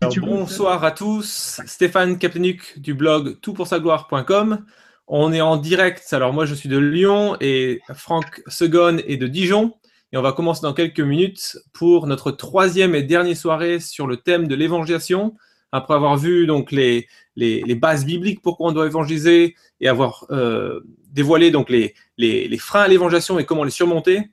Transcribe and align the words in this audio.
Bonsoir 0.00 0.84
à 0.84 0.92
tous, 0.92 1.60
Stéphane 1.66 2.18
Kaptenuk 2.18 2.78
du 2.78 2.94
blog 2.94 3.40
toutpoursagloire.com. 3.40 4.64
On 5.08 5.32
est 5.32 5.40
en 5.40 5.56
direct, 5.56 6.12
alors 6.12 6.32
moi 6.32 6.46
je 6.46 6.54
suis 6.54 6.68
de 6.68 6.78
Lyon 6.78 7.36
et 7.40 7.80
Franck 7.94 8.42
Segon 8.46 8.98
est 8.98 9.16
de 9.16 9.26
Dijon. 9.26 9.74
Et 10.12 10.16
on 10.16 10.22
va 10.22 10.32
commencer 10.32 10.62
dans 10.62 10.72
quelques 10.72 11.00
minutes 11.00 11.58
pour 11.72 12.06
notre 12.06 12.30
troisième 12.30 12.94
et 12.94 13.02
dernière 13.02 13.36
soirée 13.36 13.80
sur 13.80 14.06
le 14.06 14.16
thème 14.16 14.46
de 14.46 14.54
l'évangélisation. 14.54 15.34
Après 15.72 15.94
avoir 15.94 16.16
vu 16.16 16.46
donc 16.46 16.72
les, 16.72 17.06
les, 17.36 17.74
bases 17.74 18.06
bibliques 18.06 18.40
pourquoi 18.40 18.70
on 18.70 18.72
doit 18.72 18.86
évangéliser 18.86 19.54
et 19.80 19.88
avoir 19.88 20.26
euh, 20.30 20.80
dévoilé 21.12 21.50
donc 21.50 21.68
les, 21.68 21.94
les, 22.16 22.58
freins 22.58 22.82
à 22.82 22.88
l'évangélisation 22.88 23.38
et 23.38 23.44
comment 23.44 23.64
les 23.64 23.70
surmonter, 23.70 24.30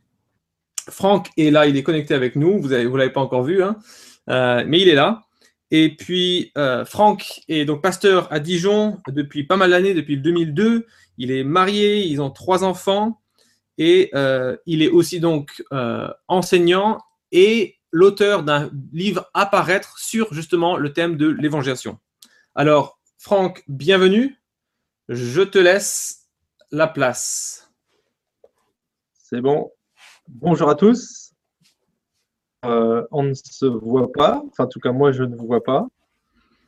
Franck 0.90 1.30
est 1.36 1.52
là, 1.52 1.66
il 1.66 1.76
est 1.76 1.84
connecté 1.84 2.14
avec 2.14 2.36
nous. 2.36 2.62
Vous 2.62 2.70
ne 2.70 2.86
vous 2.86 2.96
l'avez 2.96 3.12
pas 3.12 3.22
encore 3.22 3.44
vu, 3.44 3.64
hein. 3.64 3.78
euh, 4.30 4.64
mais 4.66 4.80
il 4.80 4.88
est 4.88 4.96
là. 4.96 5.26
Et 5.72 5.96
puis, 5.96 6.52
euh, 6.58 6.86
Franck 6.86 7.42
est 7.48 7.66
donc 7.66 7.82
pasteur 7.82 8.32
à 8.32 8.40
Dijon 8.40 9.00
depuis 9.08 9.44
pas 9.44 9.58
mal 9.58 9.72
d'années, 9.72 9.94
depuis 9.94 10.18
2002. 10.18 10.86
Il 11.18 11.32
est 11.32 11.44
marié, 11.44 12.06
ils 12.06 12.22
ont 12.22 12.30
trois 12.30 12.64
enfants 12.64 13.22
et 13.78 14.10
euh, 14.14 14.56
il 14.66 14.82
est 14.82 14.90
aussi 14.90 15.20
donc 15.20 15.64
enseignant 16.28 17.00
et 17.32 17.78
l'auteur 17.92 18.44
d'un 18.44 18.70
livre 18.92 19.30
à 19.34 19.46
paraître 19.46 19.98
sur 19.98 20.34
justement 20.34 20.78
le 20.78 20.92
thème 20.94 21.16
de 21.18 21.28
l'évangélisation. 21.28 21.98
Alors, 22.54 23.00
Franck, 23.18 23.64
bienvenue. 23.68 24.40
Je 25.08 25.42
te 25.42 25.58
laisse 25.58 26.28
la 26.72 26.88
place. 26.88 27.72
C'est 29.14 29.42
bon. 29.42 29.72
Bonjour 30.28 30.70
à 30.70 30.76
tous. 30.76 31.25
Euh, 32.66 33.04
on 33.12 33.24
ne 33.24 33.34
se 33.34 33.66
voit 33.66 34.12
pas, 34.12 34.44
enfin 34.48 34.66
en 34.66 34.68
tout 34.68 34.80
cas 34.80 34.92
moi 34.92 35.12
je 35.12 35.24
ne 35.24 35.36
vous 35.36 35.48
vois 35.48 35.64
pas. 35.64 35.88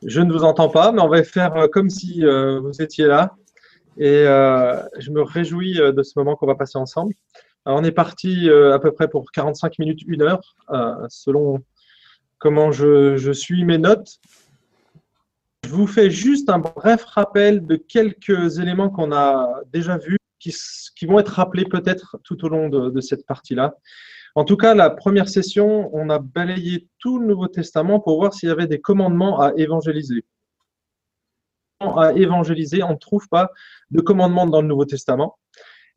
Je 0.04 0.20
ne 0.20 0.32
vous 0.32 0.44
entends 0.44 0.68
pas, 0.68 0.92
mais 0.92 1.00
on 1.00 1.08
va 1.08 1.22
faire 1.24 1.56
euh, 1.56 1.66
comme 1.66 1.90
si 1.90 2.24
euh, 2.24 2.60
vous 2.60 2.80
étiez 2.82 3.06
là. 3.06 3.34
Et 3.96 4.22
je 4.24 5.10
me 5.10 5.22
réjouis 5.22 5.74
de 5.74 6.02
ce 6.04 6.12
moment 6.16 6.36
qu'on 6.36 6.46
va 6.46 6.54
passer 6.54 6.78
ensemble. 6.78 7.14
on 7.66 7.82
est 7.82 7.90
parti 7.90 8.48
à 8.48 8.78
peu 8.78 8.92
près 8.92 9.08
pour 9.08 9.32
45 9.32 9.80
minutes, 9.80 10.02
une 10.06 10.22
heure, 10.22 10.54
selon 11.08 11.64
comment 12.38 12.70
je, 12.70 13.16
je 13.16 13.32
suis 13.32 13.64
mes 13.64 13.78
notes. 13.78 14.20
Je 15.66 15.70
vous 15.70 15.88
fais 15.88 16.10
juste 16.10 16.48
un 16.48 16.60
bref 16.60 17.04
rappel 17.06 17.66
de 17.66 17.74
quelques 17.74 18.60
éléments 18.60 18.88
qu'on 18.88 19.10
a 19.10 19.62
déjà 19.72 19.98
vus 19.98 20.18
qui, 20.38 21.06
vont 21.06 21.18
être 21.18 21.28
rappelés 21.34 21.64
peut-être 21.64 22.18
tout 22.24 22.44
au 22.44 22.48
long 22.48 22.68
de, 22.68 23.00
cette 23.00 23.26
partie-là. 23.26 23.74
En 24.38 24.44
tout 24.44 24.56
cas, 24.56 24.72
la 24.72 24.88
première 24.88 25.28
session, 25.28 25.90
on 25.92 26.10
a 26.10 26.20
balayé 26.20 26.86
tout 27.00 27.18
le 27.18 27.26
Nouveau 27.26 27.48
Testament 27.48 27.98
pour 27.98 28.20
voir 28.20 28.32
s'il 28.32 28.48
y 28.48 28.52
avait 28.52 28.68
des 28.68 28.80
commandements 28.80 29.40
à 29.40 29.52
évangéliser. 29.56 30.24
À 31.80 32.12
évangéliser, 32.14 32.84
on 32.84 32.92
ne 32.92 32.98
trouve 32.98 33.28
pas 33.28 33.50
de 33.90 34.00
commandements 34.00 34.46
dans 34.46 34.62
le 34.62 34.68
Nouveau 34.68 34.84
Testament. 34.84 35.36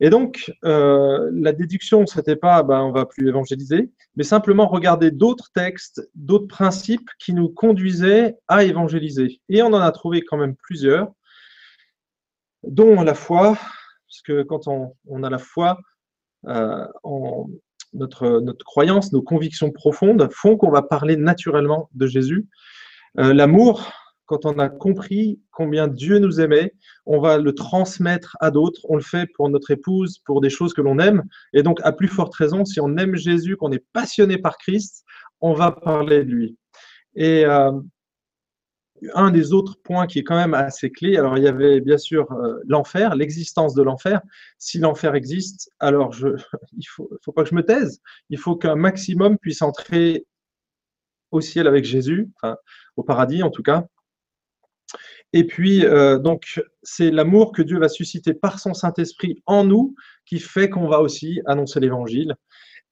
Et 0.00 0.10
donc, 0.10 0.52
euh, 0.64 1.30
la 1.32 1.52
déduction, 1.52 2.04
ce 2.04 2.16
n'était 2.16 2.34
pas 2.34 2.64
ben, 2.64 2.80
on 2.80 2.90
va 2.90 3.06
plus 3.06 3.28
évangéliser, 3.28 3.92
mais 4.16 4.24
simplement 4.24 4.66
regarder 4.66 5.12
d'autres 5.12 5.52
textes, 5.54 6.02
d'autres 6.16 6.48
principes 6.48 7.10
qui 7.20 7.34
nous 7.34 7.48
conduisaient 7.48 8.36
à 8.48 8.64
évangéliser. 8.64 9.40
Et 9.50 9.62
on 9.62 9.68
en 9.68 9.80
a 9.80 9.92
trouvé 9.92 10.20
quand 10.20 10.36
même 10.36 10.56
plusieurs, 10.56 11.12
dont 12.64 13.04
la 13.04 13.14
foi, 13.14 13.56
parce 14.08 14.22
que 14.24 14.42
quand 14.42 14.66
on, 14.66 15.22
a 15.22 15.30
la 15.30 15.38
foi, 15.38 15.78
euh, 16.48 16.84
notre, 17.94 18.40
notre 18.40 18.64
croyance, 18.64 19.12
nos 19.12 19.22
convictions 19.22 19.70
profondes 19.70 20.28
font 20.32 20.56
qu'on 20.56 20.70
va 20.70 20.82
parler 20.82 21.16
naturellement 21.16 21.88
de 21.94 22.06
Jésus. 22.06 22.46
Euh, 23.18 23.34
l'amour, 23.34 23.92
quand 24.26 24.46
on 24.46 24.58
a 24.58 24.68
compris 24.68 25.40
combien 25.50 25.88
Dieu 25.88 26.18
nous 26.18 26.40
aimait, 26.40 26.74
on 27.04 27.20
va 27.20 27.38
le 27.38 27.54
transmettre 27.54 28.36
à 28.40 28.50
d'autres. 28.50 28.80
On 28.88 28.96
le 28.96 29.02
fait 29.02 29.28
pour 29.34 29.48
notre 29.50 29.70
épouse, 29.70 30.18
pour 30.24 30.40
des 30.40 30.50
choses 30.50 30.72
que 30.72 30.80
l'on 30.80 30.98
aime. 30.98 31.24
Et 31.52 31.62
donc, 31.62 31.80
à 31.82 31.92
plus 31.92 32.08
forte 32.08 32.34
raison, 32.34 32.64
si 32.64 32.80
on 32.80 32.96
aime 32.96 33.16
Jésus, 33.16 33.56
qu'on 33.56 33.72
est 33.72 33.84
passionné 33.92 34.38
par 34.38 34.56
Christ, 34.56 35.04
on 35.40 35.52
va 35.52 35.72
parler 35.72 36.24
de 36.24 36.30
lui. 36.30 36.56
Et 37.14 37.44
euh, 37.44 37.72
un 39.14 39.30
des 39.30 39.52
autres 39.52 39.78
points 39.82 40.06
qui 40.06 40.18
est 40.18 40.24
quand 40.24 40.36
même 40.36 40.54
assez 40.54 40.90
clé, 40.90 41.16
alors 41.16 41.36
il 41.38 41.44
y 41.44 41.48
avait 41.48 41.80
bien 41.80 41.98
sûr 41.98 42.30
euh, 42.32 42.60
l'enfer, 42.66 43.14
l'existence 43.14 43.74
de 43.74 43.82
l'enfer. 43.82 44.20
Si 44.58 44.78
l'enfer 44.78 45.14
existe, 45.14 45.70
alors 45.80 46.14
il 46.72 46.78
ne 46.78 46.84
faut, 46.88 47.10
faut, 47.22 47.32
pas 47.32 47.42
que 47.42 47.50
je 47.50 47.54
me 47.54 47.64
taise. 47.64 48.00
Il 48.30 48.38
faut 48.38 48.56
qu'un 48.56 48.76
maximum 48.76 49.38
puisse 49.38 49.62
entrer 49.62 50.26
au 51.30 51.40
ciel 51.40 51.66
avec 51.66 51.84
Jésus, 51.84 52.30
au 52.96 53.02
paradis 53.02 53.42
en 53.42 53.50
tout 53.50 53.62
cas. 53.62 53.86
Et 55.32 55.44
puis, 55.46 55.84
euh, 55.84 56.18
donc, 56.18 56.62
c'est 56.82 57.10
l'amour 57.10 57.52
que 57.52 57.62
Dieu 57.62 57.78
va 57.78 57.88
susciter 57.88 58.34
par 58.34 58.58
son 58.58 58.74
Saint-Esprit 58.74 59.42
en 59.46 59.64
nous 59.64 59.94
qui 60.26 60.38
fait 60.38 60.68
qu'on 60.68 60.88
va 60.88 61.00
aussi 61.00 61.40
annoncer 61.46 61.80
l'Évangile. 61.80 62.34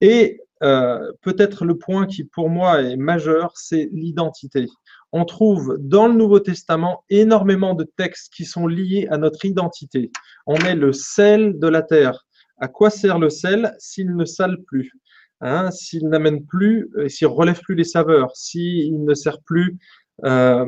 Et 0.00 0.40
euh, 0.62 1.12
peut-être 1.20 1.64
le 1.64 1.76
point 1.76 2.06
qui 2.06 2.24
pour 2.24 2.48
moi 2.48 2.82
est 2.82 2.96
majeur, 2.96 3.52
c'est 3.54 3.90
l'identité 3.92 4.66
on 5.12 5.24
trouve 5.24 5.76
dans 5.78 6.06
le 6.06 6.14
Nouveau 6.14 6.40
Testament 6.40 7.04
énormément 7.08 7.74
de 7.74 7.84
textes 7.84 8.32
qui 8.32 8.44
sont 8.44 8.66
liés 8.66 9.08
à 9.10 9.18
notre 9.18 9.44
identité. 9.44 10.10
On 10.46 10.56
est 10.56 10.76
le 10.76 10.92
sel 10.92 11.58
de 11.58 11.68
la 11.68 11.82
terre. 11.82 12.26
À 12.58 12.68
quoi 12.68 12.90
sert 12.90 13.18
le 13.18 13.30
sel 13.30 13.74
s'il 13.78 14.14
ne 14.14 14.24
sale 14.24 14.58
plus 14.66 14.92
hein, 15.40 15.70
S'il 15.70 16.08
n'amène 16.08 16.44
plus, 16.44 16.90
euh, 16.96 17.08
s'il 17.08 17.26
relève 17.26 17.60
plus 17.60 17.74
les 17.74 17.84
saveurs, 17.84 18.36
s'il 18.36 19.02
ne 19.02 19.14
sert 19.14 19.40
plus 19.42 19.78
euh, 20.24 20.66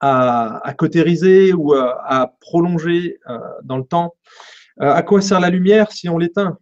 à, 0.00 0.68
à, 0.68 0.74
cautériser 0.74 1.52
ou 1.52 1.72
à, 1.72 2.34
prolonger 2.40 3.18
euh, 3.30 3.38
dans 3.62 3.78
le 3.78 3.84
temps? 3.84 4.14
À 4.78 5.02
quoi 5.02 5.22
sert 5.22 5.40
la 5.40 5.48
lumière 5.48 5.90
si 5.90 6.06
on 6.10 6.18
l'éteint? 6.18 6.58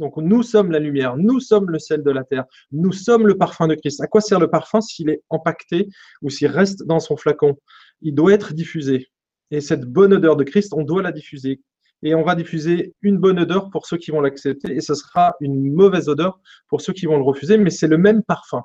Donc 0.00 0.16
nous 0.16 0.42
sommes 0.42 0.72
la 0.72 0.78
lumière, 0.78 1.16
nous 1.18 1.40
sommes 1.40 1.70
le 1.70 1.78
sel 1.78 2.02
de 2.02 2.10
la 2.10 2.24
terre, 2.24 2.46
nous 2.72 2.90
sommes 2.90 3.26
le 3.26 3.36
parfum 3.36 3.68
de 3.68 3.74
Christ. 3.74 4.00
À 4.00 4.06
quoi 4.06 4.22
sert 4.22 4.40
le 4.40 4.48
parfum 4.48 4.80
s'il 4.80 5.10
est 5.10 5.22
empaqueté 5.28 5.88
ou 6.22 6.30
s'il 6.30 6.48
reste 6.48 6.84
dans 6.86 7.00
son 7.00 7.18
flacon? 7.18 7.56
Il 8.00 8.14
doit 8.14 8.32
être 8.32 8.54
diffusé. 8.54 9.08
Et 9.50 9.60
cette 9.60 9.84
bonne 9.84 10.14
odeur 10.14 10.36
de 10.36 10.44
Christ, 10.44 10.72
on 10.74 10.84
doit 10.84 11.02
la 11.02 11.12
diffuser. 11.12 11.60
Et 12.02 12.14
on 12.14 12.22
va 12.22 12.34
diffuser 12.34 12.94
une 13.02 13.18
bonne 13.18 13.38
odeur 13.38 13.68
pour 13.68 13.86
ceux 13.86 13.98
qui 13.98 14.10
vont 14.10 14.22
l'accepter 14.22 14.72
et 14.72 14.80
ce 14.80 14.94
sera 14.94 15.34
une 15.40 15.70
mauvaise 15.70 16.08
odeur 16.08 16.40
pour 16.68 16.80
ceux 16.80 16.94
qui 16.94 17.04
vont 17.04 17.18
le 17.18 17.22
refuser, 17.22 17.58
mais 17.58 17.68
c'est 17.68 17.88
le 17.88 17.98
même 17.98 18.22
parfum. 18.22 18.62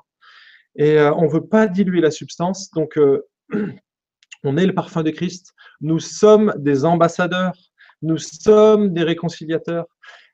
Et 0.76 0.98
euh, 0.98 1.12
on 1.14 1.24
ne 1.24 1.30
veut 1.30 1.46
pas 1.46 1.66
diluer 1.66 2.00
la 2.00 2.10
substance, 2.10 2.70
donc 2.70 2.96
euh, 2.96 3.26
on 4.42 4.56
est 4.56 4.64
le 4.64 4.74
parfum 4.74 5.02
de 5.02 5.10
Christ. 5.10 5.52
Nous 5.82 6.00
sommes 6.00 6.54
des 6.56 6.86
ambassadeurs, 6.86 7.52
nous 8.00 8.16
sommes 8.16 8.94
des 8.94 9.02
réconciliateurs 9.02 9.86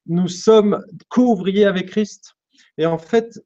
nous 0.07 0.29
sommes 0.29 0.85
co-ouvriers 1.09 1.65
avec 1.65 1.91
Christ. 1.91 2.35
Et 2.79 2.87
en 2.87 2.99
fait, 2.99 3.41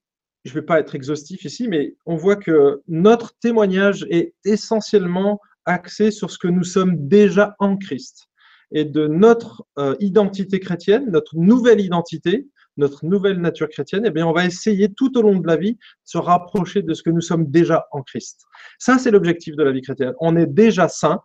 je 0.44 0.50
ne 0.50 0.54
vais 0.54 0.66
pas 0.66 0.78
être 0.78 0.94
exhaustif 0.94 1.44
ici, 1.44 1.68
mais 1.68 1.96
on 2.06 2.16
voit 2.16 2.36
que 2.36 2.82
notre 2.88 3.36
témoignage 3.38 4.06
est 4.10 4.34
essentiellement 4.44 5.40
axé 5.64 6.10
sur 6.10 6.30
ce 6.30 6.38
que 6.38 6.48
nous 6.48 6.64
sommes 6.64 7.08
déjà 7.08 7.56
en 7.58 7.76
Christ. 7.76 8.28
Et 8.72 8.84
de 8.84 9.06
notre 9.06 9.64
euh, 9.78 9.94
identité 10.00 10.60
chrétienne, 10.60 11.10
notre 11.10 11.36
nouvelle 11.36 11.80
identité, 11.80 12.48
notre 12.76 13.04
nouvelle 13.06 13.40
nature 13.40 13.68
chrétienne, 13.68 14.04
eh 14.06 14.10
bien, 14.10 14.26
on 14.26 14.32
va 14.32 14.44
essayer 14.44 14.92
tout 14.92 15.16
au 15.18 15.22
long 15.22 15.38
de 15.38 15.46
la 15.46 15.56
vie 15.56 15.74
de 15.74 15.78
se 16.04 16.18
rapprocher 16.18 16.82
de 16.82 16.94
ce 16.94 17.02
que 17.02 17.10
nous 17.10 17.20
sommes 17.20 17.46
déjà 17.50 17.86
en 17.90 18.02
Christ. 18.02 18.44
Ça, 18.78 18.98
c'est 18.98 19.10
l'objectif 19.10 19.56
de 19.56 19.62
la 19.62 19.72
vie 19.72 19.82
chrétienne. 19.82 20.14
On 20.20 20.36
est 20.36 20.46
déjà 20.46 20.88
saint 20.88 21.20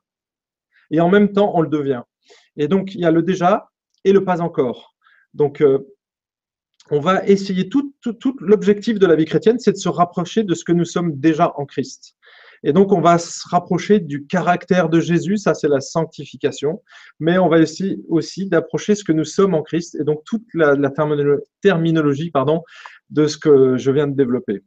et 0.91 0.99
en 1.01 1.09
même 1.09 1.31
temps, 1.31 1.51
on 1.55 1.61
le 1.61 1.69
devient. 1.69 2.03
Et 2.57 2.67
donc, 2.67 2.95
il 2.95 3.01
y 3.01 3.05
a 3.05 3.11
le 3.11 3.21
déjà 3.21 3.69
et 4.03 4.13
le 4.13 4.23
pas 4.23 4.41
encore. 4.41 4.90
Donc, 5.33 5.61
euh, 5.61 5.79
on 6.89 6.99
va 6.99 7.25
essayer, 7.25 7.69
tout, 7.69 7.93
l'objectif 8.39 8.99
de 8.99 9.05
la 9.05 9.15
vie 9.15 9.25
chrétienne, 9.25 9.59
c'est 9.59 9.71
de 9.71 9.77
se 9.77 9.89
rapprocher 9.89 10.43
de 10.43 10.53
ce 10.53 10.63
que 10.63 10.73
nous 10.73 10.85
sommes 10.85 11.19
déjà 11.19 11.53
en 11.57 11.65
Christ. 11.65 12.15
Et 12.63 12.73
donc, 12.73 12.91
on 12.91 13.01
va 13.01 13.17
se 13.17 13.47
rapprocher 13.49 13.99
du 13.99 14.27
caractère 14.27 14.89
de 14.89 14.99
Jésus, 14.99 15.37
ça 15.37 15.53
c'est 15.53 15.67
la 15.67 15.79
sanctification, 15.79 16.83
mais 17.19 17.37
on 17.39 17.49
va 17.49 17.59
essayer 17.59 17.99
aussi 18.07 18.45
d'approcher 18.47 18.93
ce 18.93 19.03
que 19.03 19.11
nous 19.11 19.25
sommes 19.25 19.55
en 19.55 19.63
Christ, 19.63 19.95
et 19.99 20.03
donc 20.03 20.23
toute 20.25 20.45
la, 20.53 20.75
terminologie 21.61 22.29
pardon, 22.29 22.63
de 23.09 23.25
ce 23.25 23.37
que 23.37 23.77
je 23.77 23.91
viens 23.91 24.07
de 24.07 24.15
développer. 24.15 24.63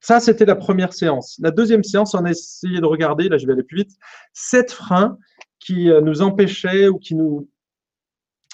Ça, 0.00 0.18
c'était 0.18 0.44
la 0.44 0.56
première 0.56 0.92
séance. 0.92 1.38
La 1.40 1.52
deuxième 1.52 1.84
séance, 1.84 2.14
on 2.14 2.24
a 2.24 2.30
essayé 2.30 2.80
de 2.80 2.86
regarder, 2.86 3.28
là 3.28 3.38
je 3.38 3.46
vais 3.46 3.52
aller 3.52 3.62
plus 3.62 3.78
vite, 3.78 3.92
sept 4.32 4.72
freins 4.72 5.16
qui 5.60 5.90
euh, 5.90 6.00
nous 6.00 6.22
empêchaient 6.22 6.88
ou 6.88 6.98
qui 6.98 7.14
nous 7.14 7.48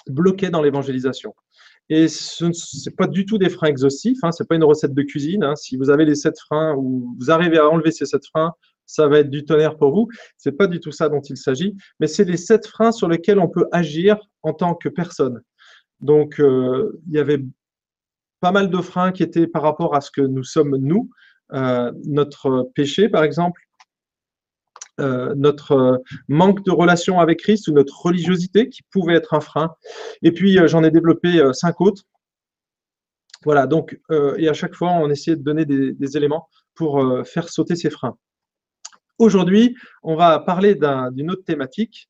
bloquaient 0.09 0.49
dans 0.49 0.61
l'évangélisation. 0.61 1.33
Et 1.89 2.07
ce 2.07 2.45
n'est 2.45 2.95
pas 2.95 3.07
du 3.07 3.25
tout 3.25 3.37
des 3.37 3.49
freins 3.49 3.69
exhaustifs, 3.69 4.19
hein, 4.23 4.31
ce 4.31 4.43
n'est 4.43 4.47
pas 4.47 4.55
une 4.55 4.63
recette 4.63 4.93
de 4.93 5.01
cuisine. 5.01 5.43
Hein. 5.43 5.55
Si 5.55 5.75
vous 5.75 5.89
avez 5.89 6.05
les 6.05 6.15
sept 6.15 6.39
freins 6.39 6.75
ou 6.75 7.15
vous 7.19 7.31
arrivez 7.31 7.57
à 7.57 7.67
enlever 7.67 7.91
ces 7.91 8.05
sept 8.05 8.25
freins, 8.27 8.53
ça 8.85 9.07
va 9.07 9.19
être 9.19 9.29
du 9.29 9.45
tonnerre 9.45 9.77
pour 9.77 9.91
vous. 9.91 10.07
Ce 10.37 10.49
n'est 10.49 10.55
pas 10.55 10.67
du 10.67 10.79
tout 10.79 10.91
ça 10.91 11.09
dont 11.09 11.21
il 11.21 11.37
s'agit, 11.37 11.75
mais 11.99 12.07
c'est 12.07 12.23
les 12.23 12.37
sept 12.37 12.67
freins 12.67 12.91
sur 12.91 13.07
lesquels 13.07 13.39
on 13.39 13.47
peut 13.47 13.65
agir 13.71 14.17
en 14.43 14.53
tant 14.53 14.75
que 14.75 14.89
personne. 14.89 15.41
Donc, 15.99 16.39
euh, 16.39 16.99
il 17.07 17.13
y 17.13 17.19
avait 17.19 17.43
pas 18.39 18.51
mal 18.51 18.69
de 18.69 18.77
freins 18.77 19.11
qui 19.11 19.23
étaient 19.23 19.47
par 19.47 19.63
rapport 19.63 19.95
à 19.95 20.01
ce 20.01 20.11
que 20.11 20.21
nous 20.21 20.43
sommes 20.43 20.77
nous, 20.77 21.09
euh, 21.53 21.91
notre 22.05 22.69
péché 22.75 23.09
par 23.09 23.23
exemple, 23.23 23.61
euh, 24.99 25.33
notre 25.35 26.01
manque 26.27 26.63
de 26.63 26.71
relation 26.71 27.19
avec 27.19 27.39
Christ 27.39 27.67
ou 27.67 27.73
notre 27.73 27.99
religiosité 28.01 28.69
qui 28.69 28.81
pouvait 28.91 29.15
être 29.15 29.33
un 29.33 29.39
frein. 29.39 29.75
Et 30.21 30.31
puis 30.31 30.59
j'en 30.67 30.83
ai 30.83 30.91
développé 30.91 31.41
cinq 31.53 31.81
autres. 31.81 32.03
Voilà, 33.45 33.67
donc, 33.67 33.97
et 34.37 34.49
à 34.49 34.53
chaque 34.53 34.75
fois, 34.75 34.91
on 34.91 35.09
essayait 35.09 35.37
de 35.37 35.43
donner 35.43 35.63
des, 35.65 36.17
éléments 36.17 36.49
pour 36.75 37.25
faire 37.25 37.47
sauter 37.47 37.77
ces 37.77 37.89
freins. 37.89 38.17
Aujourd'hui, 39.17 39.77
on 40.03 40.15
va 40.15 40.39
parler 40.39 40.75
d'une 41.11 41.31
autre 41.31 41.45
thématique, 41.45 42.09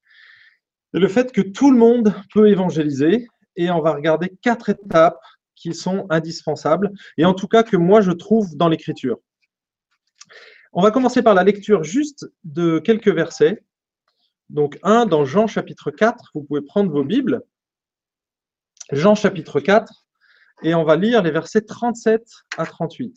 le 0.92 1.08
fait 1.08 1.32
que 1.32 1.42
tout 1.42 1.72
le 1.72 1.78
monde 1.78 2.16
peut 2.34 2.50
évangéliser, 2.50 3.28
et 3.56 3.70
on 3.70 3.82
va 3.82 3.94
regarder 3.94 4.36
quatre 4.42 4.70
étapes 4.70 5.20
qui 5.56 5.74
sont 5.74 6.08
indispensables, 6.10 6.92
et 7.18 7.26
en 7.26 7.34
tout 7.34 7.48
cas 7.48 7.64
que 7.64 7.78
moi 7.78 8.02
je 8.02 8.12
trouve 8.12 8.56
dans 8.56 8.70
l'Écriture. 8.70 9.20
On 10.72 10.82
va 10.82 10.92
commencer 10.92 11.24
par 11.24 11.34
la 11.34 11.44
lecture 11.44 11.84
juste 11.84 12.32
de 12.44 12.80
quelques 12.80 13.10
versets. 13.10 13.64
Donc 14.50 14.80
un 14.84 15.06
dans 15.06 15.26
Jean 15.26 15.48
chapitre 15.48 15.92
4, 15.92 16.32
vous 16.34 16.44
pouvez 16.44 16.62
prendre 16.62 16.92
vos 16.92 17.04
Bibles. 17.04 17.42
Jean 18.92 19.16
chapitre 19.16 19.60
4, 19.60 20.06
et 20.64 20.76
on 20.76 20.84
va 20.84 20.96
lire 20.96 21.22
les 21.22 21.32
versets 21.32 21.62
37 21.62 22.24
à 22.58 22.66
38. 22.66 23.16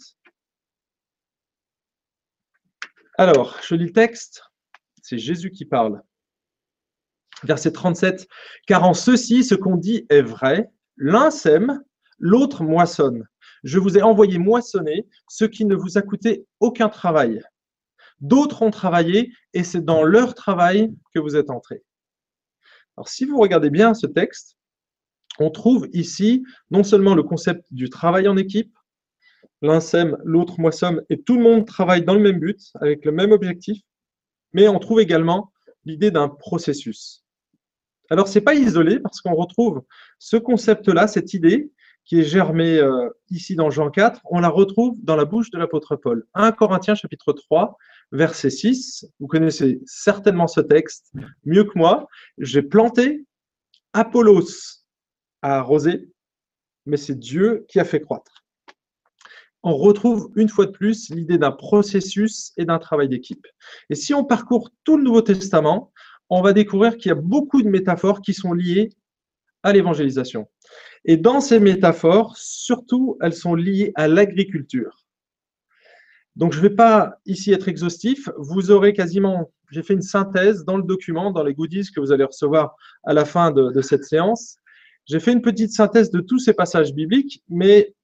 Alors, 3.19 3.58
je 3.62 3.75
lis 3.75 3.87
le 3.87 3.93
texte, 3.93 4.43
c'est 5.02 5.19
Jésus 5.19 5.50
qui 5.50 5.64
parle. 5.64 6.02
Verset 7.43 7.72
37, 7.72 8.28
car 8.66 8.84
en 8.84 8.94
ceci, 8.94 9.44
ce 9.44 9.55
qu'on 9.55 9.76
dit 9.76 10.06
est 10.10 10.22
vrai, 10.22 10.70
l'un 10.96 11.31
sème, 11.31 11.82
l'autre 12.19 12.62
moissonne. 12.62 13.26
Je 13.62 13.78
vous 13.78 13.96
ai 13.96 14.02
envoyé 14.02 14.38
moissonner 14.38 15.06
ce 15.28 15.44
qui 15.44 15.64
ne 15.64 15.74
vous 15.74 15.98
a 15.98 16.02
coûté 16.02 16.46
aucun 16.60 16.88
travail. 16.88 17.42
D'autres 18.20 18.62
ont 18.62 18.70
travaillé 18.70 19.32
et 19.52 19.64
c'est 19.64 19.84
dans 19.84 20.02
leur 20.04 20.34
travail 20.34 20.94
que 21.14 21.20
vous 21.20 21.36
êtes 21.36 21.50
entrés. 21.50 21.82
Alors 22.96 23.08
si 23.08 23.24
vous 23.24 23.38
regardez 23.38 23.70
bien 23.70 23.94
ce 23.94 24.06
texte, 24.06 24.56
on 25.38 25.50
trouve 25.50 25.88
ici 25.92 26.44
non 26.70 26.84
seulement 26.84 27.14
le 27.14 27.22
concept 27.22 27.66
du 27.72 27.88
travail 27.88 28.28
en 28.28 28.36
équipe, 28.36 28.76
l'un 29.62 29.80
sème, 29.80 30.18
l'autre 30.24 30.60
moissonne, 30.60 31.02
et 31.08 31.22
tout 31.22 31.36
le 31.36 31.42
monde 31.42 31.66
travaille 31.66 32.04
dans 32.04 32.14
le 32.14 32.20
même 32.20 32.38
but, 32.38 32.60
avec 32.80 33.04
le 33.04 33.12
même 33.12 33.32
objectif, 33.32 33.80
mais 34.52 34.68
on 34.68 34.78
trouve 34.78 35.00
également 35.00 35.52
l'idée 35.84 36.10
d'un 36.10 36.28
processus. 36.28 37.24
Alors, 38.10 38.28
ce 38.28 38.38
n'est 38.38 38.44
pas 38.44 38.54
isolé 38.54 39.00
parce 39.00 39.20
qu'on 39.20 39.34
retrouve 39.34 39.82
ce 40.18 40.36
concept-là, 40.36 41.08
cette 41.08 41.32
idée 41.32 41.70
qui 42.04 42.20
est 42.20 42.25
germée 42.25 42.78
euh, 42.78 43.08
ici 43.31 43.54
dans 43.54 43.70
Jean 43.70 43.90
4, 43.90 44.20
on 44.31 44.40
la 44.40 44.49
retrouve 44.49 44.96
dans 45.02 45.16
la 45.16 45.25
bouche 45.25 45.50
de 45.50 45.58
l'apôtre 45.58 45.96
Paul. 45.96 46.26
1 46.34 46.52
Corinthiens 46.52 46.94
chapitre 46.94 47.32
3, 47.32 47.76
verset 48.10 48.50
6. 48.50 49.06
Vous 49.20 49.26
connaissez 49.26 49.81
certainement 49.87 50.46
ce 50.46 50.60
texte 50.60 51.12
mieux 51.44 51.64
que 51.64 51.76
moi. 51.76 52.06
J'ai 52.38 52.62
planté, 52.62 53.25
Apollos 53.93 54.82
a 55.43 55.58
arrosé, 55.58 56.10
mais 56.87 56.96
c'est 56.96 57.19
Dieu 57.19 57.64
qui 57.69 57.78
a 57.78 57.84
fait 57.84 58.00
croître. 58.00 58.44
On 59.62 59.76
retrouve 59.76 60.32
une 60.34 60.48
fois 60.48 60.66
de 60.66 60.72
plus 60.72 61.10
l'idée 61.10 61.38
d'un 61.38 61.52
processus 61.52 62.52
et 62.56 62.64
d'un 62.64 62.78
travail 62.78 63.08
d'équipe. 63.08 63.46
Et 63.90 63.94
si 63.94 64.12
on 64.12 64.25
parcourt 64.25 64.70
tout 64.82 64.96
le 64.96 65.05
Nouveau 65.05 65.22
Testament, 65.22 65.93
on 66.31 66.43
va 66.43 66.52
découvrir 66.52 66.96
qu'il 66.96 67.10
y 67.10 67.12
a 67.12 67.16
beaucoup 67.16 67.62
de 67.62 67.69
métaphores 67.69 68.22
qui 68.22 68.34
sont 68.34 68.55
liées 68.55 68.90
à 69.62 69.72
l'évangélisation. 69.72 70.48
Et 71.04 71.16
dans 71.16 71.40
ces 71.40 71.58
métaphores, 71.58 72.36
surtout, 72.36 73.16
elles 73.20 73.34
sont 73.34 73.54
liées 73.54 73.92
à 73.96 74.08
l'agriculture. 74.08 75.04
Donc, 76.36 76.52
je 76.52 76.58
ne 76.58 76.69
vais 76.69 76.74
pas 76.74 77.19
ici 77.26 77.52
être 77.52 77.69
exhaustif. 77.69 78.28
Vous 78.38 78.70
aurez 78.70 78.92
quasiment, 78.92 79.52
j'ai 79.70 79.82
fait 79.82 79.94
une 79.94 80.02
synthèse 80.02 80.64
dans 80.64 80.76
le 80.76 80.82
document, 80.82 81.30
dans 81.30 81.42
les 81.42 81.54
goodies 81.54 81.90
que 81.94 82.00
vous 82.00 82.12
allez 82.12 82.24
recevoir 82.24 82.74
à 83.04 83.12
la 83.12 83.24
fin 83.24 83.50
de, 83.50 83.80
cette 83.82 84.04
séance. 84.04 84.56
J'ai 85.06 85.20
fait 85.20 85.32
une 85.32 85.42
petite 85.42 85.72
synthèse 85.72 86.10
de 86.10 86.20
tous 86.20 86.38
ces 86.38 86.54
passages 86.54 86.94
bibliques, 86.94 87.42
mais 87.48 87.94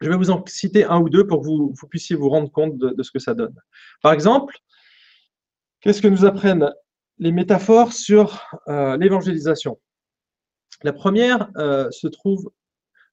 je 0.00 0.08
vais 0.08 0.16
vous 0.16 0.30
en 0.30 0.42
citer 0.46 0.84
un 0.84 0.98
ou 0.98 1.08
deux 1.08 1.26
pour 1.26 1.42
que 1.42 1.46
vous, 1.46 1.74
puissiez 1.88 2.16
vous 2.16 2.28
rendre 2.28 2.50
compte 2.50 2.76
de, 2.76 2.90
de, 2.90 3.02
ce 3.02 3.12
que 3.12 3.20
ça 3.20 3.34
donne. 3.34 3.54
Par 4.02 4.12
exemple, 4.12 4.56
qu'est-ce 5.80 6.02
que 6.02 6.08
nous 6.08 6.24
apprennent 6.24 6.72
les 7.18 7.30
métaphores 7.30 7.92
sur 7.92 8.42
euh, 8.66 8.96
l'évangélisation? 8.96 9.78
La 10.82 10.92
première 10.92 11.50
euh, 11.56 11.90
se 11.90 12.08
trouve 12.08 12.50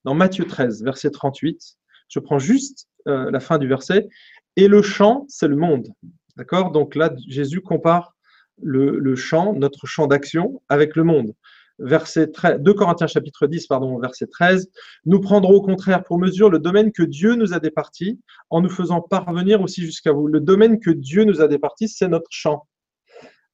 dans 0.05 0.13
Matthieu 0.13 0.45
13, 0.45 0.83
verset 0.83 1.11
38. 1.11 1.77
Je 2.07 2.19
prends 2.19 2.39
juste 2.39 2.87
euh, 3.07 3.29
la 3.31 3.39
fin 3.39 3.57
du 3.57 3.67
verset. 3.67 4.07
Et 4.55 4.67
le 4.67 4.81
champ, 4.81 5.25
c'est 5.27 5.47
le 5.47 5.55
monde. 5.55 5.87
D'accord? 6.35 6.71
Donc 6.71 6.95
là, 6.95 7.13
Jésus 7.27 7.61
compare 7.61 8.15
le, 8.61 9.15
champ, 9.15 9.53
notre 9.53 9.87
champ 9.87 10.07
d'action, 10.07 10.61
avec 10.69 10.95
le 10.95 11.03
monde. 11.03 11.33
Verset 11.77 12.31
13, 12.31 12.59
2 12.59 12.73
Corinthiens 12.73 13.07
chapitre 13.07 13.47
10, 13.47 13.67
pardon, 13.67 13.99
verset 13.99 14.27
13. 14.27 14.69
Nous 15.05 15.21
prendrons 15.21 15.53
au 15.53 15.61
contraire 15.61 16.03
pour 16.03 16.19
mesure 16.19 16.49
le 16.49 16.59
domaine 16.59 16.91
que 16.91 17.03
Dieu 17.03 17.35
nous 17.35 17.53
a 17.53 17.59
départi 17.59 18.19
en 18.49 18.61
nous 18.61 18.69
faisant 18.69 19.01
parvenir 19.01 19.61
aussi 19.61 19.81
jusqu'à 19.85 20.11
vous. 20.11 20.27
Le 20.27 20.41
domaine 20.41 20.79
que 20.79 20.91
Dieu 20.91 21.23
nous 21.23 21.41
a 21.41 21.47
départi, 21.47 21.87
c'est 21.87 22.09
notre 22.09 22.31
champ. 22.31 22.67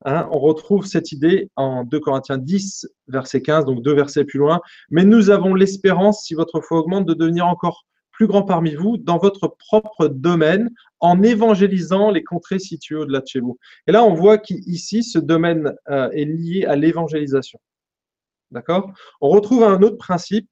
Hein, 0.07 0.29
on 0.31 0.37
retrouve 0.37 0.85
cette 0.85 1.11
idée 1.11 1.49
en 1.55 1.83
2 1.83 1.99
Corinthiens 1.99 2.37
10, 2.37 2.87
verset 3.07 3.41
15, 3.41 3.65
donc 3.65 3.81
deux 3.81 3.95
versets 3.95 4.23
plus 4.23 4.37
loin. 4.37 4.61
Mais 4.91 5.03
nous 5.03 5.31
avons 5.31 5.55
l'espérance, 5.55 6.23
si 6.25 6.35
votre 6.35 6.61
foi 6.61 6.77
augmente, 6.77 7.07
de 7.07 7.15
devenir 7.15 7.47
encore 7.47 7.85
plus 8.11 8.27
grand 8.27 8.43
parmi 8.43 8.75
vous 8.75 8.97
dans 8.97 9.17
votre 9.17 9.47
propre 9.47 10.07
domaine 10.07 10.69
en 10.99 11.23
évangélisant 11.23 12.11
les 12.11 12.23
contrées 12.23 12.59
situées 12.59 12.97
au-delà 12.97 13.19
de 13.19 13.27
chez 13.27 13.39
vous. 13.39 13.57
Et 13.87 13.91
là, 13.91 14.03
on 14.03 14.13
voit 14.13 14.37
qu'ici, 14.37 15.03
ce 15.03 15.17
domaine 15.17 15.73
euh, 15.89 16.09
est 16.11 16.25
lié 16.25 16.65
à 16.65 16.75
l'évangélisation. 16.75 17.59
D'accord? 18.51 18.93
On 19.21 19.29
retrouve 19.29 19.63
un 19.63 19.81
autre 19.81 19.97
principe, 19.97 20.49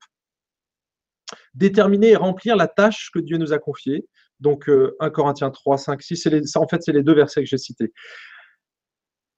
déterminer 1.54 2.10
et 2.10 2.16
remplir 2.16 2.56
la 2.56 2.68
tâche 2.68 3.12
que 3.14 3.20
Dieu 3.20 3.38
nous 3.38 3.54
a 3.54 3.60
confiée. 3.60 4.08
Donc, 4.40 4.68
1 4.68 4.72
euh, 4.72 5.10
Corinthiens 5.12 5.52
3, 5.52 5.78
5, 5.78 6.02
6, 6.02 6.28
en 6.56 6.68
fait, 6.68 6.82
c'est 6.82 6.92
les 6.92 7.04
deux 7.04 7.14
versets 7.14 7.44
que 7.44 7.48
j'ai 7.48 7.60
cités. 7.60 7.94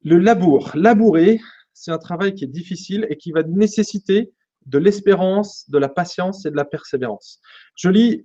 Le 0.06 0.20
labour. 0.20 0.72
Labourer, 0.76 1.42
c'est 1.74 1.90
un 1.90 1.98
travail 1.98 2.36
qui 2.36 2.44
est 2.44 2.48
difficile 2.48 3.08
et 3.10 3.18
qui 3.18 3.32
va 3.32 3.42
nécessiter 3.42 4.32
de 4.68 4.78
l'espérance, 4.78 5.68
de 5.68 5.80
la 5.80 5.90
patience 5.90 6.46
et 6.46 6.52
de 6.52 6.56
la 6.56 6.64
persévérance. 6.64 7.42
Je 7.76 7.90
lis 7.90 8.24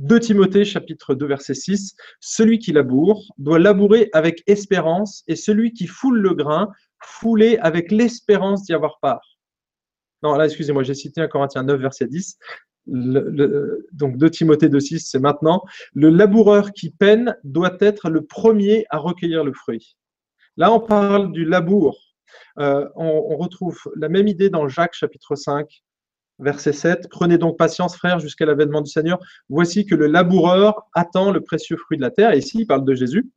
2 0.00 0.20
Timothée 0.20 0.66
chapitre 0.66 1.14
2 1.14 1.26
verset 1.26 1.54
6. 1.54 1.96
Celui 2.20 2.58
qui 2.58 2.72
laboure 2.72 3.24
doit 3.38 3.58
labourer 3.58 4.10
avec 4.12 4.42
espérance 4.46 5.24
et 5.28 5.34
celui 5.34 5.72
qui 5.72 5.86
foule 5.86 6.18
le 6.18 6.34
grain, 6.34 6.68
fouler 7.00 7.56
avec 7.62 7.90
l'espérance 7.90 8.64
d'y 8.64 8.74
avoir 8.74 8.98
part. 9.00 9.38
Non, 10.22 10.34
là, 10.34 10.44
excusez-moi, 10.44 10.82
j'ai 10.82 10.94
cité 10.94 11.22
un 11.22 11.28
Corinthiens 11.28 11.62
9 11.62 11.80
verset 11.80 12.06
10. 12.06 12.36
donc 12.84 14.18
2 14.18 14.30
Timothée 14.30 14.68
2 14.68 14.78
6, 14.78 15.08
c'est 15.10 15.20
maintenant. 15.20 15.62
Le 15.94 16.10
laboureur 16.10 16.72
qui 16.72 16.90
peine 16.90 17.34
doit 17.44 17.78
être 17.80 18.10
le 18.10 18.26
premier 18.26 18.84
à 18.90 18.98
recueillir 18.98 19.42
le 19.42 19.54
fruit. 19.54 19.96
Là, 20.56 20.72
on 20.72 20.80
parle 20.80 21.32
du 21.32 21.44
labour. 21.44 21.98
Euh, 22.58 22.88
on, 22.96 23.36
retrouve 23.36 23.78
la 23.96 24.08
même 24.08 24.28
idée 24.28 24.50
dans 24.50 24.68
Jacques 24.68 24.94
chapitre 24.94 25.34
5, 25.34 25.66
verset 26.38 26.72
7. 26.72 27.08
Prenez 27.10 27.38
donc 27.38 27.56
patience, 27.56 27.96
frères, 27.96 28.18
jusqu'à 28.18 28.44
l'avènement 28.44 28.82
du 28.82 28.90
Seigneur. 28.90 29.18
Voici 29.48 29.86
que 29.86 29.94
le 29.94 30.06
laboureur 30.06 30.82
attend 30.94 31.30
le 31.30 31.40
précieux 31.40 31.76
fruit 31.76 31.96
de 31.96 32.02
la 32.02 32.10
terre. 32.10 32.34
Ici, 32.34 32.60
il 32.60 32.66
parle 32.66 32.84
de 32.84 32.94
Jésus. 32.94 33.30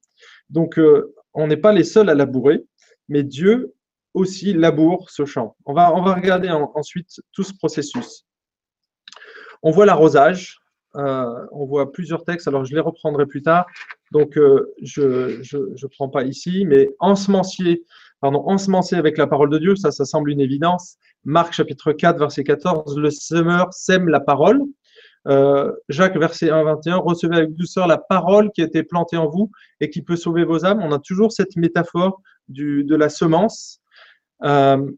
Donc, 0.50 0.78
euh, 0.78 1.14
on 1.34 1.48
n'est 1.48 1.58
pas 1.58 1.72
les 1.72 1.84
seuls 1.84 2.10
à 2.10 2.16
labourer, 2.16 2.64
mais 3.10 3.24
Dieu 3.24 3.74
aussi 4.14 4.54
laboure 4.54 5.10
ce 5.10 5.26
champ. 5.26 5.56
On 5.66 5.74
va, 5.74 5.94
on 5.94 6.02
va 6.02 6.14
regarder 6.14 6.50
ensuite 6.50 7.22
tout 7.34 7.44
ce 7.44 7.54
processus. 7.54 8.26
On 9.62 9.72
voit 9.72 9.86
l'arrosage. 9.86 10.58
Euh, 10.96 11.46
on 11.52 11.66
voit 11.66 11.92
plusieurs 11.92 12.24
textes, 12.24 12.48
alors 12.48 12.64
je 12.64 12.74
les 12.74 12.80
reprendrai 12.80 13.26
plus 13.26 13.42
tard. 13.42 13.66
Donc, 14.12 14.38
euh, 14.38 14.74
je 14.82 15.02
ne 15.02 15.88
prends 15.88 16.10
pas 16.10 16.24
ici, 16.24 16.66
mais 16.66 16.90
ensemencier, 17.00 17.84
pardon, 18.22 18.44
ensemencer 18.48 18.96
avec 18.96 19.18
la 19.18 19.28
parole 19.28 19.50
de 19.50 19.58
Dieu, 19.58 19.76
ça, 19.76 19.92
ça 19.92 20.06
semble 20.06 20.32
une 20.32 20.42
évidence. 20.42 20.98
Marc 21.24 21.54
chapitre 21.54 21.92
4, 21.92 22.20
verset 22.20 22.44
14, 22.44 22.98
le 22.98 23.10
semeur 23.10 23.74
sème 23.74 24.10
la 24.10 24.20
parole. 24.20 24.62
Euh, 25.28 25.72
Jacques, 25.90 26.18
verset 26.18 26.52
1, 26.52 26.64
21, 26.64 26.98
recevez 26.98 27.38
avec 27.38 27.56
douceur 27.56 27.88
la 27.88 27.98
parole 27.98 28.52
qui 28.52 28.62
a 28.62 28.66
été 28.66 28.84
plantée 28.84 29.18
en 29.18 29.28
vous 29.28 29.52
et 29.80 29.90
qui 29.90 30.02
peut 30.02 30.16
sauver 30.16 30.44
vos 30.44 30.66
âmes. 30.66 30.82
On 30.84 30.92
a 30.92 31.00
toujours 31.00 31.32
cette 31.32 31.56
métaphore 31.56 32.22
du, 32.48 32.84
de 32.84 32.96
la 32.96 33.10
semence. 33.10 33.82
Euh, 34.44 34.92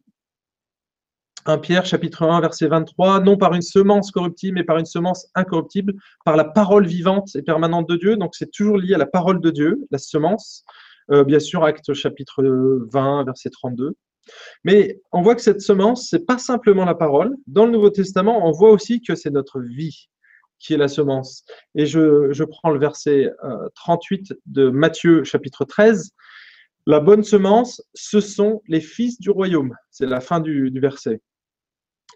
1 1.47 1.59
Pierre 1.59 1.85
chapitre 1.85 2.23
1 2.23 2.41
verset 2.41 2.67
23, 2.67 3.21
non 3.21 3.37
par 3.37 3.53
une 3.53 3.61
semence 3.61 4.11
corruptible, 4.11 4.55
mais 4.55 4.65
par 4.65 4.77
une 4.77 4.85
semence 4.85 5.27
incorruptible, 5.33 5.93
par 6.25 6.35
la 6.35 6.43
parole 6.43 6.85
vivante 6.85 7.35
et 7.35 7.41
permanente 7.41 7.87
de 7.87 7.95
Dieu. 7.95 8.17
Donc 8.17 8.35
c'est 8.35 8.51
toujours 8.51 8.77
lié 8.77 8.95
à 8.95 8.97
la 8.97 9.05
parole 9.05 9.39
de 9.39 9.49
Dieu, 9.49 9.87
la 9.89 9.97
semence. 9.97 10.65
Euh, 11.09 11.23
bien 11.23 11.39
sûr, 11.39 11.63
acte 11.63 11.93
chapitre 11.93 12.43
20 12.91 13.23
verset 13.23 13.49
32. 13.49 13.93
Mais 14.65 14.99
on 15.13 15.21
voit 15.21 15.35
que 15.35 15.41
cette 15.41 15.61
semence, 15.61 16.09
c'est 16.09 16.25
pas 16.25 16.37
simplement 16.37 16.83
la 16.83 16.95
parole. 16.95 17.33
Dans 17.47 17.65
le 17.65 17.71
Nouveau 17.71 17.91
Testament, 17.91 18.45
on 18.45 18.51
voit 18.51 18.71
aussi 18.71 19.01
que 19.01 19.15
c'est 19.15 19.29
notre 19.29 19.61
vie 19.61 20.09
qui 20.59 20.73
est 20.73 20.77
la 20.77 20.89
semence. 20.89 21.45
Et 21.75 21.85
je, 21.85 22.33
je 22.33 22.43
prends 22.43 22.71
le 22.71 22.79
verset 22.79 23.31
38 23.75 24.31
euh, 24.31 24.35
de 24.47 24.69
Matthieu 24.69 25.23
chapitre 25.23 25.63
13. 25.63 26.11
La 26.87 26.99
bonne 26.99 27.23
semence, 27.23 27.81
ce 27.93 28.19
sont 28.19 28.61
les 28.67 28.81
fils 28.81 29.19
du 29.19 29.29
royaume. 29.29 29.73
C'est 29.91 30.07
la 30.07 30.19
fin 30.19 30.39
du, 30.39 30.71
du 30.71 30.79
verset. 30.79 31.21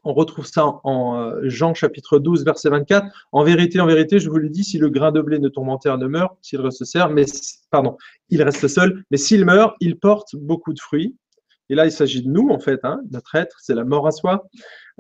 On 0.04 0.14
retrouve 0.14 0.46
ça 0.46 0.80
en 0.84 1.20
euh, 1.20 1.42
Jean 1.44 1.74
chapitre 1.76 2.18
12, 2.18 2.44
verset 2.44 2.70
24. 2.70 3.28
En 3.32 3.44
vérité, 3.44 3.80
en 3.80 3.86
vérité, 3.86 4.20
je 4.20 4.30
vous 4.30 4.38
le 4.38 4.50
dis, 4.50 4.64
si 4.64 4.80
le 4.80 4.90
grain 4.90 5.12
de 5.12 5.22
blé 5.22 5.38
ne 5.38 5.48
tombe 5.48 5.70
en 5.70 5.98
ne 5.98 6.08
meurt, 6.08 6.36
s'il 6.42 6.60
reste 6.60 6.86
seul, 6.86 7.14
mais 7.14 7.26
pardon, 7.70 7.98
il 8.30 8.42
reste 8.42 8.68
seul, 8.68 9.04
mais 9.12 9.18
s'il 9.18 9.46
meurt, 9.46 9.76
il 9.80 10.00
porte 10.00 10.36
beaucoup 10.36 10.74
de 10.74 10.80
fruits. 10.80 11.16
Et 11.70 11.76
là, 11.76 11.86
il 11.86 11.92
s'agit 11.92 12.22
de 12.24 12.30
nous, 12.30 12.50
en 12.50 12.60
fait, 12.60 12.80
hein, 12.84 13.00
notre 13.12 13.36
être, 13.36 13.56
c'est 13.62 13.76
la 13.76 13.86
mort 13.86 14.06
à 14.06 14.12
soi. 14.12 14.46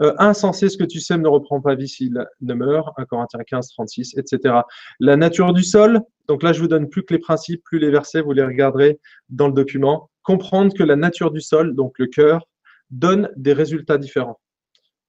Euh, 0.02 0.14
insensé, 0.20 0.70
ce 0.70 0.78
que 0.78 0.86
tu 0.86 1.02
sèmes 1.02 1.22
ne 1.22 1.28
reprend 1.28 1.60
pas 1.60 1.76
vie 1.76 1.90
s'il 1.90 2.26
ne 2.40 2.54
meurt. 2.54 2.88
1 2.98 3.06
Corinthiens 3.06 3.42
15, 3.46 3.70
36, 3.70 4.14
etc. 4.18 4.56
La 5.00 5.18
nature 5.18 5.52
du 5.52 5.64
sol, 5.64 6.00
donc 6.30 6.44
là, 6.44 6.54
je 6.54 6.62
vous 6.62 6.70
donne 6.70 6.88
plus 6.88 7.04
que 7.04 7.14
les 7.14 7.20
principes, 7.20 7.62
plus 7.66 7.80
les 7.80 7.90
versets, 7.90 8.22
vous 8.22 8.32
les 8.32 8.46
regarderez 8.46 9.00
dans 9.30 9.48
le 9.48 9.54
document. 9.54 10.10
Comprendre 10.24 10.74
que 10.74 10.84
la 10.84 10.96
nature 10.96 11.32
du 11.32 11.42
sol, 11.42 11.76
donc 11.76 12.00
le 12.00 12.08
cœur, 12.08 12.48
donne 12.90 13.30
des 13.36 13.52
résultats 13.52 13.98
différents. 13.98 14.40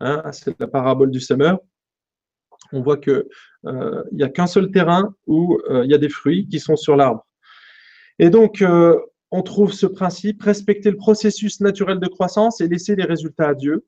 Hein, 0.03 0.21
c'est 0.33 0.59
la 0.59 0.67
parabole 0.67 1.13
du 1.13 1.21
semeur. 1.21 1.61
On 2.73 2.83
voit 2.83 2.97
qu'il 2.97 3.25
euh, 3.67 4.03
n'y 4.11 4.25
a 4.25 4.29
qu'un 4.29 4.49
seul 4.49 4.73
terrain 4.73 5.15
où 5.29 5.61
euh, 5.71 5.85
il 5.85 5.91
y 5.91 5.95
a 5.95 5.99
des 5.99 6.09
fruits 6.09 6.49
qui 6.49 6.59
sont 6.59 6.75
sur 6.75 6.97
l'arbre. 6.97 7.25
Et 8.19 8.29
donc, 8.29 8.63
euh, 8.63 8.99
on 9.31 9.43
trouve 9.43 9.73
ce 9.73 9.87
principe, 9.87 10.43
respecter 10.43 10.91
le 10.91 10.97
processus 10.97 11.61
naturel 11.61 12.01
de 12.01 12.09
croissance 12.09 12.61
et 12.61 12.67
laisser 12.67 12.97
les 12.97 13.05
résultats 13.05 13.51
à 13.51 13.55
Dieu. 13.55 13.87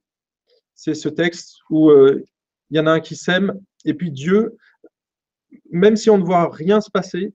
C'est 0.77 0.95
ce 0.95 1.09
texte 1.09 1.59
où 1.69 1.91
il 1.91 2.77
y 2.77 2.81
en 2.81 2.87
a 2.87 2.93
un 2.93 3.01
qui 3.01 3.15
sème, 3.15 3.61
et 3.85 3.95
puis 3.95 4.11
Dieu, 4.11 4.57
même 5.71 5.97
si 5.97 6.11
on 6.11 6.19
ne 6.19 6.25
voit 6.25 6.49
rien 6.51 6.81
se 6.81 6.91
passer, 6.91 7.35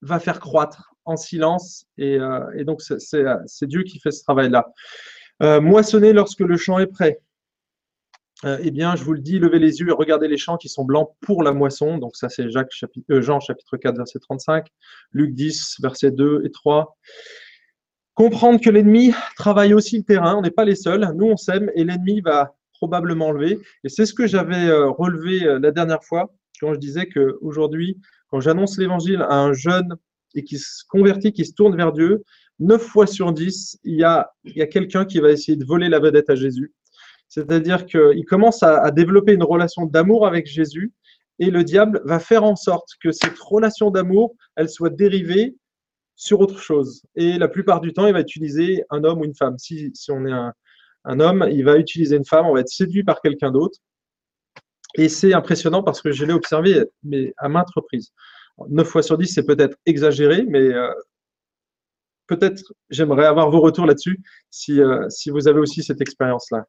va 0.00 0.18
faire 0.18 0.40
croître 0.40 0.94
en 1.04 1.16
silence. 1.16 1.84
Et, 1.98 2.18
et 2.56 2.64
donc, 2.64 2.80
c'est 2.80 3.66
Dieu 3.66 3.82
qui 3.82 4.00
fait 4.00 4.10
ce 4.10 4.22
travail-là. 4.22 4.66
moissonner 5.60 6.14
lorsque 6.14 6.40
le 6.40 6.56
champ 6.56 6.78
est 6.78 6.86
prêt. 6.86 7.20
Euh, 8.44 8.58
eh 8.62 8.70
bien, 8.70 8.94
je 8.94 9.02
vous 9.02 9.14
le 9.14 9.20
dis, 9.20 9.38
levez 9.38 9.58
les 9.58 9.80
yeux 9.80 9.88
et 9.88 9.92
regardez 9.92 10.28
les 10.28 10.36
champs 10.36 10.56
qui 10.56 10.68
sont 10.68 10.84
blancs 10.84 11.10
pour 11.20 11.42
la 11.42 11.52
moisson. 11.52 11.98
Donc 11.98 12.16
ça, 12.16 12.28
c'est 12.28 12.50
Jacques 12.50 12.70
euh, 13.10 13.20
Jean 13.20 13.40
chapitre 13.40 13.76
4, 13.76 13.96
verset 13.96 14.20
35, 14.20 14.66
Luc 15.12 15.34
10, 15.34 15.76
verset 15.82 16.12
2 16.12 16.42
et 16.44 16.50
3. 16.50 16.96
Comprendre 18.14 18.60
que 18.60 18.70
l'ennemi 18.70 19.12
travaille 19.36 19.74
aussi 19.74 19.98
le 19.98 20.04
terrain, 20.04 20.36
on 20.36 20.42
n'est 20.42 20.50
pas 20.50 20.64
les 20.64 20.76
seuls, 20.76 21.12
nous 21.16 21.26
on 21.26 21.36
sème 21.36 21.70
et 21.74 21.84
l'ennemi 21.84 22.20
va 22.20 22.54
probablement 22.72 23.32
lever. 23.32 23.58
Et 23.82 23.88
c'est 23.88 24.06
ce 24.06 24.14
que 24.14 24.26
j'avais 24.26 24.66
euh, 24.68 24.88
relevé 24.88 25.40
la 25.60 25.72
dernière 25.72 26.04
fois 26.04 26.32
quand 26.60 26.74
je 26.74 26.78
disais 26.78 27.06
qu'aujourd'hui, 27.06 27.98
quand 28.30 28.40
j'annonce 28.40 28.78
l'évangile 28.78 29.22
à 29.28 29.36
un 29.36 29.52
jeune 29.52 29.96
et 30.34 30.44
qui 30.44 30.58
se 30.58 30.84
convertit, 30.88 31.32
qui 31.32 31.44
se 31.44 31.54
tourne 31.54 31.76
vers 31.76 31.92
Dieu, 31.92 32.22
9 32.60 32.82
fois 32.82 33.06
sur 33.06 33.32
10, 33.32 33.78
il 33.84 33.96
y 33.96 34.04
a, 34.04 34.30
il 34.44 34.56
y 34.56 34.62
a 34.62 34.66
quelqu'un 34.66 35.04
qui 35.04 35.20
va 35.20 35.30
essayer 35.30 35.56
de 35.56 35.64
voler 35.64 35.88
la 35.88 36.00
vedette 36.00 36.28
à 36.28 36.34
Jésus. 36.34 36.72
C'est-à-dire 37.28 37.86
qu'il 37.86 38.24
commence 38.26 38.62
à, 38.62 38.90
développer 38.90 39.32
une 39.34 39.42
relation 39.42 39.84
d'amour 39.84 40.26
avec 40.26 40.46
Jésus 40.46 40.92
et 41.38 41.50
le 41.50 41.62
diable 41.62 42.00
va 42.04 42.18
faire 42.18 42.42
en 42.42 42.56
sorte 42.56 42.90
que 43.02 43.12
cette 43.12 43.38
relation 43.38 43.90
d'amour, 43.90 44.34
elle 44.56 44.68
soit 44.68 44.90
dérivée 44.90 45.56
sur 46.16 46.40
autre 46.40 46.58
chose. 46.58 47.02
Et 47.14 47.38
la 47.38 47.48
plupart 47.48 47.80
du 47.80 47.92
temps, 47.92 48.06
il 48.06 48.12
va 48.12 48.20
utiliser 48.20 48.82
un 48.90 49.04
homme 49.04 49.20
ou 49.20 49.24
une 49.24 49.36
femme. 49.36 49.56
Si, 49.58 49.92
on 50.08 50.26
est 50.26 50.32
un, 50.32 51.20
homme, 51.20 51.46
il 51.50 51.64
va 51.64 51.76
utiliser 51.76 52.16
une 52.16 52.24
femme, 52.24 52.46
on 52.46 52.54
va 52.54 52.60
être 52.60 52.68
séduit 52.68 53.04
par 53.04 53.20
quelqu'un 53.20 53.52
d'autre. 53.52 53.78
Et 54.96 55.08
c'est 55.08 55.34
impressionnant 55.34 55.82
parce 55.82 56.00
que 56.00 56.10
je 56.10 56.24
l'ai 56.24 56.32
observé 56.32 56.84
mais 57.02 57.34
à 57.36 57.48
maintes 57.48 57.70
reprises. 57.74 58.10
9 58.68 58.88
fois 58.88 59.02
sur 59.02 59.16
10, 59.16 59.28
c'est 59.28 59.46
peut-être 59.46 59.76
exagéré, 59.86 60.44
mais 60.48 60.74
euh, 60.74 60.90
peut-être 62.26 62.72
j'aimerais 62.90 63.26
avoir 63.26 63.50
vos 63.50 63.60
retours 63.60 63.86
là-dessus 63.86 64.20
si, 64.50 64.80
euh, 64.80 65.08
si 65.10 65.30
vous 65.30 65.46
avez 65.46 65.60
aussi 65.60 65.84
cette 65.84 66.00
expérience-là. 66.00 66.66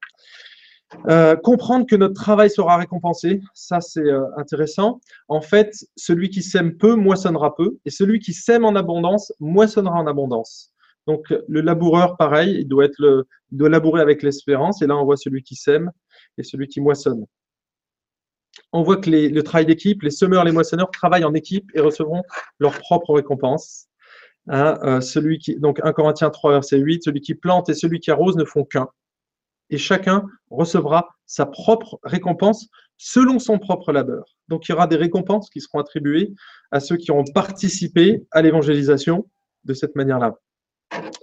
Euh, 1.07 1.35
comprendre 1.35 1.85
que 1.85 1.95
notre 1.95 2.15
travail 2.15 2.49
sera 2.49 2.77
récompensé, 2.77 3.41
ça 3.53 3.79
c'est 3.79 4.01
euh, 4.01 4.25
intéressant. 4.37 4.99
En 5.27 5.41
fait, 5.41 5.85
celui 5.95 6.29
qui 6.29 6.41
sème 6.41 6.77
peu 6.77 6.95
moissonnera 6.95 7.55
peu, 7.55 7.77
et 7.85 7.91
celui 7.91 8.19
qui 8.19 8.33
sème 8.33 8.65
en 8.65 8.75
abondance 8.75 9.31
moissonnera 9.39 9.99
en 9.99 10.07
abondance. 10.07 10.73
Donc 11.07 11.33
le 11.47 11.61
laboureur, 11.61 12.17
pareil, 12.17 12.57
il 12.59 12.67
doit, 12.67 12.85
être 12.85 13.25
labourer 13.51 14.01
avec 14.01 14.23
l'espérance, 14.23 14.81
et 14.81 14.87
là 14.87 14.97
on 14.97 15.05
voit 15.05 15.17
celui 15.17 15.43
qui 15.43 15.55
sème 15.55 15.91
et 16.37 16.43
celui 16.43 16.67
qui 16.67 16.81
moissonne. 16.81 17.25
On 18.73 18.83
voit 18.83 18.97
que 18.97 19.09
le 19.09 19.41
travail 19.43 19.65
d'équipe, 19.65 20.01
les 20.01 20.11
semeurs, 20.11 20.43
les 20.43 20.51
moissonneurs 20.51 20.91
travaillent 20.91 21.23
en 21.23 21.33
équipe 21.33 21.69
et 21.73 21.81
recevront 21.81 22.23
leur 22.59 22.77
propre 22.77 23.13
récompense. 23.13 23.87
Hein, 24.47 24.79
euh, 24.83 25.59
donc 25.59 25.79
1 25.83 25.93
Corinthiens 25.93 26.29
3, 26.29 26.53
verset 26.53 26.77
8, 26.77 27.03
celui 27.03 27.21
qui 27.21 27.35
plante 27.35 27.69
et 27.69 27.73
celui 27.73 27.99
qui 27.99 28.09
arrose 28.11 28.35
ne 28.35 28.45
font 28.45 28.63
qu'un 28.63 28.89
et 29.69 29.77
chacun 29.77 30.25
recevra 30.49 31.09
sa 31.25 31.45
propre 31.45 31.99
récompense 32.03 32.67
selon 32.97 33.39
son 33.39 33.59
propre 33.59 33.91
labeur. 33.91 34.25
Donc 34.47 34.67
il 34.67 34.71
y 34.71 34.75
aura 34.75 34.87
des 34.87 34.97
récompenses 34.97 35.49
qui 35.49 35.61
seront 35.61 35.79
attribuées 35.79 36.33
à 36.71 36.79
ceux 36.79 36.97
qui 36.97 37.11
ont 37.11 37.23
participé 37.33 38.25
à 38.31 38.41
l'évangélisation 38.41 39.27
de 39.63 39.73
cette 39.73 39.95
manière-là. 39.95 40.35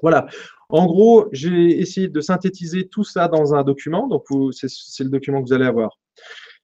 Voilà. 0.02 0.26
En 0.68 0.86
gros, 0.86 1.28
j'ai 1.32 1.78
essayé 1.80 2.08
de 2.08 2.20
synthétiser 2.20 2.88
tout 2.88 3.04
ça 3.04 3.28
dans 3.28 3.54
un 3.54 3.62
document. 3.62 4.08
Donc 4.08 4.24
c'est 4.52 5.04
le 5.04 5.10
document 5.10 5.42
que 5.42 5.48
vous 5.48 5.54
allez 5.54 5.66
avoir. 5.66 5.98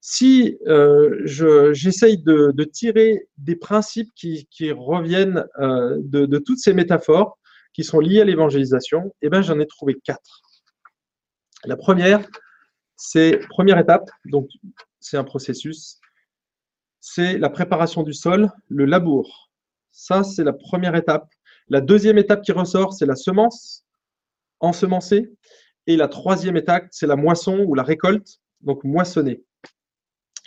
Si 0.01 0.59
euh, 0.67 1.21
j'essaye 1.73 2.19
de, 2.19 2.65
tirer 2.65 3.29
des 3.39 3.55
principes 3.55 4.11
qui, 4.17 4.47
reviennent 4.73 5.45
euh, 5.61 5.97
de, 6.01 6.39
toutes 6.39 6.59
ces 6.59 6.75
métaphores 6.75 7.39
qui 7.73 7.85
sont 7.85 8.01
liées 8.01 8.21
à 8.21 8.25
l'évangélisation, 8.25 9.15
eh 9.23 9.29
ben, 9.29 9.43
j'en 9.43 9.61
ai 9.61 9.67
trouvé 9.67 9.97
quatre. 10.03 10.43
La 11.65 11.77
première, 11.77 12.27
c'est 12.97 13.39
première 13.49 13.79
étape, 13.79 14.11
donc 14.25 14.49
c'est 14.99 15.17
un 15.17 15.25
processus, 15.25 16.01
c'est 17.01 17.39
la 17.39 17.51
préparation 17.51 18.03
du 18.03 18.13
sol, 18.13 18.51
le 18.69 18.85
labour. 18.85 19.51
Ça, 19.93 20.25
c'est 20.25 20.45
la 20.45 20.53
première 20.53 20.97
étape. 20.97 21.29
La 21.69 21.81
deuxième 21.81 22.19
étape 22.19 22.43
qui 22.43 22.53
ressort, 22.53 22.93
c'est 22.95 23.07
la 23.07 23.15
semence, 23.15 23.85
ensemencer. 24.61 25.31
Et 25.87 25.97
la 25.97 26.09
troisième 26.09 26.57
étape, 26.57 26.87
c'est 26.91 27.07
la 27.07 27.17
moisson 27.17 27.65
ou 27.67 27.75
la 27.75 27.83
récolte, 27.83 28.41
donc 28.61 28.83
moissonner. 28.83 29.45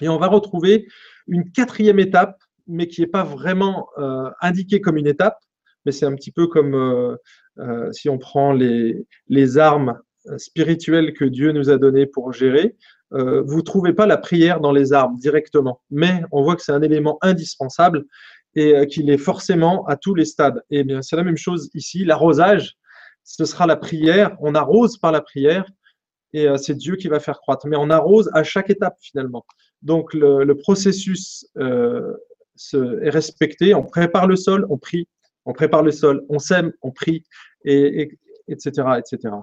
Et 0.02 0.10
on 0.10 0.18
va 0.18 0.28
retrouver 0.28 0.88
une 1.28 1.52
quatrième 1.52 2.00
étape, 2.00 2.38
mais 2.68 2.88
qui 2.88 3.02
n'est 3.02 3.08
pas 3.08 3.24
vraiment 3.24 3.88
euh, 3.98 4.30
indiquée 4.42 4.82
comme 4.82 4.98
une 4.98 5.08
étape, 5.08 5.38
mais 5.86 5.92
c'est 5.92 6.06
un 6.06 6.16
petit 6.16 6.32
peu 6.32 6.48
comme 6.48 6.74
euh, 6.74 7.16
euh, 7.60 7.92
si 7.94 8.10
on 8.10 8.18
prend 8.18 8.52
les 8.54 9.58
armes 9.58 10.02
spirituel 10.38 11.14
que 11.14 11.26
Dieu 11.26 11.52
nous 11.52 11.70
a 11.70 11.78
donné 11.78 12.06
pour 12.06 12.34
gérer, 12.34 12.76
euh, 13.14 13.42
vous 13.44 13.58
ne 13.58 13.62
trouvez 13.62 13.94
pas 13.94 14.06
la 14.06 14.18
prière 14.18 14.60
dans 14.60 14.72
les 14.72 14.94
arbres 14.94 15.18
directement, 15.18 15.82
mais 15.90 16.24
on 16.32 16.44
voit 16.44 16.56
que 16.56 16.64
c'est 16.64 16.72
un 16.72 16.82
élément 16.82 17.18
indispensable 17.22 18.06
et 18.56 18.76
euh, 18.76 18.86
qu'il 18.86 19.10
est 19.10 19.18
forcément 19.18 19.86
à 19.86 19.96
tous 19.96 20.16
les 20.16 20.26
stades. 20.26 20.64
Et 20.70 20.84
bien, 20.84 21.02
c'est 21.02 21.16
la 21.16 21.24
même 21.24 21.38
chose 21.38 21.70
ici. 21.74 22.04
L'arrosage, 22.04 22.76
ce 23.24 23.46
sera 23.46 23.68
la 23.68 23.76
prière. 23.76 24.36
On 24.40 24.56
arrose 24.56 24.98
par 24.98 25.12
la 25.12 25.22
prière 25.22 25.66
et 26.34 26.48
euh, 26.48 26.58
c'est 26.58 26.76
Dieu 26.76 26.96
qui 26.96 27.08
va 27.08 27.20
faire 27.20 27.40
croître. 27.40 27.68
Mais 27.68 27.78
on 27.78 27.90
arrose 27.90 28.30
à 28.34 28.44
chaque 28.44 28.70
étape 28.70 28.98
finalement. 29.00 29.46
Donc 29.82 30.14
le, 30.14 30.52
processus 30.54 31.48
est 31.56 33.10
respecté. 33.10 33.76
On 33.76 33.84
prépare 33.84 34.28
le 34.28 34.36
sol, 34.36 34.66
on 34.70 34.78
prie. 34.78 35.08
On 35.46 35.54
prépare 35.54 35.84
le 35.84 35.92
sol, 35.92 36.26
on 36.28 36.40
sème, 36.40 36.74
on 36.82 36.92
prie, 36.92 37.24
et 37.66 38.10
etc., 38.48 38.84
etc. 38.98 39.36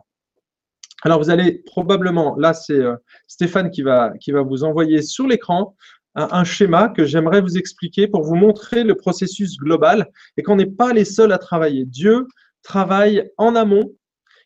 Alors 1.02 1.18
vous 1.18 1.30
allez 1.30 1.58
probablement, 1.66 2.36
là 2.36 2.54
c'est 2.54 2.78
euh, 2.78 2.96
Stéphane 3.26 3.70
qui 3.70 3.82
va, 3.82 4.12
qui 4.20 4.30
va 4.30 4.42
vous 4.42 4.64
envoyer 4.64 5.02
sur 5.02 5.26
l'écran 5.26 5.74
un, 6.14 6.44
schéma 6.44 6.90
que 6.90 7.04
j'aimerais 7.04 7.40
vous 7.40 7.56
expliquer 7.56 8.06
pour 8.06 8.22
vous 8.22 8.34
montrer 8.34 8.84
le 8.84 8.94
processus 8.94 9.56
global 9.56 10.10
et 10.36 10.42
qu'on 10.42 10.56
n'est 10.56 10.66
pas 10.66 10.92
les 10.92 11.06
seuls 11.06 11.32
à 11.32 11.38
travailler. 11.38 11.86
Dieu 11.86 12.28
travaille 12.62 13.30
en 13.38 13.56
amont, 13.56 13.92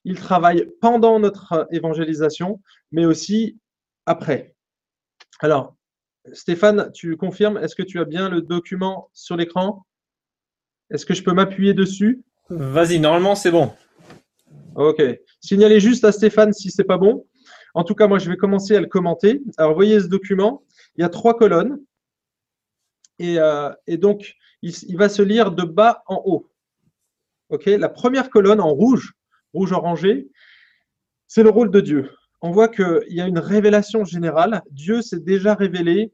il 0.05 0.19
travaille 0.19 0.69
pendant 0.81 1.19
notre 1.19 1.67
évangélisation, 1.73 2.63
mais 2.93 3.05
aussi 3.05 3.59
après. 4.07 4.55
Alors, 5.41 5.77
Stéphane, 6.33 6.91
tu 6.93 7.17
confirmes, 7.17 7.59
est-ce 7.59 7.75
que 7.75 7.83
tu 7.83 7.99
as 8.01 8.05
bien 8.05 8.29
le 8.29 8.43
document 8.43 9.11
sur 9.13 9.37
l'écran? 9.37 9.85
Est-ce 10.91 11.05
que 11.05 11.15
je 11.15 11.23
peux 11.23 11.33
m'appuyer 11.33 11.75
dessus? 11.75 12.23
Vas-y, 12.49 13.01
normalement 13.01 13.35
c'est 13.35 13.51
bon. 13.51 13.73
Ok. 14.76 15.02
Signalez 15.40 15.80
juste 15.80 16.04
à 16.04 16.12
Stéphane 16.12 16.52
si 16.52 16.71
c'est 16.71 16.85
pas 16.85 16.99
bon. 16.99 17.26
En 17.75 17.83
tout 17.83 17.95
cas, 17.95 18.06
moi, 18.09 18.18
je 18.18 18.28
vais 18.28 18.37
commencer 18.37 18.76
à 18.76 18.80
le 18.80 18.87
commenter. 18.87 19.42
Alors, 19.56 19.75
voyez 19.75 20.00
ce 20.00 20.06
document. 20.06 20.64
Il 20.97 21.02
y 21.02 21.04
a 21.04 21.09
trois 21.09 21.37
colonnes. 21.37 21.80
Et, 23.18 23.38
euh, 23.38 23.71
donc, 23.88 24.35
il, 24.61 24.97
va 24.97 25.09
se 25.09 25.23
lire 25.23 25.50
de 25.52 25.62
bas 25.62 26.02
en 26.06 26.23
haut. 26.26 26.50
Ok. 27.49 27.64
La 27.66 27.88
première 27.88 28.28
colonne 28.28 28.61
en 28.61 28.68
rouge, 28.68 29.14
rouge 29.54 29.73
orangé, 29.73 30.28
c'est 31.26 31.42
le 31.42 31.50
rôle 31.50 31.71
de 31.71 31.80
Dieu. 31.80 32.11
On 32.42 32.50
voit 32.50 32.68
qu'il 32.68 33.04
y 33.09 33.23
a 33.23 33.26
une 33.26 33.38
révélation 33.38 34.04
générale. 34.04 34.62
Dieu 34.71 35.00
s'est 35.00 35.21
déjà 35.21 35.54
révélé 35.54 36.12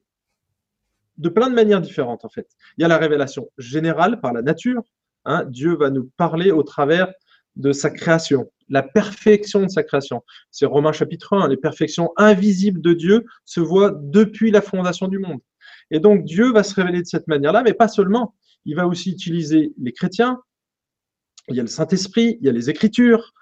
de 1.19 1.29
plein 1.29 1.51
de 1.51 1.55
manières 1.55 1.81
différentes, 1.81 2.25
en 2.25 2.29
fait. 2.29 2.49
Il 2.79 2.83
y 2.83 2.85
a 2.85 2.89
la 2.89 2.99
révélation 2.99 3.51
générale 3.59 4.21
par 4.21 4.33
la 4.33 4.43
nature. 4.43 4.83
Hein. 5.25 5.45
Dieu 5.47 5.75
va 5.75 5.91
nous 5.91 6.11
parler 6.17 6.53
au 6.53 6.63
travers 6.63 7.13
de 7.57 7.73
sa 7.73 7.91
création, 7.91 8.51
la 8.69 8.83
perfection 8.83 9.63
de 9.63 9.69
sa 9.69 9.83
création. 9.83 10.23
C'est 10.51 10.67
Romains 10.67 10.93
chapitre 10.93 11.37
1, 11.37 11.49
les 11.49 11.57
perfections 11.57 12.11
invisibles 12.17 12.81
de 12.81 12.95
Dieu 12.95 13.25
se 13.45 13.61
voient 13.61 13.93
depuis 13.95 14.51
la 14.51 14.63
fondation 14.63 15.09
du 15.09 15.19
monde. 15.19 15.41
Et 15.91 16.01
donc 16.01 16.25
Dieu 16.25 16.53
va 16.53 16.63
se 16.63 16.75
révéler 16.75 17.03
de 17.03 17.07
cette 17.07 17.29
manière-là, 17.29 17.63
mais 17.63 17.75
pas 17.75 17.89
seulement. 17.89 18.35
Il 18.65 18.77
va 18.77 18.87
aussi 18.87 19.11
utiliser 19.11 19.75
les 19.79 19.93
chrétiens, 19.93 20.41
il 21.49 21.57
y 21.57 21.61
a 21.61 21.63
le 21.63 21.69
Saint-Esprit, 21.69 22.39
il 22.41 22.47
y 22.47 22.49
a 22.49 22.53
les 22.53 22.71
Écritures, 22.71 23.33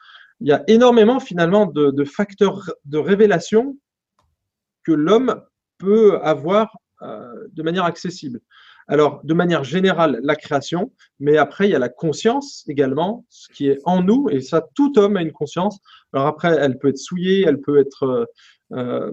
il 0.40 0.49
y 0.49 0.52
a 0.52 0.64
énormément 0.67 1.21
finalement 1.21 1.67
de, 1.67 2.05
facteurs 2.05 2.71
de 2.85 2.99
révélation 2.99 3.79
que 4.85 4.93
l'homme 4.93 5.43
peut 5.79 6.19
avoir 6.23 6.79
euh, 7.02 7.47
de 7.52 7.62
manière 7.62 7.85
accessible. 7.85 8.40
Alors, 8.90 9.20
de 9.23 9.35
manière 9.35 9.62
générale, 9.62 10.18
la 10.25 10.35
création, 10.35 10.90
mais 11.20 11.37
après, 11.37 11.68
il 11.68 11.70
y 11.70 11.76
a 11.76 11.78
la 11.78 11.88
conscience 11.88 12.64
également, 12.66 13.25
ce 13.28 13.47
qui 13.52 13.68
est 13.68 13.78
en 13.85 14.02
nous, 14.02 14.28
et 14.30 14.40
ça, 14.40 14.66
tout 14.75 14.99
homme 14.99 15.16
a 15.16 15.23
une 15.23 15.30
conscience. 15.30 15.78
Alors 16.12 16.26
après, 16.26 16.56
elle 16.61 16.76
peut 16.76 16.88
être 16.88 16.99
souillée, 16.99 17.44
elle 17.47 17.61
peut 17.61 17.78
être 17.78 18.02
euh, 18.02 18.25
euh, 18.73 19.12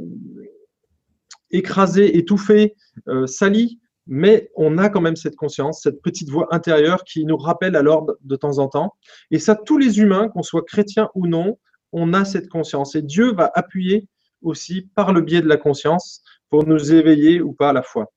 écrasée, 1.51 2.17
étouffée, 2.17 2.74
euh, 3.07 3.27
salie, 3.27 3.79
mais 4.07 4.50
on 4.55 4.79
a 4.79 4.89
quand 4.89 5.01
même 5.01 5.15
cette 5.15 5.36
conscience, 5.36 5.84
cette 5.84 6.01
petite 6.01 6.31
voix 6.31 6.48
intérieure 6.50 7.03
qui 7.03 7.24
nous 7.24 7.38
rappelle 7.38 7.75
à 7.75 7.84
l'ordre 7.84 8.17
de 8.22 8.36
temps 8.36 8.57
en 8.57 8.69
temps. 8.69 8.96
Et 9.29 9.38
ça, 9.38 9.53
tous 9.53 9.77
les 9.77 10.00
humains, 10.00 10.29
qu'on 10.29 10.41
soit 10.41 10.65
chrétiens 10.65 11.10
ou 11.13 11.27
non, 11.27 11.60
on 11.91 12.13
a 12.13 12.25
cette 12.25 12.50
conscience. 12.50 12.96
Et 12.96 13.03
Dieu 13.03 13.31
va 13.31 13.51
appuyer 13.53 14.07
aussi 14.41 14.89
par 14.96 15.13
le 15.13 15.22
biais 15.22 15.41
de 15.41 15.48
la 15.48 15.57
conscience 15.57 16.24
pour 16.50 16.65
nous 16.65 16.91
éveiller 16.91 17.41
ou 17.41 17.53
pas 17.53 17.69
à 17.69 17.74
la 17.74 17.84
foi. 17.84 18.12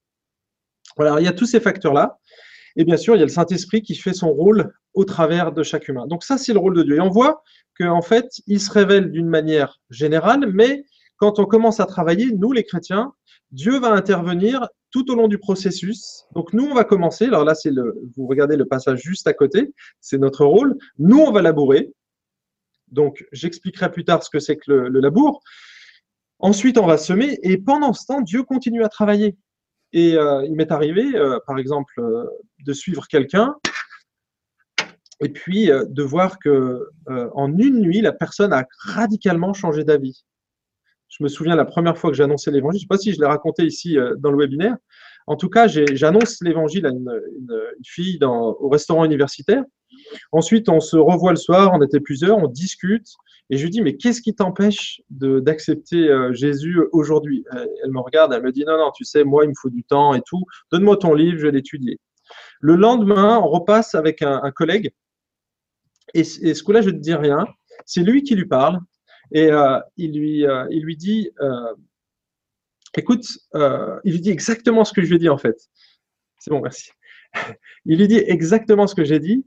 Voilà, 0.97 1.20
il 1.20 1.25
y 1.25 1.28
a 1.28 1.32
tous 1.32 1.47
ces 1.47 1.61
facteurs-là. 1.61 2.18
Et 2.76 2.85
bien 2.85 2.97
sûr, 2.97 3.16
il 3.16 3.18
y 3.18 3.23
a 3.23 3.26
le 3.26 3.32
Saint-Esprit 3.32 3.82
qui 3.82 3.94
fait 3.94 4.12
son 4.12 4.30
rôle 4.30 4.73
au 4.94 5.04
travers 5.04 5.52
de 5.52 5.62
chaque 5.62 5.88
humain. 5.88 6.06
Donc 6.06 6.25
ça, 6.25 6.38
c'est 6.38 6.52
le 6.52 6.59
rôle 6.59 6.76
de 6.76 6.82
Dieu. 6.82 6.97
Et 6.97 7.00
on 7.00 7.11
voit 7.11 7.42
qu'en 7.78 8.02
fait, 8.02 8.28
il 8.47 8.61
se 8.61 8.70
révèle 8.70 9.11
d'une 9.11 9.28
manière 9.28 9.80
générale, 9.90 10.50
mais 10.52 10.85
quand 11.16 11.38
on 11.38 11.44
commence 11.44 11.80
à 11.80 11.87
travailler, 11.87 12.32
nous 12.32 12.52
les 12.52 12.64
chrétiens, 12.64 13.12
Dieu 13.50 13.78
va 13.78 13.92
intervenir 13.92 14.68
tout 14.90 15.11
au 15.11 15.14
long 15.14 15.28
du 15.28 15.38
processus. 15.38 16.25
Donc 16.35 16.52
nous, 16.52 16.64
on 16.64 16.75
va 16.75 16.85
commencer. 16.85 17.26
Alors 17.26 17.44
là, 17.44 17.54
vous 18.16 18.26
regardez 18.26 18.56
le 18.56 18.64
passage 18.64 19.00
juste 19.00 19.26
à 19.26 19.32
côté, 19.32 19.73
c'est 20.00 20.18
notre 20.18 20.44
rôle. 20.44 20.76
Nous, 20.99 21.18
on 21.18 21.32
va 21.32 21.42
labourer. 21.42 21.92
Donc 22.88 23.25
j'expliquerai 23.32 23.90
plus 23.90 24.04
tard 24.04 24.23
ce 24.23 24.30
que 24.30 24.40
c'est 24.40 24.56
que 24.56 24.70
le 24.73 25.00
labour. 25.00 25.42
Ensuite, 26.38 26.78
on 26.78 26.87
va 26.87 26.97
semer 26.97 27.38
et 27.42 27.59
pendant 27.59 27.92
ce 27.92 28.06
temps, 28.06 28.20
Dieu 28.20 28.42
continue 28.42 28.82
à 28.82 28.88
travailler. 28.88 29.37
Et 29.92 30.16
euh, 30.16 30.44
il 30.44 30.54
m'est 30.54 30.70
arrivé, 30.70 31.16
euh, 31.16 31.38
par 31.47 31.59
exemple, 31.59 31.94
euh, 31.99 32.25
de 32.64 32.73
suivre 32.73 33.06
quelqu'un 33.09 33.56
et 35.23 35.28
puis 35.28 35.66
de 35.66 36.02
voir 36.02 36.38
que 36.38 36.88
en 37.06 37.54
une 37.59 37.80
nuit, 37.80 38.00
la 38.00 38.12
personne 38.12 38.54
a 38.54 38.66
radicalement 38.79 39.53
changé 39.53 39.85
d'avis. 39.85 40.24
Je 41.09 41.22
me 41.22 41.29
souviens 41.29 41.57
la 41.57 41.66
première 41.66 41.98
fois 41.98 42.09
que 42.09 42.16
j'ai 42.16 42.22
annoncé 42.22 42.50
l'évangile, 42.50 42.81
je 42.81 42.85
ne 42.85 42.88
sais 42.88 42.96
pas 42.96 42.96
si 42.96 43.12
je 43.12 43.20
l'ai 43.20 43.26
raconté 43.26 43.66
ici 43.66 43.98
dans 44.16 44.31
le 44.31 44.38
webinaire. 44.38 44.79
En 45.26 45.37
tout 45.37 45.50
cas, 45.50 45.66
j'annonce 45.68 46.40
l'évangile 46.40 46.87
à 46.87 46.88
une, 46.88 47.12
fille 47.85 48.18
au 48.22 48.70
restaurant 48.70 49.05
universitaire. 49.05 49.62
Ensuite, 50.33 50.70
on 50.70 50.81
se 50.81 50.96
revoit 50.96 51.33
le 51.33 51.37
soir, 51.37 51.72
on 51.74 51.83
était 51.83 52.00
plusieurs, 52.00 52.38
on 52.38 52.46
discute. 52.46 53.09
Et 53.51 53.57
je 53.57 53.65
lui 53.65 53.71
dis, 53.71 53.83
mais 53.83 53.97
qu'est-ce 53.97 54.23
qui 54.23 54.33
t'empêche 54.33 55.03
d'accepter 55.11 56.09
euh, 56.09 56.33
Jésus 56.33 56.81
aujourd'hui? 56.93 57.45
Elle 57.83 57.91
me 57.91 57.99
regarde, 57.99 58.33
elle 58.33 58.43
me 58.43 58.53
dit, 58.53 58.65
non, 58.65 58.79
non, 58.79 58.93
tu 58.93 59.05
sais, 59.05 59.25
moi, 59.25 59.45
il 59.45 59.49
me 59.49 59.55
faut 59.61 59.71
du 59.71 59.83
temps 59.83 60.15
et 60.15 60.23
tout. 60.25 60.45
Donne-moi 60.71 60.97
ton 60.97 61.15
livre, 61.15 61.37
je 61.37 61.47
vais 61.47 61.51
l'étudier. 61.51 61.99
Le 62.61 62.77
lendemain, 62.77 63.39
on 63.39 63.49
repasse 63.49 63.97
avec 63.97 64.23
un, 64.23 64.53
collègue. 64.53 64.93
Et, 66.15 66.23
ce 66.23 66.63
coup-là, 66.63 66.81
je 66.81 66.91
ne 66.91 66.95
te 66.95 67.01
dis 67.01 67.15
rien. 67.15 67.45
C'est 67.87 68.03
lui 68.03 68.23
qui 68.23 68.37
lui 68.37 68.47
parle. 68.47 68.79
Et 69.33 69.51
euh, 69.51 69.81
il, 69.97 70.17
lui, 70.17 70.47
euh, 70.47 70.67
il 70.71 70.85
lui 70.85 70.97
dit, 70.97 71.31
écoute, 72.97 73.27
il 73.55 74.13
lui 74.13 74.21
dit 74.21 74.31
exactement 74.31 74.85
ce 74.85 74.93
que 74.93 75.03
je 75.03 75.09
lui 75.09 75.17
ai 75.17 75.19
dit 75.19 75.29
en 75.29 75.39
fait. 75.39 75.57
C'est 76.39 76.51
bon, 76.51 76.61
merci. 76.61 76.93
il 77.85 77.99
lui 77.99 78.07
dit 78.07 78.23
exactement 78.25 78.87
ce 78.87 78.95
que 78.95 79.03
j'ai 79.03 79.19
dit. 79.19 79.45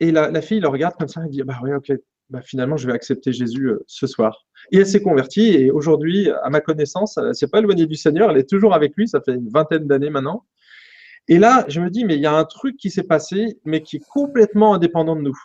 Et 0.00 0.10
la, 0.10 0.42
fille 0.42 0.60
le 0.60 0.68
regarde 0.68 0.94
comme 0.98 1.08
ça, 1.08 1.22
elle 1.24 1.30
dit 1.30 1.42
Bah 1.42 1.58
oui, 1.62 1.72
ok, 1.72 1.92
bah, 2.30 2.40
finalement, 2.42 2.76
je 2.76 2.86
vais 2.86 2.92
accepter 2.92 3.32
Jésus 3.32 3.68
euh, 3.68 3.84
ce 3.86 4.06
soir. 4.06 4.46
Et 4.72 4.78
elle 4.78 4.86
s'est 4.86 5.02
convertie, 5.02 5.48
et 5.48 5.70
aujourd'hui, 5.70 6.30
à 6.42 6.50
ma 6.50 6.60
connaissance, 6.60 7.16
elle 7.16 7.28
ne 7.28 7.32
s'est 7.32 7.48
pas 7.48 7.58
éloignée 7.58 7.86
du 7.86 7.96
Seigneur, 7.96 8.30
elle 8.30 8.38
est 8.38 8.48
toujours 8.48 8.74
avec 8.74 8.96
lui, 8.96 9.06
ça 9.08 9.20
fait 9.20 9.34
une 9.34 9.48
vingtaine 9.48 9.86
d'années 9.86 10.10
maintenant. 10.10 10.44
Et 11.28 11.38
là, 11.38 11.64
je 11.68 11.80
me 11.80 11.90
dis 11.90 12.04
Mais 12.04 12.16
il 12.16 12.20
y 12.20 12.26
a 12.26 12.34
un 12.34 12.44
truc 12.44 12.76
qui 12.76 12.90
s'est 12.90 13.04
passé, 13.04 13.58
mais 13.64 13.82
qui 13.82 13.96
est 13.96 14.04
complètement 14.08 14.74
indépendant 14.74 15.16
de 15.16 15.22
nous. 15.22 15.38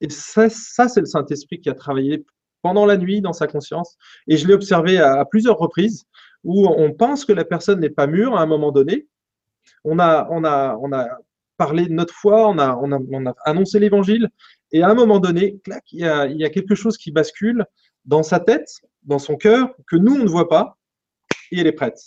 Et 0.00 0.08
ça, 0.10 0.48
ça 0.48 0.88
c'est 0.88 1.00
le 1.00 1.06
Saint-Esprit 1.06 1.60
qui 1.60 1.68
a 1.68 1.74
travaillé 1.74 2.24
pendant 2.62 2.86
la 2.86 2.96
nuit 2.96 3.20
dans 3.20 3.32
sa 3.32 3.46
conscience. 3.46 3.96
Et 4.26 4.36
je 4.36 4.46
l'ai 4.46 4.54
observé 4.54 4.98
à, 4.98 5.24
plusieurs 5.24 5.58
reprises, 5.58 6.04
où 6.44 6.66
on 6.66 6.92
pense 6.92 7.24
que 7.24 7.32
la 7.32 7.44
personne 7.44 7.80
n'est 7.80 7.90
pas 7.90 8.06
mûre 8.06 8.36
à 8.36 8.42
un 8.42 8.46
moment 8.46 8.72
donné. 8.72 9.06
On 9.84 9.98
a, 9.98 10.26
on 10.30 10.44
a, 10.44 10.76
on 10.80 10.92
a 10.92 11.06
parler 11.60 11.86
de 11.86 11.92
notre 11.92 12.14
foi, 12.14 12.48
on 12.48 12.58
a, 12.58 12.74
on 12.74 13.26
a, 13.26 13.34
annoncé 13.44 13.78
l'évangile, 13.78 14.30
et 14.72 14.82
à 14.82 14.88
un 14.88 14.94
moment 14.94 15.20
donné, 15.20 15.58
clac, 15.62 15.84
il 15.92 16.00
y, 16.00 16.04
a, 16.06 16.26
il 16.26 16.38
y, 16.40 16.44
a, 16.44 16.48
quelque 16.48 16.74
chose 16.74 16.96
qui 16.96 17.10
bascule 17.12 17.66
dans 18.06 18.22
sa 18.22 18.40
tête, 18.40 18.70
dans 19.02 19.18
son 19.18 19.36
cœur, 19.36 19.74
que 19.86 19.96
nous, 19.96 20.14
on 20.14 20.24
ne 20.24 20.28
voit 20.28 20.48
pas, 20.48 20.78
et 21.52 21.60
elle 21.60 21.66
est 21.66 21.72
prête. 21.82 22.00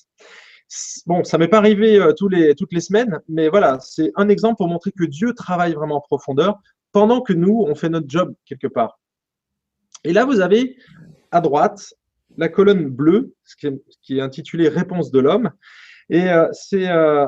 Bon, 1.05 1.23
ça 1.23 1.37
m'est 1.37 1.47
pas 1.47 1.59
arrivé 1.59 1.99
euh, 1.99 2.13
les, 2.31 2.55
toutes 2.55 2.73
les 2.73 2.79
semaines, 2.79 3.19
mais 3.29 3.47
voilà, 3.47 3.77
c'est 3.79 4.11
un 4.15 4.27
exemple 4.27 4.57
pour 4.57 4.67
montrer 4.67 4.91
que 4.91 5.03
Dieu 5.03 5.33
travaille 5.35 5.73
vraiment 5.75 5.97
en 5.97 6.01
profondeur 6.01 6.59
pendant 6.91 7.21
que 7.21 7.33
nous, 7.33 7.63
on 7.67 7.75
fait 7.75 7.89
notre 7.89 8.09
job 8.09 8.33
quelque 8.45 8.67
part. 8.67 8.99
Et 10.03 10.13
là, 10.13 10.25
vous 10.25 10.39
avez 10.39 10.77
à 11.29 11.41
droite 11.41 11.93
la 12.37 12.49
colonne 12.49 12.89
bleue, 12.89 13.35
qui 13.59 14.17
est, 14.17 14.21
intitulée 14.21 14.67
Réponse 14.67 15.11
de 15.11 15.19
l'homme. 15.19 15.51
Et 16.09 16.27
euh, 16.29 16.47
c'est 16.53 16.89
euh, 16.89 17.27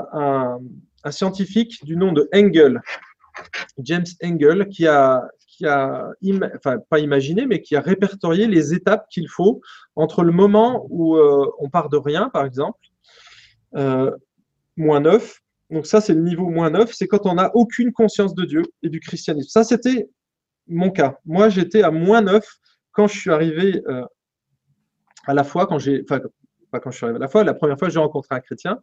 un 1.06 1.12
scientifique 1.12 1.86
du 1.86 1.96
nom 1.96 2.12
de 2.12 2.28
Engel, 2.34 2.82
James 3.78 4.06
Engel, 4.24 4.68
qui 4.68 4.88
a, 4.88 5.24
qui 5.48 5.66
a 5.66 6.10
pas 6.90 7.00
imaginé, 7.00 7.46
mais 7.46 7.62
qui 7.62 7.76
a 7.76 7.82
répertorié 7.82 8.48
les 8.48 8.74
étapes 8.74 9.08
qu'il 9.10 9.30
faut 9.30 9.62
entre 9.96 10.24
le 10.24 10.32
moment 10.32 10.86
où 10.90 11.16
euh, 11.16 11.50
on 11.60 11.70
part 11.70 11.90
de 11.90 11.98
rien, 11.98 12.30
par 12.30 12.46
exemple, 12.46 12.80
euh, 13.76 14.12
moins 14.76 15.00
9. 15.00 15.42
Donc 15.70 15.86
ça, 15.86 16.02
c'est 16.02 16.14
le 16.14 16.22
niveau 16.22 16.50
moins 16.50 16.70
9, 16.70 16.92
c'est 16.94 17.08
quand 17.08 17.26
on 17.26 17.36
n'a 17.36 17.52
aucune 17.56 17.92
conscience 17.92 18.36
de 18.36 18.44
Dieu 18.44 18.64
et 18.84 18.90
du 18.90 19.00
christianisme. 19.00 19.50
Ça, 19.50 19.64
c'était 19.64 20.10
mon 20.68 20.90
cas. 20.90 21.20
Moi, 21.26 21.50
j'étais 21.50 21.84
à 21.84 21.92
moins 21.92 22.22
9 22.22 22.46
quand 22.92 23.08
je 23.08 23.20
suis 23.20 23.32
arrivé 23.32 23.82
euh, 23.88 24.06
à 25.28 25.34
la 25.34 25.44
foi, 25.44 25.68
quand 25.68 25.80
j'ai, 25.80 26.04
enfin, 26.04 26.22
quand 26.80 26.92
je 26.92 26.98
suis 26.98 27.06
arrivé 27.06 27.18
à 27.18 27.22
la 27.22 27.28
foi, 27.28 27.44
la 27.44 27.54
première 27.54 27.78
fois 27.78 27.90
j'ai 27.90 28.00
rencontré 28.00 28.36
un 28.36 28.40
chrétien. 28.40 28.80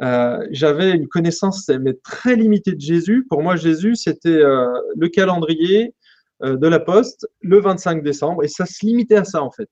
Euh, 0.00 0.46
j'avais 0.50 0.92
une 0.92 1.08
connaissance 1.08 1.68
mais 1.68 1.94
très 1.94 2.36
limitée 2.36 2.72
de 2.72 2.80
Jésus. 2.80 3.26
Pour 3.28 3.42
moi, 3.42 3.56
Jésus, 3.56 3.96
c'était 3.96 4.28
euh, 4.28 4.66
le 4.96 5.08
calendrier 5.08 5.94
euh, 6.42 6.56
de 6.56 6.68
la 6.68 6.78
poste, 6.78 7.28
le 7.40 7.60
25 7.60 8.02
décembre, 8.02 8.44
et 8.44 8.48
ça 8.48 8.64
se 8.64 8.86
limitait 8.86 9.16
à 9.16 9.24
ça 9.24 9.42
en 9.42 9.50
fait. 9.50 9.70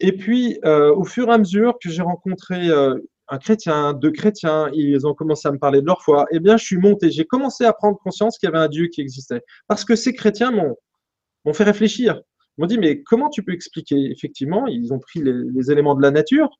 Et 0.00 0.12
puis, 0.12 0.58
au 0.62 1.04
fur 1.04 1.28
et 1.28 1.32
à 1.32 1.38
mesure 1.38 1.78
que 1.82 1.88
j'ai 1.88 2.02
rencontré 2.02 2.68
un 2.70 3.38
chrétien, 3.38 3.94
deux 3.94 4.10
chrétiens, 4.10 4.68
ils 4.74 5.06
ont 5.06 5.14
commencé 5.14 5.48
à 5.48 5.52
me 5.52 5.58
parler 5.58 5.80
de 5.80 5.86
leur 5.86 6.02
foi, 6.02 6.26
eh 6.32 6.38
bien, 6.38 6.58
je 6.58 6.66
suis 6.66 6.76
monté. 6.76 7.10
J'ai 7.10 7.24
commencé 7.24 7.64
à 7.64 7.72
prendre 7.72 7.96
conscience 7.96 8.36
qu'il 8.36 8.46
y 8.46 8.52
avait 8.52 8.62
un 8.62 8.68
Dieu 8.68 8.88
qui 8.88 9.00
existait. 9.00 9.40
Parce 9.68 9.86
que 9.86 9.96
ces 9.96 10.12
chrétiens 10.12 10.50
m'ont 10.50 11.54
fait 11.54 11.64
réfléchir. 11.64 12.20
Ils 12.58 12.60
m'ont 12.60 12.66
dit, 12.66 12.76
mais 12.76 13.02
comment 13.04 13.30
tu 13.30 13.42
peux 13.42 13.52
expliquer? 13.52 14.10
Effectivement, 14.10 14.66
ils 14.66 14.92
ont 14.92 14.98
pris 14.98 15.22
les, 15.22 15.32
les 15.32 15.70
éléments 15.70 15.94
de 15.94 16.02
la 16.02 16.10
nature, 16.10 16.50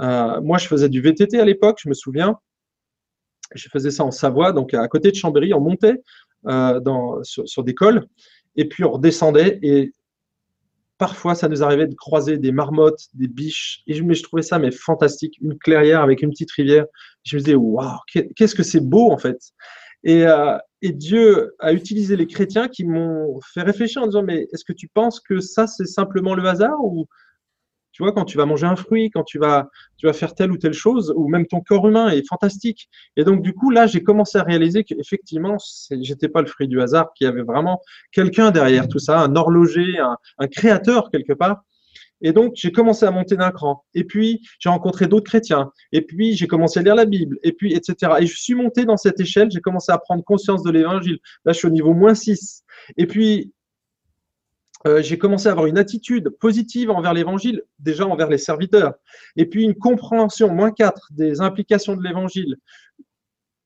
euh, 0.00 0.40
moi, 0.40 0.58
je 0.58 0.66
faisais 0.66 0.88
du 0.88 1.00
VTT 1.00 1.38
à 1.38 1.44
l'époque, 1.44 1.78
je 1.82 1.88
me 1.88 1.94
souviens. 1.94 2.38
Je 3.54 3.68
faisais 3.70 3.90
ça 3.90 4.04
en 4.04 4.10
Savoie, 4.10 4.52
donc 4.52 4.74
à 4.74 4.86
côté 4.88 5.10
de 5.10 5.16
Chambéry, 5.16 5.54
on 5.54 5.60
montait 5.60 6.02
euh, 6.46 6.80
sur, 7.22 7.64
des 7.64 7.74
cols 7.74 8.06
et 8.56 8.68
puis 8.68 8.84
on 8.84 8.92
redescendait. 8.92 9.58
Et 9.62 9.92
parfois, 10.98 11.34
ça 11.34 11.48
nous 11.48 11.62
arrivait 11.62 11.86
de 11.86 11.94
croiser 11.94 12.36
des 12.36 12.52
marmottes, 12.52 13.06
des 13.14 13.28
biches. 13.28 13.82
Et 13.86 13.94
je 13.94 14.22
trouvais 14.22 14.42
ça 14.42 14.58
mais 14.58 14.70
fantastique. 14.70 15.38
Une 15.40 15.56
clairière 15.58 16.02
avec 16.02 16.22
une 16.22 16.30
petite 16.30 16.52
rivière. 16.52 16.84
Je 17.24 17.36
me 17.36 17.40
disais, 17.40 17.54
waouh, 17.54 17.98
qu'est-ce 18.36 18.54
que 18.54 18.62
c'est 18.62 18.80
beau 18.80 19.10
en 19.10 19.18
fait. 19.18 19.38
Et, 20.04 20.26
euh, 20.26 20.56
et, 20.82 20.92
Dieu 20.92 21.56
a 21.58 21.72
utilisé 21.72 22.14
les 22.14 22.26
chrétiens 22.28 22.68
qui 22.68 22.84
m'ont 22.84 23.40
fait 23.40 23.62
réfléchir 23.62 24.02
en 24.02 24.06
disant, 24.06 24.22
mais 24.22 24.46
est-ce 24.52 24.64
que 24.64 24.72
tu 24.72 24.86
penses 24.86 25.18
que 25.18 25.40
ça, 25.40 25.66
c'est 25.66 25.86
simplement 25.86 26.36
le 26.36 26.46
hasard 26.46 26.78
ou 26.84 27.08
tu 27.98 28.04
vois, 28.04 28.12
quand 28.12 28.24
tu 28.24 28.36
vas 28.36 28.46
manger 28.46 28.64
un 28.64 28.76
fruit, 28.76 29.10
quand 29.10 29.24
tu 29.24 29.40
vas, 29.40 29.68
tu 29.96 30.06
vas 30.06 30.12
faire 30.12 30.32
telle 30.32 30.52
ou 30.52 30.56
telle 30.56 30.72
chose, 30.72 31.12
ou 31.16 31.26
même 31.26 31.48
ton 31.48 31.60
corps 31.60 31.88
humain 31.88 32.10
est 32.10 32.24
fantastique. 32.24 32.88
Et 33.16 33.24
donc, 33.24 33.42
du 33.42 33.54
coup, 33.54 33.72
là, 33.72 33.88
j'ai 33.88 34.04
commencé 34.04 34.38
à 34.38 34.44
réaliser 34.44 34.84
qu'effectivement, 34.84 35.56
j'étais 35.90 36.28
pas 36.28 36.40
le 36.40 36.46
fruit 36.46 36.68
du 36.68 36.80
hasard, 36.80 37.12
qu'il 37.14 37.24
y 37.24 37.28
avait 37.28 37.42
vraiment 37.42 37.80
quelqu'un 38.12 38.52
derrière 38.52 38.86
tout 38.86 39.00
ça, 39.00 39.18
un 39.18 39.34
horloger, 39.34 39.98
un, 39.98 40.16
un 40.38 40.46
créateur 40.46 41.10
quelque 41.10 41.32
part. 41.32 41.64
Et 42.20 42.30
donc, 42.30 42.52
j'ai 42.54 42.70
commencé 42.70 43.04
à 43.04 43.10
monter 43.10 43.34
d'un 43.34 43.50
cran. 43.50 43.84
Et 43.94 44.04
puis, 44.04 44.42
j'ai 44.60 44.68
rencontré 44.68 45.08
d'autres 45.08 45.28
chrétiens. 45.28 45.72
Et 45.90 46.02
puis, 46.02 46.36
j'ai 46.36 46.46
commencé 46.46 46.78
à 46.78 46.82
lire 46.84 46.94
la 46.94 47.04
Bible. 47.04 47.40
Et 47.42 47.50
puis, 47.50 47.74
etc. 47.74 48.12
Et 48.20 48.26
je 48.26 48.36
suis 48.36 48.54
monté 48.54 48.84
dans 48.84 48.96
cette 48.96 49.18
échelle. 49.18 49.50
J'ai 49.50 49.60
commencé 49.60 49.90
à 49.90 49.98
prendre 49.98 50.22
conscience 50.22 50.62
de 50.62 50.70
l'évangile. 50.70 51.18
Là, 51.44 51.52
je 51.52 51.58
suis 51.58 51.66
au 51.66 51.72
niveau 51.72 51.94
moins 51.94 52.14
6. 52.14 52.62
Et 52.96 53.08
puis, 53.08 53.52
euh, 54.86 55.02
j'ai 55.02 55.18
commencé 55.18 55.48
à 55.48 55.52
avoir 55.52 55.66
une 55.66 55.78
attitude 55.78 56.30
positive 56.40 56.90
envers 56.90 57.12
l'évangile, 57.12 57.62
déjà 57.78 58.06
envers 58.06 58.28
les 58.28 58.38
serviteurs, 58.38 58.94
et 59.36 59.46
puis 59.46 59.64
une 59.64 59.74
compréhension, 59.74 60.52
moins 60.52 60.70
4, 60.70 61.08
des 61.10 61.40
implications 61.40 61.96
de 61.96 62.02
l'évangile, 62.02 62.56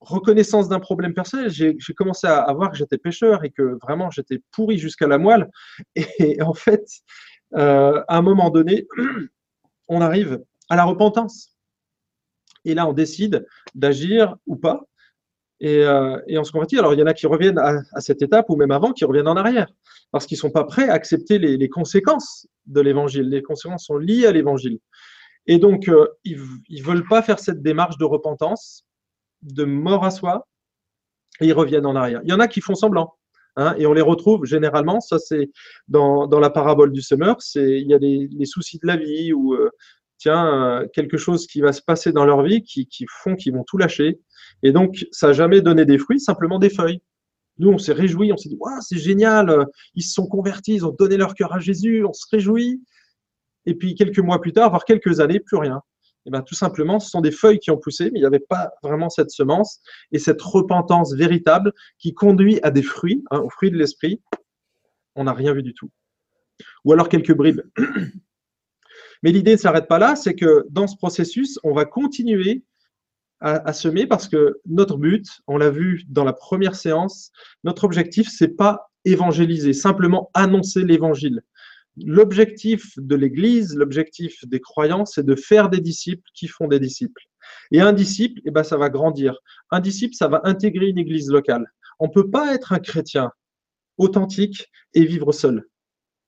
reconnaissance 0.01 0.68
d'un 0.68 0.81
problème 0.81 1.14
personnel. 1.14 1.51
J'ai 1.51 1.77
commencé 1.94 2.27
à, 2.27 2.53
voir 2.53 2.70
que 2.70 2.77
j'étais 2.77 2.98
pécheur 2.98 3.44
et 3.44 3.51
que 3.51 3.79
vraiment 3.83 4.11
j'étais 4.11 4.42
pourri 4.51 4.79
jusqu'à 4.79 5.07
la 5.07 5.18
moelle. 5.18 5.48
Et, 5.94 6.42
en 6.42 6.55
fait, 6.55 6.85
euh, 7.55 8.03
à 8.09 8.16
un 8.16 8.22
moment 8.22 8.51
donné, 8.51 8.87
on 9.88 10.01
arrive 10.01 10.42
à 10.68 10.77
la 10.77 10.85
repentance. 10.85 11.57
Et 12.64 12.75
là, 12.75 12.87
on 12.87 12.92
décide 12.92 13.46
d'agir 13.75 14.37
ou 14.46 14.57
pas. 14.57 14.83
Et, 15.64 15.87
on 15.87 16.44
se 16.44 16.51
convertit. 16.51 16.79
Alors, 16.79 16.92
il 16.92 16.98
y 16.98 17.03
en 17.03 17.07
a 17.07 17.14
qui 17.14 17.27
reviennent 17.27 17.59
à, 17.59 18.01
cette 18.01 18.20
étape 18.20 18.46
ou 18.51 18.57
même 18.57 18.72
avant, 18.72 18.92
qui 18.92 19.05
reviennent 19.05 19.29
en 19.29 19.37
arrière 19.37 19.68
parce 20.11 20.27
qu'ils 20.27 20.37
ne 20.37 20.40
sont 20.40 20.51
pas 20.51 20.64
prêts 20.64 20.88
à 20.88 20.92
accepter 20.92 21.38
les, 21.38 21.68
conséquences 21.68 22.46
de 22.66 22.81
l'évangile. 22.81 23.29
Les 23.29 23.42
conséquences 23.42 23.87
sont 23.87 23.96
liées 23.96 24.27
à 24.27 24.33
l'évangile. 24.33 24.79
Et 25.46 25.59
donc, 25.59 25.88
euh, 25.88 26.07
ils 26.25 26.38
ne 26.38 26.83
veulent 26.83 27.09
pas 27.09 27.22
faire 27.22 27.38
cette 27.38 27.62
démarche 27.62 27.96
de 27.96 28.05
repentance, 28.05 28.85
de 29.42 29.64
mort 29.64 30.05
à 30.05 30.11
soi, 30.11 30.46
et 31.40 31.46
ils 31.46 31.53
reviennent 31.53 31.87
en 31.87 31.96
arrière. 31.96 32.20
Il 32.25 32.31
y 32.31 32.33
en 32.33 32.40
a 32.40 32.48
qui 32.48 32.61
font 32.61 32.75
semblant. 32.75 33.14
Hein, 33.57 33.75
et 33.77 33.87
on 33.87 33.92
les 33.92 34.03
retrouve 34.03 34.46
généralement, 34.46 35.01
ça 35.01 35.18
c'est 35.18 35.51
dans, 35.87 36.27
la 36.27 36.48
parabole 36.48 36.90
du 36.90 37.03
semeur, 37.03 37.37
il 37.55 37.87
y 37.87 37.92
a 37.92 37.98
les, 37.98 38.46
soucis 38.46 38.79
de 38.79 38.87
la 38.87 38.96
vie 38.96 39.35
ou 39.35 39.53
euh, 39.53 39.68
tiens 40.16 40.46
euh, 40.46 40.88
quelque 40.94 41.18
chose 41.18 41.46
qui 41.46 41.61
va 41.61 41.75
se 41.75 41.83
passer 41.83 42.12
dans 42.12 42.25
leur 42.25 42.42
vie 42.42 42.62
qui, 42.62 42.87
qui 42.87 43.05
font 43.22 43.37
qu'ils 43.37 43.53
vont 43.53 43.64
tout 43.64 43.77
lâcher 43.77 44.20
et 44.62 44.72
donc 44.72 45.07
ça 45.11 45.29
n'a 45.29 45.33
jamais 45.33 45.61
donné 45.61 45.85
des 45.85 45.98
fruits, 45.98 46.20
simplement 46.20 46.59
des 46.59 46.70
feuilles. 46.70 47.01
Nous, 47.59 47.68
on 47.68 47.79
s'est 47.79 47.92
réjouis, 47.92 48.33
on 48.33 48.37
s'est 48.37 48.48
dit, 48.48 48.59
c'est 48.81 48.98
génial, 48.98 49.51
euh, 49.51 49.64
ils 49.94 50.03
se 50.03 50.12
sont 50.12 50.27
convertis, 50.27 50.75
ils 50.75 50.87
ont 50.87 50.94
donné 50.98 51.16
leur 51.16 51.35
cœur 51.35 51.53
à 51.53 51.59
Jésus, 51.59 52.05
on 52.05 52.12
se 52.12 52.27
réjouit. 52.31 52.83
Et 53.66 53.75
puis 53.75 53.94
quelques 53.94 54.18
mois 54.18 54.40
plus 54.40 54.53
tard, 54.53 54.70
voire 54.70 54.85
quelques 54.85 55.20
années, 55.20 55.38
plus 55.38 55.59
rien. 55.59 55.83
Et 56.25 56.31
bien, 56.31 56.42
tout 56.42 56.55
simplement, 56.55 57.01
ce 57.01 57.11
sont 57.11 57.20
des 57.20 57.33
feuilles 57.33 57.59
qui 57.59 57.70
ont 57.70 57.77
poussé, 57.77 58.11
mais 58.11 58.18
il 58.18 58.22
n'y 58.22 58.27
avait 58.27 58.38
pas 58.38 58.72
vraiment 58.83 59.11
cette 59.11 59.31
semence 59.31 59.81
et 60.12 60.18
cette 60.18 60.40
repentance 60.40 61.14
véritable 61.14 61.72
qui 61.98 62.14
conduit 62.14 62.61
à 62.62 62.70
des 62.70 62.83
fruits, 62.83 63.22
hein, 63.31 63.40
aux 63.40 63.51
fruits 63.51 63.70
de 63.70 63.77
l'esprit. 63.77 64.20
On 65.14 65.25
n'a 65.25 65.33
rien 65.33 65.53
vu 65.53 65.62
du 65.62 65.75
tout. 65.75 65.90
Ou 66.85 66.92
alors 66.92 67.09
quelques 67.09 67.35
bribes. 67.35 67.62
Mais 69.22 69.31
l'idée 69.31 69.53
ne 69.53 69.57
s'arrête 69.57 69.88
pas 69.88 69.98
là, 69.98 70.16
c'est 70.16 70.35
que 70.35 70.66
dans 70.70 70.87
ce 70.87 70.96
processus, 70.96 71.59
on 71.64 71.72
va 71.72 71.85
continuer 71.85 72.64
à, 73.42 73.72
semer 73.72 74.07
parce 74.07 74.28
que 74.28 74.61
notre 74.66 74.96
but, 74.96 75.26
on 75.48 75.57
l'a 75.57 75.70
vu 75.70 76.05
dans 76.09 76.24
la 76.24 76.33
première 76.33 76.76
séance, 76.76 77.33
notre 77.64 77.85
objectif, 77.85 78.28
c'est 78.31 78.57
pas 78.57 78.92
évangéliser, 79.05 79.72
simplement 79.72 80.31
annoncer 80.33 80.85
l'évangile. 80.85 81.42
L'objectif 81.96 82.92
de 82.96 83.16
l'Église, 83.16 83.74
l'objectif 83.74 84.46
des 84.46 84.61
croyants, 84.61 85.05
c'est 85.05 85.26
de 85.26 85.35
faire 85.35 85.68
des 85.68 85.81
disciples 85.81 86.28
qui 86.35 86.46
font 86.46 86.68
des 86.68 86.78
disciples. 86.78 87.22
Et 87.72 87.81
un 87.81 87.92
disciple, 87.92 88.40
eh 88.44 88.50
ben, 88.50 88.62
ça 88.62 88.76
va 88.76 88.88
grandir. 88.88 89.37
Un 89.70 89.81
disciple, 89.81 90.14
ça 90.14 90.28
va 90.28 90.40
intégrer 90.44 90.87
une 90.87 90.98
Église 90.98 91.28
locale. 91.28 91.66
On 91.98 92.07
ne 92.07 92.12
peut 92.12 92.31
pas 92.31 92.55
être 92.55 92.72
un 92.72 92.78
chrétien 92.78 93.33
authentique 93.98 94.70
et 94.94 95.05
vivre 95.05 95.33
seul. 95.33 95.66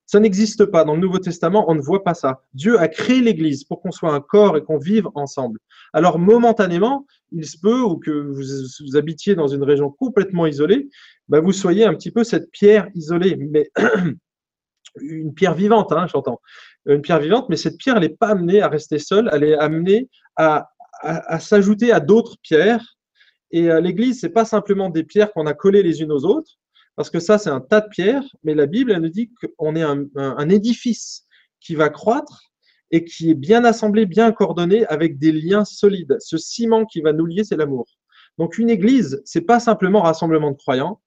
Ça 0.07 0.20
n'existe 0.20 0.66
pas. 0.66 0.85
Dans 0.85 0.94
le 0.94 1.00
Nouveau 1.00 1.18
Testament, 1.18 1.64
on 1.68 1.74
ne 1.74 1.81
voit 1.81 2.05
pas 2.05 2.14
ça. 2.14 2.42
Dieu 2.53 2.79
a 2.79 2.88
créé 2.88 3.20
l'Église 3.20 3.64
pour 3.64 3.81
qu'on 3.81 3.90
soit 3.90 4.12
un 4.12 4.20
corps 4.20 4.57
et 4.57 4.62
qu'on 4.62 4.79
vive 4.79 5.09
ensemble. 5.14 5.61
Alors, 5.94 6.18
momentanément, 6.18 7.07
il 7.33 7.46
se 7.46 7.57
peut, 7.57 7.80
ou 7.80 7.96
que 7.96 8.11
vous, 8.11 8.96
habitiez 8.96 9.35
dans 9.35 9.46
une 9.46 9.62
région 9.62 9.90
complètement 9.90 10.46
isolée, 10.46 10.88
bah, 11.28 11.40
vous 11.40 11.52
soyez 11.52 11.85
un 11.85 11.94
petit 11.94 12.11
peu 12.11 12.24
cette 12.24 12.50
pierre 12.50 12.88
isolée, 12.94 13.37
mais 13.37 13.70
une 15.00 15.33
pierre 15.33 15.54
vivante, 15.54 15.92
hein, 15.92 16.07
j'entends. 16.07 16.40
Une 16.87 17.00
pierre 17.00 17.20
vivante, 17.20 17.48
mais 17.48 17.57
cette 17.57 17.78
pierre, 17.78 18.00
n'est 18.00 18.11
pas 18.11 18.28
amenée 18.28 18.61
à 18.61 18.68
rester 18.68 18.98
seule, 18.98 19.30
elle 19.33 19.44
est 19.44 19.57
amenée 19.57 20.11
à, 20.37 20.68
à, 21.00 21.38
s'ajouter 21.38 21.92
à 21.92 22.00
d'autres 22.00 22.37
pierres. 22.42 22.96
Et 23.52 23.70
euh, 23.70 23.80
l'Église, 23.80 24.20
c'est 24.20 24.30
pas 24.30 24.44
simplement 24.44 24.90
des 24.90 25.04
pierres 25.04 25.33
qu'on 25.33 25.46
a 25.46 25.54
collées 25.54 25.83
les 25.83 26.02
unes 26.02 26.12
aux 26.12 26.24
autres, 26.24 26.59
parce 26.96 27.09
que 27.09 27.20
ça, 27.20 27.38
c'est 27.38 27.50
un 27.50 27.61
tas 27.61 27.80
de 27.80 27.88
pierres, 27.88 28.24
mais 28.42 28.54
la 28.54 28.66
Bible, 28.66 28.90
elle 28.92 29.02
nous 29.02 29.09
dit 29.09 29.30
qu'on 29.59 29.76
est 29.76 29.83
un, 29.83 30.48
édifice 30.48 31.24
qui 31.61 31.74
va 31.74 31.88
croître 31.88 32.52
et 32.90 33.05
qui 33.05 33.31
est 33.31 33.35
bien 33.35 33.64
assemblé, 33.64 34.07
bien 34.07 34.33
coordonné 34.33 34.87
avec 34.87 35.18
des 35.18 35.33
liens 35.33 35.64
solides. 35.64 36.16
Ce 36.20 36.37
ciment 36.37 36.85
qui 36.85 37.01
va 37.01 37.12
nous 37.12 37.27
lier, 37.27 37.44
c'est 37.44 37.57
l'amour. 37.57 37.87
Donc 38.38 38.59
une 38.59 38.70
église, 38.70 39.23
c'est 39.25 39.42
pas 39.42 39.61
simplement 39.61 40.03
rassemblement 40.03 40.51
de 40.51 40.57
croyants, 40.57 41.01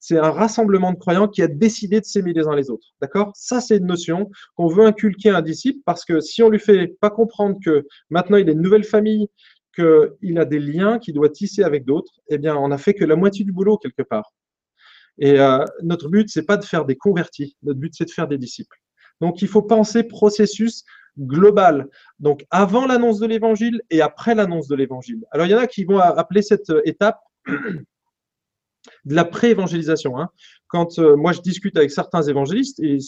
c'est 0.00 0.18
un 0.18 0.30
rassemblement 0.30 0.92
de 0.92 0.98
croyants 0.98 1.28
qui 1.28 1.42
a 1.42 1.48
décidé 1.48 2.00
de 2.00 2.04
s'aimer 2.04 2.32
les 2.32 2.46
uns 2.46 2.56
les 2.56 2.70
autres. 2.70 2.88
D'accord? 3.00 3.32
Ça, 3.34 3.60
c'est 3.60 3.76
une 3.76 3.86
notion 3.86 4.30
qu'on 4.56 4.66
veut 4.66 4.84
inculquer 4.84 5.30
à 5.30 5.38
un 5.38 5.42
disciple 5.42 5.80
parce 5.84 6.04
que 6.04 6.20
si 6.20 6.42
on 6.42 6.48
lui 6.48 6.58
fait 6.58 6.88
pas 7.00 7.10
comprendre 7.10 7.58
que 7.64 7.86
maintenant 8.10 8.36
il 8.36 8.48
a 8.48 8.52
une 8.52 8.62
nouvelle 8.62 8.84
famille, 8.84 9.28
qu'il 9.74 10.38
a 10.38 10.44
des 10.44 10.58
liens 10.58 10.98
qu'il 10.98 11.14
doit 11.14 11.28
tisser 11.28 11.62
avec 11.62 11.84
d'autres, 11.84 12.12
eh 12.30 12.38
bien, 12.38 12.56
on 12.56 12.70
a 12.70 12.78
fait 12.78 12.94
que 12.94 13.04
la 13.04 13.14
moitié 13.14 13.44
du 13.44 13.52
boulot 13.52 13.76
quelque 13.76 14.02
part. 14.02 14.32
Et 15.18 15.38
euh, 15.38 15.64
notre 15.82 16.08
but, 16.08 16.28
c'est 16.30 16.46
pas 16.46 16.56
de 16.56 16.64
faire 16.64 16.84
des 16.84 16.96
convertis, 16.96 17.56
notre 17.62 17.78
but, 17.78 17.94
c'est 17.94 18.06
de 18.06 18.10
faire 18.10 18.28
des 18.28 18.38
disciples. 18.38 18.76
Donc, 19.20 19.42
il 19.42 19.48
faut 19.48 19.62
penser 19.62 20.02
processus 20.04 20.84
global. 21.18 21.88
Donc, 22.18 22.44
avant 22.50 22.86
l'annonce 22.86 23.18
de 23.18 23.26
l'évangile 23.26 23.82
et 23.90 24.00
après 24.00 24.34
l'annonce 24.34 24.68
de 24.68 24.76
l'évangile. 24.76 25.24
Alors, 25.30 25.46
il 25.46 25.50
y 25.50 25.54
en 25.54 25.58
a 25.58 25.66
qui 25.66 25.84
vont 25.84 25.98
appeler 25.98 26.42
cette 26.42 26.72
étape 26.84 27.20
de 29.04 29.14
la 29.14 29.24
pré-évangélisation. 29.24 30.18
Hein. 30.18 30.28
Quand 30.68 30.98
euh, 30.98 31.16
moi, 31.16 31.32
je 31.32 31.40
discute 31.40 31.76
avec 31.76 31.90
certains 31.90 32.22
évangélistes, 32.22 32.80
et 32.80 32.98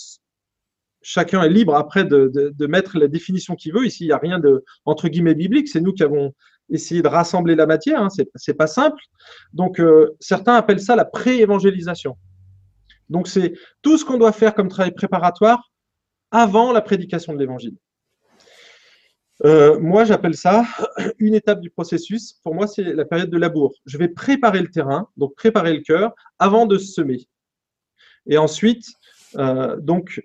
chacun 1.02 1.42
est 1.42 1.48
libre 1.48 1.74
après 1.74 2.04
de, 2.04 2.66
mettre 2.66 2.98
la 2.98 3.08
définition 3.08 3.54
qu'il 3.54 3.72
veut. 3.72 3.86
Ici, 3.86 4.04
il 4.04 4.08
n'y 4.08 4.12
a 4.12 4.18
rien 4.18 4.38
de, 4.38 4.64
entre 4.84 5.08
guillemets, 5.08 5.34
biblique. 5.34 5.68
C'est 5.68 5.80
nous 5.80 5.92
qui 5.92 6.02
avons 6.02 6.34
essayer 6.70 7.02
de 7.02 7.08
rassembler 7.08 7.54
la 7.54 7.66
matière, 7.66 8.02
hein, 8.02 8.08
c'est 8.34 8.54
pas 8.54 8.66
simple. 8.66 9.00
Donc 9.54 9.80
euh, 9.80 10.14
certains 10.20 10.54
appellent 10.54 10.80
ça 10.80 10.96
la 10.96 11.04
pré-évangélisation. 11.06 12.16
Donc 13.08 13.26
c'est 13.26 13.54
tout 13.80 13.96
ce 13.96 14.04
qu'on 14.04 14.18
doit 14.18 14.32
faire 14.32 14.54
comme 14.54 14.68
travail 14.68 14.92
préparatoire 14.92 15.70
avant 16.30 16.72
la 16.72 16.80
prédication 16.80 17.32
de 17.32 17.38
l'évangile. 17.38 17.76
Euh, 19.44 19.78
moi, 19.78 20.04
j'appelle 20.04 20.34
ça 20.34 20.64
une 21.18 21.34
étape 21.34 21.60
du 21.60 21.70
processus. 21.70 22.34
Pour 22.42 22.54
moi, 22.54 22.66
c'est 22.66 22.82
la 22.82 23.04
période 23.04 23.30
de 23.30 23.38
labour. 23.38 23.74
Je 23.86 23.96
vais 23.96 24.08
préparer 24.08 24.60
le 24.60 24.68
terrain, 24.68 25.08
donc 25.16 25.34
préparer 25.36 25.72
le 25.72 25.80
cœur, 25.80 26.12
avant 26.38 26.66
de 26.66 26.76
semer. 26.76 27.28
Et 28.26 28.36
ensuite, 28.36 28.86
euh, 29.36 29.76
donc, 29.80 30.20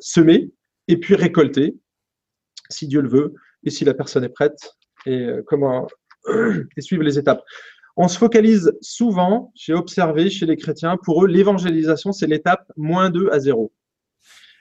semer 0.00 0.50
et 0.88 0.96
puis 0.96 1.14
récolter, 1.14 1.76
si 2.68 2.88
Dieu 2.88 3.00
le 3.00 3.08
veut, 3.08 3.34
et 3.64 3.70
si 3.70 3.84
la 3.84 3.94
personne 3.94 4.24
est 4.24 4.30
prête, 4.30 4.58
et 5.06 5.24
euh, 5.24 5.42
comment 5.46 5.86
et 6.76 6.80
suivre 6.80 7.02
les 7.02 7.18
étapes. 7.18 7.42
On 7.96 8.08
se 8.08 8.18
focalise 8.18 8.72
souvent, 8.80 9.52
j'ai 9.54 9.74
observé 9.74 10.30
chez 10.30 10.46
les 10.46 10.56
chrétiens, 10.56 10.96
pour 11.04 11.24
eux, 11.24 11.28
l'évangélisation, 11.28 12.12
c'est 12.12 12.26
l'étape 12.26 12.64
moins 12.76 13.10
2 13.10 13.30
à 13.30 13.40
0. 13.40 13.72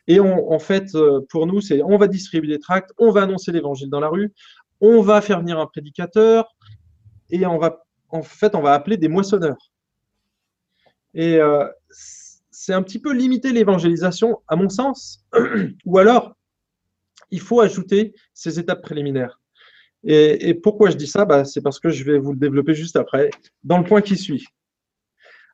Et 0.09 0.19
en 0.19 0.57
fait, 0.57 0.95
euh, 0.95 1.21
pour 1.29 1.45
nous, 1.45 1.61
c'est 1.61 1.83
on 1.83 1.95
va 1.95 2.07
distribuer 2.07 2.47
des 2.47 2.59
tracts, 2.59 2.91
on 2.97 3.11
va 3.11 3.21
annoncer 3.21 3.51
l'évangile 3.51 3.91
dans 3.91 3.99
la 3.99 4.09
rue, 4.09 4.33
on 4.81 5.03
va 5.03 5.21
faire 5.21 5.39
venir 5.39 5.59
un 5.59 5.67
prédicateur, 5.67 6.47
et 7.29 7.45
on 7.45 7.59
va, 7.59 7.85
en 8.09 8.23
fait, 8.23 8.55
on 8.55 8.61
va 8.61 8.73
appeler 8.73 8.97
des 8.97 9.07
moissonneurs. 9.07 9.71
Et 11.13 11.35
euh, 11.35 11.63
c'est 12.49 12.73
un 12.73 12.81
petit 12.81 12.97
peu 12.97 13.13
limiter 13.13 13.51
l'évangélisation, 13.51 14.41
à 14.47 14.55
mon 14.55 14.67
sens. 14.67 15.23
Ou 15.85 15.99
alors, 15.99 16.35
il 17.29 17.39
faut 17.39 17.61
ajouter 17.61 18.15
ces 18.33 18.59
étapes 18.59 18.81
préliminaires. 18.81 19.39
Et, 20.03 20.55
pourquoi 20.55 20.89
je 20.89 20.95
dis 20.95 21.07
ça? 21.07 21.25
Bah, 21.25 21.45
C'est 21.45 21.61
parce 21.61 21.79
que 21.79 21.89
je 21.89 22.03
vais 22.03 22.17
vous 22.17 22.31
le 22.31 22.39
développer 22.39 22.73
juste 22.73 22.95
après, 22.95 23.29
dans 23.63 23.77
le 23.77 23.83
point 23.83 24.01
qui 24.01 24.17
suit. 24.17 24.45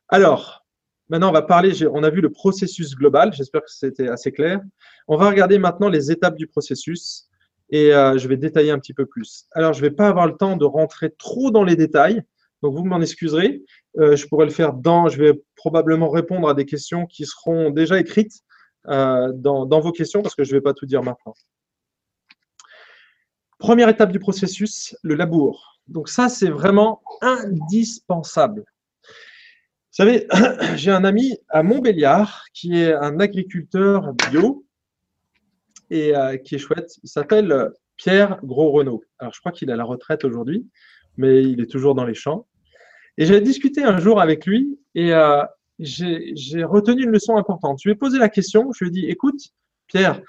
Alors, 0.08 0.65
Maintenant, 1.08 1.28
on 1.28 1.32
va 1.32 1.42
parler, 1.42 1.72
on 1.92 2.02
a 2.02 2.10
vu 2.10 2.20
le 2.20 2.30
processus 2.30 2.94
global, 2.96 3.32
j'espère 3.32 3.62
que 3.62 3.70
c'était 3.70 4.08
assez 4.08 4.32
clair. 4.32 4.60
On 5.06 5.16
va 5.16 5.28
regarder 5.28 5.58
maintenant 5.58 5.88
les 5.88 6.10
étapes 6.10 6.36
du 6.36 6.48
processus 6.48 7.28
et 7.70 7.94
euh, 7.94 8.18
je 8.18 8.26
vais 8.28 8.36
détailler 8.36 8.70
un 8.70 8.78
petit 8.78 8.94
peu 8.94 9.06
plus. 9.06 9.46
Alors, 9.52 9.72
je 9.72 9.82
ne 9.82 9.88
vais 9.88 9.94
pas 9.94 10.08
avoir 10.08 10.26
le 10.26 10.36
temps 10.36 10.56
de 10.56 10.64
rentrer 10.64 11.10
trop 11.16 11.50
dans 11.50 11.62
les 11.62 11.76
détails, 11.76 12.22
donc 12.62 12.74
vous 12.74 12.84
m'en 12.84 13.00
excuserez. 13.00 13.62
Euh, 13.98 14.16
je 14.16 14.26
pourrais 14.26 14.46
le 14.46 14.52
faire 14.52 14.72
dans, 14.72 15.08
je 15.08 15.22
vais 15.22 15.42
probablement 15.54 16.10
répondre 16.10 16.48
à 16.48 16.54
des 16.54 16.64
questions 16.64 17.06
qui 17.06 17.24
seront 17.24 17.70
déjà 17.70 17.98
écrites 17.98 18.40
euh, 18.88 19.32
dans, 19.32 19.80
vos 19.80 19.92
questions 19.92 20.22
parce 20.22 20.34
que 20.34 20.44
je 20.44 20.50
ne 20.50 20.56
vais 20.56 20.62
pas 20.62 20.74
tout 20.74 20.86
dire 20.86 21.02
maintenant. 21.02 21.34
Première 23.58 23.88
étape 23.88 24.12
du 24.12 24.18
processus, 24.18 24.96
le 25.02 25.14
labour. 25.14 25.80
Donc 25.88 26.08
ça, 26.08 26.28
c'est 26.28 26.50
vraiment 26.50 27.02
indispensable. 27.20 28.64
Savez, 29.98 30.26
j'ai 30.76 30.90
un 30.90 31.04
ami 31.04 31.38
à 31.48 31.62
Montbéliard 31.62 32.44
qui 32.52 32.76
est 32.76 32.92
un 32.92 33.18
agriculteur 33.18 34.12
bio 34.12 34.66
et 35.88 36.14
euh, 36.14 36.36
qui 36.36 36.56
est 36.56 36.58
chouette. 36.58 36.98
Il 37.02 37.08
s'appelle 37.08 37.50
euh, 37.50 37.70
Pierre 37.96 38.38
Gros-Renault. 38.44 39.02
Alors, 39.18 39.32
je 39.32 39.40
crois 39.40 39.52
qu'il 39.52 39.70
est 39.70 39.72
à 39.72 39.76
la 39.76 39.84
retraite 39.84 40.26
aujourd'hui, 40.26 40.66
mais 41.16 41.42
il 41.42 41.62
est 41.62 41.70
toujours 41.70 41.94
dans 41.94 42.04
les 42.04 42.12
champs. 42.12 42.46
Et 43.16 43.24
j'ai 43.24 43.40
discuté 43.40 43.84
un 43.84 43.96
jour 43.96 44.20
avec 44.20 44.44
lui 44.44 44.78
et 44.94 45.14
euh, 45.14 45.42
j'ai 45.78 46.62
retenu 46.62 47.04
une 47.04 47.12
leçon 47.12 47.38
importante. 47.38 47.78
Je 47.82 47.88
lui 47.88 47.94
ai 47.94 47.98
posé 47.98 48.18
la 48.18 48.28
question, 48.28 48.70
je 48.74 48.84
lui 48.84 48.90
ai 48.90 48.92
dit, 48.92 49.06
écoute, 49.06 49.40
Pierre, 49.86 50.20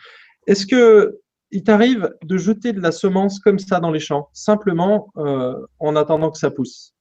est-ce 0.47 0.65
que 0.65 1.19
il 1.51 1.63
t'arrive 1.63 2.15
de 2.23 2.37
jeter 2.37 2.71
de 2.71 2.79
la 2.79 2.93
semence 2.93 3.41
comme 3.41 3.59
ça 3.59 3.81
dans 3.81 3.91
les 3.91 3.99
champs, 3.99 4.29
simplement 4.31 5.11
en 5.79 5.95
attendant 5.97 6.31
que 6.31 6.37
ça 6.37 6.51
pousse? 6.51 6.93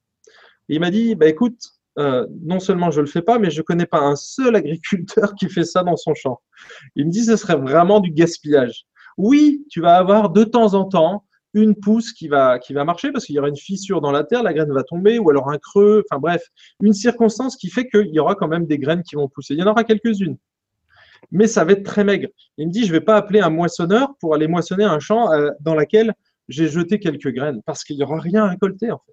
Et 0.68 0.74
Il 0.74 0.80
m'a 0.80 0.90
dit, 0.90 1.14
bah, 1.14 1.28
écoute, 1.28 1.75
euh, 1.98 2.26
non 2.42 2.60
seulement 2.60 2.90
je 2.90 3.00
ne 3.00 3.06
le 3.06 3.10
fais 3.10 3.22
pas, 3.22 3.38
mais 3.38 3.50
je 3.50 3.58
ne 3.58 3.62
connais 3.62 3.86
pas 3.86 4.00
un 4.00 4.16
seul 4.16 4.54
agriculteur 4.56 5.34
qui 5.38 5.48
fait 5.48 5.64
ça 5.64 5.82
dans 5.82 5.96
son 5.96 6.14
champ. 6.14 6.40
Il 6.94 7.06
me 7.06 7.10
dit 7.10 7.24
ce 7.24 7.36
serait 7.36 7.56
vraiment 7.56 8.00
du 8.00 8.10
gaspillage. 8.10 8.84
Oui, 9.16 9.64
tu 9.70 9.80
vas 9.80 9.96
avoir 9.96 10.30
de 10.30 10.44
temps 10.44 10.74
en 10.74 10.84
temps 10.84 11.24
une 11.54 11.74
pousse 11.74 12.12
qui 12.12 12.28
va, 12.28 12.58
qui 12.58 12.74
va 12.74 12.84
marcher 12.84 13.12
parce 13.12 13.24
qu'il 13.24 13.34
y 13.34 13.38
aura 13.38 13.48
une 13.48 13.56
fissure 13.56 14.02
dans 14.02 14.12
la 14.12 14.24
terre, 14.24 14.42
la 14.42 14.52
graine 14.52 14.72
va 14.72 14.82
tomber, 14.82 15.18
ou 15.18 15.30
alors 15.30 15.50
un 15.50 15.56
creux, 15.56 16.04
enfin 16.08 16.20
bref, 16.20 16.42
une 16.82 16.92
circonstance 16.92 17.56
qui 17.56 17.70
fait 17.70 17.88
qu'il 17.88 18.12
y 18.12 18.20
aura 18.20 18.34
quand 18.34 18.48
même 18.48 18.66
des 18.66 18.78
graines 18.78 19.02
qui 19.02 19.16
vont 19.16 19.28
pousser. 19.28 19.54
Il 19.54 19.60
y 19.60 19.62
en 19.62 19.70
aura 19.70 19.84
quelques-unes. 19.84 20.36
Mais 21.30 21.46
ça 21.46 21.64
va 21.64 21.72
être 21.72 21.82
très 21.82 22.04
maigre. 22.04 22.28
Il 22.58 22.68
me 22.68 22.72
dit, 22.72 22.82
je 22.82 22.88
ne 22.88 22.92
vais 22.92 23.00
pas 23.00 23.16
appeler 23.16 23.40
un 23.40 23.48
moissonneur 23.48 24.14
pour 24.20 24.34
aller 24.34 24.48
moissonner 24.48 24.84
un 24.84 24.98
champ 24.98 25.32
euh, 25.32 25.50
dans 25.60 25.74
lequel 25.74 26.12
j'ai 26.48 26.68
jeté 26.68 27.00
quelques 27.00 27.32
graines, 27.32 27.62
parce 27.64 27.84
qu'il 27.84 27.96
n'y 27.96 28.02
aura 28.02 28.20
rien 28.20 28.44
à 28.44 28.50
récolter 28.50 28.92
en 28.92 28.98
fait. 28.98 29.12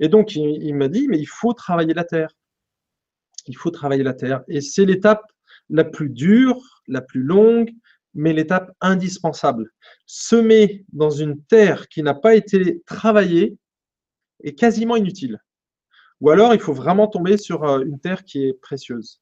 Et 0.00 0.08
donc, 0.08 0.34
il, 0.34 0.74
m'a 0.74 0.88
dit, 0.88 1.08
mais 1.08 1.18
il 1.18 1.26
faut 1.26 1.52
travailler 1.52 1.94
la 1.94 2.04
terre. 2.04 2.30
Il 3.46 3.56
faut 3.56 3.70
travailler 3.70 4.02
la 4.02 4.14
terre. 4.14 4.42
Et 4.48 4.60
c'est 4.60 4.84
l'étape 4.84 5.24
la 5.70 5.84
plus 5.84 6.10
dure, 6.10 6.82
la 6.86 7.00
plus 7.00 7.22
longue, 7.22 7.70
mais 8.14 8.32
l'étape 8.32 8.72
indispensable. 8.80 9.70
Semer 10.06 10.84
dans 10.92 11.10
une 11.10 11.42
terre 11.44 11.88
qui 11.88 12.02
n'a 12.02 12.14
pas 12.14 12.34
été 12.34 12.82
travaillée 12.86 13.56
est 14.42 14.54
quasiment 14.54 14.96
inutile. 14.96 15.40
Ou 16.20 16.30
alors, 16.30 16.54
il 16.54 16.60
faut 16.60 16.72
vraiment 16.72 17.06
tomber 17.06 17.36
sur 17.36 17.64
euh, 17.64 17.80
une 17.80 18.00
terre 18.00 18.24
qui 18.24 18.46
est 18.46 18.54
précieuse, 18.54 19.20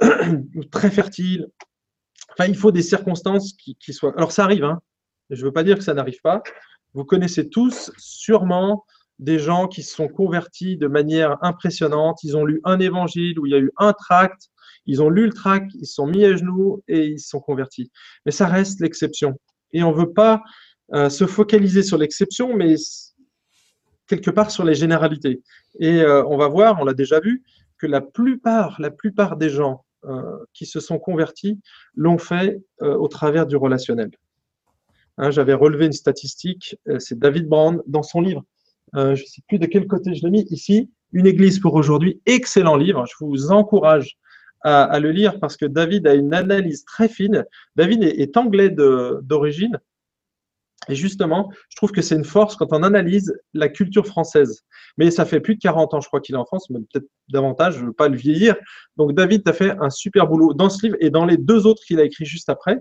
très 0.70 0.90
fertile. 0.90 1.48
Enfin, 2.32 2.46
il 2.46 2.56
faut 2.56 2.70
des 2.70 2.82
circonstances 2.82 3.54
qui, 3.54 3.92
soient. 3.92 4.14
Alors, 4.16 4.32
ça 4.32 4.44
arrive, 4.44 4.64
hein. 4.64 4.80
je 5.30 5.40
ne 5.40 5.46
veux 5.46 5.52
pas 5.52 5.64
dire 5.64 5.76
que 5.76 5.84
ça 5.84 5.94
n'arrive 5.94 6.20
pas. 6.22 6.42
Vous 6.94 7.04
connaissez 7.04 7.48
tous 7.48 7.90
sûrement 7.98 8.84
des 9.20 9.38
gens 9.38 9.68
qui 9.68 9.82
se 9.82 9.94
sont 9.94 10.08
convertis 10.08 10.78
de 10.78 10.88
manière 10.88 11.36
impressionnante. 11.42 12.24
Ils 12.24 12.36
ont 12.36 12.44
lu 12.44 12.60
un 12.64 12.80
évangile 12.80 13.38
où 13.38 13.46
il 13.46 13.52
y 13.52 13.54
a 13.54 13.58
eu 13.58 13.70
un 13.76 13.92
tract, 13.92 14.48
ils 14.86 15.02
ont 15.02 15.10
lu 15.10 15.26
le 15.26 15.32
tract, 15.32 15.70
ils 15.74 15.86
se 15.86 15.94
sont 15.94 16.06
mis 16.06 16.24
à 16.24 16.34
genoux 16.34 16.82
et 16.88 17.06
ils 17.06 17.20
se 17.20 17.28
sont 17.28 17.40
convertis. 17.40 17.92
Mais 18.24 18.32
ça 18.32 18.46
reste 18.46 18.80
l'exception. 18.80 19.38
Et 19.72 19.82
on 19.82 19.92
ne 19.92 19.96
veut 19.96 20.12
pas 20.12 20.42
euh, 20.94 21.10
se 21.10 21.26
focaliser 21.26 21.82
sur 21.82 21.98
l'exception, 21.98 22.56
mais 22.56 22.76
quelque 24.06 24.30
part 24.30 24.50
sur 24.50 24.64
les 24.64 24.74
généralités. 24.74 25.42
Et 25.78 26.00
euh, 26.00 26.24
on 26.24 26.38
va 26.38 26.48
voir, 26.48 26.80
on 26.80 26.84
l'a 26.84 26.94
déjà 26.94 27.20
vu, 27.20 27.42
que 27.76 27.86
la 27.86 28.00
plupart, 28.00 28.80
la 28.80 28.90
plupart 28.90 29.36
des 29.36 29.50
gens 29.50 29.84
euh, 30.04 30.22
qui 30.54 30.64
se 30.64 30.80
sont 30.80 30.98
convertis 30.98 31.60
l'ont 31.94 32.18
fait 32.18 32.58
au 32.80 33.08
travers 33.08 33.46
du 33.46 33.56
relationnel. 33.56 34.10
Hein, 35.18 35.30
j'avais 35.30 35.52
relevé 35.52 35.84
une 35.84 35.92
statistique, 35.92 36.76
c'est 36.98 37.18
David 37.18 37.46
Brand 37.46 37.82
dans 37.86 38.02
son 38.02 38.22
livre 38.22 38.44
euh, 38.96 39.14
je 39.14 39.22
ne 39.22 39.26
sais 39.26 39.42
plus 39.48 39.58
de 39.58 39.66
quel 39.66 39.86
côté 39.86 40.14
je 40.14 40.24
l'ai 40.24 40.30
mis, 40.30 40.46
ici, 40.50 40.90
Une 41.12 41.26
Église 41.26 41.58
pour 41.58 41.74
aujourd'hui, 41.74 42.20
excellent 42.26 42.76
livre, 42.76 43.04
je 43.06 43.24
vous 43.24 43.50
encourage 43.50 44.18
à, 44.62 45.00
le 45.00 45.10
lire 45.10 45.40
parce 45.40 45.56
que 45.56 45.64
David 45.64 46.06
a 46.06 46.14
une 46.14 46.34
analyse 46.34 46.84
très 46.84 47.08
fine. 47.08 47.44
David 47.76 48.02
est, 48.02 48.36
anglais 48.36 48.68
d'origine, 48.68 49.78
et 50.88 50.94
justement, 50.94 51.50
je 51.68 51.76
trouve 51.76 51.92
que 51.92 52.00
c'est 52.00 52.14
une 52.14 52.24
force 52.24 52.56
quand 52.56 52.72
on 52.72 52.82
analyse 52.82 53.34
la 53.52 53.68
culture 53.68 54.06
française. 54.06 54.62
Mais 54.96 55.10
ça 55.10 55.24
fait 55.24 55.40
plus 55.40 55.54
de 55.54 55.60
40 55.60 55.94
ans, 55.94 56.00
je 56.00 56.08
crois 56.08 56.20
qu'il 56.20 56.34
est 56.34 56.38
en 56.38 56.46
France, 56.46 56.70
mais 56.70 56.80
peut-être 56.80 57.06
davantage, 57.28 57.74
je 57.74 57.82
ne 57.82 57.86
veux 57.86 57.92
pas 57.92 58.08
le 58.08 58.16
vieillir. 58.16 58.56
Donc 58.96 59.14
David 59.14 59.46
a 59.48 59.52
fait 59.52 59.72
un 59.78 59.90
super 59.90 60.26
boulot 60.26 60.54
dans 60.54 60.70
ce 60.70 60.86
livre 60.86 60.96
et 61.00 61.10
dans 61.10 61.26
les 61.26 61.36
deux 61.36 61.66
autres 61.66 61.82
qu'il 61.86 62.00
a 62.00 62.04
écrits 62.04 62.24
juste 62.24 62.48
après. 62.48 62.78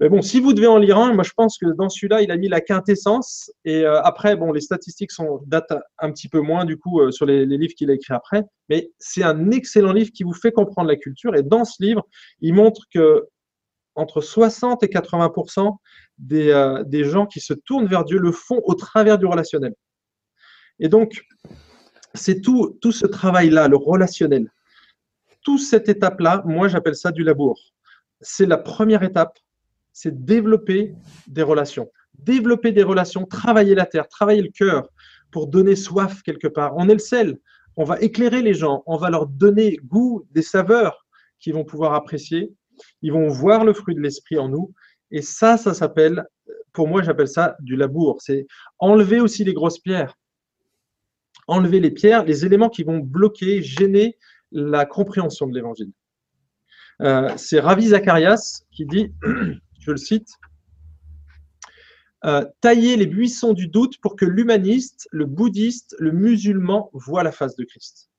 Mais 0.00 0.08
bon, 0.08 0.22
si 0.22 0.38
vous 0.38 0.52
devez 0.52 0.68
en 0.68 0.78
lire 0.78 0.96
un, 0.96 1.12
moi 1.12 1.24
je 1.24 1.32
pense 1.36 1.58
que 1.58 1.66
dans 1.66 1.88
celui-là, 1.88 2.22
il 2.22 2.30
a 2.30 2.36
mis 2.36 2.48
la 2.48 2.60
quintessence. 2.60 3.50
Et 3.64 3.84
euh, 3.84 4.00
après, 4.02 4.36
bon, 4.36 4.52
les 4.52 4.60
statistiques 4.60 5.10
sont, 5.10 5.40
datent 5.46 5.74
un 5.98 6.12
petit 6.12 6.28
peu 6.28 6.40
moins 6.40 6.64
du 6.64 6.78
coup 6.78 7.00
euh, 7.00 7.10
sur 7.10 7.26
les, 7.26 7.44
livres 7.46 7.74
qu'il 7.76 7.90
a 7.90 7.94
écrits 7.94 8.14
après. 8.14 8.44
Mais 8.68 8.92
c'est 8.98 9.24
un 9.24 9.50
excellent 9.50 9.92
livre 9.92 10.10
qui 10.12 10.22
vous 10.22 10.34
fait 10.34 10.52
comprendre 10.52 10.88
la 10.88 10.96
culture. 10.96 11.34
Et 11.34 11.42
dans 11.42 11.64
ce 11.64 11.82
livre, 11.82 12.06
il 12.40 12.54
montre 12.54 12.82
que 12.94 13.26
entre 13.96 14.20
60 14.20 14.84
et 14.84 14.88
80 14.88 15.32
des, 16.18 16.50
euh, 16.50 16.84
des 16.84 17.02
gens 17.02 17.26
qui 17.26 17.40
se 17.40 17.52
tournent 17.52 17.86
vers 17.86 18.04
Dieu 18.04 18.18
le 18.18 18.30
font 18.30 18.60
au 18.64 18.74
travers 18.74 19.18
du 19.18 19.26
relationnel. 19.26 19.74
Et 20.78 20.88
donc, 20.88 21.24
c'est 22.14 22.40
tout, 22.40 22.78
tout 22.80 22.92
ce 22.92 23.06
travail-là, 23.06 23.66
le 23.66 23.76
relationnel. 23.76 24.52
Toute 25.42 25.60
cette 25.60 25.88
étape-là, 25.88 26.42
moi 26.44 26.68
j'appelle 26.68 26.94
ça 26.94 27.10
du 27.10 27.24
labour. 27.24 27.58
C'est 28.20 28.46
la 28.46 28.58
première 28.58 29.02
étape 29.02 29.36
c'est 29.98 30.24
développer 30.24 30.94
des 31.26 31.42
relations. 31.42 31.90
Développer 32.20 32.70
des 32.70 32.84
relations, 32.84 33.24
travailler 33.24 33.74
la 33.74 33.84
terre, 33.84 34.06
travailler 34.06 34.42
le 34.42 34.50
cœur 34.50 34.88
pour 35.32 35.48
donner 35.48 35.74
soif 35.74 36.22
quelque 36.22 36.46
part. 36.46 36.74
On 36.76 36.88
est 36.88 36.92
le 36.92 37.00
sel. 37.00 37.36
On 37.76 37.82
va 37.82 38.00
éclairer 38.00 38.40
les 38.40 38.54
gens. 38.54 38.84
On 38.86 38.96
va 38.96 39.10
leur 39.10 39.26
donner 39.26 39.76
goût, 39.82 40.24
des 40.30 40.42
saveurs 40.42 41.04
qu'ils 41.40 41.54
vont 41.54 41.64
pouvoir 41.64 41.94
apprécier. 41.94 42.52
Ils 43.02 43.12
vont 43.12 43.26
voir 43.26 43.64
le 43.64 43.72
fruit 43.72 43.96
de 43.96 44.00
l'esprit 44.00 44.38
en 44.38 44.48
nous. 44.48 44.72
Et 45.10 45.20
ça, 45.20 45.56
ça 45.56 45.74
s'appelle, 45.74 46.24
pour 46.72 46.86
moi, 46.86 47.02
j'appelle 47.02 47.26
ça 47.26 47.56
du 47.58 47.74
labour. 47.74 48.18
C'est 48.20 48.46
enlever 48.78 49.20
aussi 49.20 49.42
les 49.42 49.52
grosses 49.52 49.80
pierres. 49.80 50.14
Enlever 51.48 51.80
les 51.80 51.90
pierres, 51.90 52.24
les 52.24 52.46
éléments 52.46 52.68
qui 52.68 52.84
vont 52.84 52.98
bloquer, 52.98 53.62
gêner 53.62 54.16
la 54.52 54.86
compréhension 54.86 55.48
de 55.48 55.56
l'évangile. 55.56 55.90
Euh, 57.02 57.30
c'est 57.36 57.58
Ravi 57.58 57.88
Zacharias 57.88 58.62
qui 58.70 58.86
dit 58.86 59.12
je 59.88 59.92
le 59.92 59.98
cite, 59.98 60.28
euh, 62.24 62.44
tailler 62.60 62.96
les 62.96 63.06
buissons 63.06 63.54
du 63.54 63.68
doute 63.68 63.98
pour 64.00 64.16
que 64.16 64.24
l'humaniste, 64.24 65.08
le 65.12 65.24
bouddhiste, 65.24 65.96
le 65.98 66.12
musulman 66.12 66.90
voient 66.92 67.22
la 67.22 67.32
face 67.32 67.56
de 67.56 67.64
Christ. 67.64 68.10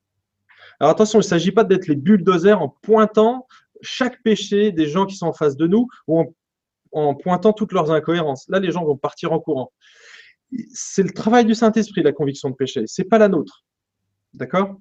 Alors 0.80 0.92
attention, 0.92 1.20
il 1.20 1.24
ne 1.24 1.28
s'agit 1.28 1.52
pas 1.52 1.64
d'être 1.64 1.88
les 1.88 1.96
bulldozers 1.96 2.62
en 2.62 2.70
pointant 2.70 3.46
chaque 3.82 4.22
péché 4.24 4.72
des 4.72 4.88
gens 4.88 5.06
qui 5.06 5.16
sont 5.16 5.28
en 5.28 5.34
face 5.34 5.58
de 5.58 5.68
nous 5.68 5.88
ou 6.08 6.20
en, 6.20 6.34
en 6.92 7.16
pointant 7.16 7.54
toutes 7.54 7.74
leurs 7.74 7.92
incohérences. 7.92 8.48
Là, 8.50 8.60
les 8.60 8.72
gens 8.72 8.84
vont 8.84 8.98
partir 8.98 9.32
en 9.32 9.40
courant. 9.40 9.72
C'est 10.74 11.04
le 11.04 11.12
travail 11.12 11.46
du 11.46 11.54
Saint-Esprit, 11.54 12.02
la 12.02 12.14
conviction 12.14 12.50
de 12.50 12.56
péché. 12.56 12.88
Ce 12.88 13.02
n'est 13.02 13.08
pas 13.08 13.20
la 13.20 13.28
nôtre. 13.28 13.64
D'accord? 14.34 14.80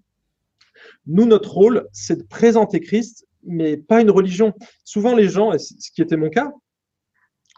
Nous, 1.07 1.27
notre 1.27 1.53
rôle, 1.53 1.87
c'est 1.93 2.17
de 2.17 2.23
présenter 2.23 2.81
Christ, 2.81 3.27
mais 3.43 3.77
pas 3.77 4.01
une 4.01 4.11
religion. 4.11 4.55
Souvent, 4.85 5.15
les 5.15 5.29
gens, 5.29 5.53
et 5.53 5.59
ce 5.59 5.91
qui 5.93 6.01
était 6.01 6.17
mon 6.17 6.31
cas, 6.31 6.53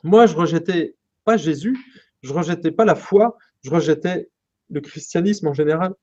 moi, 0.02 0.26
je 0.26 0.34
rejetais 0.34 0.96
pas 1.24 1.36
Jésus, 1.36 1.76
je 2.22 2.32
rejetais 2.32 2.70
pas 2.70 2.84
la 2.84 2.94
foi, 2.94 3.36
je 3.62 3.70
rejetais 3.70 4.30
le 4.70 4.80
christianisme 4.80 5.48
en 5.48 5.54
général. 5.54 5.94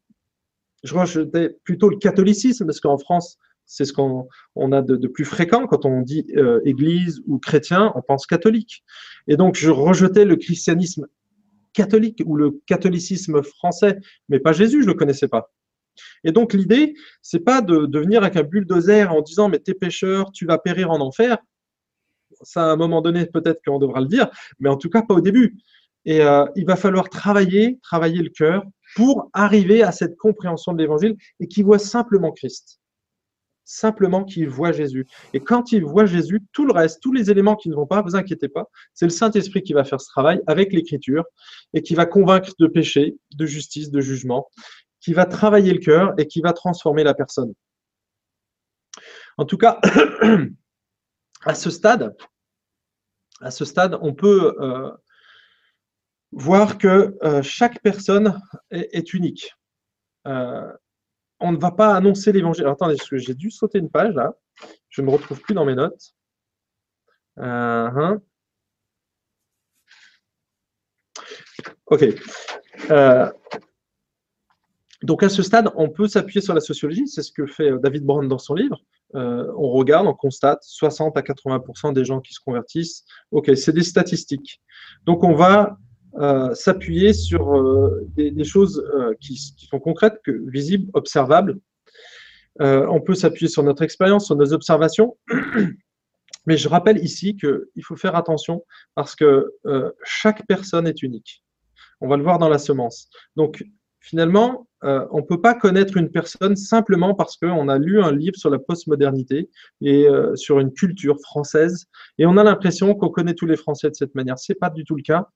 Je 0.83 0.93
rejetais 0.93 1.57
plutôt 1.63 1.89
le 1.89 1.97
catholicisme, 1.97 2.65
parce 2.65 2.79
qu'en 2.79 2.97
France, 2.97 3.37
c'est 3.65 3.85
ce 3.85 3.93
qu'on 3.93 4.27
a 4.71 4.81
de, 4.81 5.07
plus 5.07 5.25
fréquent. 5.25 5.67
Quand 5.67 5.85
on 5.85 6.01
dit 6.01 6.25
euh, 6.37 6.61
église 6.65 7.21
ou 7.27 7.39
chrétien, 7.39 7.91
on 7.95 8.01
pense 8.01 8.25
catholique. 8.25 8.83
Et 9.27 9.35
donc, 9.35 9.55
je 9.55 9.69
rejetais 9.69 10.25
le 10.25 10.35
christianisme 10.35 11.07
catholique 11.73 12.21
ou 12.25 12.35
le 12.35 12.61
catholicisme 12.65 13.43
français, 13.43 13.97
mais 14.29 14.39
pas 14.39 14.53
Jésus, 14.53 14.83
je 14.83 14.87
le 14.87 14.93
connaissais 14.93 15.27
pas. 15.27 15.51
Et 16.23 16.31
donc, 16.31 16.53
l'idée, 16.53 16.93
c'est 17.21 17.39
pas 17.39 17.61
de, 17.61 17.85
de 17.85 17.99
venir 17.99 18.21
avec 18.23 18.35
un 18.37 18.43
bulldozer 18.43 19.11
en 19.11 19.21
disant, 19.21 19.49
mais 19.49 19.59
t'es 19.59 19.73
pécheur, 19.73 20.31
tu 20.31 20.45
vas 20.45 20.57
périr 20.57 20.91
en 20.91 21.01
enfer 21.01 21.37
ça, 22.41 22.63
à 22.63 22.73
un 22.73 22.75
moment 22.75 23.01
donné, 23.01 23.25
peut-être 23.25 23.61
qu'on 23.65 23.79
devra 23.79 24.01
le 24.01 24.07
dire, 24.07 24.29
mais 24.59 24.69
en 24.69 24.77
tout 24.77 24.89
cas, 24.89 25.01
pas 25.01 25.13
au 25.13 25.21
début. 25.21 25.57
Et 26.05 26.21
euh, 26.21 26.45
il 26.55 26.65
va 26.65 26.75
falloir 26.75 27.09
travailler, 27.09 27.79
travailler 27.83 28.23
le 28.23 28.29
cœur 28.29 28.63
pour 28.95 29.29
arriver 29.33 29.83
à 29.83 29.91
cette 29.91 30.15
compréhension 30.17 30.71
de 30.73 30.77
l'évangile 30.77 31.15
et 31.39 31.47
qui 31.47 31.63
voient 31.63 31.79
simplement 31.79 32.31
Christ. 32.31 32.79
Simplement 33.65 34.23
qu'ils 34.23 34.47
voient 34.47 34.71
Jésus. 34.71 35.05
Et 35.33 35.41
quand 35.41 35.73
ils 35.73 35.83
voient 35.83 36.05
Jésus, 36.05 36.39
tout 36.53 36.65
le 36.65 36.71
reste, 36.71 37.01
tous 37.01 37.11
les 37.11 37.29
éléments 37.29 37.57
qui 37.57 37.67
ne 37.67 37.75
vont 37.75 37.85
pas, 37.85 38.01
vous 38.01 38.15
inquiétez 38.15 38.47
pas, 38.47 38.69
c'est 38.93 39.05
le 39.05 39.11
Saint-Esprit 39.11 39.61
qui 39.61 39.73
va 39.73 39.83
faire 39.83 39.99
ce 39.99 40.07
travail 40.07 40.39
avec 40.47 40.71
l'écriture 40.71 41.25
et 41.73 41.81
qui 41.81 41.93
va 41.93 42.05
convaincre 42.05 42.53
de 42.57 42.67
péché, 42.67 43.17
de 43.35 43.45
justice, 43.45 43.91
de 43.91 43.99
jugement, 43.99 44.47
qui 45.01 45.11
va 45.11 45.25
travailler 45.25 45.73
le 45.73 45.79
cœur 45.79 46.13
et 46.17 46.27
qui 46.27 46.39
va 46.39 46.53
transformer 46.53 47.03
la 47.03 47.13
personne. 47.13 47.53
En 49.37 49.43
tout 49.43 49.57
cas, 49.57 49.81
à 51.45 51.53
ce 51.55 51.69
stade, 51.69 52.15
on 54.01 54.13
peut 54.13 54.55
euh, 54.59 54.91
voir 56.31 56.77
que 56.77 57.17
euh, 57.23 57.41
chaque 57.41 57.81
personne 57.81 58.41
est, 58.71 59.13
unique. 59.13 59.53
Euh, 60.25 60.71
on 61.39 61.51
ne 61.51 61.57
va 61.57 61.71
pas 61.71 61.95
annoncer 61.95 62.31
l'évangile. 62.31 62.67
Attendez, 62.67 62.97
j'ai 63.11 63.35
dû 63.35 63.51
sauter 63.51 63.79
une 63.79 63.89
page 63.89 64.15
là. 64.15 64.33
Je 64.89 65.01
ne 65.01 65.07
me 65.07 65.11
retrouve 65.11 65.39
plus 65.41 65.53
dans 65.53 65.65
mes 65.65 65.75
notes. 65.75 66.15
Hein. 67.37 68.19
Ok. 71.85 72.03
donc 75.03 75.23
à 75.23 75.29
ce 75.29 75.43
stade, 75.43 75.71
on 75.75 75.89
peut 75.89 76.07
s'appuyer 76.07 76.41
sur 76.41 76.55
la 76.55 76.59
sociologie. 76.59 77.07
C'est 77.07 77.21
ce 77.21 77.31
que 77.31 77.45
fait 77.45 77.71
David 77.79 78.03
Brown 78.03 78.27
dans 78.27 78.39
son 78.39 78.55
livre. 78.55 78.81
Euh, 79.15 79.51
on 79.57 79.69
regarde, 79.69 80.07
on 80.07 80.13
constate 80.13 80.59
60 80.63 81.17
à 81.17 81.21
80% 81.21 81.93
des 81.93 82.05
gens 82.05 82.19
qui 82.19 82.33
se 82.33 82.39
convertissent. 82.39 83.05
Ok, 83.31 83.51
c'est 83.55 83.73
des 83.73 83.83
statistiques. 83.83 84.61
Donc 85.05 85.23
on 85.23 85.33
va 85.33 85.77
euh, 86.15 86.53
s'appuyer 86.53 87.13
sur 87.13 87.55
euh, 87.55 88.07
des, 88.15 88.43
choses 88.43 88.83
qui, 89.19 89.37
sont 89.37 89.79
concrètes, 89.79 90.19
visibles, 90.27 90.89
observables. 90.93 91.59
on 92.59 93.01
peut 93.01 93.15
s'appuyer 93.15 93.49
sur 93.49 93.63
notre 93.63 93.83
expérience, 93.83 94.25
sur 94.25 94.35
nos 94.35 94.53
observations. 94.53 95.17
Mais 96.45 96.55
je 96.55 96.69
rappelle 96.69 97.03
ici 97.03 97.35
qu'il 97.35 97.83
faut 97.83 97.97
faire 97.97 98.15
attention 98.15 98.63
parce 98.95 99.15
que 99.15 99.51
chaque 100.03 100.45
personne 100.47 100.87
est 100.87 101.03
unique. 101.03 101.43
On 101.99 102.07
va 102.07 102.15
le 102.15 102.23
voir 102.23 102.39
dans 102.39 102.47
la 102.47 102.57
semence. 102.57 103.09
Donc, 103.35 103.63
finalement, 104.07 104.67
euh, 104.83 105.05
on 105.11 105.17
ne 105.17 105.25
peut 105.25 105.41
pas 105.41 105.53
connaître 105.53 105.97
une 105.97 106.09
personne 106.09 106.55
simplement 106.55 107.13
parce 107.13 107.35
qu'on 107.35 107.67
a 107.67 107.77
lu 107.77 108.01
un 108.01 108.11
livre 108.11 108.37
sur 108.37 108.49
la 108.49 108.57
postmodernité 108.57 109.49
et 109.81 110.07
euh, 110.07 110.35
sur 110.35 110.59
une 110.59 110.71
culture 110.71 111.19
française, 111.21 111.87
et 112.17 112.25
on 112.25 112.37
a 112.37 112.43
l'impression 112.43 112.95
qu'on 112.95 113.09
connaît 113.09 113.33
tous 113.33 113.45
les 113.45 113.57
Français 113.57 113.89
de 113.89 113.95
cette 113.95 114.15
manière. 114.15 114.39
Ce 114.39 114.51
n'est 114.51 114.57
pas 114.57 114.69
du 114.69 114.85
tout 114.85 114.95
le 114.95 115.01
cas, 115.01 115.27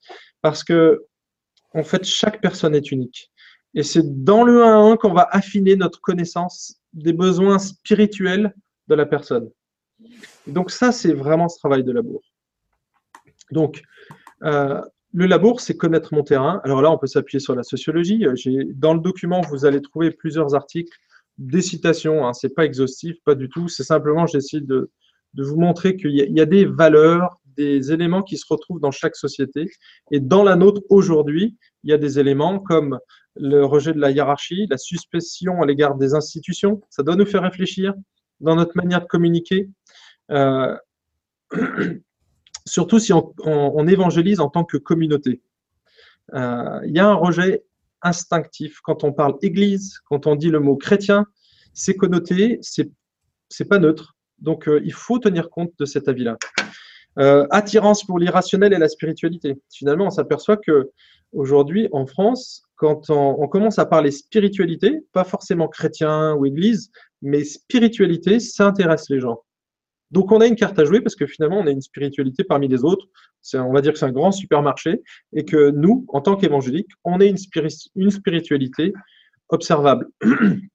parce 0.41 0.63
que, 0.63 1.05
en 1.73 1.83
fait, 1.83 2.05
chaque 2.05 2.39
personne 2.41 2.73
est 2.75 2.91
unique. 2.91 3.31
Et 3.73 3.83
c'est 3.83 4.23
dans 4.23 4.43
le 4.43 4.63
1 4.63 4.65
à 4.65 4.91
1 4.93 4.97
qu'on 4.97 5.13
va 5.13 5.27
affiner 5.31 5.75
notre 5.75 5.99
connaissance 5.99 6.75
des 6.93 7.13
besoins 7.13 7.59
spirituels 7.59 8.53
de 8.87 8.95
la 8.95 9.05
personne. 9.05 9.49
donc 10.47 10.71
ça, 10.71 10.91
c'est 10.91 11.13
vraiment 11.13 11.49
ce 11.49 11.57
travail 11.59 11.83
de 11.83 11.91
labour. 11.91 12.21
Donc, 13.51 13.83
euh, 14.43 14.81
le 15.13 15.25
labour, 15.25 15.59
c'est 15.61 15.75
connaître 15.75 16.13
mon 16.13 16.23
terrain. 16.23 16.61
Alors 16.63 16.81
là, 16.81 16.91
on 16.91 16.97
peut 16.97 17.07
s'appuyer 17.07 17.39
sur 17.39 17.55
la 17.55 17.63
sociologie. 17.63 18.25
Dans 18.75 18.93
le 18.93 18.99
document, 18.99 19.41
vous 19.41 19.65
allez 19.65 19.81
trouver 19.81 20.11
plusieurs 20.11 20.55
articles, 20.55 20.97
des 21.37 21.61
citations. 21.61 22.25
Hein. 22.25 22.33
Ce 22.33 22.47
n'est 22.47 22.53
pas 22.53 22.65
exhaustif, 22.65 23.17
pas 23.25 23.35
du 23.35 23.49
tout. 23.49 23.67
C'est 23.67 23.83
simplement, 23.83 24.25
j'essaie 24.25 24.61
de, 24.61 24.89
de 25.33 25.43
vous 25.43 25.59
montrer 25.59 25.95
qu'il 25.95 26.11
y, 26.11 26.41
a 26.41 26.45
des 26.45 26.65
valeurs, 26.65 27.37
des 27.57 27.91
éléments 27.91 28.21
qui 28.21 28.37
se 28.37 28.45
retrouvent 28.47 28.79
dans 28.79 28.91
chaque 28.91 29.15
société. 29.15 29.65
Et 30.11 30.19
dans 30.19 30.43
la 30.43 30.55
nôtre, 30.55 30.81
aujourd'hui, 30.89 31.57
il 31.83 31.89
y 31.89 31.93
a 31.93 31.97
des 31.97 32.19
éléments 32.19 32.59
comme 32.59 32.99
le 33.35 33.65
rejet 33.65 33.93
de 33.93 33.99
la 33.99 34.11
hiérarchie, 34.11 34.67
la 34.69 34.77
suspicion 34.77 35.61
à 35.61 35.65
l'égard 35.65 35.95
des 35.95 36.13
institutions. 36.13 36.81
Ça 36.89 37.03
doit 37.03 37.15
nous 37.15 37.25
faire 37.25 37.43
réfléchir 37.43 37.93
dans 38.39 38.55
notre 38.55 38.75
manière 38.75 39.01
de 39.01 39.07
communiquer. 39.07 39.69
Euh, 40.31 40.75
surtout 42.65 42.99
si 42.99 43.11
on, 43.13 43.87
évangélise 43.87 44.39
en 44.39 44.49
tant 44.49 44.63
que 44.63 44.77
communauté. 44.77 45.41
Euh, 46.33 46.79
il 46.85 46.95
y 46.95 46.99
a 46.99 47.07
un 47.07 47.13
rejet 47.13 47.63
instinctif. 48.01 48.79
Quand 48.83 49.03
on 49.03 49.13
parle 49.13 49.35
Église, 49.41 49.99
quand 50.05 50.27
on 50.27 50.35
dit 50.35 50.49
le 50.49 50.59
mot 50.59 50.75
chrétien, 50.75 51.25
c'est 51.73 51.95
connoté, 51.95 52.59
c'est 52.61 53.65
pas 53.65 53.79
neutre. 53.79 54.15
Donc 54.39 54.67
euh, 54.67 54.81
il 54.83 54.93
faut 54.93 55.19
tenir 55.19 55.49
compte 55.49 55.71
de 55.79 55.85
cet 55.85 56.07
avis-là. 56.07 56.37
Euh, 57.19 57.45
attirance 57.49 58.05
pour 58.05 58.19
l'irrationnel 58.19 58.73
et 58.73 58.77
la 58.77 58.87
spiritualité. 58.87 59.61
Finalement, 59.69 60.05
on 60.05 60.11
s'aperçoit 60.11 60.57
que 60.57 60.91
aujourd'hui 61.33 61.89
en 61.91 62.05
France, 62.05 62.63
quand 62.75 63.09
on, 63.09 63.47
commence 63.47 63.79
à 63.79 63.85
parler 63.85 64.11
spiritualité, 64.11 65.05
pas 65.11 65.23
forcément 65.23 65.67
chrétien 65.67 66.33
ou 66.33 66.45
Église, 66.45 66.89
mais 67.21 67.43
spiritualité, 67.43 68.39
ça 68.39 68.65
intéresse 68.65 69.09
les 69.09 69.19
gens. 69.19 69.43
Donc 70.11 70.31
on 70.31 70.41
a 70.41 70.47
une 70.47 70.55
carte 70.55 70.77
à 70.77 70.85
jouer 70.85 71.01
parce 71.01 71.15
que 71.15 71.25
finalement 71.25 71.59
on 71.59 71.67
a 71.67 71.71
une 71.71 71.81
spiritualité 71.81 72.43
parmi 72.43 72.67
les 72.67 72.83
autres. 72.83 73.07
On 73.53 73.73
va 73.73 73.81
dire 73.81 73.93
que 73.93 73.99
c'est 73.99 74.05
un 74.05 74.11
grand 74.11 74.31
supermarché 74.31 75.01
et 75.33 75.45
que 75.45 75.71
nous, 75.71 76.05
en 76.09 76.21
tant 76.21 76.35
qu'évangéliques, 76.35 76.91
on 77.03 77.19
une, 77.19 77.37
une 77.95 78.11
spiritualité 78.11 78.93
observable. 79.49 80.07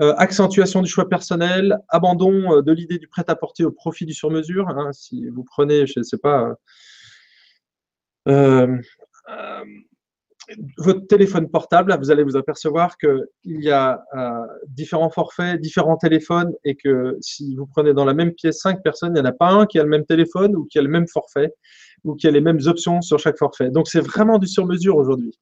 Euh, 0.00 0.14
accentuation 0.16 0.80
du 0.80 0.88
choix 0.88 1.08
personnel, 1.08 1.76
abandon 1.88 2.52
euh, 2.52 2.62
de 2.62 2.70
l'idée 2.70 2.98
du 2.98 3.08
prêt-à-porter 3.08 3.64
au 3.64 3.72
profit 3.72 4.06
du 4.06 4.14
sur-mesure. 4.14 4.68
Hein, 4.68 4.92
si 4.92 5.26
vous 5.28 5.42
prenez, 5.42 5.88
je 5.88 5.98
ne 5.98 6.04
sais 6.04 6.18
pas, 6.18 6.54
euh, 8.28 8.78
votre 10.78 11.06
téléphone 11.06 11.48
portable, 11.48 11.96
vous 11.98 12.10
allez 12.10 12.22
vous 12.22 12.36
apercevoir 12.36 12.96
qu'il 12.96 13.26
y 13.44 13.70
a 13.70 14.02
euh, 14.16 14.46
différents 14.68 15.10
forfaits, 15.10 15.60
différents 15.60 15.96
téléphones, 15.96 16.52
et 16.64 16.74
que 16.74 17.16
si 17.20 17.54
vous 17.56 17.66
prenez 17.66 17.92
dans 17.92 18.04
la 18.04 18.14
même 18.14 18.32
pièce 18.32 18.60
cinq 18.60 18.82
personnes, 18.82 19.10
il 19.10 19.20
n'y 19.20 19.26
en 19.26 19.30
a 19.30 19.32
pas 19.32 19.50
un 19.50 19.66
qui 19.66 19.78
a 19.78 19.82
le 19.82 19.88
même 19.88 20.06
téléphone 20.06 20.56
ou 20.56 20.64
qui 20.64 20.78
a 20.78 20.82
le 20.82 20.88
même 20.88 21.06
forfait 21.08 21.52
ou 22.04 22.14
qui 22.14 22.26
a 22.26 22.30
les 22.30 22.40
mêmes 22.40 22.60
options 22.66 23.00
sur 23.02 23.18
chaque 23.18 23.38
forfait. 23.38 23.70
Donc 23.70 23.88
c'est 23.88 24.00
vraiment 24.00 24.38
du 24.38 24.46
sur-mesure 24.46 24.96
aujourd'hui. 24.96 25.36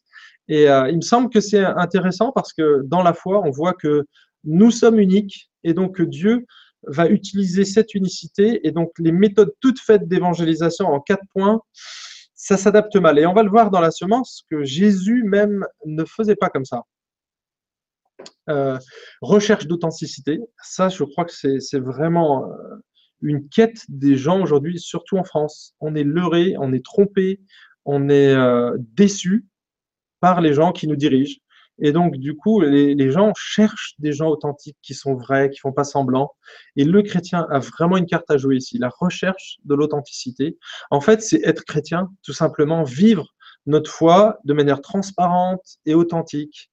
Et 0.49 0.71
euh, 0.71 0.89
il 0.89 0.97
me 0.97 1.03
semble 1.03 1.29
que 1.31 1.41
c'est 1.41 1.65
intéressant 1.65 2.33
parce 2.33 2.53
que 2.53 2.83
dans 2.85 3.03
la 3.03 3.15
foi, 3.15 3.43
on 3.45 3.51
voit 3.51 3.75
que 3.75 4.05
nous 4.45 4.71
sommes 4.71 4.99
uniques 4.99 5.51
et 5.65 5.75
donc 5.75 5.97
que 5.97 6.03
Dieu 6.03 6.47
va 6.87 7.09
utiliser 7.09 7.65
cette 7.65 7.95
unicité 7.95 8.67
et 8.67 8.71
donc 8.71 8.91
les 8.99 9.13
méthodes 9.13 9.53
toutes 9.61 9.81
faites 9.81 10.07
d'évangélisation 10.07 10.87
en 10.87 11.01
quatre 11.01 11.25
points 11.35 11.61
ça 12.37 12.57
s'adapte 12.57 12.95
mal. 12.97 13.19
Et 13.19 13.27
on 13.27 13.33
va 13.33 13.43
le 13.43 13.51
voir 13.51 13.71
dans 13.71 13.81
la 13.81 13.91
semence 13.91 14.45
que 14.51 14.63
Jésus 14.63 15.25
même 15.25 15.67
ne 15.87 16.05
faisait 16.05 16.37
pas 16.37 16.51
comme 16.51 16.65
ça. 16.65 16.83
Euh, 18.49 18.79
recherche 19.21 19.67
d'authenticité, 19.67 20.41
ça 20.63 20.89
je 20.89 21.03
crois 21.03 21.25
que 21.25 21.33
c'est 21.33 21.79
vraiment 21.79 22.49
euh, 22.49 22.77
une 23.21 23.49
quête 23.49 23.85
des 23.89 24.17
gens 24.17 24.41
aujourd'hui, 24.41 24.79
surtout 24.79 25.17
en 25.17 25.25
France. 25.25 25.75
On 25.81 25.95
est 25.95 26.05
leurré, 26.05 26.55
on 26.59 26.73
est 26.73 26.85
trompé, 26.85 27.41
on 27.85 28.09
est 28.09 28.35
euh, 28.35 28.77
déçu 28.79 29.47
par 30.21 30.41
les 30.41 30.55
gens 30.55 30.73
qui 30.73 30.87
nous 30.87 30.97
dirigent. 30.97 31.39
Et 31.79 31.93
donc, 31.93 32.17
du 32.17 32.35
coup, 32.37 32.61
les, 32.61 33.11
gens 33.11 33.33
cherchent 33.37 33.95
des 33.99 34.13
gens 34.13 34.29
authentiques 34.29 34.79
qui 34.83 34.95
sont 34.95 35.15
vrais, 35.15 35.51
qui 35.51 35.59
font 35.59 35.73
pas 35.73 35.85
semblant. 35.85 36.33
Et 36.77 36.85
le 36.85 37.03
chrétien 37.03 37.47
a 37.51 37.59
vraiment 37.59 37.97
une 37.99 38.07
carte 38.07 38.31
à 38.31 38.39
jouer 38.39 38.57
ici, 38.57 38.79
la 38.79 38.89
recherche 38.89 39.59
de 39.65 39.75
l'authenticité. 39.75 40.57
En 40.91 41.01
fait, 41.01 41.23
c'est 41.23 41.41
être 41.45 41.65
chrétien, 41.65 42.11
tout 42.23 42.33
simplement 42.33 42.83
vivre 42.83 43.35
notre 43.67 43.91
foi 43.91 44.39
de 44.45 44.55
manière 44.55 44.81
transparente 44.81 45.79
et 45.85 45.95
authentique, 45.95 46.71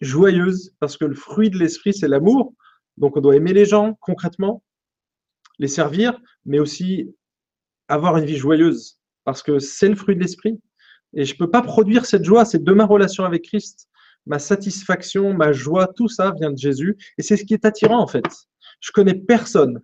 joyeuse, 0.00 0.72
parce 0.80 0.96
que 0.96 1.04
le 1.04 1.14
fruit 1.14 1.50
de 1.50 1.58
l'esprit, 1.58 1.92
c'est 1.92 2.08
l'amour. 2.08 2.54
Donc, 2.96 3.16
on 3.16 3.20
doit 3.20 3.36
aimer 3.36 3.52
les 3.52 3.66
gens 3.66 3.98
concrètement, 4.00 4.62
les 5.58 5.68
servir, 5.68 6.18
mais 6.46 6.60
aussi 6.60 7.14
avoir 7.88 8.16
une 8.16 8.24
vie 8.24 8.36
joyeuse, 8.36 8.98
parce 9.24 9.42
que 9.42 9.58
c'est 9.58 9.88
le 9.88 9.96
fruit 9.96 10.16
de 10.16 10.20
l'esprit. 10.20 10.58
Et 11.12 11.24
je 11.24 11.34
ne 11.34 11.38
peux 11.38 11.50
pas 11.50 11.62
produire 11.62 12.06
cette 12.06 12.24
joie, 12.24 12.44
c'est 12.44 12.62
de 12.62 12.72
ma 12.72 12.86
relation 12.86 13.24
avec 13.24 13.44
Christ 13.44 13.88
ma 14.26 14.38
satisfaction, 14.38 15.32
ma 15.32 15.52
joie, 15.52 15.88
tout 15.96 16.08
ça 16.08 16.32
vient 16.38 16.50
de 16.50 16.58
Jésus. 16.58 16.96
Et 17.18 17.22
c'est 17.22 17.36
ce 17.36 17.44
qui 17.44 17.54
est 17.54 17.64
attirant 17.64 18.00
en 18.00 18.06
fait. 18.06 18.24
Je 18.80 18.90
connais 18.92 19.14
personne 19.14 19.80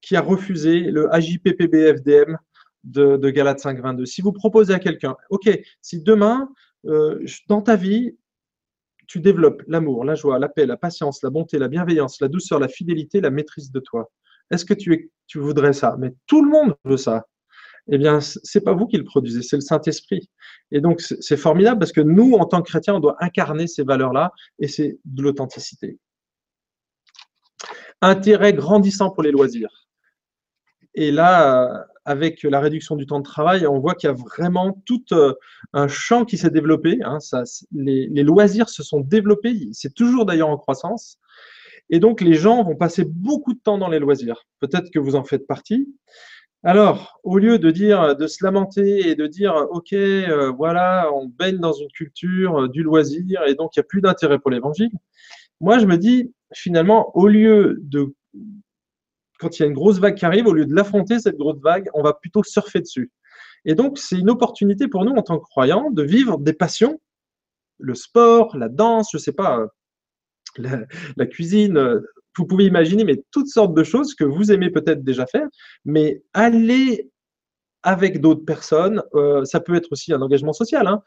qui 0.00 0.16
a 0.16 0.20
refusé 0.20 0.80
le 0.80 1.12
AJPPBFDM 1.14 2.36
de, 2.84 3.16
de 3.16 3.30
Galate 3.30 3.60
5.22. 3.60 4.04
Si 4.04 4.20
vous 4.20 4.32
proposez 4.32 4.74
à 4.74 4.78
quelqu'un, 4.78 5.16
OK, 5.30 5.48
si 5.80 6.02
demain, 6.02 6.48
euh, 6.86 7.24
dans 7.48 7.62
ta 7.62 7.76
vie, 7.76 8.16
tu 9.06 9.20
développes 9.20 9.62
l'amour, 9.66 10.04
la 10.04 10.14
joie, 10.14 10.38
la 10.38 10.48
paix, 10.48 10.66
la 10.66 10.76
patience, 10.76 11.22
la 11.22 11.30
bonté, 11.30 11.58
la 11.58 11.68
bienveillance, 11.68 12.20
la 12.20 12.28
douceur, 12.28 12.58
la 12.58 12.68
fidélité, 12.68 13.20
la 13.20 13.30
maîtrise 13.30 13.70
de 13.70 13.80
toi. 13.80 14.10
Est-ce 14.50 14.64
que 14.64 14.74
tu, 14.74 15.10
tu 15.26 15.38
voudrais 15.38 15.72
ça? 15.72 15.96
Mais 15.98 16.14
tout 16.26 16.44
le 16.44 16.50
monde 16.50 16.74
veut 16.84 16.96
ça 16.96 17.26
eh 17.88 17.98
bien, 17.98 18.20
c'est 18.20 18.62
pas 18.62 18.72
vous 18.72 18.86
qui 18.86 18.96
le 18.96 19.04
produisez, 19.04 19.42
c'est 19.42 19.56
le 19.56 19.62
Saint-Esprit. 19.62 20.30
Et 20.70 20.80
donc, 20.80 21.00
c'est 21.00 21.36
formidable 21.36 21.78
parce 21.78 21.92
que 21.92 22.00
nous, 22.00 22.32
en 22.34 22.46
tant 22.46 22.62
que 22.62 22.70
chrétiens, 22.70 22.94
on 22.94 23.00
doit 23.00 23.16
incarner 23.20 23.66
ces 23.66 23.82
valeurs-là 23.82 24.32
et 24.58 24.68
c'est 24.68 24.98
de 25.04 25.22
l'authenticité. 25.22 25.98
Intérêt 28.00 28.54
grandissant 28.54 29.10
pour 29.10 29.22
les 29.22 29.30
loisirs. 29.30 29.88
Et 30.94 31.10
là, 31.10 31.86
avec 32.04 32.42
la 32.42 32.60
réduction 32.60 32.96
du 32.96 33.06
temps 33.06 33.18
de 33.18 33.24
travail, 33.24 33.66
on 33.66 33.80
voit 33.80 33.94
qu'il 33.94 34.08
y 34.08 34.12
a 34.12 34.14
vraiment 34.14 34.80
tout 34.86 35.04
euh, 35.12 35.34
un 35.72 35.88
champ 35.88 36.24
qui 36.24 36.38
s'est 36.38 36.50
développé. 36.50 36.98
Hein. 37.02 37.18
ça, 37.20 37.42
les, 37.72 38.08
les, 38.08 38.22
loisirs 38.22 38.68
se 38.68 38.82
sont 38.82 39.00
développés, 39.00 39.68
c'est 39.72 39.94
toujours 39.94 40.24
d'ailleurs 40.24 40.50
en 40.50 40.56
croissance. 40.56 41.18
Et 41.90 41.98
donc, 41.98 42.20
les 42.20 42.34
gens 42.34 42.62
vont 42.62 42.76
passer 42.76 43.04
beaucoup 43.04 43.54
de 43.54 43.58
temps 43.58 43.78
dans 43.78 43.88
les 43.88 43.98
loisirs. 43.98 44.46
Peut-être 44.60 44.90
que 44.90 44.98
vous 44.98 45.16
en 45.16 45.24
faites 45.24 45.46
partie. 45.46 45.88
Alors, 46.66 47.20
au 47.24 47.36
lieu 47.36 47.58
de 47.58 47.70
dire, 47.70 48.16
de 48.16 48.26
se 48.26 48.42
lamenter 48.42 49.10
et 49.10 49.14
de 49.14 49.26
dire, 49.26 49.54
OK, 49.70 49.92
euh, 49.92 50.50
voilà, 50.50 51.10
on 51.12 51.26
baigne 51.26 51.58
dans 51.58 51.74
une 51.74 51.90
culture 51.90 52.62
euh, 52.62 52.68
du 52.68 52.82
loisir 52.82 53.42
et 53.46 53.54
donc 53.54 53.76
il 53.76 53.80
n'y 53.80 53.82
a 53.82 53.86
plus 53.86 54.00
d'intérêt 54.00 54.38
pour 54.38 54.50
l'évangile, 54.50 54.90
moi 55.60 55.78
je 55.78 55.84
me 55.84 55.98
dis, 55.98 56.32
finalement, 56.54 57.14
au 57.14 57.28
lieu 57.28 57.76
de, 57.82 58.14
quand 59.38 59.58
il 59.58 59.62
y 59.62 59.64
a 59.64 59.68
une 59.68 59.74
grosse 59.74 59.98
vague 59.98 60.14
qui 60.14 60.24
arrive, 60.24 60.46
au 60.46 60.54
lieu 60.54 60.64
de 60.64 60.74
l'affronter, 60.74 61.18
cette 61.18 61.36
grosse 61.36 61.60
vague, 61.60 61.90
on 61.92 62.02
va 62.02 62.14
plutôt 62.14 62.42
surfer 62.42 62.80
dessus. 62.80 63.12
Et 63.66 63.74
donc, 63.74 63.98
c'est 63.98 64.18
une 64.18 64.30
opportunité 64.30 64.88
pour 64.88 65.04
nous 65.04 65.12
en 65.12 65.22
tant 65.22 65.38
que 65.38 65.44
croyants 65.44 65.90
de 65.90 66.02
vivre 66.02 66.38
des 66.38 66.54
passions, 66.54 66.98
le 67.78 67.94
sport, 67.94 68.56
la 68.56 68.70
danse, 68.70 69.10
je 69.12 69.18
ne 69.18 69.22
sais 69.22 69.32
pas, 69.32 69.66
la, 70.56 71.26
cuisine, 71.26 71.76
euh, 71.76 72.00
vous 72.36 72.46
pouvez 72.46 72.64
imaginer 72.64 73.04
mais 73.04 73.22
toutes 73.30 73.48
sortes 73.48 73.74
de 73.74 73.84
choses 73.84 74.14
que 74.14 74.24
vous 74.24 74.52
aimez 74.52 74.70
peut-être 74.70 75.04
déjà 75.04 75.26
faire, 75.26 75.48
mais 75.84 76.22
aller 76.32 77.10
avec 77.84 78.20
d'autres 78.20 78.44
personnes, 78.44 79.02
euh, 79.14 79.44
ça 79.44 79.60
peut 79.60 79.74
être 79.74 79.92
aussi 79.92 80.12
un 80.12 80.22
engagement 80.22 80.54
social. 80.54 80.86
Hein. 80.86 81.02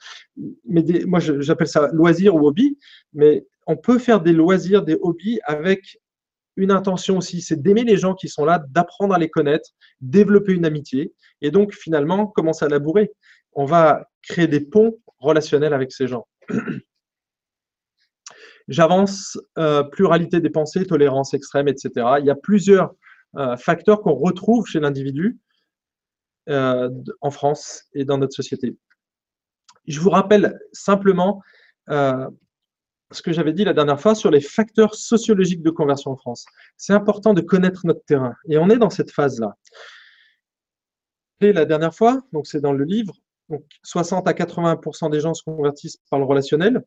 mais 0.66 0.84
moi, 1.06 1.20
j'appelle 1.20 1.68
ça 1.68 1.90
loisir 1.92 2.36
ou 2.36 2.48
hobby, 2.48 2.78
mais 3.14 3.48
on 3.66 3.76
peut 3.76 3.98
faire 3.98 4.22
des 4.22 4.32
loisirs, 4.32 4.84
des 4.84 4.98
hobbies 5.02 5.40
avec 5.44 6.00
une 6.56 6.72
intention 6.72 7.18
aussi, 7.18 7.42
c'est 7.42 7.62
d'aimer 7.62 7.84
les 7.84 7.98
gens 7.98 8.16
qui 8.16 8.30
sont 8.30 8.46
là, 8.46 8.64
d'apprendre 8.70 9.14
à 9.14 9.20
les 9.20 9.30
connaître, 9.30 9.70
développer 10.02 10.54
une 10.54 10.66
amitié, 10.66 11.14
et 11.42 11.52
donc 11.52 11.74
finalement 11.74 12.28
commencer 12.28 12.66
à 12.66 12.68
labourer. 12.68 13.12
On 13.54 13.66
va 13.66 14.08
créer 14.24 14.48
des 14.48 14.62
ponts 14.62 14.98
relationnels 15.20 15.74
avec 15.74 15.92
ces 15.92 16.08
gens. 16.08 16.28
J'avance, 18.68 19.40
euh, 19.58 19.84
pluralité 19.84 20.42
des 20.42 20.50
pensées, 20.50 20.86
tolérance 20.86 21.34
extrême, 21.34 21.68
etc. 21.68 21.92
Il 22.20 22.26
y 22.26 22.30
a 22.30 22.36
plusieurs 22.36 22.94
euh, 23.36 23.56
facteurs 23.56 24.02
qu'on 24.02 24.14
retrouve 24.14 24.68
chez 24.68 24.80
l'individu 24.80 25.40
euh, 26.50 26.90
en 27.22 27.32
France 27.32 27.86
et 27.94 28.04
dans 28.04 28.18
notre 28.18 28.34
société. 28.34 28.78
Je 29.88 30.00
vous 30.00 30.10
rappelle 30.10 30.60
simplement 30.74 31.42
ce 31.90 33.22
que 33.22 33.32
j'avais 33.32 33.54
dit 33.54 33.64
la 33.64 33.74
dernière 33.74 34.02
fois 34.02 34.16
sur 34.16 34.30
les 34.30 34.42
facteurs 34.42 34.96
sociologiques 34.96 35.62
de 35.62 35.70
conversion 35.70 36.12
en 36.12 36.18
France. 36.18 36.46
C'est 36.76 36.92
important 36.92 37.34
de 37.34 37.40
connaître 37.40 37.86
notre 37.86 38.04
terrain 38.04 38.34
et 38.50 38.58
on 38.58 38.70
est 38.70 38.78
dans 38.78 38.90
cette 38.90 39.12
phase-là. 39.12 39.56
Et 41.40 41.54
la 41.54 41.64
dernière 41.64 41.96
fois, 41.96 42.22
donc 42.34 42.48
c'est 42.48 42.60
dans 42.60 42.74
le 42.74 42.84
livre, 42.84 43.14
donc 43.48 43.64
60 43.84 44.28
à 44.28 44.34
80% 44.34 45.10
des 45.10 45.22
gens 45.22 45.34
se 45.34 45.44
convertissent 45.44 46.02
par 46.10 46.20
le 46.20 46.26
relationnel. 46.26 46.84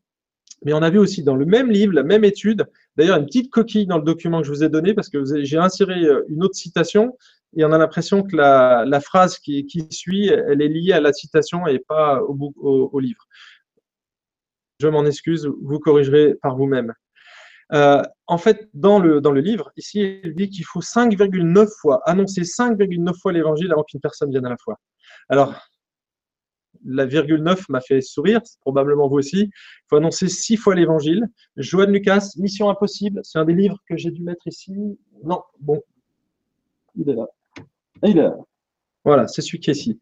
Mais 0.65 0.73
on 0.73 0.83
a 0.83 0.91
vu 0.91 0.99
aussi 0.99 1.23
dans 1.23 1.37
le 1.37 1.47
même 1.47 1.71
livre, 1.71 1.93
la 1.95 2.03
même 2.03 2.25
étude, 2.25 2.67
d'ailleurs 2.97 3.19
une 3.19 3.27
petite 3.27 3.51
coquille 3.51 3.87
dans 3.87 3.99
le 3.99 4.05
document 4.05 4.41
que 4.41 4.47
je 4.47 4.53
vous 4.53 4.65
ai 4.65 4.69
donné, 4.69 4.95
parce 4.95 5.09
que 5.09 5.25
j'ai 5.43 5.57
inséré 5.57 6.05
euh, 6.05 6.25
une 6.29 6.43
autre 6.45 6.55
citation, 6.55 7.17
et 7.57 7.65
on 7.65 7.73
a 7.73 7.79
l'impression 7.79 8.23
que 8.23 8.37
la, 8.37 9.01
phrase 9.01 9.39
qui, 9.39 9.67
suit, 9.91 10.29
elle 10.29 10.63
est 10.63 10.69
liée 10.69 10.93
à 10.93 11.01
la 11.01 11.13
citation 11.13 11.67
et 11.67 11.81
pas 11.81 12.21
au, 12.23 13.01
livre. 13.01 13.27
Je 14.79 14.87
m'en 14.87 15.05
excuse, 15.05 15.51
vous 15.63 15.79
corrigerez 15.81 16.37
par 16.43 16.57
vous-même. 16.57 16.95
Euh, 17.73 18.03
en 18.27 18.39
fait, 18.39 18.69
dans 18.75 18.99
le, 18.99 19.21
dans 19.21 19.33
le 19.33 19.41
livre, 19.41 19.73
ici, 19.77 20.21
il 20.23 20.35
dit 20.35 20.49
qu'il 20.49 20.65
faut 20.65 20.81
5,9 20.81 21.69
fois, 21.81 22.01
annoncer 22.05 22.43
5,9 22.43 23.21
fois 23.21 23.33
l'évangile 23.33 23.73
avant 23.73 23.85
qu'une 23.85 24.01
personne 24.01 24.31
vienne 24.31 24.47
à 24.47 24.51
la 24.51 24.57
foi. 24.57 24.77
Alors, 25.29 25.55
la 26.85 27.07
virgule 27.07 27.43
9 27.43 27.69
m'a 27.69 27.81
fait 27.81 28.01
sourire, 28.01 28.41
probablement 28.61 29.09
vous 29.09 29.17
aussi. 29.17 29.43
Il 29.43 29.51
faut 29.89 29.97
annoncer 29.97 30.29
six 30.29 30.57
fois 30.57 30.75
l'évangile. 30.75 31.27
Joanne 31.57 31.93
Lucas, 31.93 32.31
Mission 32.37 32.71
Impossible, 32.71 33.21
c'est 33.23 33.39
un 33.39 33.45
des 33.45 33.55
livres 33.55 33.79
que 33.89 33.97
j'ai 33.97 34.11
dû 34.11 34.23
mettre 34.23 34.47
ici. 34.47 34.99
Non, 35.25 35.43
bon, 35.61 35.83
il 36.97 37.09
est 37.09 37.15
là. 37.15 37.27
Il 38.05 38.19
est 38.19 38.23
là. 38.23 38.37
Voilà, 39.05 39.29
c'est 39.29 39.43
celui 39.43 39.61
qui 39.61 39.71
est 39.71 39.75
ici. 39.75 40.01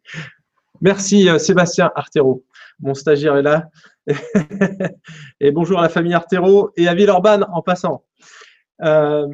Merci 0.81 1.29
euh, 1.29 1.39
Sébastien 1.39 1.91
Artero. 1.95 2.45
Mon 2.81 2.95
stagiaire 2.95 3.37
est 3.37 3.43
là. 3.43 3.69
et 5.41 5.51
bonjour 5.51 5.81
à 5.81 5.83
la 5.83 5.89
famille 5.89 6.15
Artero 6.15 6.71
et 6.77 6.89
à 6.89 6.95
Villeurbanne 6.95 7.45
en 7.53 7.63
passant. 7.63 8.05
Euh, 8.83 9.27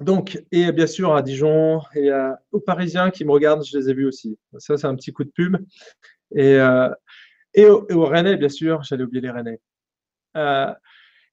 donc, 0.00 0.42
et 0.52 0.72
bien 0.72 0.86
sûr 0.86 1.14
à 1.14 1.22
Dijon 1.22 1.80
et 1.94 2.10
aux 2.52 2.60
Parisiens 2.60 3.10
qui 3.10 3.24
me 3.24 3.32
regardent, 3.32 3.64
je 3.64 3.78
les 3.78 3.88
ai 3.88 3.94
vus 3.94 4.06
aussi. 4.06 4.38
Ça, 4.58 4.76
c'est 4.76 4.86
un 4.86 4.94
petit 4.94 5.12
coup 5.12 5.24
de 5.24 5.30
pub. 5.30 5.56
Et, 6.34 6.54
euh, 6.54 6.88
et, 7.54 7.66
au, 7.66 8.04
Rennais, 8.04 8.36
bien 8.36 8.48
sûr, 8.48 8.82
j'allais 8.82 9.04
oublier 9.04 9.22
les 9.22 9.30
Rennais. 9.30 9.60
Euh, 10.36 10.72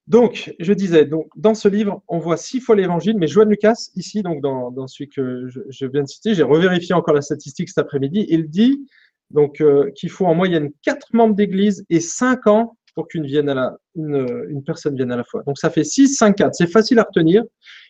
donc, 0.08 0.54
je 0.60 0.74
disais, 0.74 1.06
donc, 1.06 1.28
dans 1.36 1.56
ce 1.56 1.68
livre, 1.68 2.04
on 2.08 2.20
voit 2.20 2.38
six 2.38 2.60
fois 2.60 2.76
l'évangile, 2.76 3.18
mais 3.18 3.28
Joanne 3.28 3.50
Lucas, 3.50 3.90
ici, 3.96 4.22
donc 4.22 4.42
dans, 4.42 4.72
dans 4.72 4.88
celui 4.88 5.10
que 5.10 5.48
je, 5.48 5.86
viens 5.86 6.04
de 6.04 6.08
citer, 6.08 6.34
j'ai 6.34 6.44
revérifié 6.44 6.94
encore 6.94 7.14
la 7.14 7.22
statistique 7.22 7.70
cet 7.70 7.78
après-midi, 7.78 8.26
il 8.30 8.50
dit 8.50 8.86
donc 9.32 9.62
euh, 9.62 9.90
qu'il 9.96 10.10
faut 10.10 10.26
en 10.26 10.36
moyenne 10.36 10.70
quatre 10.84 11.08
membres 11.14 11.36
d'église 11.36 11.86
et 11.90 12.02
cinq 12.02 12.48
ans 12.48 12.78
pour 12.94 13.08
qu'une 13.08 13.26
vienne 13.26 13.50
à 13.50 13.56
la, 13.56 13.78
une, 13.96 14.46
une, 14.50 14.64
personne 14.64 14.96
vienne 14.96 15.12
à 15.12 15.18
la 15.18 15.24
fois. 15.24 15.42
Donc 15.44 15.58
ça 15.58 15.70
fait 15.70 15.84
6, 15.84 16.16
5, 16.18 16.36
4. 16.36 16.54
C'est 16.54 16.68
facile 16.68 17.00
à 17.00 17.04
retenir. 17.04 17.44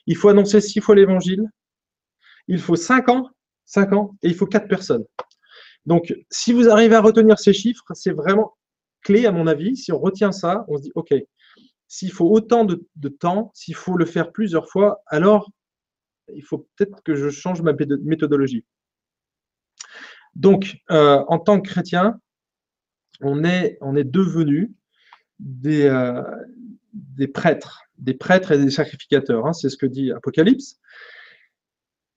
Il 0.07 0.15
faut 0.15 0.29
annoncer 0.29 0.61
six 0.61 0.79
fois 0.79 0.95
l'évangile. 0.95 1.43
Il 2.47 2.59
faut 2.59 2.75
cinq 2.75 3.09
ans, 3.09 3.29
cinq 3.65 3.93
ans, 3.93 4.15
et 4.21 4.27
il 4.27 4.35
faut 4.35 4.45
quatre 4.45 4.67
personnes. 4.67 5.03
Donc, 5.85 6.15
si 6.29 6.53
vous 6.53 6.69
arrivez 6.69 6.95
à 6.95 7.01
retenir 7.01 7.39
ces 7.39 7.53
chiffres, 7.53 7.85
c'est 7.93 8.11
vraiment 8.11 8.53
clé 9.01 9.25
à 9.25 9.31
mon 9.31 9.47
avis. 9.47 9.75
Si 9.75 9.91
on 9.91 9.99
retient 9.99 10.31
ça, 10.31 10.65
on 10.67 10.77
se 10.77 10.83
dit, 10.83 10.91
OK, 10.95 11.13
s'il 11.87 12.11
faut 12.11 12.29
autant 12.29 12.65
de, 12.65 13.09
temps, 13.09 13.51
s'il 13.53 13.75
faut 13.75 13.97
le 13.97 14.05
faire 14.05 14.31
plusieurs 14.31 14.69
fois, 14.69 15.01
alors 15.07 15.51
il 16.33 16.43
faut 16.43 16.67
peut-être 16.75 17.03
que 17.03 17.15
je 17.15 17.29
change 17.29 17.61
ma 17.61 17.73
méthodologie. 17.73 18.65
Donc, 20.35 20.77
euh, 20.89 21.23
en 21.27 21.37
tant 21.37 21.61
que 21.61 21.69
chrétien, 21.69 22.19
on 23.21 23.43
est, 23.43 23.77
devenu 23.83 24.73
des, 25.39 25.83
euh, 25.83 26.23
des 26.93 27.27
prêtres, 27.27 27.83
des 27.97 28.13
prêtres 28.13 28.51
et 28.51 28.57
des 28.57 28.71
sacrificateurs. 28.71 29.45
Hein, 29.45 29.53
c'est 29.53 29.69
ce 29.69 29.77
que 29.77 29.85
dit 29.85 30.11
Apocalypse. 30.11 30.79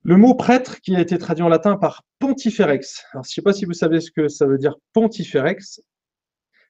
Le 0.09 0.17
mot 0.17 0.37
prêtre 0.37 0.81
qui 0.83 0.95
a 0.95 1.01
été 1.01 1.19
traduit 1.19 1.43
en 1.43 1.49
latin 1.49 1.77
par 1.77 2.05
pontiferex. 2.21 3.03
Alors, 3.11 3.25
je 3.25 3.31
ne 3.31 3.33
sais 3.33 3.43
pas 3.43 3.53
si 3.53 3.65
vous 3.65 3.73
savez 3.73 4.01
ce 4.01 4.13
que 4.13 4.29
ça 4.29 4.47
veut 4.47 4.57
dire 4.57 4.77
pontiferex, 4.93 5.83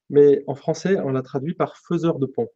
mais 0.09 0.43
en 0.47 0.55
français, 0.55 0.97
on 1.05 1.11
l'a 1.11 1.21
traduit 1.21 1.53
par 1.53 1.77
faiseur 1.77 2.19
de 2.19 2.25
pont. 2.25 2.49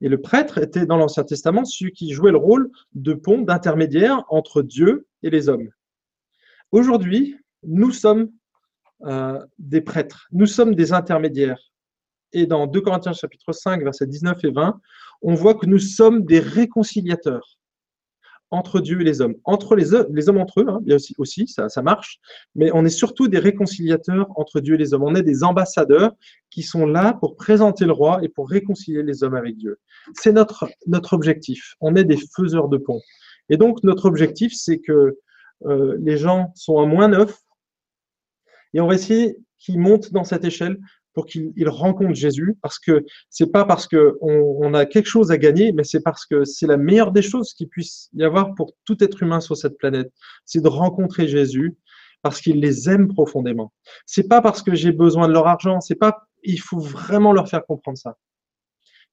Et 0.00 0.08
le 0.08 0.22
prêtre 0.22 0.56
était 0.56 0.86
dans 0.86 0.96
l'Ancien 0.96 1.22
Testament 1.22 1.66
celui 1.66 1.92
qui 1.92 2.14
jouait 2.14 2.30
le 2.30 2.38
rôle 2.38 2.70
de 2.94 3.12
pont, 3.12 3.42
d'intermédiaire 3.42 4.24
entre 4.30 4.62
Dieu 4.62 5.06
et 5.22 5.28
les 5.28 5.50
hommes. 5.50 5.68
Aujourd'hui, 6.72 7.36
nous 7.62 7.90
sommes 7.90 8.30
euh, 9.02 9.38
des 9.58 9.82
prêtres, 9.82 10.28
nous 10.32 10.46
sommes 10.46 10.74
des 10.76 10.94
intermédiaires. 10.94 11.60
Et 12.32 12.46
dans 12.46 12.66
2 12.66 12.80
Corinthiens 12.80 13.12
chapitre 13.12 13.52
5, 13.52 13.82
versets 13.84 14.06
19 14.06 14.42
et 14.44 14.50
20, 14.50 14.80
on 15.20 15.34
voit 15.34 15.56
que 15.56 15.66
nous 15.66 15.78
sommes 15.78 16.24
des 16.24 16.40
réconciliateurs 16.40 17.57
entre 18.50 18.80
Dieu 18.80 19.00
et 19.00 19.04
les 19.04 19.20
hommes. 19.20 19.34
Entre 19.44 19.76
les, 19.76 19.86
les 20.10 20.28
hommes 20.28 20.38
entre 20.38 20.60
eux, 20.60 20.66
hein, 20.68 20.80
bien 20.82 20.96
aussi, 20.96 21.14
aussi 21.18 21.46
ça, 21.46 21.82
marche, 21.82 22.18
mais 22.54 22.70
on 22.72 22.84
est 22.84 22.90
surtout 22.90 23.28
des 23.28 23.38
réconciliateurs 23.38 24.28
entre 24.36 24.60
Dieu 24.60 24.74
et 24.74 24.78
les 24.78 24.94
hommes. 24.94 25.04
On 25.04 25.14
est 25.14 25.22
des 25.22 25.44
ambassadeurs 25.44 26.12
qui 26.50 26.62
sont 26.62 26.86
là 26.86 27.14
pour 27.20 27.36
présenter 27.36 27.84
le 27.84 27.92
roi 27.92 28.20
et 28.22 28.28
pour 28.28 28.48
réconcilier 28.48 29.02
les 29.02 29.22
hommes 29.22 29.34
avec 29.34 29.56
Dieu. 29.56 29.78
C'est 30.14 30.32
notre, 30.32 30.68
notre 30.86 31.12
objectif. 31.12 31.74
On 31.80 31.94
est 31.96 32.04
des 32.04 32.18
faiseurs 32.34 32.68
de 32.68 32.78
ponts. 32.78 33.02
Et 33.50 33.56
donc, 33.56 33.82
notre 33.82 34.06
objectif, 34.06 34.52
c'est 34.54 34.78
que 34.78 35.18
euh, 35.66 35.96
les 36.00 36.16
gens 36.16 36.52
sont 36.54 36.78
à 36.78 36.86
moins 36.86 37.08
neuf 37.08 37.38
et 38.74 38.80
on 38.80 38.86
va 38.86 38.94
essayer 38.94 39.36
qu'ils 39.58 39.80
montent 39.80 40.12
dans 40.12 40.24
cette 40.24 40.44
échelle 40.44 40.78
pour 41.18 41.26
qu'il 41.26 41.68
rencontre 41.68 42.14
Jésus, 42.14 42.56
parce 42.62 42.78
que 42.78 43.04
c'est 43.28 43.50
pas 43.50 43.64
parce 43.64 43.88
qu'on 43.88 44.14
on 44.20 44.72
a 44.72 44.86
quelque 44.86 45.08
chose 45.08 45.32
à 45.32 45.36
gagner, 45.36 45.72
mais 45.72 45.82
c'est 45.82 46.00
parce 46.00 46.24
que 46.24 46.44
c'est 46.44 46.68
la 46.68 46.76
meilleure 46.76 47.10
des 47.10 47.22
choses 47.22 47.54
qu'il 47.54 47.68
puisse 47.68 48.08
y 48.14 48.22
avoir 48.22 48.54
pour 48.54 48.74
tout 48.84 49.02
être 49.02 49.20
humain 49.20 49.40
sur 49.40 49.56
cette 49.56 49.78
planète, 49.78 50.12
c'est 50.44 50.60
de 50.60 50.68
rencontrer 50.68 51.26
Jésus, 51.26 51.76
parce 52.22 52.40
qu'il 52.40 52.60
les 52.60 52.88
aime 52.88 53.08
profondément. 53.08 53.72
C'est 54.06 54.28
pas 54.28 54.40
parce 54.40 54.62
que 54.62 54.76
j'ai 54.76 54.92
besoin 54.92 55.26
de 55.26 55.32
leur 55.32 55.48
argent, 55.48 55.80
c'est 55.80 55.96
pas, 55.96 56.28
il 56.44 56.60
faut 56.60 56.78
vraiment 56.78 57.32
leur 57.32 57.48
faire 57.48 57.66
comprendre 57.66 57.98
ça. 57.98 58.16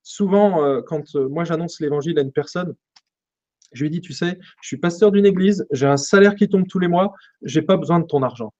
Souvent, 0.03 0.63
euh, 0.63 0.83
quand 0.85 1.15
euh, 1.15 1.27
moi 1.27 1.43
j'annonce 1.43 1.79
l'évangile 1.79 2.19
à 2.19 2.21
une 2.21 2.31
personne, 2.31 2.75
je 3.71 3.81
lui 3.81 3.89
dis, 3.89 4.01
tu 4.01 4.13
sais, 4.13 4.37
je 4.61 4.67
suis 4.67 4.77
pasteur 4.77 5.11
d'une 5.11 5.25
église, 5.25 5.65
j'ai 5.71 5.87
un 5.87 5.97
salaire 5.97 6.35
qui 6.35 6.49
tombe 6.49 6.67
tous 6.67 6.77
les 6.77 6.87
mois, 6.87 7.15
j'ai 7.41 7.63
pas 7.63 7.77
besoin 7.77 7.99
de 7.99 8.05
ton 8.05 8.21
argent. 8.21 8.53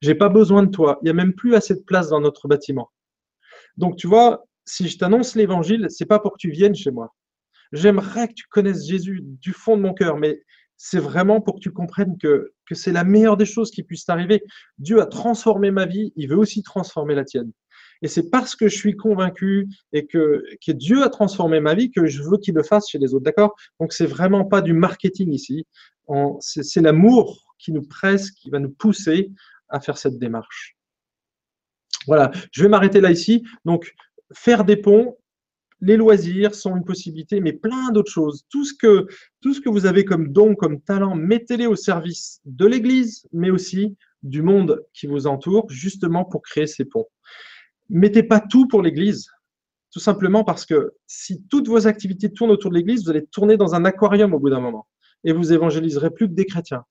J'ai 0.00 0.14
pas 0.14 0.28
besoin 0.28 0.62
de 0.62 0.70
toi. 0.70 0.98
Il 1.02 1.04
n'y 1.04 1.10
a 1.10 1.14
même 1.14 1.34
plus 1.34 1.54
assez 1.54 1.74
de 1.74 1.80
place 1.80 2.08
dans 2.08 2.20
notre 2.20 2.48
bâtiment. 2.48 2.90
Donc, 3.76 3.96
tu 3.96 4.06
vois, 4.06 4.44
si 4.64 4.88
je 4.88 4.98
t'annonce 4.98 5.34
l'évangile, 5.34 5.86
c'est 5.88 6.06
pas 6.06 6.18
pour 6.18 6.32
que 6.32 6.38
tu 6.38 6.50
viennes 6.50 6.74
chez 6.74 6.90
moi. 6.90 7.14
J'aimerais 7.72 8.28
que 8.28 8.34
tu 8.34 8.46
connaisses 8.48 8.86
Jésus 8.86 9.20
du 9.22 9.52
fond 9.52 9.76
de 9.76 9.82
mon 9.82 9.94
cœur, 9.94 10.16
mais 10.16 10.42
c'est 10.76 11.00
vraiment 11.00 11.40
pour 11.40 11.56
que 11.56 11.60
tu 11.60 11.72
comprennes 11.72 12.16
que, 12.18 12.52
que 12.66 12.74
c'est 12.74 12.92
la 12.92 13.04
meilleure 13.04 13.36
des 13.36 13.44
choses 13.44 13.70
qui 13.70 13.82
puisse 13.82 14.04
t'arriver. 14.04 14.42
Dieu 14.78 15.00
a 15.00 15.06
transformé 15.06 15.70
ma 15.70 15.86
vie, 15.86 16.12
il 16.16 16.28
veut 16.28 16.38
aussi 16.38 16.62
transformer 16.62 17.14
la 17.14 17.24
tienne. 17.24 17.52
Et 18.00 18.08
c'est 18.08 18.30
parce 18.30 18.54
que 18.54 18.68
je 18.68 18.76
suis 18.76 18.96
convaincu 18.96 19.68
et 19.92 20.06
que, 20.06 20.44
que 20.64 20.72
Dieu 20.72 21.02
a 21.02 21.08
transformé 21.08 21.60
ma 21.60 21.74
vie 21.74 21.90
que 21.90 22.06
je 22.06 22.22
veux 22.22 22.38
qu'il 22.38 22.54
le 22.54 22.62
fasse 22.62 22.88
chez 22.88 22.98
les 22.98 23.12
autres. 23.12 23.24
D'accord? 23.24 23.56
Donc, 23.80 23.92
c'est 23.92 24.06
vraiment 24.06 24.44
pas 24.44 24.60
du 24.60 24.72
marketing 24.72 25.32
ici. 25.32 25.66
C'est 26.40 26.80
l'amour 26.80 27.44
qui 27.58 27.72
nous 27.72 27.82
presse, 27.82 28.30
qui 28.30 28.50
va 28.50 28.60
nous 28.60 28.70
pousser 28.70 29.32
à 29.68 29.80
faire 29.80 29.98
cette 29.98 30.18
démarche. 30.18 30.76
Voilà, 32.06 32.30
je 32.52 32.62
vais 32.62 32.68
m'arrêter 32.68 33.00
là 33.00 33.10
ici. 33.10 33.44
Donc, 33.64 33.94
faire 34.32 34.64
des 34.64 34.76
ponts, 34.76 35.16
les 35.80 35.96
loisirs 35.96 36.54
sont 36.54 36.76
une 36.76 36.84
possibilité, 36.84 37.40
mais 37.40 37.52
plein 37.52 37.92
d'autres 37.92 38.10
choses. 38.10 38.44
Tout 38.50 38.64
ce, 38.64 38.74
que, 38.74 39.06
tout 39.40 39.54
ce 39.54 39.60
que 39.60 39.68
vous 39.68 39.86
avez 39.86 40.04
comme 40.04 40.32
don, 40.32 40.54
comme 40.54 40.80
talent, 40.80 41.14
mettez-les 41.14 41.66
au 41.66 41.76
service 41.76 42.40
de 42.44 42.66
l'Église, 42.66 43.28
mais 43.32 43.50
aussi 43.50 43.96
du 44.22 44.42
monde 44.42 44.84
qui 44.92 45.06
vous 45.06 45.26
entoure, 45.26 45.70
justement 45.70 46.24
pour 46.24 46.42
créer 46.42 46.66
ces 46.66 46.84
ponts. 46.84 47.06
Mettez 47.88 48.22
pas 48.22 48.40
tout 48.40 48.66
pour 48.66 48.82
l'Église, 48.82 49.28
tout 49.92 50.00
simplement 50.00 50.44
parce 50.44 50.66
que 50.66 50.92
si 51.06 51.44
toutes 51.48 51.68
vos 51.68 51.86
activités 51.86 52.32
tournent 52.32 52.50
autour 52.50 52.70
de 52.70 52.76
l'Église, 52.76 53.04
vous 53.04 53.10
allez 53.10 53.26
tourner 53.26 53.56
dans 53.56 53.74
un 53.74 53.84
aquarium 53.84 54.34
au 54.34 54.38
bout 54.38 54.50
d'un 54.50 54.60
moment, 54.60 54.88
et 55.24 55.32
vous 55.32 55.52
évangéliserez 55.52 56.10
plus 56.10 56.28
que 56.28 56.34
des 56.34 56.46
chrétiens. 56.46 56.84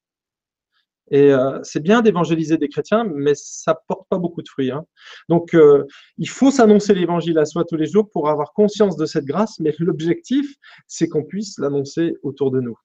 Et 1.10 1.32
euh, 1.32 1.60
c'est 1.64 1.82
bien 1.82 2.02
d'évangéliser 2.02 2.58
des 2.58 2.68
chrétiens, 2.68 3.06
mais 3.06 3.34
ça 3.36 3.76
porte 3.88 4.08
pas 4.10 4.18
beaucoup 4.18 4.42
de 4.42 4.50
fruits. 4.50 4.72
Hein. 4.72 4.86
Donc, 5.30 5.54
euh, 5.54 5.86
il 6.18 6.30
faut 6.30 6.52
s'annoncer 6.52 6.94
l'évangile 6.94 7.38
à 7.38 7.46
soi 7.46 7.64
tous 7.64 7.78
les 7.78 7.88
jours 7.88 8.10
pour 8.12 8.30
avoir 8.30 8.54
conscience 8.54 8.98
de 8.98 9.06
cette 9.06 9.26
grâce, 9.26 9.60
mais 9.60 9.74
l'objectif, 9.80 10.54
c'est 10.88 11.08
qu'on 11.08 11.24
puisse 11.24 11.58
l'annoncer 11.60 12.16
autour 12.24 12.52
de 12.52 12.60
nous, 12.60 12.78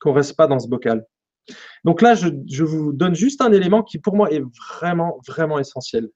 qu'on 0.00 0.12
reste 0.12 0.36
pas 0.36 0.46
dans 0.46 0.58
ce 0.58 0.68
bocal. 0.68 1.06
Donc 1.84 2.02
là, 2.02 2.14
je, 2.14 2.28
je 2.46 2.64
vous 2.64 2.92
donne 2.92 3.14
juste 3.14 3.40
un 3.40 3.52
élément 3.52 3.82
qui, 3.82 3.98
pour 3.98 4.14
moi, 4.14 4.30
est 4.30 4.42
vraiment, 4.70 5.18
vraiment 5.26 5.58
essentiel. 5.58 6.10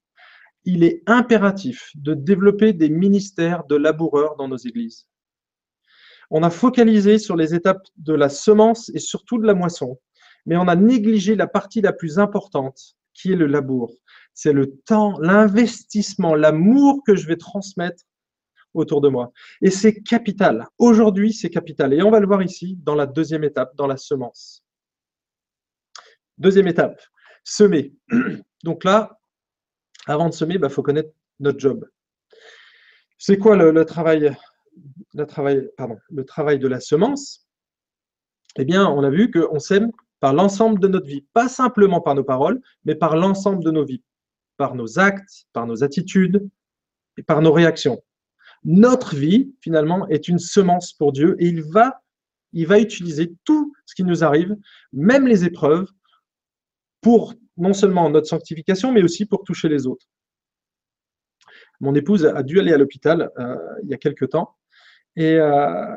Il 0.64 0.84
est 0.84 1.02
impératif 1.06 1.90
de 1.94 2.12
développer 2.12 2.74
des 2.74 2.90
ministères 2.90 3.64
de 3.64 3.76
laboureurs 3.76 4.36
dans 4.36 4.48
nos 4.48 4.58
églises. 4.58 5.06
On 6.30 6.42
a 6.42 6.50
focalisé 6.50 7.18
sur 7.18 7.36
les 7.36 7.54
étapes 7.54 7.86
de 7.96 8.12
la 8.12 8.28
semence 8.28 8.90
et 8.94 8.98
surtout 8.98 9.38
de 9.38 9.46
la 9.46 9.54
moisson 9.54 9.98
mais 10.46 10.56
on 10.56 10.68
a 10.68 10.76
négligé 10.76 11.34
la 11.36 11.46
partie 11.46 11.80
la 11.80 11.92
plus 11.92 12.18
importante, 12.18 12.96
qui 13.14 13.32
est 13.32 13.36
le 13.36 13.46
labour. 13.46 13.92
C'est 14.34 14.52
le 14.52 14.76
temps, 14.86 15.18
l'investissement, 15.20 16.34
l'amour 16.34 17.02
que 17.06 17.14
je 17.14 17.26
vais 17.26 17.36
transmettre 17.36 18.04
autour 18.74 19.00
de 19.00 19.08
moi. 19.08 19.32
Et 19.60 19.70
c'est 19.70 20.02
capital. 20.02 20.66
Aujourd'hui, 20.78 21.32
c'est 21.32 21.50
capital. 21.50 21.92
Et 21.92 22.02
on 22.02 22.10
va 22.10 22.20
le 22.20 22.26
voir 22.26 22.42
ici 22.42 22.78
dans 22.82 22.94
la 22.94 23.06
deuxième 23.06 23.44
étape, 23.44 23.74
dans 23.76 23.86
la 23.86 23.96
semence. 23.96 24.64
Deuxième 26.38 26.66
étape, 26.66 27.00
semer. 27.44 27.94
Donc 28.64 28.84
là, 28.84 29.20
avant 30.06 30.28
de 30.28 30.34
semer, 30.34 30.54
il 30.54 30.60
bah, 30.60 30.68
faut 30.68 30.82
connaître 30.82 31.12
notre 31.40 31.58
job. 31.58 31.86
C'est 33.18 33.38
quoi 33.38 33.56
le, 33.56 33.84
travail, 33.84 34.34
le, 35.14 35.26
travail, 35.26 35.68
pardon, 35.76 35.98
le 36.10 36.24
travail 36.24 36.58
de 36.58 36.66
la 36.66 36.80
semence? 36.80 37.46
Eh 38.56 38.64
bien, 38.64 38.86
on 38.86 39.02
a 39.04 39.10
vu 39.10 39.30
qu'on 39.30 39.58
sème 39.58 39.92
par 40.22 40.32
l'ensemble 40.32 40.78
de 40.78 40.86
notre 40.86 41.08
vie, 41.08 41.26
pas 41.32 41.48
simplement 41.48 42.00
par 42.00 42.14
nos 42.14 42.22
paroles, 42.22 42.62
mais 42.84 42.94
par 42.94 43.16
l'ensemble 43.16 43.64
de 43.64 43.72
nos 43.72 43.84
vies, 43.84 44.04
par 44.56 44.76
nos 44.76 45.00
actes, 45.00 45.48
par 45.52 45.66
nos 45.66 45.82
attitudes 45.82 46.48
et 47.16 47.24
par 47.24 47.42
nos 47.42 47.52
réactions. 47.52 48.00
Notre 48.62 49.16
vie, 49.16 49.52
finalement, 49.60 50.06
est 50.06 50.28
une 50.28 50.38
semence 50.38 50.92
pour 50.92 51.10
Dieu 51.10 51.34
et 51.40 51.48
il 51.48 51.64
va, 51.64 52.04
il 52.52 52.68
va 52.68 52.78
utiliser 52.78 53.34
tout 53.42 53.74
ce 53.84 53.96
qui 53.96 54.04
nous 54.04 54.22
arrive, 54.22 54.56
même 54.92 55.26
les 55.26 55.44
épreuves, 55.44 55.90
pour 57.00 57.34
non 57.56 57.72
seulement 57.72 58.08
notre 58.08 58.28
sanctification, 58.28 58.92
mais 58.92 59.02
aussi 59.02 59.26
pour 59.26 59.42
toucher 59.42 59.68
les 59.68 59.88
autres. 59.88 60.06
Mon 61.80 61.96
épouse 61.96 62.26
a 62.26 62.44
dû 62.44 62.60
aller 62.60 62.72
à 62.72 62.78
l'hôpital 62.78 63.32
euh, 63.40 63.56
il 63.82 63.90
y 63.90 63.94
a 63.94 63.98
quelque 63.98 64.24
temps 64.24 64.54
et 65.16 65.34
euh, 65.34 65.96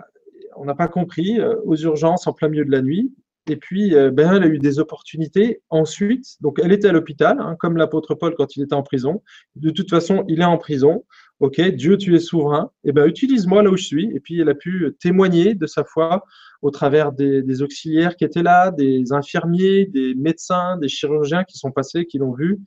on 0.56 0.66
n'a 0.66 0.74
pas 0.74 0.88
compris, 0.88 1.40
euh, 1.40 1.62
aux 1.64 1.76
urgences 1.76 2.26
en 2.26 2.34
plein 2.34 2.48
milieu 2.48 2.66
de 2.66 2.72
la 2.72 2.82
nuit, 2.82 3.14
et 3.48 3.58
puis, 3.58 3.96
euh, 3.96 4.10
ben, 4.10 4.36
elle 4.36 4.44
a 4.44 4.48
eu 4.48 4.58
des 4.58 4.80
opportunités 4.80 5.62
ensuite. 5.70 6.36
Donc, 6.42 6.60
elle 6.64 6.72
était 6.72 6.88
à 6.88 6.92
l'hôpital, 6.92 7.38
hein, 7.40 7.56
comme 7.60 7.78
l'apôtre 7.78 8.16
Paul 8.16 8.34
quand 8.36 8.56
il 8.56 8.64
était 8.64 8.74
en 8.74 8.82
prison. 8.82 9.22
De 9.56 9.70
toute 9.70 9.90
façon, 9.90 10.24
il 10.28 10.42
est 10.42 10.46
en 10.46 10.58
prison. 10.58 11.06
Ok, 11.40 11.62
Dieu, 11.62 11.98
tu 11.98 12.16
es 12.16 12.20
souverain. 12.20 12.72
Et 12.84 12.90
eh 12.90 12.92
ben, 12.92 13.06
utilise-moi 13.06 13.62
là 13.62 13.70
où 13.70 13.78
je 13.78 13.84
suis. 13.84 14.10
Et 14.16 14.20
puis, 14.20 14.40
elle 14.40 14.50
a 14.50 14.56
pu 14.56 14.96
témoigner 15.00 15.54
de 15.54 15.68
sa 15.68 15.84
foi 15.84 16.24
au 16.64 16.72
travers 16.72 17.12
des, 17.12 17.62
auxiliaires 17.62 18.16
qui 18.16 18.24
étaient 18.24 18.42
là, 18.42 18.72
des 18.72 19.14
infirmiers, 19.14 19.86
des 19.86 20.16
médecins, 20.16 20.78
des 20.78 20.88
chirurgiens 20.88 21.44
qui 21.44 21.58
sont 21.58 21.72
passés, 21.72 22.06
qui 22.06 22.18
l'ont 22.18 22.34
vu. 22.34 22.60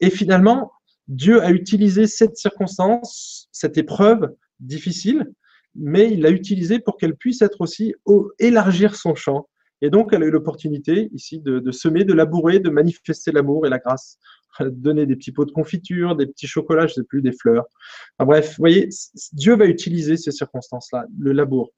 Et 0.00 0.10
finalement, 0.10 0.72
Dieu 1.06 1.42
a 1.42 1.50
utilisé 1.50 2.08
cette 2.08 2.36
circonstance, 2.36 3.48
cette 3.52 3.78
épreuve 3.78 4.34
difficile, 4.58 5.30
mais 5.76 6.10
il 6.10 6.22
l'a 6.22 6.30
utilisée 6.30 6.80
pour 6.80 6.96
qu'elle 6.96 7.14
puisse 7.14 7.42
être 7.42 7.60
aussi 7.60 7.94
élargir 8.38 8.96
son 8.96 9.14
champ 9.14 9.48
et 9.84 9.90
donc, 9.90 10.14
elle 10.14 10.22
a 10.22 10.26
eu 10.26 10.30
l'opportunité 10.30 11.10
ici 11.12 11.40
de, 11.40 11.70
semer, 11.70 12.04
de 12.04 12.14
labourer, 12.14 12.58
de 12.58 12.70
manifester 12.70 13.32
l'amour 13.32 13.66
et 13.66 13.68
la 13.68 13.76
grâce, 13.76 14.18
de 14.58 14.70
donner 14.70 15.04
des 15.04 15.14
petits 15.14 15.30
pots 15.30 15.44
de 15.44 15.50
confiture, 15.50 16.16
des 16.16 16.26
petits 16.26 16.46
chocolats, 16.46 16.86
je 16.86 16.92
ne 16.92 16.94
sais 16.94 17.04
plus, 17.04 17.20
des 17.20 17.32
fleurs. 17.32 17.66
bref, 18.18 18.48
vous 18.56 18.62
voyez, 18.62 18.88
Dieu 19.34 19.54
va 19.56 19.66
utiliser 19.66 20.16
ces 20.16 20.30
circonstances-là, 20.30 21.04
le 21.18 21.32
labour. 21.32 21.70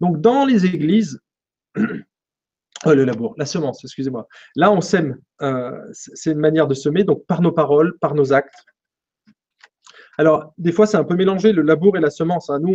Donc, 0.00 0.20
dans 0.20 0.44
les 0.44 0.66
églises, 0.66 1.20
oh, 1.76 2.92
le 2.92 3.04
labour, 3.04 3.36
la 3.38 3.46
semence, 3.46 3.84
excusez-moi. 3.84 4.26
Là, 4.56 4.72
on 4.72 4.80
sème. 4.80 5.16
Euh, 5.40 5.78
c'est 5.92 6.32
une 6.32 6.40
manière 6.40 6.66
de 6.66 6.74
semer, 6.74 7.04
donc 7.04 7.24
par 7.26 7.40
nos 7.40 7.52
paroles, 7.52 7.96
par 8.00 8.16
nos 8.16 8.32
actes, 8.32 8.64
alors, 10.16 10.52
des 10.58 10.72
fois, 10.72 10.86
c'est 10.86 10.96
un 10.96 11.04
peu 11.04 11.16
mélangé, 11.16 11.52
le 11.52 11.62
labour 11.62 11.96
et 11.96 12.00
la 12.00 12.10
semence. 12.10 12.50
Hein. 12.50 12.60
Nous, 12.60 12.74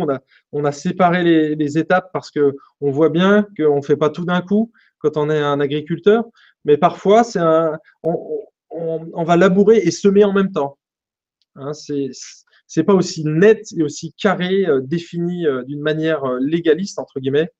on 0.52 0.64
a, 0.64 0.72
séparé 0.72 1.54
les, 1.54 1.78
étapes 1.78 2.10
parce 2.12 2.30
qu'on 2.30 2.90
voit 2.90 3.08
bien 3.08 3.46
qu'on 3.56 3.76
ne 3.76 3.82
fait 3.82 3.96
pas 3.96 4.10
tout 4.10 4.24
d'un 4.24 4.42
coup 4.42 4.72
quand 4.98 5.16
on 5.16 5.30
est 5.30 5.40
un 5.40 5.60
agriculteur, 5.60 6.24
mais 6.64 6.76
parfois, 6.76 7.22
on, 8.02 9.24
va 9.24 9.36
labourer 9.36 9.78
et 9.78 9.90
semer 9.90 10.24
en 10.24 10.32
même 10.32 10.52
temps. 10.52 10.78
Hein, 11.56 11.72
c'est 11.72 12.10
n'est 12.76 12.84
pas 12.84 12.94
aussi 12.94 13.24
net 13.24 13.66
et 13.76 13.82
aussi 13.82 14.12
carré, 14.12 14.64
euh, 14.66 14.80
défini 14.80 15.44
euh, 15.46 15.64
d'une 15.64 15.80
manière 15.80 16.24
euh, 16.24 16.38
légaliste, 16.40 17.00
entre 17.00 17.18
guillemets. 17.18 17.50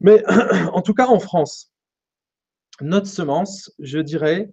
Mais 0.00 0.24
en 0.72 0.80
tout 0.80 0.94
cas, 0.94 1.06
en 1.06 1.18
France, 1.18 1.70
notre 2.80 3.06
semence, 3.06 3.72
je 3.78 3.98
dirais, 3.98 4.50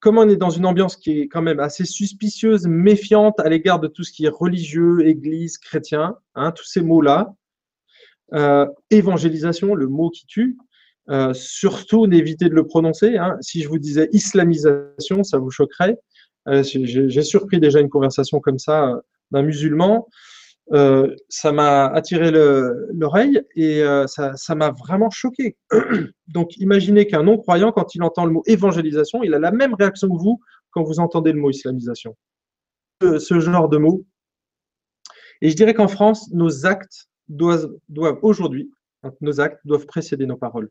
comme 0.00 0.16
on 0.16 0.28
est 0.28 0.36
dans 0.36 0.50
une 0.50 0.66
ambiance 0.66 0.96
qui 0.96 1.20
est 1.20 1.28
quand 1.28 1.42
même 1.42 1.60
assez 1.60 1.84
suspicieuse, 1.84 2.66
méfiante 2.66 3.38
à 3.40 3.48
l'égard 3.48 3.80
de 3.80 3.86
tout 3.86 4.02
ce 4.02 4.12
qui 4.12 4.24
est 4.24 4.30
religieux, 4.30 5.06
église, 5.06 5.58
chrétien, 5.58 6.16
hein, 6.34 6.52
tous 6.52 6.64
ces 6.64 6.80
mots-là, 6.80 7.34
euh, 8.32 8.66
évangélisation, 8.90 9.74
le 9.74 9.88
mot 9.88 10.08
qui 10.10 10.24
tue, 10.26 10.56
euh, 11.10 11.34
surtout 11.34 12.06
d'éviter 12.06 12.48
de 12.48 12.54
le 12.54 12.66
prononcer. 12.66 13.18
Hein. 13.18 13.36
Si 13.40 13.62
je 13.62 13.68
vous 13.68 13.78
disais 13.78 14.08
islamisation, 14.12 15.22
ça 15.22 15.38
vous 15.38 15.50
choquerait. 15.50 15.98
Euh, 16.48 16.62
j'ai 16.62 17.22
surpris 17.22 17.60
déjà 17.60 17.80
une 17.80 17.90
conversation 17.90 18.40
comme 18.40 18.58
ça 18.58 19.00
d'un 19.30 19.42
musulman 19.42 20.08
euh, 20.72 21.16
ça 21.28 21.50
m'a 21.50 21.86
attiré 21.86 22.30
l'oreille 22.30 23.42
et 23.56 23.82
euh, 23.82 24.06
ça 24.06 24.54
m'a 24.54 24.70
vraiment 24.70 25.10
choqué. 25.10 25.56
Donc 26.28 26.56
imaginez 26.58 27.06
qu'un 27.06 27.24
non-croyant, 27.24 27.72
quand 27.72 27.94
il 27.94 28.02
entend 28.04 28.24
le 28.24 28.32
mot 28.32 28.42
évangélisation, 28.46 29.24
il 29.24 29.34
a 29.34 29.40
la 29.40 29.50
même 29.50 29.74
réaction 29.74 30.08
que 30.08 30.22
vous 30.22 30.40
quand 30.70 30.84
vous 30.84 31.00
entendez 31.00 31.32
le 31.32 31.40
mot 31.40 31.50
islamisation. 31.50 32.16
Ce, 33.02 33.40
genre 33.40 33.68
de 33.68 33.78
mots. 33.78 34.04
Et 35.40 35.48
je 35.48 35.56
dirais 35.56 35.72
qu'en 35.72 35.88
France, 35.88 36.30
nos 36.32 36.66
actes 36.66 37.08
doivent, 37.28 37.70
aujourd'hui, 38.22 38.70
nos 39.22 39.40
actes 39.40 39.60
doivent 39.64 39.86
précéder 39.86 40.26
nos 40.26 40.36
paroles. 40.36 40.68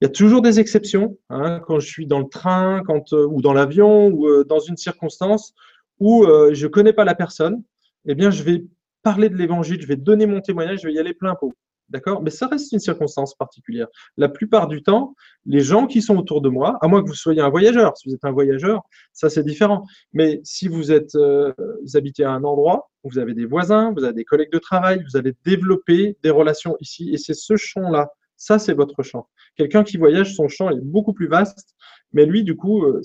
Il 0.00 0.06
y 0.06 0.08
a 0.08 0.10
toujours 0.10 0.40
des 0.40 0.58
exceptions, 0.58 1.18
hein, 1.28 1.60
quand 1.66 1.78
je 1.78 1.86
suis 1.86 2.06
dans 2.06 2.18
le 2.18 2.28
train 2.28 2.82
quand, 2.86 3.12
euh, 3.12 3.26
ou 3.26 3.42
dans 3.42 3.52
l'avion 3.52 4.08
ou 4.08 4.44
dans 4.44 4.58
une 4.58 4.76
circonstance 4.76 5.54
où 6.00 6.24
je 6.26 6.66
ne 6.66 6.68
connais 6.68 6.92
pas 6.92 7.04
la 7.04 7.14
personne, 7.14 7.62
eh 8.06 8.14
bien, 8.14 8.30
je 8.30 8.42
vais 8.42 8.64
parler 9.02 9.28
de 9.28 9.36
l'évangile, 9.36 9.80
je 9.80 9.86
vais 9.86 9.96
donner 9.96 10.26
mon 10.26 10.40
témoignage, 10.40 10.80
je 10.82 10.88
vais 10.88 10.94
y 10.94 10.98
aller 10.98 11.14
plein 11.14 11.34
pot. 11.34 11.52
D'accord? 11.88 12.20
Mais 12.20 12.30
ça 12.30 12.48
reste 12.48 12.72
une 12.72 12.80
circonstance 12.80 13.36
particulière. 13.36 13.86
La 14.16 14.28
plupart 14.28 14.66
du 14.66 14.82
temps, 14.82 15.14
les 15.44 15.60
gens 15.60 15.86
qui 15.86 16.02
sont 16.02 16.16
autour 16.16 16.40
de 16.40 16.48
moi, 16.48 16.76
à 16.80 16.88
moins 16.88 17.00
que 17.02 17.06
vous 17.06 17.14
soyez 17.14 17.40
un 17.40 17.48
voyageur, 17.48 17.96
si 17.96 18.08
vous 18.08 18.14
êtes 18.16 18.24
un 18.24 18.32
voyageur, 18.32 18.82
ça 19.12 19.30
c'est 19.30 19.44
différent. 19.44 19.84
Mais 20.12 20.40
si 20.42 20.66
vous 20.66 20.90
êtes, 20.90 21.14
euh, 21.14 21.52
vous 21.84 21.96
habitez 21.96 22.24
à 22.24 22.32
un 22.32 22.42
endroit, 22.42 22.90
vous 23.04 23.18
avez 23.20 23.34
des 23.34 23.46
voisins, 23.46 23.92
vous 23.96 24.02
avez 24.02 24.14
des 24.14 24.24
collègues 24.24 24.50
de 24.50 24.58
travail, 24.58 25.04
vous 25.08 25.16
allez 25.16 25.34
développer 25.44 26.16
des 26.24 26.30
relations 26.30 26.76
ici, 26.80 27.10
et 27.12 27.18
c'est 27.18 27.34
ce 27.34 27.54
champ-là. 27.56 28.08
Ça, 28.36 28.58
c'est 28.58 28.74
votre 28.74 29.04
champ. 29.04 29.28
Quelqu'un 29.54 29.84
qui 29.84 29.96
voyage, 29.96 30.34
son 30.34 30.48
champ 30.48 30.70
est 30.70 30.80
beaucoup 30.82 31.12
plus 31.12 31.28
vaste, 31.28 31.76
mais 32.12 32.26
lui, 32.26 32.42
du 32.42 32.56
coup, 32.56 32.84
euh, 32.84 33.00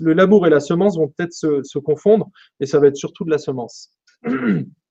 le 0.00 0.14
labour 0.14 0.46
et 0.46 0.50
la 0.50 0.60
semence 0.60 0.96
vont 0.96 1.08
peut-être 1.08 1.34
se 1.34 1.78
confondre, 1.78 2.30
et 2.60 2.66
ça 2.66 2.78
va 2.78 2.86
être 2.86 2.96
surtout 2.96 3.24
de 3.24 3.30
la 3.30 3.38
semence. 3.38 3.90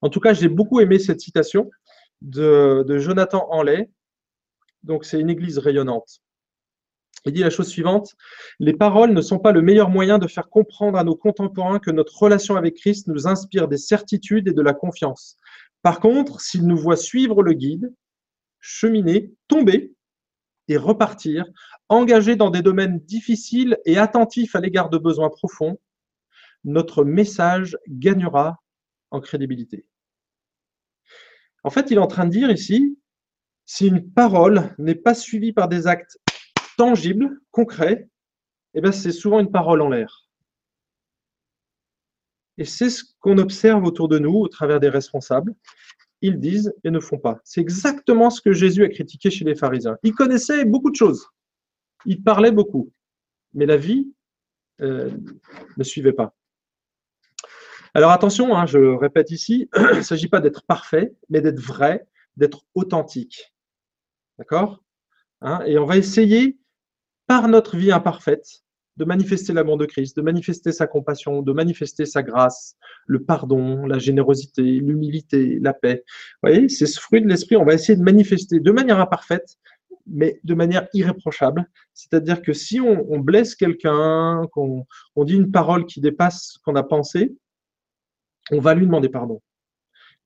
En 0.00 0.10
tout 0.10 0.20
cas, 0.20 0.32
j'ai 0.32 0.48
beaucoup 0.48 0.80
aimé 0.80 0.98
cette 0.98 1.20
citation 1.20 1.70
de, 2.22 2.98
Jonathan 2.98 3.46
Hanley. 3.50 3.90
Donc, 4.82 5.04
c'est 5.04 5.20
une 5.20 5.30
église 5.30 5.58
rayonnante. 5.58 6.20
Il 7.24 7.32
dit 7.32 7.40
la 7.40 7.50
chose 7.50 7.68
suivante, 7.68 8.14
les 8.60 8.74
paroles 8.74 9.12
ne 9.12 9.20
sont 9.20 9.40
pas 9.40 9.50
le 9.50 9.60
meilleur 9.60 9.90
moyen 9.90 10.18
de 10.18 10.28
faire 10.28 10.48
comprendre 10.48 10.98
à 10.98 11.04
nos 11.04 11.16
contemporains 11.16 11.80
que 11.80 11.90
notre 11.90 12.16
relation 12.16 12.54
avec 12.54 12.76
Christ 12.76 13.08
nous 13.08 13.26
inspire 13.26 13.66
des 13.66 13.76
certitudes 13.76 14.46
et 14.46 14.52
de 14.52 14.62
la 14.62 14.72
confiance. 14.72 15.36
Par 15.82 15.98
contre, 15.98 16.40
s'ils 16.40 16.66
nous 16.66 16.76
voient 16.76 16.96
suivre 16.96 17.42
le 17.42 17.54
guide, 17.54 17.92
cheminer, 18.60 19.32
tomber 19.48 19.92
et 20.68 20.76
repartir, 20.76 21.44
engagés 21.88 22.36
dans 22.36 22.50
des 22.50 22.62
domaines 22.62 23.00
difficiles 23.00 23.78
et 23.84 23.98
attentifs 23.98 24.54
à 24.54 24.60
l'égard 24.60 24.88
de 24.88 24.98
besoins 24.98 25.30
profonds, 25.30 25.78
notre 26.64 27.04
message 27.04 27.76
gagnera 27.88 28.60
en 29.10 29.20
crédibilité. 29.20 29.86
En 31.64 31.70
fait, 31.70 31.90
il 31.90 31.96
est 31.96 32.00
en 32.00 32.06
train 32.06 32.24
de 32.24 32.30
dire 32.30 32.50
ici, 32.50 32.98
si 33.64 33.88
une 33.88 34.10
parole 34.12 34.74
n'est 34.78 34.94
pas 34.94 35.14
suivie 35.14 35.52
par 35.52 35.68
des 35.68 35.86
actes 35.86 36.18
tangibles, 36.76 37.40
concrets, 37.50 38.08
eh 38.74 38.80
bien, 38.80 38.92
c'est 38.92 39.12
souvent 39.12 39.40
une 39.40 39.50
parole 39.50 39.82
en 39.82 39.88
l'air. 39.88 40.28
Et 42.56 42.64
c'est 42.64 42.90
ce 42.90 43.04
qu'on 43.20 43.38
observe 43.38 43.84
autour 43.84 44.08
de 44.08 44.18
nous 44.18 44.34
au 44.34 44.48
travers 44.48 44.80
des 44.80 44.88
responsables. 44.88 45.54
Ils 46.22 46.40
disent 46.40 46.74
et 46.82 46.90
ne 46.90 46.98
font 46.98 47.18
pas. 47.18 47.40
C'est 47.44 47.60
exactement 47.60 48.30
ce 48.30 48.40
que 48.40 48.52
Jésus 48.52 48.82
a 48.84 48.88
critiqué 48.88 49.30
chez 49.30 49.44
les 49.44 49.54
pharisiens. 49.54 49.96
Ils 50.02 50.14
connaissaient 50.14 50.64
beaucoup 50.64 50.90
de 50.90 50.96
choses. 50.96 51.28
Ils 52.06 52.22
parlaient 52.22 52.52
beaucoup. 52.52 52.92
Mais 53.54 53.66
la 53.66 53.76
vie 53.76 54.12
euh, 54.80 55.10
ne 55.76 55.84
suivait 55.84 56.12
pas. 56.12 56.34
Alors 57.94 58.10
attention, 58.10 58.56
hein, 58.56 58.66
je 58.66 58.78
répète 58.78 59.30
ici, 59.30 59.68
il 59.76 59.98
ne 59.98 60.02
s'agit 60.02 60.28
pas 60.28 60.40
d'être 60.40 60.64
parfait, 60.64 61.14
mais 61.28 61.40
d'être 61.40 61.60
vrai, 61.60 62.06
d'être 62.36 62.62
authentique. 62.74 63.54
D'accord? 64.38 64.82
Hein, 65.40 65.60
Et 65.66 65.78
on 65.78 65.84
va 65.84 65.96
essayer, 65.96 66.58
par 67.26 67.48
notre 67.48 67.76
vie 67.76 67.92
imparfaite, 67.92 68.62
de 68.98 69.04
manifester 69.04 69.52
l'amour 69.52 69.78
de 69.78 69.86
Christ, 69.86 70.16
de 70.16 70.22
manifester 70.22 70.72
sa 70.72 70.88
compassion, 70.88 71.40
de 71.40 71.52
manifester 71.52 72.04
sa 72.04 72.22
grâce, 72.22 72.76
le 73.06 73.22
pardon, 73.22 73.86
la 73.86 73.98
générosité, 73.98 74.62
l'humilité, 74.62 75.58
la 75.60 75.72
paix. 75.72 76.04
Vous 76.42 76.48
voyez, 76.50 76.68
c'est 76.68 76.86
ce 76.86 77.00
fruit 77.00 77.22
de 77.22 77.28
l'esprit, 77.28 77.56
on 77.56 77.64
va 77.64 77.74
essayer 77.74 77.96
de 77.96 78.02
manifester 78.02 78.58
de 78.58 78.70
manière 78.72 78.98
imparfaite, 78.98 79.56
mais 80.08 80.40
de 80.42 80.54
manière 80.54 80.88
irréprochable. 80.94 81.64
C'est-à-dire 81.94 82.42
que 82.42 82.52
si 82.52 82.80
on, 82.80 83.20
blesse 83.20 83.54
quelqu'un, 83.54 84.42
qu'on 84.52 84.84
on 85.14 85.24
dit 85.24 85.34
une 85.34 85.52
parole 85.52 85.86
qui 85.86 86.00
dépasse 86.00 86.54
ce 86.54 86.58
qu'on 86.58 86.74
a 86.74 86.82
pensé, 86.82 87.36
on 88.52 88.60
va 88.60 88.74
lui 88.74 88.86
demander 88.86 89.08
pardon. 89.08 89.40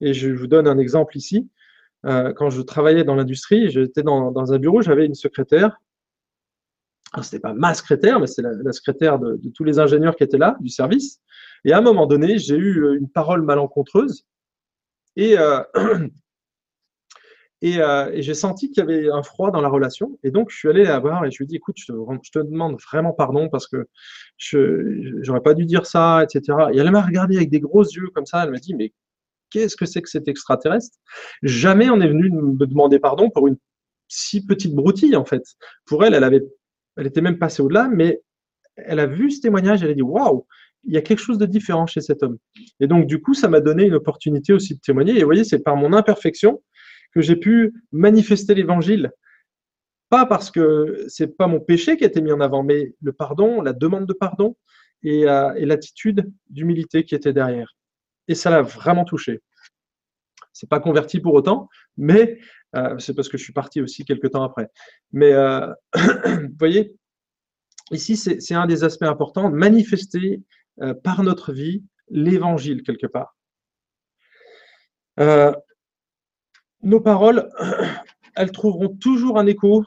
Et 0.01 0.15
je 0.15 0.31
vous 0.31 0.47
donne 0.47 0.67
un 0.67 0.79
exemple 0.79 1.17
ici. 1.17 1.49
Euh, 2.05 2.33
quand 2.33 2.51
je 2.51 2.61
travaillais 2.63 3.05
dans 3.05 3.15
l'industrie, 3.15 3.71
j'étais 3.71 4.03
dans, 4.03 4.53
un 4.53 4.59
bureau, 4.59 4.83
j'avais 4.83 5.07
une 5.07 5.15
secrétaire. 5.15 5.77
Ce 7.15 7.21
n'était 7.21 7.41
pas 7.41 7.53
ma 7.53 7.75
secrétaire, 7.75 8.19
mais 8.19 8.27
c'est 8.27 8.43
la, 8.43 8.73
secrétaire 8.73 9.19
de, 9.19 9.39
tous 9.55 9.65
les 9.65 9.79
ingénieurs 9.79 10.17
qui 10.17 10.25
étaient 10.25 10.39
là, 10.39 10.57
du 10.61 10.71
service. 10.71 11.21
Et 11.65 11.73
à 11.73 11.79
un 11.79 11.83
moment 11.83 12.07
donné, 12.07 12.39
j'ai 12.39 12.57
eu 12.57 12.97
une 12.97 13.09
parole 13.09 13.43
malencontreuse. 13.43 14.25
Et, 15.17 15.39
euh, 15.39 15.63
euh, 17.65 18.11
et, 18.13 18.23
j'ai 18.23 18.35
senti 18.35 18.71
qu'il 18.71 18.79
y 18.79 18.81
avait 18.83 19.11
un 19.11 19.23
froid 19.23 19.51
dans 19.51 19.61
la 19.61 19.69
relation. 19.69 20.19
Et 20.25 20.31
donc, 20.31 20.51
je 20.51 20.57
suis 20.57 20.69
allé 20.69 20.85
la 20.85 20.99
voir 20.99 21.25
et 21.25 21.31
je 21.31 21.39
lui 21.39 21.45
ai 21.45 21.47
dit, 21.47 21.57
écoute, 21.57 21.77
je 21.79 21.87
te, 21.87 22.39
demande 22.39 22.81
vraiment 22.81 23.13
pardon 23.13 23.49
parce 23.49 23.69
que 23.69 23.87
je 24.37 25.25
n'aurais 25.27 25.43
pas 25.43 25.55
dû 25.55 25.65
dire 25.65 25.87
ça, 25.87 26.25
etc. 26.25 26.59
Et 26.73 26.79
elle 26.79 26.91
m'a 26.91 27.03
regardé 27.03 27.37
avec 27.37 27.51
des 27.51 27.61
gros 27.61 27.85
yeux 27.85 28.09
comme 28.15 28.27
ça. 28.27 28.45
Elle 28.45 28.51
m'a 28.51 28.59
dit, 28.59 28.75
mais 28.75 28.93
qu'est-ce 29.51 29.77
que 29.77 29.87
c'est 29.87 30.03
que 30.03 30.11
cet 30.11 30.29
extraterrestre? 30.29 30.97
Jamais 31.43 31.89
on 31.91 32.01
est 32.01 32.09
venu 32.09 32.31
me 32.31 32.67
demander 32.67 32.99
pardon 32.99 33.31
pour 33.31 33.47
une 33.47 33.57
si 34.09 34.45
petite 34.45 34.75
broutille, 34.75 35.17
en 35.17 35.25
fait. 35.25 35.43
Pour 35.87 36.05
elle, 36.05 36.15
elle 36.15 36.25
avait, 36.25 36.45
elle 36.97 37.07
était 37.07 37.21
même 37.21 37.39
passée 37.39 37.63
au-delà, 37.63 37.89
mais 37.89 38.21
elle 38.77 39.01
a 39.01 39.07
vu 39.07 39.31
ce 39.31 39.41
témoignage, 39.41 39.83
elle 39.83 39.91
a 39.91 39.95
dit, 39.95 40.03
waouh, 40.03 40.47
il 40.85 40.93
y 40.95 40.97
a 40.97 41.03
quelque 41.03 41.21
chose 41.21 41.39
de 41.39 41.47
différent 41.47 41.87
chez 41.87 42.01
cet 42.01 42.23
homme. 42.23 42.39
Et 42.81 42.87
donc, 42.87 43.07
du 43.07 43.23
coup, 43.23 43.35
ça 43.35 43.49
m'a 43.49 43.61
donné 43.61 43.85
une 43.85 43.95
opportunité 43.95 44.53
aussi 44.53 44.75
de 44.75 44.81
témoigner. 44.81 45.15
Et 45.17 45.21
vous 45.21 45.27
voyez, 45.27 45.45
c'est 45.45 45.61
par 45.61 45.77
mon 45.77 45.93
imperfection 45.93 46.61
que 47.13 47.21
j'ai 47.21 47.37
pu 47.37 47.75
manifester 47.93 48.55
l'évangile. 48.55 49.13
Pas 50.09 50.27
parce 50.27 50.51
que 50.51 51.05
c'est 51.09 51.37
pas 51.37 51.47
mon 51.47 51.61
péché 51.61 51.97
qui 51.97 52.05
a 52.05 52.07
été 52.07 52.21
mis 52.21 52.33
en 52.33 52.41
avant, 52.41 52.63
mais 52.63 52.95
le 53.03 53.13
pardon, 53.13 53.63
la 53.63 53.73
demande 53.73 54.07
de 54.07 54.13
pardon 54.13 54.57
et, 55.03 55.27
euh, 55.29 55.55
l'attitude 55.65 56.31
d'humilité 56.51 57.05
qui 57.05 57.15
était 57.15 57.33
derrière. 57.33 57.75
Et 58.29 58.35
ça 58.35 58.51
l'a 58.51 58.63
vraiment 58.63 59.05
touché. 59.05 59.41
C'est 60.53 60.69
pas 60.69 60.81
converti 60.81 61.19
pour 61.19 61.35
autant, 61.35 61.69
mais 61.97 62.39
euh, 62.77 62.99
c'est 62.99 63.15
parce 63.15 63.29
que 63.29 63.39
je 63.39 63.43
suis 63.43 63.53
parti 63.53 63.81
aussi 63.81 64.05
quelques 64.05 64.31
temps 64.31 64.45
après. 64.45 64.69
Mais 65.13 65.33
euh, 65.33 65.73
vous 65.95 66.57
voyez, 66.59 66.95
ici, 67.91 68.17
c'est 68.17 68.55
un 68.55 68.67
des 68.67 68.85
aspects 68.85 69.03
importants, 69.05 69.51
manifester 69.51 70.43
par 71.05 71.23
notre 71.23 71.53
vie 71.53 71.85
l'évangile 72.09 72.83
quelque 72.83 73.07
part 73.07 73.37
nos 76.83 77.01
paroles, 77.01 77.49
elles 78.37 78.53
trouveront 78.53 78.89
toujours 78.89 79.39
un 79.39 79.47
écho 79.47 79.85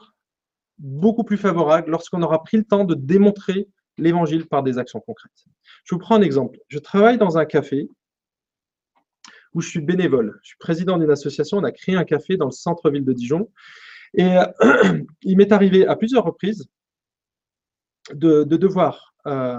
beaucoup 0.78 1.24
plus 1.24 1.36
favorable 1.36 1.90
lorsqu'on 1.90 2.22
aura 2.22 2.42
pris 2.42 2.56
le 2.58 2.64
temps 2.64 2.84
de 2.84 2.94
démontrer 2.94 3.68
l'évangile 3.98 4.46
par 4.46 4.62
des 4.62 4.78
actions 4.78 5.00
concrètes. 5.00 5.44
Je 5.84 5.94
vous 5.94 5.98
prends 5.98 6.16
un 6.16 6.22
exemple. 6.22 6.58
Je 6.68 6.78
travaille 6.78 7.18
dans 7.18 7.38
un 7.38 7.46
café 7.46 7.88
où 9.54 9.62
je 9.62 9.68
suis 9.68 9.80
bénévole. 9.80 10.38
Je 10.42 10.48
suis 10.48 10.58
président 10.58 10.98
d'une 10.98 11.10
association. 11.10 11.58
On 11.58 11.64
a 11.64 11.72
créé 11.72 11.96
un 11.96 12.04
café 12.04 12.36
dans 12.36 12.44
le 12.44 12.50
centre-ville 12.50 13.04
de 13.04 13.12
Dijon. 13.12 13.50
Et 14.14 14.36
il 15.22 15.36
m'est 15.38 15.52
arrivé 15.52 15.86
à 15.86 15.96
plusieurs 15.96 16.24
reprises 16.24 16.68
de, 18.12 18.44
devoir 18.44 19.14
euh, 19.26 19.56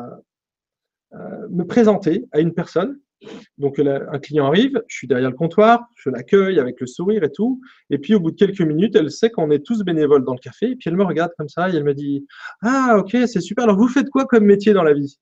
euh, 1.14 1.48
me 1.50 1.64
présenter 1.64 2.26
à 2.32 2.40
une 2.40 2.54
personne 2.54 3.00
donc 3.58 3.80
un 3.80 4.20
client 4.20 4.48
arrive, 4.48 4.82
je 4.88 4.96
suis 4.96 5.08
derrière 5.08 5.30
le 5.30 5.36
comptoir, 5.36 5.88
je 5.96 6.10
l'accueille 6.10 6.60
avec 6.60 6.80
le 6.80 6.88
sourire 6.88 7.24
et 7.24 7.32
tout. 7.32 7.62
Et 7.90 7.98
puis 7.98 8.16
au 8.16 8.20
bout 8.20 8.32
de 8.32 8.36
quelques 8.36 8.62
minutes, 8.62 8.96
elle 8.96 9.12
sait 9.12 9.30
qu'on 9.30 9.50
est 9.52 9.66
tous 9.66 9.84
bénévoles 9.84 10.24
dans 10.24 10.34
le 10.34 10.40
café. 10.40 10.72
Et 10.72 10.76
puis 10.76 10.90
elle 10.90 10.98
me 10.98 11.04
regarde 11.04 11.32
comme 11.38 11.50
ça 11.50 11.70
et 11.70 11.76
elle 11.76 11.84
me 11.84 11.94
dit 11.94 12.28
Ah, 12.62 12.98
ok, 13.00 13.18
c'est 13.26 13.42
super. 13.42 13.64
Alors 13.64 13.78
vous 13.78 13.88
faites 13.88 14.10
quoi 14.10 14.26
comme 14.26 14.46
métier 14.46 14.74
dans 14.74 14.84
la 14.84 14.94
vie? 14.94 15.18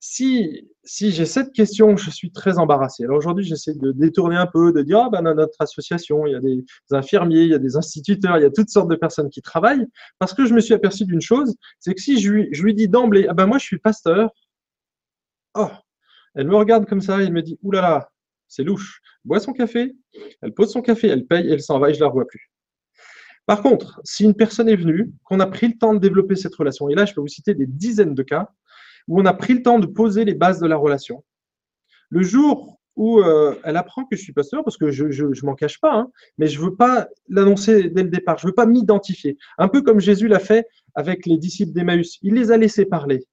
Si, 0.00 0.68
si 0.84 1.12
j'ai 1.12 1.24
cette 1.24 1.52
question, 1.52 1.96
je 1.96 2.10
suis 2.10 2.30
très 2.30 2.58
embarrassé. 2.58 3.04
Alors 3.04 3.16
aujourd'hui, 3.16 3.44
j'essaie 3.44 3.72
de 3.74 3.90
détourner 3.90 4.36
un 4.36 4.46
peu, 4.46 4.72
de 4.72 4.82
dire 4.82 5.00
Ah, 5.00 5.08
ben 5.10 5.22
dans 5.22 5.34
notre 5.34 5.56
association, 5.60 6.26
il 6.26 6.32
y 6.32 6.36
a 6.36 6.40
des 6.40 6.64
infirmiers, 6.90 7.42
il 7.42 7.50
y 7.50 7.54
a 7.54 7.58
des 7.58 7.76
instituteurs, 7.76 8.36
il 8.38 8.42
y 8.42 8.46
a 8.46 8.50
toutes 8.50 8.68
sortes 8.70 8.90
de 8.90 8.96
personnes 8.96 9.30
qui 9.30 9.42
travaillent. 9.42 9.86
Parce 10.18 10.34
que 10.34 10.46
je 10.46 10.54
me 10.54 10.60
suis 10.60 10.74
aperçu 10.74 11.04
d'une 11.04 11.22
chose 11.22 11.54
c'est 11.80 11.94
que 11.94 12.02
si 12.02 12.20
je 12.20 12.30
lui, 12.30 12.48
je 12.52 12.62
lui 12.62 12.74
dis 12.74 12.88
d'emblée 12.88 13.26
Ah, 13.28 13.34
ben 13.34 13.46
moi 13.46 13.58
je 13.58 13.64
suis 13.64 13.78
pasteur. 13.78 14.30
Oh, 15.54 15.70
elle 16.34 16.46
me 16.46 16.56
regarde 16.56 16.86
comme 16.86 17.00
ça, 17.00 17.20
et 17.20 17.24
elle 17.24 17.32
me 17.32 17.42
dit 17.42 17.58
Oulala, 17.62 18.10
c'est 18.48 18.64
louche. 18.64 19.00
boit 19.24 19.40
son 19.40 19.52
café, 19.52 19.94
elle 20.42 20.52
pose 20.52 20.72
son 20.72 20.82
café, 20.82 21.08
elle 21.08 21.26
paye, 21.26 21.50
elle 21.50 21.62
s'en 21.62 21.78
va 21.78 21.90
et 21.90 21.94
je 21.94 21.98
ne 21.98 22.04
la 22.04 22.08
revois 22.08 22.26
plus. 22.26 22.50
Par 23.46 23.62
contre, 23.62 24.00
si 24.04 24.24
une 24.24 24.34
personne 24.34 24.68
est 24.68 24.76
venue, 24.76 25.12
qu'on 25.24 25.40
a 25.40 25.46
pris 25.46 25.68
le 25.68 25.76
temps 25.76 25.92
de 25.94 25.98
développer 25.98 26.36
cette 26.36 26.54
relation, 26.54 26.88
et 26.88 26.94
là 26.94 27.04
je 27.04 27.14
peux 27.14 27.20
vous 27.20 27.28
citer 27.28 27.54
des 27.54 27.66
dizaines 27.66 28.14
de 28.14 28.22
cas 28.22 28.50
où 29.06 29.20
on 29.20 29.26
a 29.26 29.34
pris 29.34 29.54
le 29.54 29.62
temps 29.62 29.78
de 29.78 29.86
poser 29.86 30.24
les 30.24 30.34
bases 30.34 30.60
de 30.60 30.66
la 30.66 30.76
relation. 30.76 31.24
Le 32.08 32.22
jour 32.22 32.80
où 32.96 33.20
euh, 33.20 33.58
elle 33.64 33.76
apprend 33.76 34.04
que 34.04 34.16
je 34.16 34.22
suis 34.22 34.32
pasteur, 34.32 34.64
parce 34.64 34.76
que 34.76 34.90
je 34.90 35.04
ne 35.04 35.46
m'en 35.46 35.54
cache 35.54 35.80
pas, 35.80 35.94
hein, 35.94 36.10
mais 36.38 36.46
je 36.46 36.60
ne 36.60 36.66
veux 36.66 36.76
pas 36.76 37.08
l'annoncer 37.28 37.90
dès 37.90 38.04
le 38.04 38.08
départ, 38.08 38.38
je 38.38 38.46
ne 38.46 38.50
veux 38.50 38.54
pas 38.54 38.66
m'identifier. 38.66 39.36
Un 39.58 39.68
peu 39.68 39.82
comme 39.82 40.00
Jésus 40.00 40.28
l'a 40.28 40.38
fait 40.38 40.66
avec 40.94 41.26
les 41.26 41.38
disciples 41.38 41.72
d'Emmaüs. 41.72 42.18
Il 42.22 42.34
les 42.34 42.52
a 42.52 42.56
laissés 42.56 42.86
parler. 42.86 43.26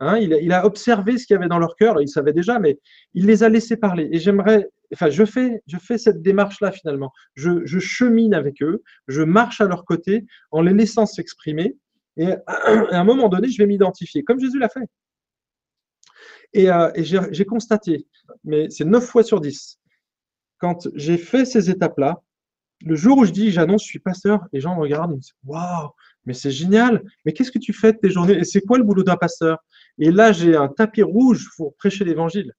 Hein, 0.00 0.18
il, 0.18 0.52
a, 0.52 0.64
observé 0.64 1.18
ce 1.18 1.26
qu'il 1.26 1.34
y 1.34 1.36
avait 1.36 1.48
dans 1.48 1.58
leur 1.58 1.74
cœur, 1.74 2.00
il 2.00 2.08
savait 2.08 2.32
déjà, 2.32 2.60
mais 2.60 2.78
il 3.14 3.26
les 3.26 3.42
a 3.42 3.48
laissés 3.48 3.76
parler. 3.76 4.08
Et 4.12 4.20
j'aimerais, 4.20 4.68
enfin, 4.94 5.10
je 5.10 5.24
fais, 5.24 5.60
cette 5.98 6.22
démarche-là 6.22 6.70
finalement. 6.70 7.12
Je, 7.34 7.78
chemine 7.80 8.32
avec 8.32 8.62
eux, 8.62 8.82
je 9.08 9.22
marche 9.22 9.60
à 9.60 9.66
leur 9.66 9.84
côté 9.84 10.24
en 10.52 10.62
les 10.62 10.72
laissant 10.72 11.04
s'exprimer. 11.04 11.76
Et 12.16 12.32
à 12.46 12.96
un 12.96 13.04
moment 13.04 13.28
donné, 13.28 13.48
je 13.48 13.58
vais 13.58 13.66
m'identifier, 13.66 14.22
comme 14.22 14.38
Jésus 14.38 14.60
l'a 14.60 14.68
fait. 14.68 14.86
Et, 16.52 16.70
euh, 16.70 16.90
j'ai 17.32 17.44
constaté, 17.44 18.06
mais 18.44 18.70
c'est 18.70 18.84
9 18.84 19.04
fois 19.04 19.24
sur 19.24 19.40
10, 19.40 19.80
quand 20.58 20.88
j'ai 20.94 21.18
fait 21.18 21.44
ces 21.44 21.70
étapes-là, 21.70 22.22
le 22.82 22.94
jour 22.94 23.18
où 23.18 23.24
je 23.24 23.32
dis 23.32 23.50
j'annonce, 23.50 23.82
je 23.82 23.88
suis 23.88 23.98
pasteur, 23.98 24.46
les 24.52 24.60
gens 24.60 24.76
me 24.76 24.80
regardent 24.80 25.12
et 25.12 25.14
me 25.14 25.20
disent 25.20 25.34
Waouh, 25.44 25.90
mais 26.28 26.34
c'est 26.34 26.50
génial, 26.50 27.02
mais 27.24 27.32
qu'est-ce 27.32 27.50
que 27.50 27.58
tu 27.58 27.72
fais 27.72 27.92
de 27.94 27.96
tes 27.96 28.10
journées? 28.10 28.36
Et 28.36 28.44
c'est 28.44 28.60
quoi 28.60 28.76
le 28.76 28.84
boulot 28.84 29.02
d'un 29.02 29.16
pasteur? 29.16 29.56
Et 29.98 30.12
là, 30.12 30.30
j'ai 30.30 30.54
un 30.54 30.68
tapis 30.68 31.02
rouge 31.02 31.48
pour 31.56 31.74
prêcher 31.76 32.04
l'évangile. 32.04 32.52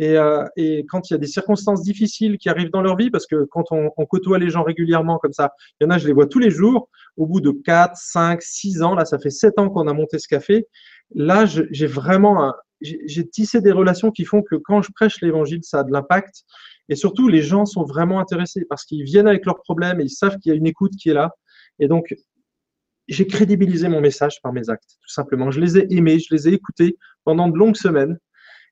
Euh, 0.00 0.44
et, 0.56 0.86
quand 0.88 1.10
il 1.10 1.14
y 1.14 1.16
a 1.16 1.18
des 1.18 1.26
circonstances 1.26 1.82
difficiles 1.82 2.38
qui 2.38 2.48
arrivent 2.48 2.70
dans 2.70 2.80
leur 2.80 2.96
vie, 2.96 3.10
parce 3.10 3.26
que 3.26 3.44
quand 3.50 3.64
on, 3.72 3.90
côtoie 4.06 4.38
les 4.38 4.48
gens 4.48 4.62
régulièrement 4.62 5.18
comme 5.18 5.32
ça, 5.32 5.50
il 5.80 5.84
y 5.84 5.86
en 5.88 5.90
a, 5.90 5.98
je 5.98 6.06
les 6.06 6.12
vois 6.12 6.26
tous 6.26 6.38
les 6.38 6.52
jours, 6.52 6.88
au 7.16 7.26
bout 7.26 7.40
de 7.40 7.50
4, 7.50 7.96
5, 7.96 8.40
6 8.40 8.82
ans, 8.82 8.94
là, 8.94 9.04
ça 9.04 9.18
fait 9.18 9.30
7 9.30 9.58
ans 9.58 9.68
qu'on 9.68 9.88
a 9.88 9.92
monté 9.92 10.20
ce 10.20 10.28
café, 10.28 10.68
là, 11.16 11.46
j'ai 11.46 11.86
vraiment, 11.86 12.54
j'ai 12.80 13.28
tissé 13.28 13.60
des 13.60 13.72
relations 13.72 14.12
qui 14.12 14.24
font 14.24 14.42
que 14.42 14.54
quand 14.54 14.82
je 14.82 14.92
prêche 14.92 15.20
l'évangile, 15.20 15.64
ça 15.64 15.80
a 15.80 15.84
de 15.84 15.90
l'impact. 15.90 16.44
Et 16.88 16.94
surtout, 16.94 17.28
les 17.28 17.42
gens 17.42 17.66
sont 17.66 17.84
vraiment 17.84 18.20
intéressés 18.20 18.64
parce 18.68 18.84
qu'ils 18.84 19.02
viennent 19.02 19.28
avec 19.28 19.46
leurs 19.46 19.60
problèmes 19.62 20.00
et 20.00 20.04
ils 20.04 20.10
savent 20.10 20.38
qu'il 20.38 20.50
y 20.50 20.54
a 20.54 20.56
une 20.56 20.66
écoute 20.66 20.92
qui 20.96 21.10
est 21.10 21.14
là. 21.14 21.32
Et 21.78 21.88
donc, 21.88 22.14
j'ai 23.08 23.26
crédibilisé 23.26 23.88
mon 23.88 24.00
message 24.00 24.40
par 24.42 24.52
mes 24.52 24.70
actes, 24.70 24.96
tout 25.00 25.12
simplement. 25.12 25.50
Je 25.50 25.60
les 25.60 25.78
ai 25.78 25.92
aimés, 25.92 26.18
je 26.18 26.34
les 26.34 26.48
ai 26.48 26.52
écoutés 26.52 26.96
pendant 27.24 27.48
de 27.48 27.56
longues 27.56 27.76
semaines. 27.76 28.18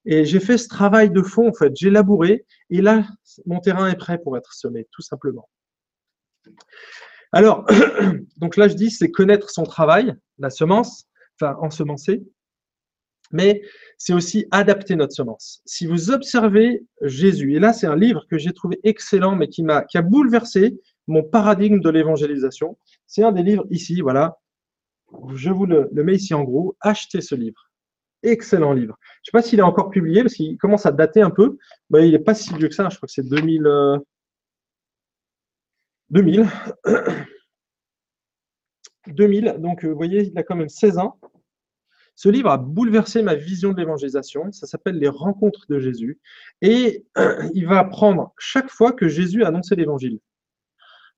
Et 0.06 0.24
j'ai 0.24 0.40
fait 0.40 0.56
ce 0.56 0.68
travail 0.68 1.10
de 1.10 1.22
fond, 1.22 1.48
en 1.48 1.52
fait. 1.52 1.72
J'ai 1.76 1.90
labouré. 1.90 2.46
Et 2.70 2.80
là, 2.80 3.06
mon 3.46 3.60
terrain 3.60 3.88
est 3.88 3.96
prêt 3.96 4.18
pour 4.18 4.36
être 4.36 4.54
semé, 4.54 4.86
tout 4.92 5.02
simplement. 5.02 5.48
Alors, 7.32 7.66
donc 8.38 8.56
là, 8.56 8.68
je 8.68 8.74
dis, 8.74 8.90
c'est 8.90 9.10
connaître 9.10 9.50
son 9.50 9.64
travail, 9.64 10.14
la 10.38 10.50
semence, 10.50 11.06
enfin, 11.40 11.56
ensemencer. 11.60 12.22
Mais 13.32 13.62
c'est 13.96 14.12
aussi 14.12 14.46
adapter 14.50 14.96
notre 14.96 15.12
semence. 15.12 15.62
Si 15.64 15.86
vous 15.86 16.10
observez 16.10 16.82
Jésus, 17.02 17.54
et 17.54 17.60
là, 17.60 17.72
c'est 17.72 17.86
un 17.86 17.94
livre 17.94 18.26
que 18.28 18.38
j'ai 18.38 18.52
trouvé 18.52 18.80
excellent, 18.82 19.36
mais 19.36 19.48
qui 19.48 19.62
m'a, 19.62 19.82
qui 19.84 19.98
a 19.98 20.02
bouleversé 20.02 20.80
mon 21.06 21.22
paradigme 21.22 21.80
de 21.80 21.90
l'évangélisation. 21.90 22.76
C'est 23.10 23.24
un 23.24 23.32
des 23.32 23.42
livres 23.42 23.66
ici, 23.70 24.00
voilà. 24.02 24.38
Je 25.34 25.50
vous 25.50 25.66
le, 25.66 25.90
mets 25.92 26.14
ici 26.14 26.32
en 26.32 26.44
gros. 26.44 26.76
Achetez 26.78 27.20
ce 27.20 27.34
livre. 27.34 27.68
Excellent 28.22 28.72
livre. 28.72 28.96
Je 29.00 29.06
ne 29.06 29.24
sais 29.24 29.32
pas 29.32 29.42
s'il 29.42 29.58
est 29.58 29.62
encore 29.62 29.90
publié 29.90 30.22
parce 30.22 30.34
qu'il 30.34 30.56
commence 30.58 30.86
à 30.86 30.92
dater 30.92 31.20
un 31.20 31.30
peu. 31.30 31.58
mais 31.90 32.06
il 32.06 32.12
n'est 32.12 32.20
pas 32.20 32.34
si 32.34 32.54
vieux 32.54 32.68
que 32.68 32.74
ça. 32.74 32.88
Je 32.88 32.96
crois 32.96 33.08
que 33.08 33.12
c'est 33.12 33.28
2000. 33.28 33.68
2000. 36.10 36.46
2000. 39.08 39.56
Donc, 39.58 39.84
vous 39.84 39.96
voyez, 39.96 40.28
il 40.28 40.38
a 40.38 40.44
quand 40.44 40.54
même 40.54 40.68
16 40.68 40.98
ans. 40.98 41.18
Ce 42.14 42.28
livre 42.28 42.50
a 42.50 42.58
bouleversé 42.58 43.22
ma 43.22 43.34
vision 43.34 43.72
de 43.72 43.78
l'évangélisation. 43.78 44.52
Ça 44.52 44.68
s'appelle 44.68 44.98
Les 44.98 45.08
rencontres 45.08 45.66
de 45.68 45.80
Jésus. 45.80 46.20
Et 46.62 47.06
il 47.54 47.66
va 47.66 47.80
apprendre 47.80 48.32
chaque 48.38 48.70
fois 48.70 48.92
que 48.92 49.08
Jésus 49.08 49.42
a 49.42 49.48
annoncé 49.48 49.74
l'évangile. 49.74 50.20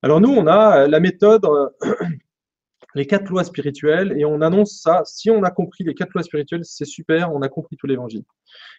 Alors 0.03 0.19
nous, 0.19 0.31
on 0.31 0.47
a 0.47 0.85
la 0.85 0.99
méthode, 0.99 1.45
euh, 1.45 1.69
les 2.95 3.07
quatre 3.07 3.29
lois 3.29 3.45
spirituelles, 3.45 4.13
et 4.17 4.25
on 4.25 4.41
annonce 4.41 4.81
ça. 4.81 5.01
Si 5.05 5.31
on 5.31 5.43
a 5.43 5.49
compris 5.49 5.85
les 5.85 5.95
quatre 5.95 6.11
lois 6.13 6.23
spirituelles, 6.23 6.65
c'est 6.65 6.83
super, 6.83 7.33
on 7.33 7.41
a 7.41 7.47
compris 7.47 7.77
tout 7.77 7.87
l'évangile. 7.87 8.23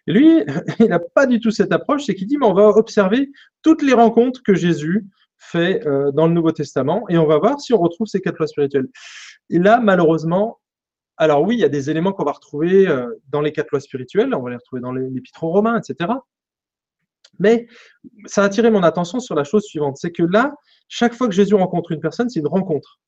Et 0.07 0.13
lui, 0.13 0.45
il 0.81 0.89
n'a 0.89 0.99
pas 0.99 1.25
du 1.25 1.41
tout 1.41 1.51
cette 1.51 1.73
approche, 1.73 2.05
c'est 2.05 2.15
qu'il 2.15 2.27
dit, 2.27 2.37
mais 2.37 2.47
on 2.47 2.53
va 2.53 2.69
observer 2.69 3.31
toutes 3.63 3.81
les 3.81 3.95
rencontres 3.95 4.43
que 4.43 4.55
Jésus 4.55 5.07
fait 5.39 5.87
euh, 5.87 6.13
dans 6.13 6.27
le 6.27 6.35
Nouveau 6.35 6.53
Testament, 6.53 7.07
et 7.09 7.17
on 7.17 7.27
va 7.27 7.39
voir 7.39 7.59
si 7.59 7.73
on 7.73 7.79
retrouve 7.79 8.07
ces 8.07 8.21
quatre 8.21 8.37
lois 8.37 8.47
spirituelles. 8.47 8.89
Et 9.49 9.59
là, 9.59 9.81
malheureusement, 9.81 10.61
alors 11.17 11.43
oui, 11.43 11.57
il 11.57 11.61
y 11.61 11.65
a 11.65 11.71
des 11.71 11.89
éléments 11.89 12.13
qu'on 12.13 12.25
va 12.25 12.33
retrouver 12.33 12.87
euh, 12.87 13.07
dans 13.31 13.41
les 13.41 13.53
quatre 13.53 13.71
lois 13.71 13.81
spirituelles, 13.81 14.35
on 14.35 14.43
va 14.43 14.51
les 14.51 14.57
retrouver 14.57 14.83
dans 14.83 14.93
l'épître 14.93 15.43
aux 15.43 15.51
Romains, 15.53 15.81
etc. 15.81 16.11
Mais 17.39 17.67
ça 18.27 18.43
a 18.43 18.47
attiré 18.47 18.71
mon 18.71 18.83
attention 18.83 19.21
sur 19.21 19.35
la 19.35 19.45
chose 19.45 19.65
suivante, 19.65 19.97
c'est 19.97 20.13
que 20.13 20.23
là, 20.23 20.55
chaque 20.89 21.15
fois 21.15 21.29
que 21.29 21.35
Jésus 21.35 21.55
rencontre 21.55 21.93
une 21.93 22.01
personne, 22.01 22.29
c'est 22.29 22.41
une 22.41 22.49
rencontre. 22.49 23.01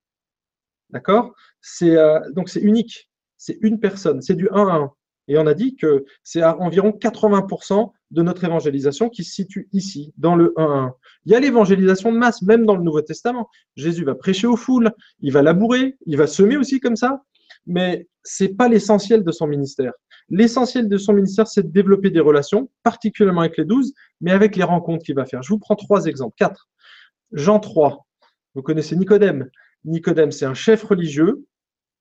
D'accord? 0.91 1.35
Euh, 1.83 2.21
donc 2.33 2.49
c'est 2.49 2.61
unique. 2.61 3.11
C'est 3.37 3.59
une 3.61 3.81
personne. 3.81 4.23
C'est 4.23 4.35
du 4.35 4.49
1 4.51 4.69
à 4.69 4.75
1. 4.75 4.93
Et 5.29 5.39
on 5.39 5.47
a 5.47 5.55
dit 5.55 5.77
que 5.77 6.05
c'est 6.23 6.41
à 6.41 6.57
environ 6.59 6.91
80% 6.91 7.91
de 8.13 8.23
notre 8.23 8.45
évangélisation 8.45 9.09
qui 9.09 9.25
se 9.25 9.35
situe 9.35 9.69
ici, 9.73 10.13
dans 10.17 10.37
le 10.37 10.53
1 10.57 10.63
à 10.63 10.67
1. 10.67 10.95
Il 11.27 11.33
y 11.33 11.35
a 11.35 11.41
l'évangélisation 11.41 12.13
de 12.13 12.19
masse, 12.19 12.43
même 12.43 12.65
dans 12.65 12.77
le 12.77 12.83
Nouveau 12.83 13.03
Testament. 13.03 13.49
Jésus 13.75 14.05
va 14.05 14.15
prêcher 14.15 14.47
aux 14.47 14.57
foules, 14.57 14.93
il 15.21 15.33
va 15.33 15.43
labourer, 15.43 15.97
il 16.07 16.17
va 16.17 16.27
semer 16.27 16.57
aussi 16.57 16.79
comme 16.79 16.97
ça, 16.97 17.23
mais 17.67 18.09
c'est 18.23 18.57
pas 18.57 18.69
l'essentiel 18.69 19.25
de 19.25 19.33
son 19.33 19.49
ministère. 19.49 19.93
L'essentiel 20.29 20.89
de 20.89 20.99
son 20.99 21.13
ministère, 21.13 21.47
c'est 21.47 21.63
de 21.63 21.69
développer 21.69 22.11
des 22.11 22.21
relations, 22.21 22.71
particulièrement 22.83 23.43
avec 23.43 23.57
les 23.57 23.65
douze, 23.65 23.95
mais 24.21 24.33
avec 24.33 24.57
les 24.57 24.65
rencontres 24.65 25.05
qu'il 25.05 25.15
va 25.15 25.25
faire. 25.25 25.43
Je 25.43 25.51
vous 25.51 25.59
prends 25.59 25.77
trois 25.77 26.07
exemples, 26.07 26.35
quatre. 26.37 26.69
Jean 27.33 27.61
3, 27.61 28.07
vous 28.55 28.63
connaissez 28.63 28.97
Nicodème. 28.97 29.49
Nicodème, 29.85 30.33
c'est 30.33 30.47
un 30.47 30.55
chef 30.55 30.83
religieux. 30.83 31.47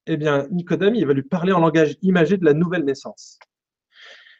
Eh 0.07 0.17
bien, 0.17 0.47
Nicodème, 0.51 0.95
il 0.95 1.05
va 1.05 1.13
lui 1.13 1.23
parler 1.23 1.51
en 1.51 1.59
langage 1.59 1.97
imagé 2.01 2.37
de 2.37 2.45
la 2.45 2.53
nouvelle 2.53 2.83
naissance. 2.83 3.39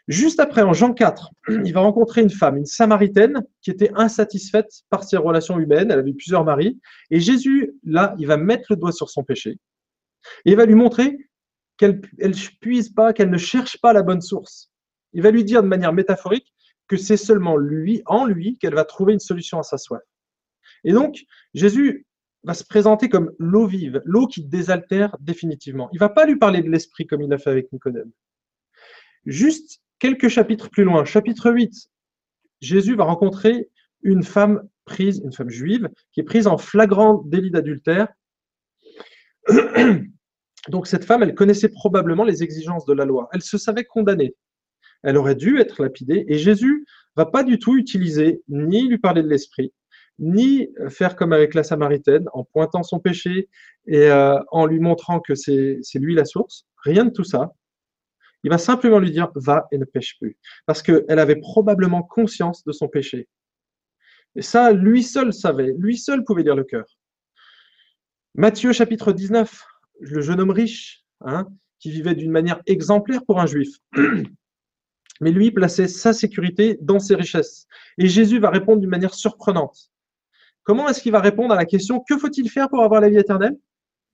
Juste 0.07 0.39
après, 0.39 0.61
en 0.61 0.73
Jean 0.73 0.93
4, 0.93 1.31
il 1.65 1.73
va 1.73 1.81
rencontrer 1.81 2.21
une 2.21 2.29
femme, 2.29 2.57
une 2.57 2.65
samaritaine, 2.65 3.43
qui 3.61 3.71
était 3.71 3.91
insatisfaite 3.95 4.71
par 4.89 5.03
ses 5.03 5.17
relations 5.17 5.59
humaines. 5.59 5.91
Elle 5.91 5.99
avait 5.99 6.13
plusieurs 6.13 6.43
maris. 6.43 6.79
Et 7.11 7.19
Jésus, 7.19 7.73
là, 7.83 8.15
il 8.19 8.27
va 8.27 8.37
mettre 8.37 8.67
le 8.69 8.75
doigt 8.77 8.91
sur 8.91 9.09
son 9.09 9.23
péché. 9.23 9.57
Et 10.45 10.51
il 10.51 10.55
va 10.55 10.65
lui 10.65 10.75
montrer 10.75 11.17
qu'elle 11.77 12.01
ne 12.19 12.93
pas, 12.93 13.13
qu'elle 13.13 13.29
ne 13.29 13.37
cherche 13.37 13.79
pas 13.81 13.93
la 13.93 14.03
bonne 14.03 14.21
source. 14.21 14.71
Il 15.13 15.21
va 15.21 15.31
lui 15.31 15.43
dire 15.43 15.63
de 15.63 15.67
manière 15.67 15.93
métaphorique 15.93 16.53
que 16.87 16.97
c'est 16.97 17.17
seulement 17.17 17.57
lui, 17.57 18.01
en 18.05 18.25
lui, 18.25 18.57
qu'elle 18.57 18.75
va 18.75 18.85
trouver 18.85 19.13
une 19.13 19.19
solution 19.19 19.59
à 19.59 19.63
sa 19.63 19.77
soif. 19.77 20.01
Et 20.83 20.93
donc, 20.93 21.23
Jésus 21.53 22.05
va 22.43 22.53
se 22.53 22.63
présenter 22.63 23.09
comme 23.09 23.31
l'eau 23.39 23.65
vive, 23.65 24.01
l'eau 24.05 24.27
qui 24.27 24.43
désaltère 24.43 25.17
définitivement. 25.19 25.89
Il 25.91 25.95
ne 25.95 25.99
va 25.99 26.09
pas 26.09 26.25
lui 26.25 26.37
parler 26.37 26.61
de 26.61 26.69
l'esprit 26.69 27.07
comme 27.07 27.21
il 27.21 27.33
a 27.33 27.37
fait 27.37 27.49
avec 27.49 27.71
Nicodème. 27.73 28.11
Juste 29.25 29.81
quelques 29.97 30.27
chapitres 30.27 30.69
plus 30.69 30.83
loin, 30.83 31.05
chapitre 31.05 31.51
8, 31.51 31.89
Jésus 32.61 32.95
va 32.95 33.05
rencontrer 33.05 33.69
une 34.03 34.23
femme 34.23 34.67
prise, 34.85 35.21
une 35.23 35.33
femme 35.33 35.49
juive, 35.49 35.89
qui 36.11 36.19
est 36.19 36.23
prise 36.23 36.45
en 36.45 36.57
flagrant 36.57 37.23
délit 37.25 37.49
d'adultère. 37.49 38.07
Donc 40.69 40.87
cette 40.87 41.05
femme, 41.05 41.23
elle 41.23 41.35
connaissait 41.35 41.69
probablement 41.69 42.23
les 42.23 42.43
exigences 42.43 42.85
de 42.85 42.93
la 42.93 43.05
loi. 43.05 43.29
Elle 43.33 43.41
se 43.41 43.57
savait 43.57 43.83
condamnée. 43.83 44.35
Elle 45.03 45.17
aurait 45.17 45.35
dû 45.35 45.59
être 45.59 45.81
lapidée. 45.83 46.25
Et 46.27 46.37
Jésus 46.37 46.85
va 47.15 47.25
pas 47.25 47.43
du 47.43 47.59
tout 47.59 47.77
utiliser 47.77 48.41
ni 48.47 48.87
lui 48.87 48.97
parler 48.97 49.21
de 49.21 49.27
l'esprit, 49.27 49.73
ni 50.19 50.69
faire 50.89 51.15
comme 51.15 51.33
avec 51.33 51.53
la 51.53 51.63
Samaritaine, 51.63 52.27
en 52.33 52.43
pointant 52.43 52.83
son 52.83 52.99
péché 52.99 53.49
et 53.87 54.09
euh, 54.09 54.39
en 54.51 54.65
lui 54.65 54.79
montrant 54.79 55.19
que 55.19 55.35
c'est 55.35 55.81
lui 55.95 56.15
la 56.15 56.25
source. 56.25 56.65
Rien 56.83 57.05
de 57.05 57.11
tout 57.11 57.23
ça. 57.23 57.51
Il 58.43 58.49
va 58.51 58.57
simplement 58.57 58.99
lui 58.99 59.11
dire 59.11 59.31
va 59.35 59.67
et 59.71 59.77
ne 59.77 59.85
pêche 59.85 60.17
plus. 60.19 60.37
Parce 60.65 60.81
qu'elle 60.81 61.19
avait 61.19 61.37
probablement 61.37 62.03
conscience 62.03 62.63
de 62.63 62.71
son 62.71 62.87
péché. 62.87 63.27
Et 64.35 64.41
ça, 64.41 64.71
lui 64.71 65.01
seul 65.01 65.33
savait, 65.33 65.73
lui 65.77 65.97
seul 65.97 66.23
pouvait 66.23 66.43
lire 66.43 66.55
le 66.55 66.63
cœur. 66.63 66.85
Matthieu 68.35 68.73
chapitre 68.73 69.13
19, 69.13 69.65
le 69.99 70.21
jeune 70.21 70.39
homme 70.39 70.51
riche, 70.51 71.03
hein, 71.21 71.47
qui 71.79 71.91
vivait 71.91 72.15
d'une 72.15 72.31
manière 72.31 72.61
exemplaire 72.65 73.23
pour 73.25 73.39
un 73.39 73.45
juif. 73.45 73.69
Mais 75.21 75.31
lui 75.31 75.51
plaçait 75.51 75.87
sa 75.87 76.13
sécurité 76.13 76.77
dans 76.81 76.99
ses 76.99 77.15
richesses. 77.15 77.67
Et 77.97 78.07
Jésus 78.07 78.39
va 78.39 78.49
répondre 78.49 78.81
d'une 78.81 78.89
manière 78.89 79.13
surprenante. 79.13 79.91
Comment 80.63 80.89
est-ce 80.89 81.01
qu'il 81.01 81.11
va 81.11 81.21
répondre 81.21 81.53
à 81.53 81.55
la 81.55 81.65
question 81.65 82.03
que 82.07 82.17
faut-il 82.17 82.49
faire 82.49 82.69
pour 82.69 82.83
avoir 82.83 82.99
la 82.99 83.09
vie 83.09 83.17
éternelle? 83.17 83.55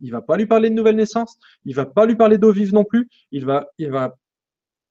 Il 0.02 0.12
va 0.12 0.22
pas 0.22 0.36
lui 0.36 0.48
parler 0.48 0.70
de 0.70 0.76
nouvelle 0.76 0.96
naissance, 0.96 1.38
il 1.64 1.76
va 1.76 1.86
pas 1.86 2.06
lui 2.06 2.16
parler 2.16 2.38
d'eau 2.38 2.52
vive 2.52 2.74
non 2.74 2.84
plus, 2.84 3.08
il 3.32 3.46
va, 3.46 3.68
il 3.78 3.92
va, 3.92 4.18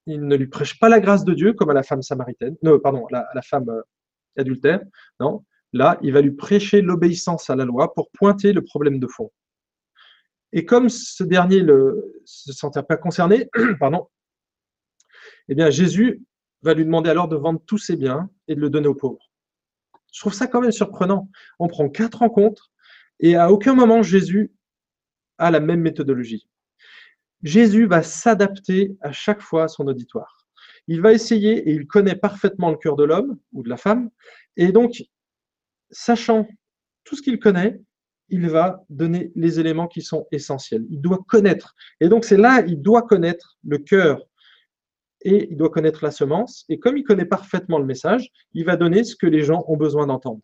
il 0.06 0.26
ne 0.26 0.36
lui 0.36 0.46
prêche 0.46 0.78
pas 0.78 0.88
la 0.88 1.00
grâce 1.00 1.24
de 1.24 1.34
Dieu 1.34 1.52
comme 1.52 1.70
à 1.70 1.74
la 1.74 1.82
femme 1.82 2.02
samaritaine, 2.02 2.56
non, 2.62 2.78
pardon, 2.78 3.06
à 3.12 3.34
la, 3.34 3.42
femme 3.42 3.68
euh, 3.68 3.82
adultère, 4.38 4.80
non. 5.18 5.44
Là, 5.72 5.98
il 6.02 6.12
va 6.12 6.20
lui 6.20 6.32
prêcher 6.32 6.80
l'obéissance 6.80 7.50
à 7.50 7.56
la 7.56 7.64
loi 7.64 7.92
pour 7.92 8.10
pointer 8.10 8.52
le 8.52 8.62
problème 8.62 8.98
de 8.98 9.06
fond. 9.06 9.30
Et 10.52 10.64
comme 10.64 10.88
ce 10.88 11.22
dernier 11.22 11.62
ne 11.62 11.92
se 12.24 12.52
sentait 12.52 12.82
pas 12.82 12.96
concerné, 12.96 13.48
pardon, 13.78 14.08
eh 15.48 15.54
bien 15.54 15.70
Jésus 15.70 16.22
va 16.62 16.74
lui 16.74 16.84
demander 16.84 17.10
alors 17.10 17.28
de 17.28 17.36
vendre 17.36 17.60
tous 17.66 17.78
ses 17.78 17.96
biens 17.96 18.30
et 18.48 18.54
de 18.54 18.60
le 18.60 18.70
donner 18.70 18.88
aux 18.88 18.94
pauvres. 18.94 19.30
Je 20.12 20.20
trouve 20.20 20.34
ça 20.34 20.46
quand 20.46 20.60
même 20.60 20.72
surprenant. 20.72 21.28
On 21.58 21.68
prend 21.68 21.88
quatre 21.88 22.18
rencontres 22.18 22.70
et 23.20 23.36
à 23.36 23.50
aucun 23.52 23.74
moment 23.74 24.02
Jésus 24.02 24.52
a 25.38 25.50
la 25.50 25.60
même 25.60 25.80
méthodologie. 25.80 26.48
Jésus 27.42 27.86
va 27.86 28.02
s'adapter 28.02 28.96
à 29.00 29.12
chaque 29.12 29.40
fois 29.40 29.64
à 29.64 29.68
son 29.68 29.86
auditoire. 29.86 30.46
Il 30.86 31.00
va 31.00 31.12
essayer, 31.12 31.68
et 31.68 31.72
il 31.72 31.86
connaît 31.86 32.16
parfaitement 32.16 32.70
le 32.70 32.76
cœur 32.76 32.96
de 32.96 33.04
l'homme 33.04 33.38
ou 33.52 33.62
de 33.62 33.68
la 33.68 33.76
femme, 33.76 34.10
et 34.56 34.72
donc, 34.72 35.04
sachant 35.90 36.46
tout 37.04 37.16
ce 37.16 37.22
qu'il 37.22 37.38
connaît, 37.38 37.80
il 38.30 38.48
va 38.48 38.84
donner 38.88 39.32
les 39.34 39.60
éléments 39.60 39.88
qui 39.88 40.02
sont 40.02 40.26
essentiels. 40.32 40.84
Il 40.90 41.00
doit 41.00 41.20
connaître. 41.28 41.74
Et 42.00 42.08
donc, 42.08 42.24
c'est 42.24 42.36
là, 42.36 42.62
il 42.66 42.80
doit 42.80 43.02
connaître 43.02 43.58
le 43.66 43.78
cœur 43.78 44.26
et 45.22 45.48
il 45.50 45.56
doit 45.56 45.70
connaître 45.70 46.04
la 46.04 46.10
semence. 46.10 46.64
Et 46.68 46.78
comme 46.78 46.96
il 46.96 47.04
connaît 47.04 47.24
parfaitement 47.24 47.78
le 47.78 47.84
message, 47.84 48.30
il 48.54 48.64
va 48.64 48.76
donner 48.76 49.04
ce 49.04 49.16
que 49.16 49.26
les 49.26 49.42
gens 49.42 49.64
ont 49.68 49.76
besoin 49.76 50.06
d'entendre. 50.06 50.40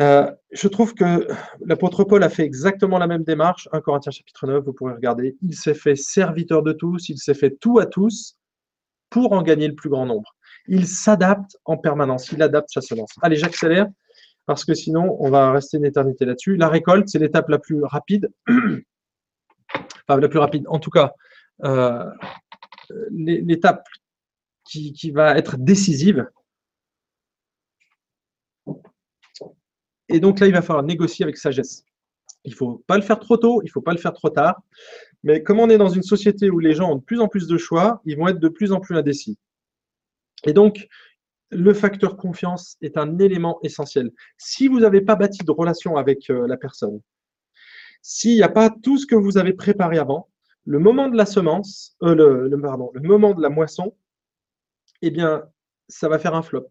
Euh, 0.00 0.30
je 0.52 0.68
trouve 0.68 0.94
que 0.94 1.28
l'apôtre 1.60 2.04
Paul 2.04 2.22
a 2.22 2.30
fait 2.30 2.44
exactement 2.44 2.98
la 2.98 3.06
même 3.06 3.24
démarche. 3.24 3.68
1 3.72 3.80
Corinthiens 3.80 4.12
chapitre 4.12 4.46
9, 4.46 4.64
vous 4.64 4.72
pourrez 4.72 4.94
regarder. 4.94 5.36
Il 5.42 5.54
s'est 5.54 5.74
fait 5.74 5.96
serviteur 5.96 6.62
de 6.62 6.72
tous, 6.72 7.08
il 7.08 7.18
s'est 7.18 7.34
fait 7.34 7.56
tout 7.60 7.78
à 7.78 7.86
tous 7.86 8.36
pour 9.10 9.32
en 9.32 9.42
gagner 9.42 9.68
le 9.68 9.74
plus 9.74 9.90
grand 9.90 10.06
nombre. 10.06 10.34
Il 10.66 10.86
s'adapte 10.86 11.58
en 11.66 11.76
permanence, 11.76 12.32
il 12.32 12.42
adapte 12.42 12.70
sa 12.72 12.80
semence. 12.80 13.10
Allez, 13.20 13.36
j'accélère 13.36 13.86
parce 14.46 14.64
que 14.64 14.74
sinon, 14.74 15.16
on 15.20 15.30
va 15.30 15.52
rester 15.52 15.76
une 15.76 15.84
éternité 15.84 16.24
là-dessus. 16.24 16.56
La 16.56 16.68
récolte, 16.68 17.08
c'est 17.08 17.18
l'étape 17.18 17.48
la 17.48 17.58
plus 17.58 17.82
rapide, 17.84 18.30
enfin 18.48 20.20
la 20.20 20.28
plus 20.28 20.38
rapide, 20.38 20.64
en 20.68 20.78
tout 20.78 20.90
cas, 20.90 21.12
euh, 21.64 22.04
l'étape 23.10 23.86
qui, 24.64 24.92
qui, 24.92 25.10
va 25.10 25.36
être 25.36 25.56
décisive. 25.58 26.28
Et 30.08 30.20
donc 30.20 30.40
là, 30.40 30.46
il 30.46 30.52
va 30.52 30.62
falloir 30.62 30.84
négocier 30.84 31.24
avec 31.24 31.36
sagesse. 31.36 31.84
Il 32.44 32.50
ne 32.50 32.56
faut 32.56 32.82
pas 32.86 32.96
le 32.96 33.02
faire 33.02 33.20
trop 33.20 33.36
tôt, 33.36 33.62
il 33.62 33.66
ne 33.66 33.70
faut 33.70 33.80
pas 33.80 33.92
le 33.92 33.98
faire 33.98 34.12
trop 34.12 34.30
tard. 34.30 34.60
Mais 35.22 35.42
comme 35.42 35.60
on 35.60 35.70
est 35.70 35.78
dans 35.78 35.88
une 35.88 36.02
société 36.02 36.50
où 36.50 36.58
les 36.58 36.74
gens 36.74 36.90
ont 36.90 36.96
de 36.96 37.02
plus 37.02 37.20
en 37.20 37.28
plus 37.28 37.46
de 37.46 37.56
choix, 37.56 38.02
ils 38.04 38.16
vont 38.16 38.28
être 38.28 38.40
de 38.40 38.48
plus 38.48 38.72
en 38.72 38.80
plus 38.80 38.96
indécis. 38.96 39.38
Et 40.44 40.52
donc, 40.52 40.88
le 41.52 41.74
facteur 41.74 42.16
confiance 42.16 42.76
est 42.80 42.96
un 42.96 43.18
élément 43.18 43.58
essentiel. 43.62 44.10
Si 44.38 44.68
vous 44.68 44.80
n'avez 44.80 45.02
pas 45.02 45.16
bâti 45.16 45.44
de 45.44 45.50
relation 45.50 45.96
avec 45.96 46.30
euh, 46.30 46.46
la 46.46 46.56
personne, 46.56 47.00
s'il 48.00 48.34
n'y 48.34 48.42
a 48.42 48.48
pas 48.48 48.70
tout 48.70 48.98
ce 48.98 49.06
que 49.06 49.14
vous 49.14 49.38
avez 49.38 49.52
préparé 49.52 49.98
avant, 49.98 50.28
le 50.64 50.78
moment 50.78 51.08
de 51.08 51.16
la 51.16 51.26
semence, 51.26 51.96
euh, 52.02 52.14
le, 52.48 52.56
moment 53.02 53.34
de 53.34 53.42
la 53.42 53.50
moisson, 53.50 53.94
eh 55.02 55.10
bien, 55.10 55.44
ça 55.88 56.08
va 56.08 56.18
faire 56.18 56.34
un 56.34 56.42
flop. 56.42 56.68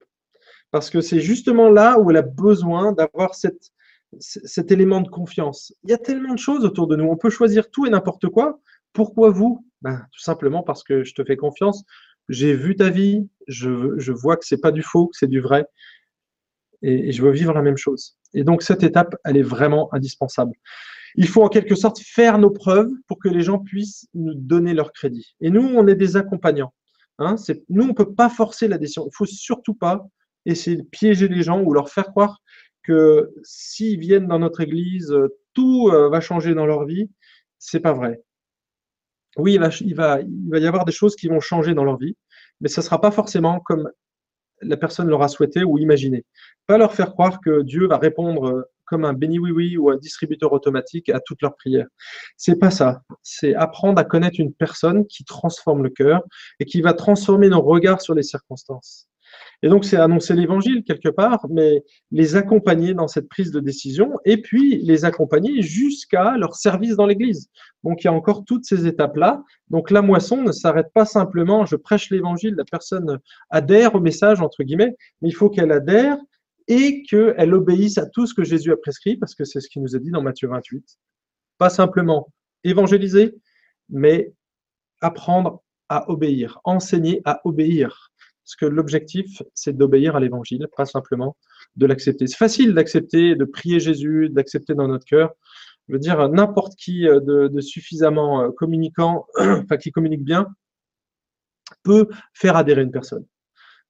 Parce 0.72 0.90
que 0.90 1.02
c'est 1.02 1.20
justement 1.20 1.70
là 1.70 2.00
où 2.00 2.10
elle 2.10 2.18
a 2.18 2.22
besoin 2.22 2.94
d'avoir 2.94 3.36
cet 3.36 4.72
élément 4.72 5.02
de 5.02 5.10
confiance. 5.10 5.74
Il 5.84 5.90
y 5.90 5.94
a 5.94 5.98
tellement 5.98 6.34
de 6.34 6.40
choses 6.40 6.66
autour 6.66 6.88
de 6.88 6.96
nous. 6.96 7.06
On 7.06 7.18
peut 7.18 7.30
choisir 7.30 7.70
tout 7.70 7.86
et 7.86 7.90
n'importe 7.90 8.28
quoi. 8.30 8.60
Pourquoi 8.94 9.30
vous? 9.30 9.66
Ben, 9.82 10.06
Tout 10.12 10.22
simplement 10.22 10.64
parce 10.64 10.84
que 10.84 11.04
je 11.04 11.14
te 11.14 11.24
fais 11.24 11.36
confiance. 11.36 11.84
J'ai 12.30 12.54
vu 12.54 12.76
ta 12.76 12.90
vie. 12.90 13.28
Je, 13.48 14.12
vois 14.12 14.38
que 14.38 14.46
c'est 14.46 14.62
pas 14.62 14.72
du 14.72 14.82
faux, 14.82 15.08
que 15.08 15.18
c'est 15.18 15.28
du 15.28 15.42
vrai. 15.42 15.66
Et, 16.82 17.12
je 17.12 17.22
veux 17.22 17.32
vivre 17.32 17.54
la 17.54 17.62
même 17.62 17.78
chose. 17.78 18.18
Et 18.34 18.44
donc, 18.44 18.64
cette 18.64 18.84
étape, 18.84 19.16
elle 19.26 19.38
est 19.38 19.44
vraiment 19.44 19.94
indispensable. 19.94 20.54
Il 21.16 21.28
faut 21.28 21.44
en 21.44 21.50
quelque 21.50 21.76
sorte 21.76 22.00
faire 22.00 22.38
nos 22.38 22.52
preuves 22.52 22.90
pour 23.08 23.20
que 23.20 23.28
les 23.28 23.42
gens 23.42 23.60
puissent 23.60 24.08
nous 24.14 24.34
donner 24.34 24.74
leur 24.74 24.94
crédit. 24.94 25.36
Et 25.42 25.50
nous, 25.50 25.62
on 25.62 25.88
est 25.88 25.96
des 25.96 26.16
accompagnants. 26.16 26.74
Hein 27.20 27.36
nous, 27.70 27.84
on 27.84 27.88
ne 27.88 27.94
peut 27.94 28.14
pas 28.14 28.30
forcer 28.30 28.68
l'adhésion. 28.68 29.04
Il 29.04 29.08
ne 29.08 29.16
faut 29.16 29.26
surtout 29.26 29.74
pas 29.74 30.08
essayer 30.46 30.78
de 30.78 30.84
piéger 30.84 31.28
les 31.28 31.44
gens 31.44 31.62
ou 31.62 31.74
leur 31.74 31.90
faire 31.90 32.08
croire 32.08 32.42
que 32.84 33.32
s'ils 33.44 34.00
viennent 34.00 34.28
dans 34.28 34.40
notre 34.40 34.62
église, 34.62 35.14
tout 35.54 35.90
euh, 35.90 36.10
va 36.10 36.22
changer 36.22 36.56
dans 36.56 36.66
leur 36.66 36.86
vie. 36.86 37.10
C'est 37.60 37.80
pas 37.80 37.94
vrai. 37.94 38.22
Oui, 39.38 39.54
il 39.82 39.96
va, 39.96 40.20
y 40.22 40.68
avoir 40.68 40.86
des 40.86 40.92
choses 40.92 41.16
qui 41.16 41.28
vont 41.28 41.40
changer 41.40 41.74
dans 41.74 41.84
leur 41.84 41.98
vie, 41.98 42.18
mais 42.60 42.68
ce 42.68 42.82
ne 42.82 42.86
sera 42.86 43.00
pas 43.00 43.12
forcément 43.12 43.60
comme 43.60 43.90
la 44.62 44.78
personne 44.78 45.08
l'aura 45.08 45.28
souhaité 45.28 45.64
ou 45.64 45.78
imaginé. 45.78 46.26
Pas 46.68 46.78
leur 46.78 46.94
faire 46.94 47.12
croire 47.12 47.40
que 47.42 47.62
Dieu 47.62 47.88
va 47.88 47.98
répondre 47.98 48.68
comme 48.86 49.06
un 49.06 49.14
béni 49.14 49.40
oui 49.40 49.52
oui 49.52 49.78
ou 49.78 49.90
un 49.90 49.98
distributeur 49.98 50.52
automatique 50.52 51.10
à 51.10 51.22
toutes 51.22 51.42
leurs 51.42 51.56
prières. 51.56 51.88
C'est 52.36 52.60
pas 52.60 52.72
ça. 52.72 53.04
C'est 53.24 53.56
apprendre 53.56 54.00
à 54.00 54.04
connaître 54.04 54.40
une 54.40 54.54
personne 54.54 55.08
qui 55.08 55.24
transforme 55.24 55.84
le 55.84 55.90
cœur 55.90 56.22
et 56.60 56.66
qui 56.66 56.82
va 56.82 56.94
transformer 56.94 57.48
nos 57.48 57.62
regards 57.62 58.02
sur 58.02 58.14
les 58.14 58.24
circonstances. 58.24 59.08
Et 59.64 59.70
donc, 59.70 59.86
c'est 59.86 59.98
annoncer 59.98 60.34
l'évangile 60.34 60.84
quelque 60.84 61.10
part, 61.10 61.46
mais 61.50 61.84
les 62.12 62.36
accompagner 62.36 62.94
dans 62.94 63.08
cette 63.08 63.30
prise 63.30 63.52
de 63.52 63.60
décision 63.60 64.14
et 64.26 64.42
puis 64.42 64.78
les 64.78 65.06
accompagner 65.06 65.62
jusqu'à 65.62 66.38
leur 66.38 66.56
service 66.56 66.96
dans 66.96 67.06
l'Église. 67.06 67.50
Donc, 67.84 68.04
il 68.04 68.06
y 68.06 68.08
a 68.08 68.14
encore 68.14 68.44
toutes 68.46 68.66
ces 68.66 68.88
étapes-là. 68.88 69.44
Donc, 69.70 69.92
la 69.92 70.02
moisson 70.02 70.42
ne 70.42 70.52
s'arrête 70.52 70.92
pas 70.94 71.06
simplement, 71.06 71.66
je 71.66 71.76
prêche 71.76 72.10
l'évangile, 72.10 72.56
la 72.56 72.66
personne 72.66 73.20
adhère 73.50 73.96
au 73.96 74.00
message, 74.00 74.42
entre 74.42 74.64
guillemets, 74.64 74.96
mais 75.22 75.30
il 75.30 75.36
faut 75.36 75.50
qu'elle 75.50 75.72
adhère 75.72 76.18
et 76.68 77.04
qu'elle 77.04 77.54
obéisse 77.54 77.98
à 77.98 78.06
tout 78.06 78.26
ce 78.26 78.34
que 78.34 78.44
Jésus 78.44 78.72
a 78.72 78.78
prescrit, 78.78 79.18
parce 79.18 79.36
que 79.36 79.44
c'est 79.44 79.60
ce 79.60 79.70
qu'il 79.70 79.82
nous 79.82 79.96
a 79.96 80.00
dit 80.00 80.12
dans 80.12 80.22
Matthieu 80.22 80.48
28. 80.48 80.84
Pas 81.58 81.70
simplement 81.70 82.32
évangéliser, 82.64 83.36
mais 83.90 84.34
apprendre 85.02 85.62
à 85.90 86.10
obéir, 86.10 86.60
enseigner 86.64 87.22
à 87.26 87.42
obéir. 87.44 88.11
Parce 88.44 88.56
que 88.56 88.66
l'objectif, 88.66 89.44
c'est 89.54 89.78
d'obéir 89.78 90.16
à 90.16 90.20
l'évangile, 90.20 90.68
pas 90.76 90.86
simplement 90.86 91.38
de 91.76 91.86
l'accepter. 91.86 92.28
C'est 92.28 92.38
facile 92.38 92.74
d'accepter, 92.74 93.36
de 93.36 93.46
prier 93.46 93.80
Jésus, 93.80 94.30
d'accepter 94.30 94.74
dans 94.74 94.88
notre 94.88 95.06
cœur. 95.06 95.32
Je 95.88 95.94
veux 95.94 96.00
dire, 96.00 96.30
n'importe 96.30 96.76
qui 96.76 97.08
euh, 97.08 97.20
de, 97.20 97.62
suffisamment 97.62 98.44
euh, 98.44 98.52
communicant, 98.52 99.26
enfin 99.38 99.78
qui 99.78 99.92
communique 99.92 100.24
bien, 100.24 100.48
peut 101.84 102.08
faire 102.34 102.56
adhérer 102.56 102.82
une 102.82 102.92
personne. 102.92 103.26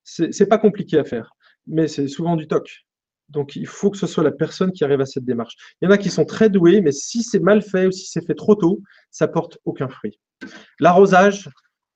C'est 0.03 0.47
pas 0.47 0.57
compliqué 0.57 0.97
à 0.97 1.03
faire, 1.03 1.31
mais 1.67 1.87
c'est 1.87 2.07
souvent 2.07 2.35
du 2.35 2.47
toc. 2.47 2.85
Donc, 3.29 3.55
il 3.55 3.67
faut 3.67 3.89
que 3.91 3.97
ce 3.97 4.07
soit 4.07 4.23
la 4.23 4.31
personne 4.31 4.71
qui 4.71 4.83
arrive 4.83 4.99
à 4.99 5.05
cette 5.05 5.23
démarche. 5.23 5.55
Il 5.81 5.85
y 5.85 5.87
en 5.87 5.91
a 5.91 5.97
qui 5.97 6.09
sont 6.09 6.25
très 6.25 6.49
doués, 6.49 6.81
mais 6.81 6.91
si 6.91 7.23
c'est 7.23 7.39
mal 7.39 7.61
fait 7.61 7.85
ou 7.85 7.91
si 7.91 8.07
c'est 8.07 8.25
fait 8.25 8.35
trop 8.35 8.55
tôt, 8.55 8.81
ça 9.09 9.27
porte 9.27 9.57
aucun 9.63 9.87
fruit. 9.87 10.19
L'arrosage, 10.79 11.49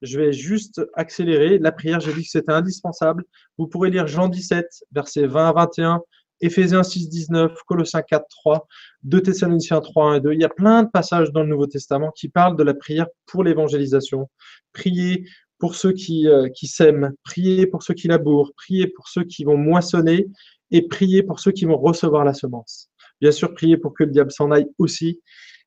je 0.05 0.19
vais 0.19 0.31
juste 0.31 0.81
accélérer. 0.93 1.57
La 1.57 1.71
prière, 1.71 1.99
j'ai 1.99 2.13
dit 2.13 2.23
que 2.23 2.29
c'était 2.29 2.51
indispensable. 2.51 3.23
Vous 3.57 3.67
pourrez 3.67 3.89
lire 3.89 4.07
Jean 4.07 4.27
17, 4.27 4.65
versets 4.91 5.27
20 5.27 5.49
à 5.49 5.53
21, 5.53 6.01
Éphésiens 6.41 6.83
6, 6.83 7.09
19, 7.09 7.53
Colossiens 7.65 8.01
4, 8.01 8.25
3, 8.29 8.67
2 9.03 9.21
Thessaloniciens 9.21 9.81
3, 9.81 10.11
1 10.11 10.15
et 10.15 10.21
2. 10.21 10.33
Il 10.33 10.41
y 10.41 10.45
a 10.45 10.49
plein 10.49 10.83
de 10.83 10.89
passages 10.89 11.31
dans 11.31 11.43
le 11.43 11.49
Nouveau 11.49 11.67
Testament 11.67 12.11
qui 12.11 12.29
parlent 12.29 12.57
de 12.57 12.63
la 12.63 12.73
prière 12.73 13.07
pour 13.25 13.43
l'évangélisation. 13.43 14.29
Priez 14.73 15.25
pour 15.57 15.75
ceux 15.75 15.93
qui, 15.93 16.27
euh, 16.27 16.49
qui 16.49 16.67
sèment, 16.67 17.13
priez 17.23 17.65
pour 17.65 17.83
ceux 17.83 17.93
qui 17.93 18.07
labourent, 18.07 18.51
priez 18.57 18.87
pour 18.87 19.07
ceux 19.07 19.23
qui 19.23 19.45
vont 19.45 19.57
moissonner 19.57 20.27
et 20.71 20.87
priez 20.87 21.23
pour 21.23 21.39
ceux 21.39 21.51
qui 21.51 21.65
vont 21.65 21.77
recevoir 21.77 22.25
la 22.25 22.33
semence. 22.33 22.89
Bien 23.21 23.31
sûr, 23.31 23.53
priez 23.53 23.77
pour 23.77 23.93
que 23.93 24.03
le 24.03 24.11
diable 24.11 24.31
s'en 24.31 24.51
aille 24.51 24.67
aussi 24.77 25.21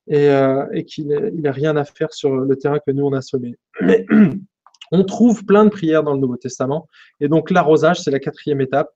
et, 0.09 0.29
euh, 0.29 0.67
et 0.73 0.85
qu'il 0.85 1.09
n'ait 1.09 1.51
rien 1.51 1.77
à 1.77 1.85
faire 1.85 2.13
sur 2.13 2.35
le 2.35 2.57
terrain 2.57 2.79
que 2.79 2.91
nous, 2.91 3.05
on 3.05 3.13
a 3.13 3.23
semé. 3.23 3.57
Mais 3.81 4.07
on 4.93 5.05
trouve 5.05 5.45
plein 5.45 5.65
de 5.65 5.71
prières 5.71 6.03
dans 6.03 6.15
le 6.15 6.21
Nouveau 6.21 6.37
Testament. 6.37 6.89
Et 7.21 7.29
donc, 7.29 7.51
l'arrosage, 7.51 8.01
c'est 8.01 8.11
la 8.11 8.19
quatrième 8.19 8.61
étape. 8.61 8.91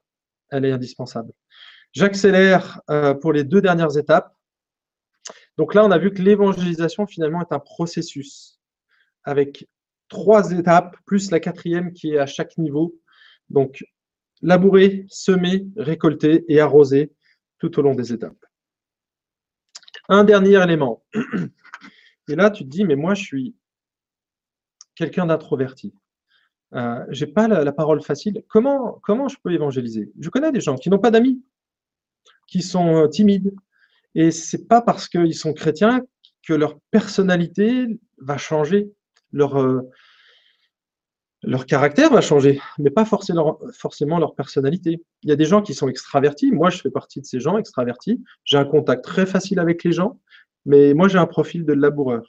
Elle 0.50 0.64
est 0.64 0.72
indispensable. 0.72 1.32
J'accélère 1.92 2.80
euh, 2.90 3.14
pour 3.14 3.32
les 3.32 3.44
deux 3.44 3.60
dernières 3.60 3.96
étapes. 3.98 4.34
Donc 5.58 5.74
là, 5.74 5.84
on 5.84 5.90
a 5.90 5.98
vu 5.98 6.12
que 6.12 6.22
l'évangélisation, 6.22 7.06
finalement, 7.06 7.42
est 7.42 7.52
un 7.52 7.58
processus 7.58 8.58
avec 9.24 9.68
trois 10.08 10.52
étapes, 10.52 10.96
plus 11.06 11.30
la 11.30 11.40
quatrième 11.40 11.92
qui 11.92 12.14
est 12.14 12.18
à 12.18 12.26
chaque 12.26 12.56
niveau. 12.56 12.94
Donc, 13.50 13.84
labourer, 14.40 15.06
semer, 15.08 15.66
récolter 15.76 16.44
et 16.48 16.60
arroser 16.60 17.12
tout 17.58 17.78
au 17.78 17.82
long 17.82 17.94
des 17.94 18.12
étapes. 18.12 18.44
Un 20.08 20.24
dernier 20.24 20.62
élément. 20.62 21.04
Et 22.28 22.34
là, 22.34 22.50
tu 22.50 22.64
te 22.64 22.68
dis, 22.68 22.84
mais 22.84 22.96
moi, 22.96 23.14
je 23.14 23.22
suis 23.22 23.56
quelqu'un 24.94 25.26
d'introverti. 25.26 25.94
Euh, 26.74 27.04
je 27.10 27.24
n'ai 27.24 27.32
pas 27.32 27.48
la, 27.48 27.72
parole 27.72 28.02
facile. 28.02 28.42
Comment, 28.48 28.98
comment 29.02 29.28
je 29.28 29.36
peux 29.42 29.52
évangéliser? 29.52 30.10
Je 30.18 30.30
connais 30.30 30.52
des 30.52 30.60
gens 30.60 30.76
qui 30.76 30.88
n'ont 30.90 30.98
pas 30.98 31.10
d'amis, 31.10 31.42
qui 32.46 32.62
sont 32.62 33.04
euh, 33.04 33.08
timides. 33.08 33.54
Et 34.14 34.30
ce 34.30 34.56
n'est 34.56 34.64
pas 34.64 34.80
parce 34.80 35.08
qu'ils 35.08 35.34
sont 35.34 35.52
chrétiens 35.52 36.02
que 36.46 36.52
leur 36.52 36.78
personnalité 36.90 37.86
va 38.18 38.38
changer, 38.38 38.90
leur, 39.32 39.60
euh, 39.60 39.82
leur 41.42 41.66
caractère 41.66 42.12
va 42.12 42.20
changer, 42.20 42.60
mais 42.78 42.90
pas 42.90 43.04
forcément, 43.04 44.18
leur 44.18 44.34
personnalité. 44.34 45.02
Il 45.22 45.28
y 45.28 45.32
a 45.32 45.36
des 45.36 45.44
gens 45.44 45.60
qui 45.60 45.74
sont 45.74 45.88
extravertis. 45.88 46.52
Moi, 46.52 46.70
je 46.70 46.78
fais 46.80 46.90
partie 46.90 47.20
de 47.20 47.26
ces 47.26 47.40
gens 47.40 47.58
extravertis. 47.58 48.22
J'ai 48.44 48.58
un 48.58 48.64
contact 48.64 49.04
très 49.04 49.26
facile 49.26 49.58
avec 49.58 49.82
les 49.82 49.92
gens, 49.92 50.20
mais 50.66 50.94
moi, 50.94 51.08
j'ai 51.08 51.18
un 51.18 51.26
profil 51.26 51.64
de 51.64 51.72
laboureur. 51.72 52.22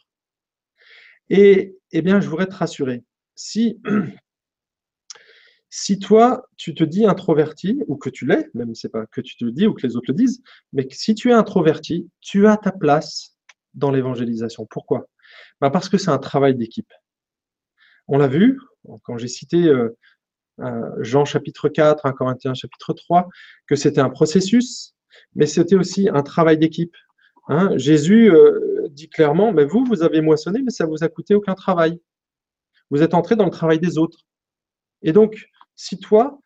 Et 1.30 1.78
eh 1.92 2.02
bien, 2.02 2.20
je 2.20 2.28
voudrais 2.28 2.48
te 2.48 2.56
rassurer. 2.56 3.04
Si, 3.36 3.80
si 5.70 6.00
toi, 6.00 6.48
tu 6.58 6.74
te 6.74 6.84
dis 6.84 7.06
introverti, 7.06 7.82
ou 7.88 7.98
que 7.98 8.10
tu 8.10 8.26
l'es, 8.26 8.50
même 8.56 8.74
c'est 8.74 8.90
pas 8.90 9.06
que 9.06 9.22
tu 9.22 9.38
te 9.38 9.46
le 9.46 9.52
dis 9.52 9.68
ou 9.68 9.74
que 9.74 9.86
les 9.86 9.96
autres 9.96 10.10
le 10.10 10.16
disent, 10.16 10.42
mais 10.74 10.88
si 10.92 11.14
tu 11.14 11.30
es 11.30 11.34
introverti, 11.34 12.10
tu 12.20 12.48
as 12.48 12.58
ta 12.58 12.72
place 12.72 13.38
dans 13.76 13.92
l'évangélisation. 13.92 14.66
Pourquoi? 14.66 15.08
Ben 15.62 15.70
Parce 15.70 15.88
que 15.88 15.98
c'est 15.98 16.12
un 16.12 16.18
travail 16.18 16.56
d'équipe. 16.56 16.92
On 18.08 18.18
l'a 18.18 18.28
vu, 18.28 18.60
quand 19.04 19.18
j'ai 19.18 19.28
cité 19.28 19.68
euh, 19.68 19.98
euh, 20.60 20.92
Jean 21.00 21.26
chapitre 21.26 21.70
4, 21.70 22.06
1 22.06 22.12
Corinthiens 22.14 22.54
chapitre 22.54 22.94
3, 22.94 23.30
que 23.68 23.76
c'était 23.76 24.02
un 24.02 24.10
processus, 24.10 24.94
mais 25.36 25.46
c'était 25.46 25.76
aussi 25.76 26.10
un 26.10 26.22
travail 26.22 26.58
d'équipe. 26.58 26.96
Hein. 27.48 27.78
Jésus 27.78 28.32
euh, 28.32 28.88
dit 28.90 29.10
clairement, 29.10 29.54
mais 29.54 29.66
vous, 29.66 29.86
vous 29.86 30.04
avez 30.04 30.22
moissonné, 30.22 30.62
mais 30.62 30.72
ça 30.72 30.86
vous 30.86 31.04
a 31.04 31.10
coûté 31.10 31.36
aucun 31.36 31.56
travail. 31.56 32.00
Vous 32.90 33.02
êtes 33.02 33.14
entré 33.14 33.36
dans 33.36 33.46
le 33.46 33.52
travail 33.52 33.80
des 33.80 33.98
autres. 33.98 34.20
Et 35.02 35.14
donc, 35.14 35.50
si 35.76 35.98
toi, 35.98 36.40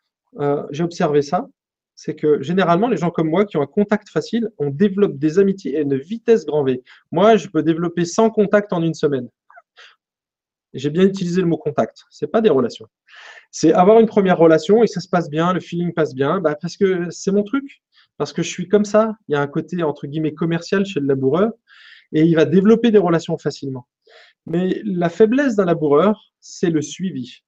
j'ai 0.70 0.82
observé 0.82 1.22
ça, 1.22 1.48
c'est 1.94 2.14
que 2.14 2.40
généralement, 2.42 2.88
les 2.88 2.96
gens 2.96 3.10
comme 3.10 3.28
moi 3.28 3.44
qui 3.44 3.56
ont 3.56 3.62
un 3.62 3.66
contact 3.66 4.08
facile, 4.08 4.48
on 4.58 4.70
développe 4.70 5.18
des 5.18 5.38
amitiés 5.38 5.76
à 5.76 5.80
une 5.80 5.96
vitesse 5.96 6.46
grand 6.46 6.62
V. 6.62 6.82
Moi, 7.10 7.36
je 7.36 7.48
peux 7.48 7.62
développer 7.62 8.04
100 8.04 8.30
contacts 8.30 8.72
en 8.72 8.82
une 8.82 8.94
semaine. 8.94 9.28
J'ai 10.74 10.90
bien 10.90 11.04
utilisé 11.04 11.40
le 11.40 11.46
mot 11.46 11.56
contact. 11.56 12.04
C'est 12.10 12.26
pas 12.26 12.40
des 12.40 12.50
relations. 12.50 12.86
C'est 13.50 13.72
avoir 13.72 14.00
une 14.00 14.06
première 14.06 14.38
relation 14.38 14.82
et 14.82 14.86
ça 14.86 15.00
se 15.00 15.08
passe 15.08 15.30
bien, 15.30 15.52
le 15.52 15.60
feeling 15.60 15.94
passe 15.94 16.14
bien, 16.14 16.40
bah, 16.40 16.56
parce 16.60 16.76
que 16.76 17.10
c'est 17.10 17.32
mon 17.32 17.42
truc, 17.42 17.82
parce 18.18 18.32
que 18.32 18.42
je 18.42 18.48
suis 18.48 18.68
comme 18.68 18.84
ça. 18.84 19.16
Il 19.28 19.32
y 19.32 19.36
a 19.36 19.40
un 19.40 19.46
côté 19.46 19.82
entre 19.82 20.06
guillemets 20.06 20.34
commercial 20.34 20.84
chez 20.84 21.00
le 21.00 21.06
laboureur 21.06 21.52
et 22.12 22.22
il 22.22 22.34
va 22.34 22.44
développer 22.44 22.90
des 22.90 22.98
relations 22.98 23.38
facilement. 23.38 23.86
Mais 24.46 24.80
la 24.84 25.08
faiblesse 25.08 25.56
d'un 25.56 25.64
laboureur, 25.64 26.32
c'est 26.40 26.70
le 26.70 26.82
suivi. 26.82 27.42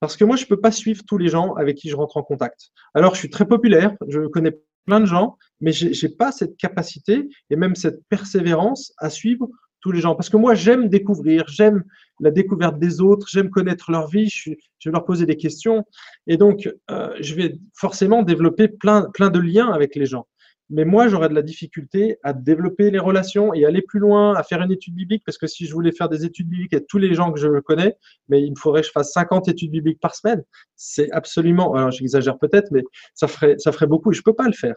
Parce 0.00 0.16
que 0.16 0.24
moi, 0.24 0.36
je 0.36 0.44
ne 0.44 0.48
peux 0.48 0.60
pas 0.60 0.72
suivre 0.72 1.02
tous 1.06 1.18
les 1.18 1.28
gens 1.28 1.54
avec 1.54 1.76
qui 1.76 1.88
je 1.88 1.96
rentre 1.96 2.16
en 2.16 2.22
contact. 2.22 2.70
Alors, 2.94 3.14
je 3.14 3.20
suis 3.20 3.30
très 3.30 3.46
populaire, 3.46 3.94
je 4.08 4.26
connais 4.26 4.58
plein 4.86 5.00
de 5.00 5.06
gens, 5.06 5.38
mais 5.60 5.72
je 5.72 5.86
n'ai 5.88 6.12
pas 6.12 6.32
cette 6.32 6.56
capacité 6.56 7.28
et 7.50 7.56
même 7.56 7.74
cette 7.76 8.04
persévérance 8.08 8.92
à 8.98 9.10
suivre 9.10 9.48
tous 9.82 9.92
les 9.92 10.00
gens. 10.00 10.14
Parce 10.14 10.30
que 10.30 10.36
moi, 10.36 10.54
j'aime 10.54 10.88
découvrir, 10.88 11.44
j'aime 11.48 11.84
la 12.20 12.30
découverte 12.30 12.78
des 12.78 13.00
autres, 13.00 13.26
j'aime 13.28 13.50
connaître 13.50 13.90
leur 13.90 14.08
vie, 14.08 14.28
je, 14.28 14.52
je, 14.78 14.88
vais 14.88 14.92
leur 14.92 15.04
poser 15.04 15.26
des 15.26 15.36
questions. 15.36 15.84
Et 16.26 16.36
donc, 16.36 16.68
euh, 16.90 17.14
je 17.20 17.34
vais 17.34 17.58
forcément 17.74 18.22
développer 18.22 18.68
plein, 18.68 19.10
plein 19.12 19.30
de 19.30 19.40
liens 19.40 19.70
avec 19.70 19.94
les 19.96 20.06
gens. 20.06 20.26
Mais 20.70 20.86
moi, 20.86 21.06
j'aurais 21.06 21.28
de 21.28 21.34
la 21.34 21.42
difficulté 21.42 22.16
à 22.22 22.32
développer 22.32 22.90
les 22.90 22.98
relations 22.98 23.52
et 23.52 23.66
aller 23.66 23.82
plus 23.82 24.00
loin, 24.00 24.34
à 24.34 24.42
faire 24.42 24.62
une 24.62 24.72
étude 24.72 24.94
biblique, 24.94 25.22
parce 25.26 25.36
que 25.36 25.46
si 25.46 25.66
je 25.66 25.74
voulais 25.74 25.92
faire 25.92 26.08
des 26.08 26.24
études 26.24 26.48
bibliques 26.48 26.72
avec 26.72 26.86
tous 26.86 26.96
les 26.96 27.12
gens 27.14 27.30
que 27.30 27.38
je 27.38 27.60
connais, 27.60 27.94
mais 28.28 28.42
il 28.42 28.52
me 28.52 28.56
faudrait 28.56 28.80
que 28.80 28.86
je 28.86 28.92
fasse 28.92 29.12
50 29.12 29.48
études 29.48 29.70
bibliques 29.70 30.00
par 30.00 30.14
semaine. 30.14 30.42
C'est 30.74 31.10
absolument, 31.12 31.74
alors 31.74 31.90
j'exagère 31.90 32.38
peut-être, 32.38 32.70
mais 32.70 32.82
ça 33.14 33.28
ferait, 33.28 33.56
ça 33.58 33.70
ferait 33.70 33.86
beaucoup 33.86 34.12
et 34.12 34.14
je 34.14 34.20
ne 34.20 34.24
peux 34.24 34.32
pas 34.32 34.46
le 34.46 34.54
faire. 34.54 34.76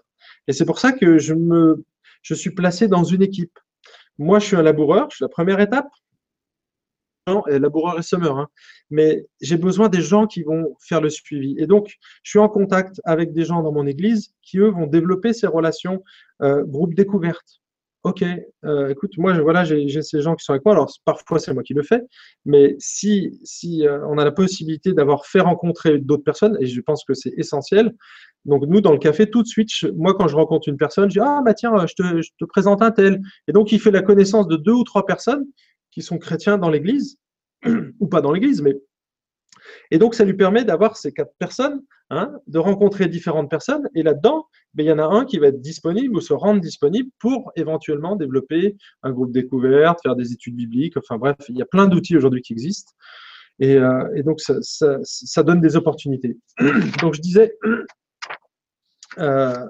Et 0.50 0.54
c'est 0.54 0.66
pour 0.66 0.80
ça 0.80 0.92
que 0.92 1.18
je, 1.18 1.34
me, 1.34 1.86
je 2.24 2.34
suis 2.34 2.52
placé 2.52 2.90
dans 2.90 3.06
une 3.06 3.22
équipe. 3.22 3.58
Moi, 4.18 4.40
je 4.40 4.46
suis 4.46 4.56
un 4.56 4.62
laboureur, 4.62 5.10
je 5.10 5.18
suis 5.18 5.24
la 5.24 5.30
première 5.30 5.60
étape. 5.60 5.88
Laboureur 7.48 7.98
et 7.98 8.04
semeur, 8.04 8.38
hein. 8.38 8.50
mais 8.92 9.26
j'ai 9.42 9.58
besoin 9.58 9.90
des 9.90 10.02
gens 10.02 10.28
qui 10.28 10.44
vont 10.44 10.76
faire 10.80 11.02
le 11.02 11.10
suivi. 11.10 11.56
Et 11.58 11.66
donc, 11.66 11.96
je 12.22 12.30
suis 12.30 12.40
en 12.40 12.48
contact 12.48 13.02
avec 13.04 13.34
des 13.34 13.46
gens 13.46 13.64
dans 13.64 13.72
mon 13.72 13.88
église 13.88 14.36
qui, 14.44 14.60
eux, 14.60 14.70
vont 14.70 14.86
développer 14.86 15.34
ces 15.34 15.48
relations 15.48 16.04
euh, 16.44 16.64
groupe 16.64 16.94
découverte. 16.94 17.64
Ok, 18.06 18.24
euh, 18.66 18.90
écoute, 18.90 19.18
moi, 19.18 19.34
voilà, 19.42 19.64
j'ai 19.64 20.02
ces 20.04 20.22
gens 20.22 20.36
qui 20.36 20.46
sont 20.46 20.54
avec 20.54 20.64
moi. 20.64 20.76
Alors, 20.76 20.94
parfois, 21.06 21.40
c'est 21.40 21.52
moi 21.56 21.64
qui 21.64 21.74
le 21.74 21.82
fais, 21.82 22.02
mais 22.46 22.76
si, 22.78 23.40
si 23.44 23.88
euh, 23.88 24.06
on 24.08 24.20
a 24.20 24.24
la 24.24 24.32
possibilité 24.32 24.94
d'avoir 24.94 25.26
fait 25.26 25.40
rencontrer 25.40 25.98
d'autres 25.98 26.24
personnes, 26.24 26.56
et 26.62 26.68
je 26.68 26.82
pense 26.82 27.04
que 27.04 27.16
c'est 27.16 27.34
essentiel, 27.36 27.96
donc, 28.46 28.64
nous, 28.68 28.80
dans 28.80 28.92
le 28.92 29.00
café, 29.00 29.28
tout 29.28 29.42
de 29.42 29.48
suite, 29.48 29.72
moi, 29.96 30.14
quand 30.14 30.28
je 30.28 30.36
rencontre 30.36 30.70
une 30.70 30.78
personne, 30.78 31.10
je 31.10 31.16
dis 31.16 31.20
Ah, 31.20 31.42
bah 31.44 31.56
tiens, 31.56 31.74
je 31.88 31.96
te, 31.96 32.22
je 32.22 32.30
te, 32.38 32.46
présente 32.46 32.84
un 32.84 32.92
tel. 32.92 33.24
Et 33.48 33.54
donc, 33.54 33.72
il 33.72 33.80
fait 33.80 33.90
la 33.90 34.04
connaissance 34.04 34.48
de 34.48 34.56
deux 34.56 34.74
ou 34.74 34.84
trois 34.84 35.08
personnes 35.08 35.48
qui 35.90 36.04
sont 36.04 36.20
chrétiens 36.20 36.60
dans 36.60 36.70
l'église, 36.70 37.18
ou 38.00 38.08
pas 38.08 38.22
dans 38.22 38.32
l'église, 38.32 38.62
mais. 38.62 38.76
Et 39.90 39.98
donc, 39.98 40.14
ça 40.14 40.26
lui 40.26 40.36
permet 40.36 40.64
d'avoir 40.64 40.96
ces 40.96 41.12
quatre 41.12 41.34
personnes, 41.40 41.82
hein, 42.10 42.32
de 42.48 42.60
rencontrer 42.60 43.08
différentes 43.08 43.50
personnes. 43.50 43.90
Et 43.96 44.04
là-dedans, 44.04 44.48
ben, 44.74 44.86
il 44.86 44.90
y 44.90 44.92
en 44.92 45.00
a 45.00 45.06
un 45.06 45.26
qui 45.26 45.38
va 45.38 45.48
être 45.48 45.62
disponible 45.62 46.16
ou 46.16 46.22
se 46.22 46.34
rendre 46.34 46.62
disponible 46.62 47.10
pour 47.20 47.52
éventuellement 47.56 48.16
développer 48.16 48.76
un 49.04 49.12
groupe 49.12 49.32
découverte, 49.32 50.00
faire 50.04 50.16
des 50.16 50.32
études 50.34 50.56
bibliques. 50.56 50.98
Enfin, 50.98 51.18
bref, 51.18 51.38
il 51.50 51.58
y 51.58 51.62
a 51.62 51.66
plein 51.66 51.88
d'outils 51.88 52.18
aujourd'hui 52.18 52.42
qui 52.42 52.54
existent. 52.54 52.92
Et, 53.60 53.78
euh, 53.78 54.24
donc, 54.24 54.42
ça 54.42 55.44
donne 55.44 55.62
des 55.62 55.76
opportunités. 55.76 56.38
donc, 57.02 57.16
je 57.16 57.22
disais. 57.22 57.58
Euh, 59.20 59.66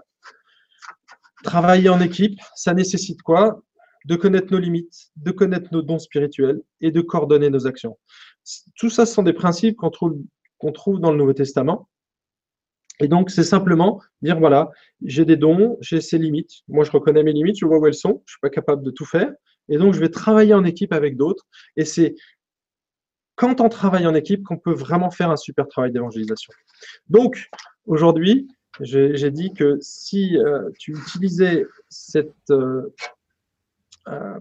travailler 1.46 1.90
en 1.90 2.02
équipe, 2.02 2.40
ça 2.56 2.74
nécessite 2.74 3.22
quoi? 3.22 3.62
De 4.06 4.16
connaître 4.16 4.52
nos 4.52 4.60
limites, 4.60 5.12
de 5.16 5.32
connaître 5.32 5.70
nos 5.72 5.82
dons 5.82 6.00
spirituels 6.00 6.62
et 6.82 6.92
de 6.92 7.02
coordonner 7.02 7.50
nos 7.50 7.66
actions. 7.68 7.98
Tout 8.78 8.90
ça, 8.90 9.06
ce 9.06 9.14
sont 9.14 9.24
des 9.24 9.34
principes 9.34 9.78
qu'on 9.78 9.90
trouve, 9.90 10.18
qu'on 10.58 10.72
trouve 10.72 11.00
dans 11.00 11.12
le 11.12 11.18
Nouveau 11.18 11.34
Testament. 11.34 11.88
Et 13.00 13.08
donc, 13.08 13.30
c'est 13.30 13.44
simplement 13.44 14.02
dire, 14.22 14.40
voilà, 14.40 14.70
j'ai 15.04 15.26
des 15.26 15.36
dons, 15.36 15.78
j'ai 15.82 16.02
ces 16.02 16.18
limites. 16.18 16.62
Moi, 16.68 16.84
je 16.86 16.92
reconnais 16.92 17.24
mes 17.24 17.34
limites, 17.34 17.58
je 17.60 17.66
vois 17.66 17.78
où 17.78 17.88
elles 17.88 17.94
sont, 17.94 18.24
je 18.26 18.32
ne 18.32 18.34
suis 18.34 18.40
pas 18.42 18.50
capable 18.50 18.84
de 18.84 18.92
tout 18.92 19.06
faire. 19.06 19.32
Et 19.70 19.78
donc, 19.78 19.94
je 19.94 20.00
vais 20.00 20.10
travailler 20.10 20.54
en 20.54 20.64
équipe 20.64 20.94
avec 20.94 21.18
d'autres. 21.18 21.46
Et 21.76 21.86
c'est 21.86 22.16
quand 23.36 23.60
on 23.60 23.70
travaille 23.70 24.08
en 24.08 24.16
équipe 24.16 24.44
qu'on 24.44 24.58
peut 24.58 24.74
vraiment 24.74 25.12
faire 25.12 25.30
un 25.30 25.36
super 25.36 25.68
travail 25.68 25.92
d'évangélisation. 25.92 26.54
Donc, 27.10 27.50
aujourd'hui, 27.86 28.48
j'ai 28.82 29.32
dit 29.32 29.54
que 29.54 29.78
si 29.82 30.38
euh, 30.38 30.70
tu 30.78 30.92
utilisais 30.92 31.66
cette, 31.90 32.34
euh, 32.50 32.94
euh, 34.08 34.40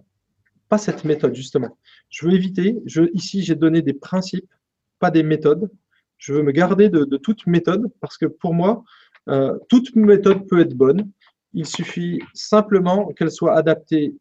pas 0.69 0.79
cette 0.79 1.05
méthode 1.05 1.35
justement, 1.35 1.79
je 2.09 2.27
veux 2.27 2.35
éviter, 2.35 2.83
ici 3.13 3.43
j'ai 3.43 3.55
donné 3.55 3.83
des 3.83 3.95
principes, 3.95 4.53
pas 4.99 5.11
des 5.11 5.23
méthodes. 5.23 5.71
Je 6.19 6.33
veux 6.33 6.43
me 6.43 6.53
garder 6.53 6.89
de, 6.89 7.17
toute 7.17 7.47
méthode 7.47 7.91
parce 8.01 8.17
que 8.17 8.27
pour 8.27 8.55
moi, 8.55 8.85
euh, 9.29 9.59
toute 9.69 9.95
méthode 9.97 10.47
peut 10.49 10.61
être 10.61 10.75
bonne. 10.75 11.11
Il 11.53 11.67
suffit 11.67 12.21
simplement 12.35 13.09
qu'elle 13.13 13.31
soit 13.31 13.55
adaptée 13.55 14.15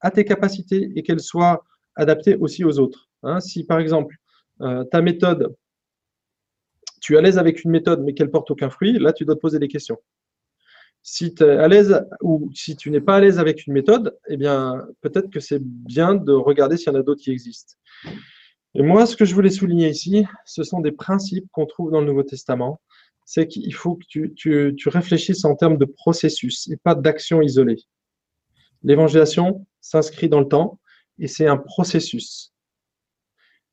à 0.00 0.10
tes 0.10 0.24
capacités 0.24 0.92
et 0.94 1.02
qu'elle 1.02 1.20
soit 1.20 1.64
adaptée 1.96 2.36
aussi 2.36 2.64
aux 2.64 2.78
autres. 2.78 3.08
Hein, 3.22 3.40
si 3.40 3.64
par 3.64 3.80
exemple, 3.80 4.14
euh, 4.60 4.84
ta 4.84 5.02
méthode 5.02 5.54
tu 7.00 7.14
es 7.14 7.18
à 7.18 7.20
l'aise 7.20 7.38
avec 7.38 7.64
une 7.64 7.70
méthode 7.70 8.02
mais 8.02 8.14
qu'elle 8.14 8.30
porte 8.30 8.50
aucun 8.50 8.70
fruit, 8.70 8.98
là 8.98 9.12
tu 9.12 9.24
dois 9.24 9.34
te 9.34 9.40
poser 9.40 9.58
des 9.58 9.68
questions. 9.68 9.98
Si 11.02 11.34
tu 11.34 11.44
es 11.44 11.50
à 11.50 11.68
l'aise 11.68 12.04
ou 12.22 12.50
si 12.54 12.76
tu 12.76 12.90
n'es 12.90 13.00
pas 13.00 13.16
à 13.16 13.20
l'aise 13.20 13.38
avec 13.38 13.66
une 13.66 13.72
méthode, 13.72 14.16
eh 14.28 14.36
bien 14.36 14.86
peut-être 15.00 15.30
que 15.30 15.40
c'est 15.40 15.62
bien 15.62 16.14
de 16.14 16.32
regarder 16.32 16.76
s'il 16.76 16.92
y 16.92 16.96
en 16.96 16.98
a 16.98 17.02
d'autres 17.02 17.22
qui 17.22 17.30
existent. 17.30 17.74
Et 18.74 18.82
moi, 18.82 19.06
ce 19.06 19.16
que 19.16 19.24
je 19.24 19.34
voulais 19.34 19.50
souligner 19.50 19.88
ici, 19.88 20.26
ce 20.44 20.62
sont 20.62 20.80
des 20.80 20.92
principes 20.92 21.46
qu'on 21.52 21.66
trouve 21.66 21.90
dans 21.90 22.00
le 22.00 22.06
Nouveau 22.06 22.22
Testament. 22.22 22.80
C'est 23.24 23.46
qu'il 23.46 23.74
faut 23.74 23.96
que 23.96 24.26
tu, 24.34 24.88
réfléchisses 24.88 25.44
en 25.44 25.54
termes 25.54 25.78
de 25.78 25.84
processus 25.84 26.68
et 26.68 26.76
pas 26.76 26.94
d'action 26.94 27.42
isolée. 27.42 27.78
L'évangélisation 28.82 29.66
s'inscrit 29.80 30.28
dans 30.28 30.40
le 30.40 30.48
temps 30.48 30.78
et 31.18 31.26
c'est 31.26 31.46
un 31.46 31.56
processus. 31.56 32.52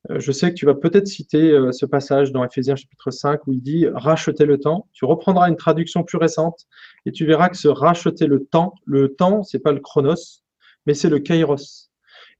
Euh, 0.10 0.20
je 0.20 0.32
sais 0.32 0.50
que 0.50 0.56
tu 0.56 0.66
vas 0.66 0.76
peut-être 0.76 1.08
citer 1.08 1.52
euh, 1.52 1.72
ce 1.72 1.86
passage 1.86 2.32
dans 2.32 2.44
Ephésiens 2.44 2.76
chapitre 2.76 3.12
5 3.12 3.48
où 3.48 3.54
il 3.54 3.62
dit 3.62 3.88
racheter 3.88 4.46
le 4.46 4.60
temps. 4.60 4.88
Tu 4.94 5.06
reprendras 5.06 5.50
une 5.50 5.56
traduction 5.56 6.04
plus 6.04 6.18
récente 6.18 6.66
et 7.06 7.12
tu 7.12 7.26
verras 7.26 7.50
que 7.50 7.58
ce 7.58 7.68
racheter 7.68 8.28
le 8.28 8.46
temps, 8.46 8.76
le 8.86 9.16
temps, 9.16 9.44
c'est 9.44 9.60
pas 9.60 9.72
le 9.72 9.80
chronos, 9.80 10.44
mais 10.86 10.94
c'est 10.94 11.10
le 11.10 11.20
kairos. 11.20 11.90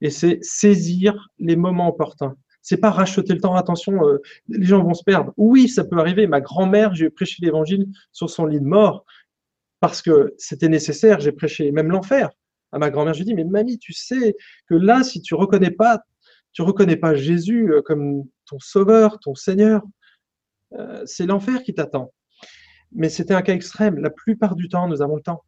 Et 0.00 0.10
c'est 0.10 0.38
saisir 0.42 1.28
les 1.38 1.56
moments 1.56 1.88
opportuns. 1.88 2.36
C'est 2.68 2.78
pas 2.78 2.90
racheter 2.90 3.32
le 3.32 3.40
temps. 3.40 3.54
Attention, 3.54 4.04
euh, 4.04 4.18
les 4.48 4.66
gens 4.66 4.82
vont 4.82 4.92
se 4.92 5.04
perdre. 5.04 5.32
Oui, 5.36 5.68
ça 5.68 5.84
peut 5.84 5.98
arriver. 5.98 6.26
Ma 6.26 6.40
grand-mère, 6.40 6.96
j'ai 6.96 7.10
prêché 7.10 7.36
l'évangile 7.40 7.86
sur 8.10 8.28
son 8.28 8.44
lit 8.44 8.58
de 8.58 8.66
mort 8.66 9.04
parce 9.78 10.02
que 10.02 10.34
c'était 10.36 10.68
nécessaire. 10.68 11.20
J'ai 11.20 11.30
prêché 11.30 11.70
même 11.70 11.92
l'enfer 11.92 12.30
à 12.72 12.80
ma 12.80 12.90
grand-mère. 12.90 13.14
Je 13.14 13.20
lui 13.20 13.26
dis, 13.26 13.34
mais 13.34 13.44
mamie, 13.44 13.78
tu 13.78 13.92
sais 13.92 14.34
que 14.68 14.74
là, 14.74 15.04
si 15.04 15.22
tu 15.22 15.36
reconnais 15.36 15.70
pas 15.70 16.02
tu 16.56 16.62
reconnais 16.62 16.96
pas 16.96 17.14
Jésus 17.14 17.70
euh, 17.70 17.82
comme 17.82 18.24
ton 18.46 18.58
sauveur, 18.58 19.20
ton 19.20 19.34
Seigneur, 19.34 19.82
euh, 20.72 21.02
c'est 21.04 21.26
l'enfer 21.26 21.62
qui 21.62 21.74
t'attend. 21.74 22.14
Mais 22.92 23.10
c'était 23.10 23.34
un 23.34 23.42
cas 23.42 23.52
extrême. 23.52 23.98
La 23.98 24.08
plupart 24.08 24.56
du 24.56 24.68
temps, 24.68 24.88
nous 24.88 25.02
avons 25.02 25.16
le 25.16 25.22
temps. 25.22 25.44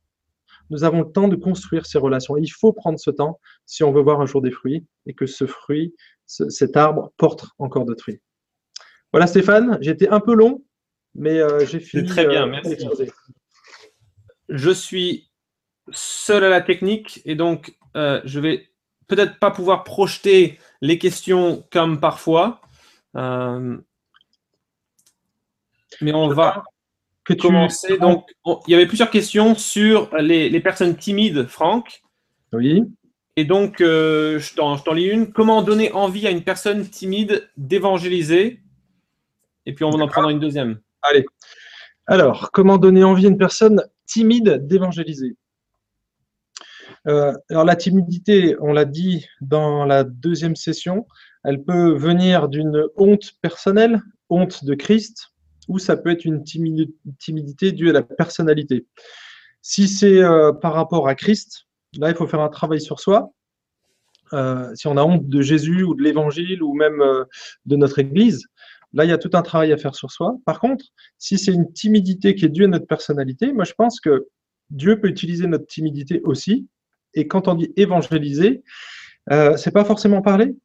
Nous 0.69 0.85
avons 0.85 1.01
le 1.01 1.11
temps 1.11 1.29
de 1.29 1.37
construire 1.37 1.87
ces 1.87 1.97
relations. 1.97 2.37
il 2.37 2.53
faut 2.53 2.75
prendre 2.75 3.01
ce 3.01 3.11
temps 3.11 3.41
si 3.65 3.83
on 3.83 3.91
veut 3.91 4.03
voir 4.03 4.21
un 4.21 4.27
jour 4.27 4.43
des 4.43 4.51
fruits 4.51 4.87
et 5.07 5.15
que 5.15 5.25
ce 5.25 5.47
fruit, 5.47 5.95
cet 6.29 6.77
arbre 6.77 7.13
porte 7.17 7.47
encore 7.59 7.85
d'autres 7.85 8.03
fruits. 8.03 8.21
Voilà 9.13 9.27
Stéphane, 9.27 9.79
j'étais 9.81 10.09
un 10.09 10.21
peu 10.21 10.35
long, 10.35 10.63
mais 11.15 11.41
euh, 11.41 11.65
j'ai 11.67 11.81
fini. 11.81 12.07
Très 12.07 12.27
bien, 12.27 12.47
merci. 12.47 12.77
Je 14.49 14.71
suis 14.71 15.31
seul 15.91 16.45
à 16.45 16.51
la 16.51 16.61
technique 16.61 17.23
et 17.25 17.35
donc 17.35 17.77
je 17.95 18.39
vais 18.39 18.69
peut-être 19.09 19.39
pas 19.39 19.51
pouvoir 19.51 19.83
projeter 19.83 20.59
les 20.81 20.99
questions 20.99 21.67
comme 21.73 21.99
parfois. 21.99 22.61
Euh, 23.17 23.77
mais 26.01 26.13
on 26.13 26.29
va 26.29 26.63
que 27.25 27.35
commencer. 27.35 27.99
Donc, 27.99 28.27
il 28.67 28.73
y 28.73 28.75
avait 28.75 28.87
plusieurs 28.87 29.11
questions 29.11 29.55
sur 29.55 30.15
les, 30.17 30.61
personnes 30.61 30.97
timides, 30.97 31.47
Franck. 31.47 32.03
Oui. 32.53 32.85
Et 33.39 33.45
donc, 33.45 33.81
euh, 33.81 34.41
je 34.41 34.53
t'en 34.57 34.93
lis 34.93 35.05
une. 35.05 35.33
Comment 35.33 35.63
donner 35.63 35.93
envie 35.93 36.27
à 36.27 36.31
une 36.33 36.43
personne 36.43 36.85
timide 36.85 37.49
d'évangéliser? 37.57 38.61
Et 39.65 39.73
puis, 39.73 39.85
on 39.85 39.91
va 39.91 40.03
en 40.03 40.09
prendre 40.09 40.31
une 40.31 40.41
deuxième. 40.41 40.81
Allez. 41.03 41.25
Alors, 42.09 42.51
comment 42.51 42.79
donner 42.79 43.05
envie 43.05 43.27
à 43.27 43.29
une 43.29 43.39
personne 43.39 43.85
timide 44.07 44.67
d'évangéliser? 44.67 45.37
Euh, 47.07 47.33
alors 47.49 47.65
la 47.65 47.77
timidité, 47.77 48.57
on 48.61 48.73
l'a 48.73 48.85
dit 48.85 49.29
dans 49.41 49.85
la 49.85 50.03
deuxième 50.03 50.57
session, 50.57 51.07
elle 51.45 51.63
peut 51.63 51.93
venir 51.93 52.49
d'une 52.49 52.87
honte 52.97 53.35
personnelle, 53.41 54.03
honte 54.31 54.65
de 54.65 54.75
Christ, 54.75 55.29
ou 55.69 55.79
ça 55.79 55.97
peut 55.97 56.11
être 56.11 56.25
une 56.25 56.43
timidité 56.43 57.71
due 57.71 57.91
à 57.91 57.93
la 57.93 58.03
personnalité. 58.03 58.89
Si 59.63 59.87
c'est 59.87 60.25
euh, 60.25 60.53
par 60.53 60.73
rapport 60.73 61.07
à 61.07 61.15
Christ, 61.15 61.68
là, 61.97 62.11
il 62.11 62.17
faut 62.17 62.27
faire 62.27 62.41
un 62.41 62.49
travail 62.49 62.81
sur 62.81 63.01
soi. 63.01 63.31
Euh, 64.35 64.75
si 64.75 64.87
on 64.87 64.97
a 64.97 65.03
honte 65.03 65.27
de 65.27 65.41
Jésus 65.41 65.83
ou 65.83 65.95
de 65.95 66.03
l'Évangile 66.03 66.63
ou 66.63 66.75
même 66.75 67.03
de 67.65 67.77
notre 67.77 67.99
Église, 67.99 68.45
là, 68.93 69.05
il 69.05 69.09
y 69.09 69.13
a 69.13 69.19
tout 69.19 69.31
un 69.33 69.43
travail 69.43 69.73
à 69.73 69.77
faire 69.77 69.95
sur 69.95 70.11
soi. 70.11 70.37
Par 70.45 70.61
contre, 70.61 70.85
si 71.19 71.39
c'est 71.39 71.53
une 71.53 71.73
timidité 71.73 72.35
qui 72.35 72.45
est 72.45 72.51
due 72.51 72.65
à 72.65 72.69
notre 72.69 72.87
personnalité, 72.87 73.53
moi, 73.53 73.65
je 73.65 73.73
pense 73.73 74.01
que 74.01 74.29
Dieu 74.71 75.01
peut 75.01 75.09
utiliser 75.09 75.47
notre 75.47 75.67
timidité 75.67 76.21
aussi 76.25 76.69
et 77.15 77.27
quand 77.27 77.49
on 77.49 77.55
dit 77.55 77.73
évangéliser, 77.77 78.63
euh, 79.33 79.57
c'est 79.57 79.71
pas 79.71 79.85
forcément 79.85 80.23
parler. 80.23 80.57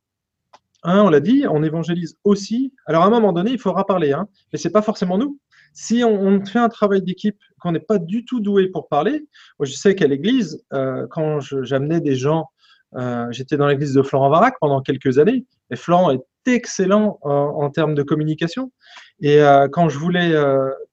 Hein, 0.83 1.01
on 1.03 1.09
l'a 1.09 1.19
dit, 1.19 1.45
on 1.49 1.63
évangélise 1.63 2.17
aussi. 2.23 2.73
Alors 2.85 3.03
à 3.03 3.07
un 3.07 3.09
moment 3.09 3.33
donné, 3.33 3.51
il 3.51 3.59
faudra 3.59 3.85
parler, 3.85 4.11
hein, 4.11 4.27
mais 4.51 4.59
c'est 4.59 4.69
pas 4.69 4.81
forcément 4.81 5.17
nous. 5.17 5.39
Si 5.73 6.03
on, 6.03 6.45
fait 6.45 6.59
un 6.59 6.69
travail 6.69 7.01
d'équipe, 7.01 7.37
qu'on 7.59 7.71
n'est 7.71 7.79
pas 7.79 7.97
du 7.97 8.25
tout 8.25 8.39
doué 8.39 8.67
pour 8.67 8.87
parler, 8.87 9.25
je 9.59 9.71
sais 9.71 9.95
qu'à 9.95 10.07
l'église, 10.07 10.63
euh, 10.73 11.07
quand 11.09 11.39
j'amenais 11.39 11.99
des 11.99 12.15
gens, 12.15 12.49
euh, 12.95 13.25
j'étais 13.31 13.57
dans 13.57 13.67
l'église 13.67 13.93
de 13.93 14.03
Florent 14.03 14.29
Varac 14.29 14.55
pendant 14.61 14.81
quelques 14.81 15.17
années, 15.17 15.45
et 15.71 15.75
Florent 15.75 16.11
est 16.11 16.21
excellent 16.45 17.17
en, 17.23 17.69
termes 17.71 17.95
de 17.95 18.03
communication. 18.03 18.71
Et 19.19 19.41
euh, 19.41 19.67
quand 19.67 19.89
je 19.89 19.97
voulais 19.97 20.33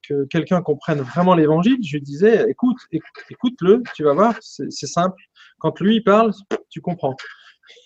que 0.08 0.24
quelqu'un 0.26 0.62
comprenne 0.62 1.00
vraiment 1.00 1.34
l'évangile, 1.34 1.78
je 1.84 1.98
disais 1.98 2.46
écoute, 2.48 2.78
écoute, 2.90 3.56
le 3.60 3.82
tu 3.94 4.04
vas 4.04 4.14
voir, 4.14 4.34
c'est 4.40 4.70
simple. 4.70 5.20
Quand 5.58 5.78
lui 5.80 6.00
parle, 6.00 6.32
tu 6.70 6.80
comprends. 6.80 7.16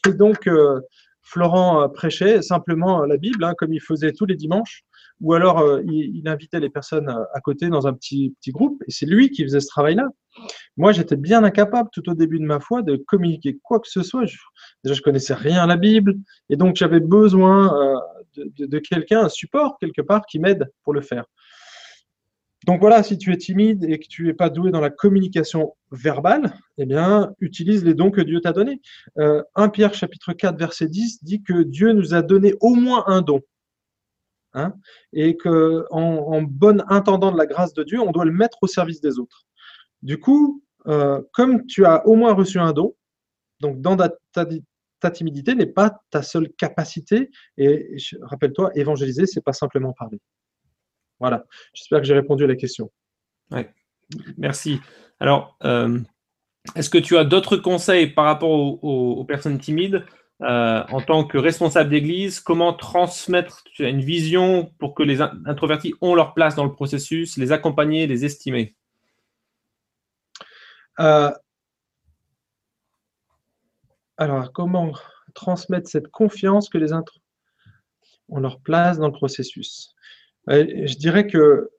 Et 0.09 0.13
donc, 0.13 0.49
Florent 1.23 1.89
prêchait 1.89 2.43
simplement 2.43 3.05
la 3.05 3.17
Bible, 3.17 3.43
hein, 3.43 3.55
comme 3.59 3.73
il 3.73 3.81
faisait 3.81 4.13
tous 4.13 4.27
les 4.27 4.37
dimanches 4.37 4.85
ou 5.25 5.33
alors 5.33 5.59
euh, 5.61 5.83
il, 5.87 6.29
invitait 6.29 6.61
les 6.61 6.69
personnes 6.69 7.09
euh, 7.09 7.25
à 7.33 7.41
côté 7.41 7.71
dans 7.71 7.87
un 7.87 7.95
petit, 7.95 8.35
petit 8.39 8.51
groupe, 8.51 8.83
et 8.87 8.91
c'est 8.91 9.07
lui 9.07 9.31
qui 9.31 9.43
faisait 9.43 9.61
ce 9.61 9.69
travail-là. 9.69 10.07
Moi, 10.77 10.93
j'étais 10.93 11.17
bien 11.17 11.43
incapable 11.45 11.89
tout 11.93 12.07
au 12.11 12.15
début 12.15 12.39
de 12.39 12.45
ma 12.45 12.61
foi 12.61 12.83
de 12.83 12.97
communiquer 12.97 13.59
quoi 13.63 13.81
que 13.81 13.89
ce 13.89 14.03
soit. 14.03 14.27
déjà, 14.85 14.95
je 14.95 15.01
connaissais 15.01 15.33
rien 15.33 15.63
à 15.63 15.67
la 15.67 15.77
Bible, 15.77 16.17
et 16.51 16.57
donc 16.57 16.77
j'avais 16.77 17.01
besoin 17.01 17.75
euh, 17.75 17.99
de, 18.37 18.67
de 18.67 18.79
quelqu'un, 18.79 19.23
un 19.23 19.29
support 19.31 19.79
quelque 19.81 20.03
part, 20.03 20.27
qui 20.27 20.39
m'aide 20.39 20.71
pour 20.83 20.93
le 20.93 21.01
faire. 21.01 21.25
Donc 22.67 22.81
voilà, 22.81 23.03
si 23.03 23.17
tu 23.17 23.33
es 23.33 23.37
timide 23.39 23.85
et 23.85 23.99
que 23.99 24.07
tu 24.07 24.25
n'es 24.25 24.35
pas 24.35 24.51
doué 24.51 24.71
dans 24.71 24.81
la 24.81 24.91
communication 24.91 25.75
verbale, 25.91 26.53
eh 26.77 26.85
bien, 26.85 27.35
utilise 27.41 27.83
les 27.85 27.95
dons 27.95 28.11
que 28.11 28.23
Dieu 28.23 28.41
t'a 28.41 28.53
donnés. 28.53 28.81
1 29.17 29.69
Pierre 29.69 29.93
chapitre 29.93 30.33
4, 30.33 30.59
verset 30.59 30.89
10 30.89 31.23
dit 31.23 31.43
que 31.43 31.63
Dieu 31.63 31.93
nous 31.93 32.15
a 32.15 32.23
donné 32.23 32.55
au 32.61 32.75
moins 32.75 33.05
un 33.07 33.21
don. 33.21 33.43
Hein, 34.57 34.73
et 35.13 35.37
qu'en 35.37 35.85
en, 35.91 36.43
bon 36.43 36.85
intendant 36.89 37.33
de 37.33 37.37
la 37.37 37.47
grâce 37.47 37.75
de 37.75 37.83
Dieu, 37.83 38.01
on 38.01 38.13
doit 38.13 38.25
le 38.25 38.31
mettre 38.31 38.59
au 38.63 38.69
service 38.69 39.01
des 39.01 39.19
autres. 39.19 39.47
Du 40.03 40.19
coup, 40.19 40.63
euh, 40.87 41.21
comme 41.33 41.67
tu 41.67 41.85
as 41.85 42.07
au 42.07 42.15
moins 42.15 42.35
reçu 42.35 42.61
un 42.61 42.73
don, 42.73 42.95
donc 43.61 43.81
dans 43.81 43.97
ta, 43.97 45.11
timidité 45.11 45.57
n'est 45.57 45.67
pas 45.67 46.01
ta 46.11 46.23
seule 46.23 46.51
capacité, 46.53 47.31
et 47.59 47.97
rappelle-toi, 48.23 48.71
évangéliser, 48.77 49.27
c'est 49.27 49.43
pas 49.43 49.53
simplement 49.53 49.93
parler. 49.93 50.21
Voilà, 51.19 51.45
j'espère 51.75 52.01
que 52.01 52.07
j'ai 52.07 52.15
répondu 52.15 52.45
à 52.45 52.47
la 52.47 52.57
question. 52.57 52.93
Merci. 54.39 54.81
Alors, 55.19 55.57
euh, 55.65 55.99
est-ce 56.77 56.91
que 56.91 56.99
tu 56.99 57.17
as 57.17 57.25
d'autres 57.25 57.57
conseils 57.57 58.07
par 58.07 58.25
rapport 58.27 58.51
aux 58.51 59.25
personnes 59.25 59.59
timides? 59.59 60.05
Euh, 60.45 60.85
en 60.91 61.01
tant 61.01 61.25
que 61.25 61.39
responsable 61.39 61.89
d'église, 61.89 62.39
comment 62.39 62.75
transmettre 62.75 63.65
une 63.79 64.03
vision 64.03 64.73
pour 64.79 64.95
que 64.95 65.03
les 65.03 65.23
introvertis 65.23 65.95
ont 66.03 66.15
leur 66.15 66.35
place 66.35 66.55
dans 66.55 66.65
le 66.65 66.73
processus, 66.73 67.39
les 67.39 67.51
accompagner, 67.51 68.07
les 68.07 68.25
estimer? 68.25 68.75
Euh, 71.01 71.33
Alors, 74.17 74.53
comment 74.53 74.93
transmettre 75.35 75.89
cette 75.89 76.09
confiance 76.09 76.69
que 76.69 76.79
les 76.79 76.93
introvertis 76.93 77.23
ont 78.29 78.39
leur 78.39 78.61
place 78.61 78.99
dans 78.99 79.07
le 79.07 79.13
processus? 79.13 79.95
Euh, 80.51 80.87
Je 80.87 80.97
dirais 80.97 81.27
que 81.27 81.71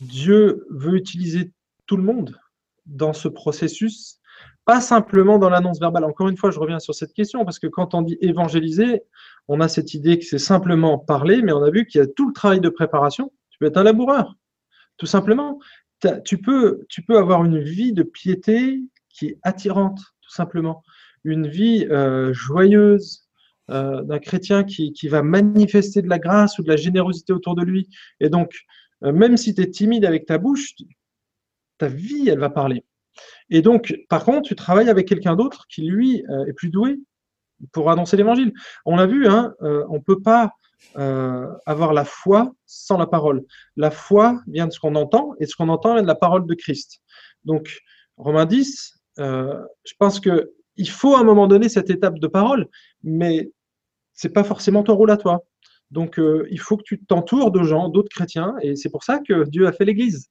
Dieu 0.00 0.66
veut 0.70 0.96
utiliser 0.96 1.52
tout 1.86 1.96
le 1.96 2.02
monde 2.02 2.36
dans 2.84 3.12
ce 3.12 3.28
processus 3.28 4.20
pas 4.66 4.80
simplement 4.80 5.38
dans 5.38 5.48
l'annonce 5.48 5.78
verbale. 5.78 6.04
Encore 6.04 6.28
une 6.28 6.36
fois, 6.36 6.50
je 6.50 6.58
reviens 6.58 6.80
sur 6.80 6.94
cette 6.94 7.12
question, 7.14 7.44
parce 7.44 7.60
que 7.60 7.68
quand 7.68 7.94
on 7.94 8.02
dit 8.02 8.18
évangéliser, 8.20 9.04
on 9.46 9.60
a 9.60 9.68
cette 9.68 9.94
idée 9.94 10.18
que 10.18 10.24
c'est 10.24 10.38
simplement 10.38 10.98
parler, 10.98 11.40
mais 11.40 11.52
on 11.52 11.62
a 11.62 11.70
vu 11.70 11.86
qu'il 11.86 12.00
y 12.00 12.04
a 12.04 12.06
tout 12.08 12.26
le 12.26 12.34
travail 12.34 12.60
de 12.60 12.68
préparation. 12.68 13.32
Tu 13.50 13.58
peux 13.58 13.66
être 13.66 13.76
un 13.76 13.84
laboureur, 13.84 14.34
tout 14.98 15.06
simplement. 15.06 15.60
Tu 16.24 16.38
peux, 16.38 16.84
tu 16.88 17.02
peux 17.02 17.16
avoir 17.16 17.44
une 17.44 17.60
vie 17.60 17.92
de 17.92 18.02
piété 18.02 18.82
qui 19.08 19.26
est 19.26 19.38
attirante, 19.44 20.00
tout 20.20 20.32
simplement. 20.32 20.82
Une 21.22 21.46
vie 21.46 21.86
euh, 21.88 22.32
joyeuse, 22.32 23.28
euh, 23.70 24.02
d'un 24.02 24.18
chrétien 24.18 24.64
qui, 24.64 24.92
qui, 24.92 25.06
va 25.06 25.22
manifester 25.22 26.02
de 26.02 26.08
la 26.08 26.18
grâce 26.18 26.58
ou 26.58 26.64
de 26.64 26.68
la 26.68 26.76
générosité 26.76 27.32
autour 27.32 27.54
de 27.54 27.62
lui. 27.62 27.88
Et 28.20 28.28
donc, 28.28 28.52
euh, 29.04 29.12
même 29.12 29.36
si 29.36 29.54
tu 29.54 29.62
es 29.62 29.70
timide 29.70 30.04
avec 30.04 30.26
ta 30.26 30.38
bouche, 30.38 30.74
ta 31.78 31.86
vie, 31.86 32.28
elle 32.28 32.40
va 32.40 32.50
parler. 32.50 32.84
Et 33.50 33.62
donc, 33.62 33.96
par 34.08 34.24
contre, 34.24 34.48
tu 34.48 34.56
travailles 34.56 34.88
avec 34.88 35.08
quelqu'un 35.08 35.36
d'autre 35.36 35.66
qui, 35.68 35.82
lui, 35.82 36.24
euh, 36.30 36.46
est 36.46 36.52
plus 36.52 36.70
doué 36.70 36.98
pour 37.72 37.90
annoncer 37.90 38.16
l'évangile. 38.16 38.52
On 38.84 38.96
l'a 38.96 39.06
vu, 39.06 39.26
hein, 39.26 39.54
euh, 39.62 39.84
on 39.88 39.94
ne 39.94 40.02
peut 40.02 40.20
pas 40.20 40.52
euh, 40.98 41.46
avoir 41.64 41.92
la 41.92 42.04
foi 42.04 42.52
sans 42.66 42.98
la 42.98 43.06
parole. 43.06 43.44
La 43.76 43.90
foi 43.90 44.40
vient 44.46 44.66
de 44.66 44.72
ce 44.72 44.80
qu'on 44.80 44.94
entend, 44.94 45.34
et 45.40 45.46
ce 45.46 45.56
qu'on 45.56 45.68
entend 45.68 45.94
vient 45.94 46.02
de 46.02 46.06
la 46.06 46.14
parole 46.14 46.46
de 46.46 46.54
Christ. 46.54 47.00
Donc, 47.44 47.80
Romains 48.16 48.46
10, 48.46 48.94
je 49.18 49.92
pense 49.98 50.20
qu'il 50.20 50.90
faut 50.90 51.14
à 51.14 51.20
un 51.20 51.24
moment 51.24 51.46
donné 51.46 51.68
cette 51.68 51.90
étape 51.90 52.18
de 52.18 52.26
parole, 52.26 52.66
mais 53.02 53.50
ce 54.14 54.26
n'est 54.26 54.32
pas 54.32 54.44
forcément 54.44 54.82
ton 54.82 54.94
rôle 54.94 55.10
à 55.10 55.16
toi. 55.16 55.44
Donc, 55.90 56.20
il 56.50 56.60
faut 56.60 56.76
que 56.76 56.82
tu 56.82 57.02
t'entoures 57.04 57.52
de 57.52 57.62
gens, 57.62 57.88
d'autres 57.88 58.08
chrétiens, 58.10 58.54
et 58.60 58.76
c'est 58.76 58.90
pour 58.90 59.04
ça 59.04 59.20
que 59.20 59.44
Dieu 59.48 59.66
a 59.66 59.72
fait 59.72 59.84
l'Église. 59.84 60.28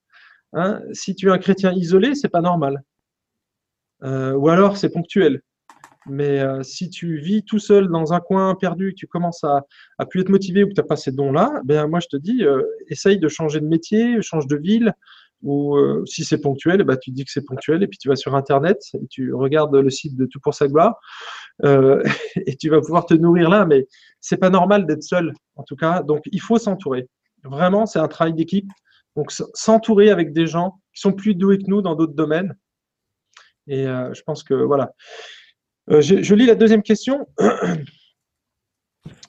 Hein, 0.56 0.82
si 0.94 1.16
tu 1.16 1.28
es 1.28 1.32
un 1.32 1.38
chrétien 1.38 1.74
isolé, 1.74 2.16
c'est 2.16 2.30
pas 2.30 2.42
normal. 2.42 2.82
Euh, 4.04 4.34
ou 4.34 4.48
alors 4.50 4.78
c'est 4.78 4.90
ponctuel. 4.90 5.42
Mais 6.08 6.40
euh, 6.40 6.64
si 6.64 6.90
tu 6.90 7.18
vis 7.18 7.44
tout 7.44 7.60
seul 7.60 7.90
dans 7.90 8.14
un 8.14 8.20
coin 8.22 8.56
perdu, 8.56 8.94
tu 8.96 9.06
commences 9.06 9.44
à, 9.44 9.66
à 9.98 10.06
plus 10.06 10.22
être 10.22 10.30
motivé 10.30 10.64
ou 10.64 10.68
que 10.68 10.74
tu 10.74 10.80
n'as 10.80 10.88
pas 10.88 10.96
ces 10.96 11.12
dons-là, 11.12 11.62
ben 11.66 11.88
moi 11.88 12.00
je 12.00 12.08
te 12.08 12.16
dis, 12.16 12.46
euh, 12.46 12.62
essaye 12.88 13.20
de 13.20 13.28
changer 13.28 13.60
de 13.60 13.66
métier, 13.66 14.22
change 14.22 14.48
de 14.48 14.56
ville, 14.56 14.94
ou 15.44 15.78
si 16.06 16.24
c'est 16.24 16.40
ponctuel, 16.40 16.84
ben, 16.84 16.98
tu 16.98 17.12
dis 17.12 17.24
que 17.24 17.30
c'est 17.30 17.46
ponctuel, 17.46 17.84
et 17.84 17.88
puis 17.88 18.00
tu 18.00 18.08
vas 18.08 18.16
sur 18.16 18.34
Internet 18.34 18.80
et 18.96 19.06
tu 19.08 19.32
regardes 19.32 19.76
le 19.76 19.90
site 19.92 20.16
de 20.16 20.26
Tout 20.26 20.40
pour 20.40 20.56
sa 20.56 20.68
gloire, 20.68 21.00
et 21.64 22.56
tu 22.60 22.70
vas 22.70 22.80
pouvoir 22.80 23.06
te 23.06 23.14
nourrir 23.14 23.50
là, 23.50 23.66
mais 23.66 23.86
c'est 24.22 24.38
pas 24.38 24.50
normal 24.50 24.88
d'être 24.88 25.04
seul, 25.04 25.34
en 25.56 25.64
tout 25.64 25.76
cas. 25.76 26.02
Donc 26.02 26.22
il 26.32 26.42
faut 26.42 26.58
s'entourer. 26.58 27.08
Vraiment, 27.44 27.86
c'est 27.86 28.00
un 28.00 28.08
travail 28.08 28.34
d'équipe. 28.34 28.72
Donc, 29.16 29.32
s'entourer 29.32 30.10
avec 30.10 30.34
des 30.34 30.48
gens 30.48 30.82
qui 30.94 31.02
sont 31.02 31.14
plus 31.14 31.36
doués 31.36 31.58
que 31.58 31.66
nous 31.68 31.82
dans 31.82 31.96
d'autres 31.96 32.14
domaines. 32.14 32.56
Et 33.68 33.88
euh, 33.88 34.14
je 34.14 34.22
pense 34.24 34.44
que 34.44 34.54
voilà. 34.54 34.94
Euh, 35.92 36.02
je, 36.02 36.34
lis 36.34 36.46
la 36.46 36.56
deuxième 36.56 36.84
question. 36.84 37.28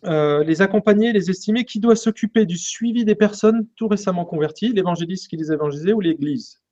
Euh, 0.04 0.44
les 0.44 0.62
accompagner, 0.62 1.12
les 1.12 1.30
estimer, 1.30 1.64
qui 1.64 1.80
doit 1.80 1.96
s'occuper 1.96 2.46
du 2.46 2.56
suivi 2.56 3.04
des 3.04 3.14
personnes 3.14 3.66
tout 3.76 3.88
récemment 3.88 4.24
converties, 4.24 4.72
l'évangéliste 4.72 5.28
qui 5.28 5.36
les 5.36 5.50
a 5.50 5.54
évangélisées 5.54 5.92
ou 5.92 6.00
l'Église? 6.00 6.62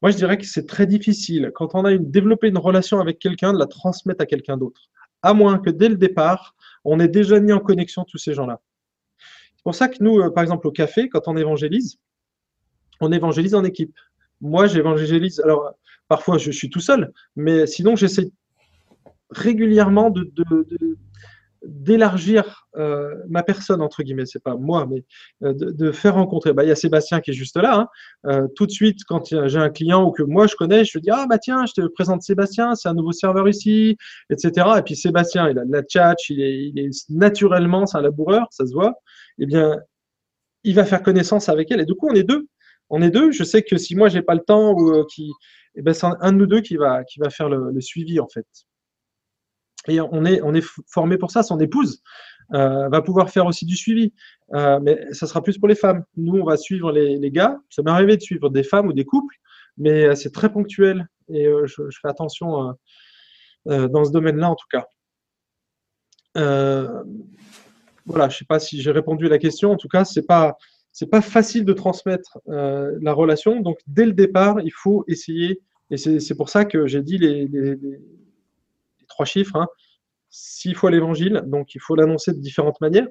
Moi, 0.00 0.10
je 0.10 0.16
dirais 0.16 0.38
que 0.38 0.46
c'est 0.46 0.66
très 0.66 0.86
difficile, 0.86 1.50
quand 1.54 1.74
on 1.74 1.84
a 1.84 1.96
développé 1.96 2.48
une 2.48 2.58
relation 2.58 3.00
avec 3.00 3.18
quelqu'un, 3.18 3.52
de 3.52 3.58
la 3.58 3.66
transmettre 3.66 4.22
à 4.22 4.26
quelqu'un 4.26 4.56
d'autre. 4.56 4.82
À 5.22 5.34
moins 5.34 5.58
que 5.58 5.70
dès 5.70 5.88
le 5.88 5.96
départ, 5.96 6.54
on 6.84 7.00
ait 7.00 7.08
déjà 7.08 7.40
mis 7.40 7.52
en 7.52 7.60
connexion 7.60 8.04
tous 8.04 8.18
ces 8.18 8.34
gens-là. 8.34 8.60
C'est 9.62 9.70
pour 9.70 9.74
ça 9.76 9.86
que 9.86 10.02
nous, 10.02 10.18
euh, 10.18 10.28
par 10.28 10.42
exemple, 10.42 10.66
au 10.66 10.72
café, 10.72 11.08
quand 11.08 11.28
on 11.28 11.36
évangélise, 11.36 12.00
on 13.00 13.12
évangélise 13.12 13.54
en 13.54 13.62
équipe. 13.62 13.96
Moi, 14.40 14.66
j'évangélise. 14.66 15.38
Alors, 15.38 15.70
parfois, 16.08 16.36
je 16.36 16.50
suis 16.50 16.68
tout 16.68 16.80
seul, 16.80 17.12
mais 17.36 17.68
sinon, 17.68 17.94
j'essaie 17.94 18.32
régulièrement 19.30 20.12
d'élargir 21.64 22.66
euh, 22.76 23.14
ma 23.28 23.44
personne, 23.44 23.82
entre 23.82 24.02
guillemets, 24.02 24.26
c'est 24.26 24.42
pas 24.42 24.56
moi, 24.56 24.84
mais 24.90 25.04
euh, 25.44 25.54
de, 25.54 25.92
faire 25.92 26.14
rencontrer. 26.14 26.52
Bah, 26.52 26.64
il 26.64 26.68
y 26.68 26.72
a 26.72 26.74
Sébastien 26.74 27.20
qui 27.20 27.30
est 27.30 27.34
juste 27.34 27.56
là. 27.56 27.88
Hein. 28.24 28.48
tout 28.56 28.66
de 28.66 28.72
suite, 28.72 29.04
quand 29.06 29.32
j'ai 29.46 29.58
un 29.58 29.70
client 29.70 30.04
ou 30.04 30.10
que 30.10 30.24
moi 30.24 30.48
je 30.48 30.56
connais, 30.56 30.84
je 30.84 30.98
dis 30.98 31.10
Ah, 31.12 31.26
bah 31.30 31.38
tiens, 31.38 31.66
je 31.66 31.80
te 31.80 31.86
présente 31.86 32.22
Sébastien, 32.22 32.74
c'est 32.74 32.88
un 32.88 32.94
nouveau 32.94 33.12
serveur 33.12 33.48
ici, 33.48 33.96
etc. 34.28 34.66
Et 34.78 34.82
puis 34.82 34.96
Sébastien, 34.96 35.48
il 35.48 35.58
a 35.60 35.64
de 35.64 35.70
la 35.70 35.84
tchatch, 35.84 36.30
il 36.30 36.40
est, 36.40 36.64
il 36.66 36.78
est 36.80 37.10
naturellement, 37.10 37.86
c'est 37.86 37.98
un 37.98 38.02
laboureur, 38.02 38.48
ça 38.50 38.66
se 38.66 38.72
voit 38.72 38.96
eh 39.38 39.46
bien, 39.46 39.80
il 40.64 40.74
va 40.74 40.84
faire 40.84 41.02
connaissance 41.02 41.48
avec 41.48 41.70
elle. 41.70 41.80
Et 41.80 41.84
du 41.84 41.94
coup, 41.94 42.08
on 42.10 42.14
est 42.14 42.24
deux. 42.24 42.46
On 42.90 43.02
est 43.02 43.10
deux. 43.10 43.32
Je 43.32 43.44
sais 43.44 43.62
que 43.62 43.76
si 43.76 43.96
moi, 43.96 44.08
j'ai 44.08 44.22
pas 44.22 44.34
le 44.34 44.40
temps, 44.40 44.72
ou 44.72 44.94
euh, 44.94 45.04
qui, 45.12 45.30
eh 45.74 45.82
ben, 45.82 45.94
c'est 45.94 46.06
un, 46.06 46.32
de 46.32 46.38
nous 46.38 46.46
deux 46.46 46.60
qui 46.60 46.76
va, 46.76 47.04
qui 47.04 47.18
va 47.20 47.30
faire 47.30 47.48
le, 47.48 47.80
suivi, 47.80 48.20
en 48.20 48.28
fait. 48.28 48.46
Et 49.88 50.00
on 50.00 50.24
est, 50.24 50.40
on 50.42 50.54
est 50.54 50.64
formé 50.88 51.18
pour 51.18 51.30
ça. 51.32 51.42
Son 51.42 51.58
épouse 51.58 52.02
euh, 52.54 52.88
va 52.88 53.02
pouvoir 53.02 53.30
faire 53.30 53.46
aussi 53.46 53.66
du 53.66 53.76
suivi. 53.76 54.12
Euh, 54.54 54.78
mais 54.80 55.12
ça 55.12 55.26
sera 55.26 55.42
plus 55.42 55.58
pour 55.58 55.68
les 55.68 55.74
femmes. 55.74 56.04
Nous, 56.16 56.40
on 56.40 56.44
va 56.44 56.56
suivre 56.56 56.92
les, 56.92 57.30
gars. 57.30 57.58
Ça 57.70 57.82
m'est 57.82 57.90
arrivé 57.90 58.16
de 58.16 58.22
suivre 58.22 58.48
des 58.48 58.62
femmes 58.62 58.86
ou 58.86 58.92
des 58.92 59.04
couples, 59.04 59.34
mais 59.76 60.14
c'est 60.14 60.30
très 60.30 60.52
ponctuel. 60.52 61.08
Et 61.28 61.46
je, 61.64 61.88
je, 61.88 61.98
fais 62.00 62.08
attention 62.08 62.74
dans 63.64 64.04
ce 64.04 64.12
domaine-là, 64.12 64.50
en 64.50 64.54
tout 64.54 64.66
cas 64.70 64.86
voilà, 68.06 68.28
je 68.28 68.34
ne 68.34 68.38
sais 68.38 68.44
pas 68.44 68.58
si 68.58 68.80
j'ai 68.80 68.90
répondu 68.90 69.26
à 69.26 69.28
la 69.28 69.38
question. 69.38 69.72
En 69.72 69.76
tout 69.76 69.88
cas, 69.88 70.04
ce 70.04 70.20
n'est 70.20 70.26
pas, 70.26 70.56
pas 71.10 71.20
facile 71.20 71.64
de 71.64 71.72
transmettre 71.72 72.38
euh, 72.48 72.98
la 73.00 73.12
relation. 73.12 73.60
Donc, 73.60 73.78
dès 73.86 74.06
le 74.06 74.12
départ, 74.12 74.60
il 74.60 74.72
faut 74.72 75.04
essayer. 75.08 75.60
Et 75.90 75.96
c'est 75.96 76.34
pour 76.34 76.48
ça 76.48 76.64
que 76.64 76.86
j'ai 76.86 77.02
dit 77.02 77.18
les, 77.18 77.48
trois 79.08 79.26
chiffres. 79.26 79.56
Hein. 79.56 79.68
Six 80.30 80.72
fois 80.72 80.90
l'évangile, 80.90 81.42
donc 81.46 81.74
il 81.74 81.80
faut 81.80 81.94
l'annoncer 81.94 82.32
de 82.32 82.38
différentes 82.38 82.80
manières. 82.80 83.08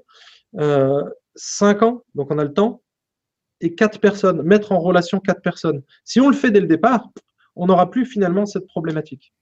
Euh, 0.58 1.04
cinq 1.36 1.84
ans, 1.84 2.04
donc 2.16 2.32
on 2.32 2.40
a 2.40 2.44
le 2.44 2.54
temps. 2.54 2.82
et 3.62 3.76
quatre 3.76 4.00
personnes, 4.00 4.42
mettre 4.42 4.72
en 4.72 4.80
relation 4.80 5.20
quatre 5.20 5.42
personnes. 5.42 5.84
Si 6.04 6.20
on 6.20 6.30
le 6.30 6.36
fait 6.36 6.50
dès 6.50 6.60
le 6.60 6.66
départ, 6.66 7.10
on 7.56 7.68
n'aura 7.68 7.92
plus 7.92 8.06
finalement 8.06 8.48
cette 8.48 8.66
problématique. 8.66 9.34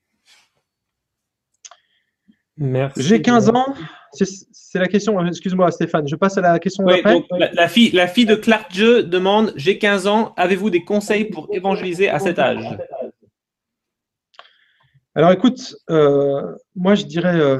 Merci. 2.58 3.02
J'ai 3.04 3.22
15 3.22 3.50
ans, 3.52 3.74
c'est 4.14 4.80
la 4.80 4.88
question, 4.88 5.26
excuse-moi 5.26 5.72
Stéphane, 5.72 6.08
je 6.08 6.16
passe 6.16 6.38
à 6.38 6.42
la 6.42 6.60
question 6.60 6.86
d'après. 6.86 7.24
La, 7.32 7.52
la, 7.54 7.68
fille, 7.68 7.92
la 7.92 8.08
fille 8.08 8.26
de 8.26 8.36
Clark 8.36 8.74
Jeu 8.74 9.04
demande, 9.04 9.54
j'ai 9.56 9.78
15 9.78 10.08
ans, 10.08 10.34
avez-vous 10.38 10.70
des 10.70 10.84
conseils 10.84 11.26
pour 11.26 11.48
évangéliser 11.52 12.10
à 12.10 12.20
cet 12.20 12.40
âge? 12.40 12.66
Alors 15.16 15.32
écoute, 15.32 15.76
euh, 15.90 16.56
moi 16.76 16.96
je 16.96 17.06
dirais, 17.06 17.36
euh, 17.36 17.60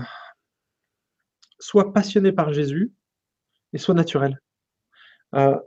sois 1.60 1.94
passionné 1.94 2.32
par 2.32 2.54
Jésus 2.54 2.94
et 3.74 3.78
sois 3.78 3.96
naturel. 3.96 4.40
Euh, 5.36 5.58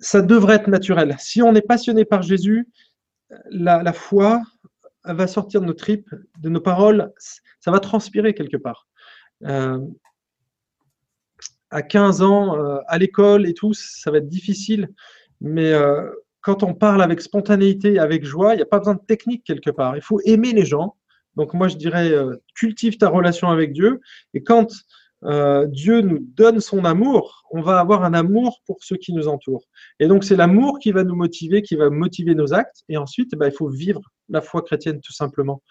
ça 0.00 0.22
devrait 0.22 0.56
être 0.56 0.68
naturel. 0.68 1.16
Si 1.18 1.42
on 1.42 1.54
est 1.54 1.66
passionné 1.66 2.04
par 2.04 2.22
Jésus, 2.22 2.68
la, 3.50 3.82
la 3.82 3.92
foi 3.92 4.40
va 5.04 5.26
sortir 5.26 5.60
de 5.60 5.66
nos 5.66 5.74
tripes, 5.74 6.14
de 6.38 6.48
nos 6.48 6.60
paroles, 6.60 7.12
ça 7.60 7.70
va 7.70 7.80
transpirer 7.80 8.34
quelque 8.34 8.56
part. 8.56 8.86
Euh, 9.44 9.78
à 11.70 11.82
15 11.82 12.22
ans, 12.22 12.58
euh, 12.58 12.78
à 12.88 12.98
l'école 12.98 13.46
et 13.46 13.54
tout, 13.54 13.72
ça 13.74 14.10
va 14.10 14.18
être 14.18 14.28
difficile, 14.28 14.88
mais 15.40 15.72
euh, 15.72 16.10
quand 16.40 16.62
on 16.62 16.74
parle 16.74 17.02
avec 17.02 17.20
spontanéité, 17.20 17.98
avec 17.98 18.24
joie, 18.24 18.54
il 18.54 18.56
n'y 18.56 18.62
a 18.62 18.66
pas 18.66 18.78
besoin 18.78 18.94
de 18.94 19.04
technique 19.06 19.44
quelque 19.44 19.70
part. 19.70 19.96
Il 19.96 20.02
faut 20.02 20.20
aimer 20.24 20.52
les 20.52 20.64
gens. 20.64 20.96
Donc 21.36 21.54
moi, 21.54 21.68
je 21.68 21.76
dirais, 21.76 22.12
cultive 22.54 22.96
ta 22.96 23.08
relation 23.08 23.48
avec 23.48 23.72
Dieu. 23.72 24.00
Et 24.34 24.42
quand 24.42 24.68
euh, 25.24 25.66
Dieu 25.66 26.00
nous 26.00 26.18
donne 26.20 26.60
son 26.60 26.84
amour, 26.84 27.44
on 27.50 27.60
va 27.60 27.78
avoir 27.78 28.04
un 28.04 28.14
amour 28.14 28.60
pour 28.66 28.78
ceux 28.80 28.96
qui 28.96 29.12
nous 29.12 29.28
entourent. 29.28 29.64
Et 29.98 30.08
donc 30.08 30.24
c'est 30.24 30.36
l'amour 30.36 30.78
qui 30.78 30.92
va 30.92 31.04
nous 31.04 31.14
motiver, 31.14 31.62
qui 31.62 31.76
va 31.76 31.90
motiver 31.90 32.34
nos 32.34 32.54
actes. 32.54 32.84
Et 32.88 32.96
ensuite, 32.96 33.34
bah, 33.34 33.48
il 33.48 33.52
faut 33.52 33.68
vivre 33.68 34.00
la 34.28 34.40
foi 34.40 34.62
chrétienne 34.62 35.00
tout 35.00 35.12
simplement. 35.12 35.62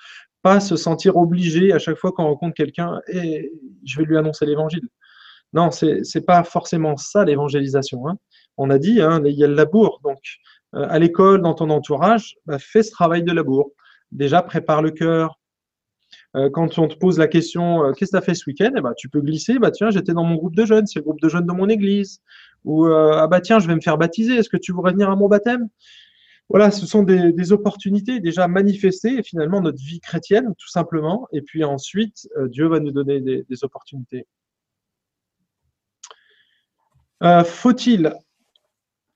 Pas 0.41 0.59
se 0.59 0.75
sentir 0.75 1.17
obligé 1.17 1.73
à 1.73 1.79
chaque 1.79 1.97
fois 1.97 2.11
qu'on 2.11 2.25
rencontre 2.25 2.53
quelqu'un 2.53 3.01
et 3.07 3.51
je 3.85 3.97
vais 3.97 4.05
lui 4.05 4.17
annoncer 4.17 4.45
l'évangile. 4.45 4.87
Non, 5.53 5.71
c'est 5.71 6.01
n'est 6.13 6.21
pas 6.21 6.43
forcément 6.43 6.95
ça 6.95 7.25
l'évangélisation. 7.25 8.07
Hein. 8.07 8.17
On 8.57 8.69
a 8.69 8.77
dit, 8.77 9.01
hein, 9.01 9.21
il 9.25 9.33
y 9.33 9.43
a 9.43 9.47
le 9.47 9.55
labour. 9.55 9.99
Donc 10.03 10.19
euh, 10.75 10.85
à 10.89 10.99
l'école, 10.99 11.41
dans 11.41 11.55
ton 11.55 11.71
entourage, 11.71 12.35
bah, 12.45 12.59
fais 12.59 12.83
ce 12.83 12.91
travail 12.91 13.23
de 13.23 13.31
labour. 13.31 13.71
Déjà, 14.11 14.41
prépare 14.41 14.81
le 14.81 14.91
cœur, 14.91 15.38
euh, 16.35 16.49
quand 16.49 16.77
on 16.77 16.87
te 16.87 16.95
pose 16.95 17.17
la 17.17 17.27
question 17.27 17.83
euh, 17.83 17.91
qu'est-ce 17.91 18.11
que 18.11 18.17
tu 18.17 18.21
as 18.21 18.25
fait 18.25 18.35
ce 18.35 18.43
week-end? 18.47 18.71
Eh 18.77 18.81
ben, 18.81 18.93
Tu 18.95 19.09
peux 19.09 19.21
glisser 19.21 19.57
bah, 19.57 19.71
tiens, 19.71 19.89
j'étais 19.89 20.13
dans 20.13 20.23
mon 20.23 20.35
groupe 20.35 20.55
de 20.55 20.65
jeunes, 20.65 20.85
c'est 20.85 20.99
le 20.99 21.03
groupe 21.03 21.21
de 21.21 21.29
jeunes 21.29 21.47
de 21.47 21.51
mon 21.51 21.69
église. 21.69 22.21
Ou 22.65 22.85
euh, 22.85 23.13
ah 23.15 23.27
bah 23.27 23.41
tiens, 23.41 23.59
je 23.59 23.67
vais 23.67 23.75
me 23.75 23.81
faire 23.81 23.97
baptiser, 23.97 24.35
est-ce 24.35 24.49
que 24.49 24.57
tu 24.57 24.71
voudrais 24.71 24.91
venir 24.91 25.09
à 25.09 25.15
mon 25.15 25.27
baptême? 25.27 25.69
Voilà, 26.49 26.71
ce 26.71 26.85
sont 26.87 27.03
des, 27.03 27.51
opportunités 27.51 28.19
déjà 28.19 28.47
manifestées, 28.47 29.21
finalement, 29.21 29.61
notre 29.61 29.77
vie 29.77 29.99
chrétienne, 29.99 30.55
tout 30.57 30.67
simplement. 30.67 31.27
Et 31.31 31.43
puis 31.43 31.63
ensuite, 31.63 32.27
Dieu 32.47 32.67
va 32.67 32.79
nous 32.79 32.91
donner 32.91 33.21
des, 33.21 33.63
opportunités. 33.63 34.25
Faut-il 37.45 38.15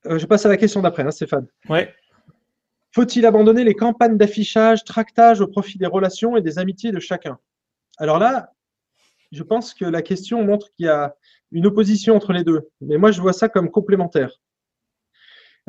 Je 0.06 0.26
passe 0.28 0.46
à 0.46 0.50
la 0.50 0.58
question 0.58 0.82
d'après, 0.84 1.04
hein, 1.04 1.12
Stéphane. 1.12 1.48
Ouais. 1.70 1.92
Faut-il 2.94 3.26
abandonner 3.26 3.64
les 3.64 3.74
campagnes 3.74 4.18
d'affichage, 4.18 4.84
tractage 4.84 5.42
au 5.42 5.48
profit 5.48 5.78
des 5.78 5.88
relations 5.88 6.38
et 6.38 6.42
des 6.42 6.60
amitiés 6.60 6.92
de 6.92 7.00
chacun? 7.00 7.40
Alors 7.98 8.20
là, 8.20 8.52
je 9.32 9.42
pense 9.42 9.74
que 9.74 9.86
la 9.86 10.02
question 10.02 10.44
montre 10.44 10.72
qu'il 10.74 10.86
y 10.86 10.90
a 10.90 11.16
une 11.52 11.66
opposition 11.66 12.16
entre 12.16 12.34
les 12.34 12.44
deux. 12.44 12.70
Mais 12.82 12.98
moi, 12.98 13.12
je 13.12 13.20
vois 13.22 13.34
ça 13.34 13.50
comme 13.50 13.72
complémentaire. 13.72 14.40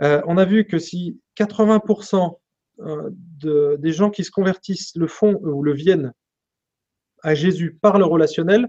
Euh, 0.02 0.20
on 0.26 0.36
a 0.36 0.44
vu 0.44 0.66
que 0.66 0.78
si 0.78 1.20
80% 1.38 2.38
euh, 2.80 3.10
de, 3.10 3.76
des 3.78 3.92
gens 3.92 4.10
qui 4.10 4.24
se 4.24 4.30
convertissent 4.30 4.94
le 4.96 5.06
font 5.06 5.40
ou 5.42 5.62
le 5.62 5.72
viennent 5.72 6.12
à 7.22 7.34
Jésus 7.34 7.78
par 7.80 7.98
le 7.98 8.04
relationnel, 8.04 8.68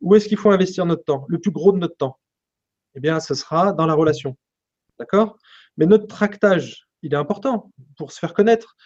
où 0.00 0.16
est-ce 0.16 0.26
qu'il 0.26 0.38
faut 0.38 0.50
investir 0.50 0.86
notre 0.86 1.04
temps 1.04 1.24
Le 1.28 1.38
plus 1.38 1.52
gros 1.52 1.70
de 1.70 1.78
notre 1.78 1.96
temps? 1.96 2.18
Eh 2.94 3.00
bien, 3.00 3.20
ce 3.20 3.34
sera 3.34 3.72
dans 3.72 3.86
la 3.86 3.94
relation. 3.94 4.36
D'accord? 4.98 5.38
Mais 5.76 5.86
notre 5.86 6.06
tractage, 6.06 6.81
il 7.02 7.14
est 7.14 7.16
important 7.16 7.70
pour 7.96 8.12
se 8.12 8.18
faire 8.18 8.34
connaître. 8.34 8.76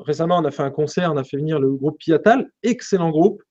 Récemment, 0.00 0.38
on 0.38 0.44
a 0.44 0.50
fait 0.50 0.62
un 0.62 0.70
concert, 0.70 1.12
on 1.12 1.16
a 1.16 1.24
fait 1.24 1.36
venir 1.36 1.60
le 1.60 1.70
groupe 1.72 1.98
Piatal, 1.98 2.50
excellent 2.62 3.10
groupe, 3.10 3.42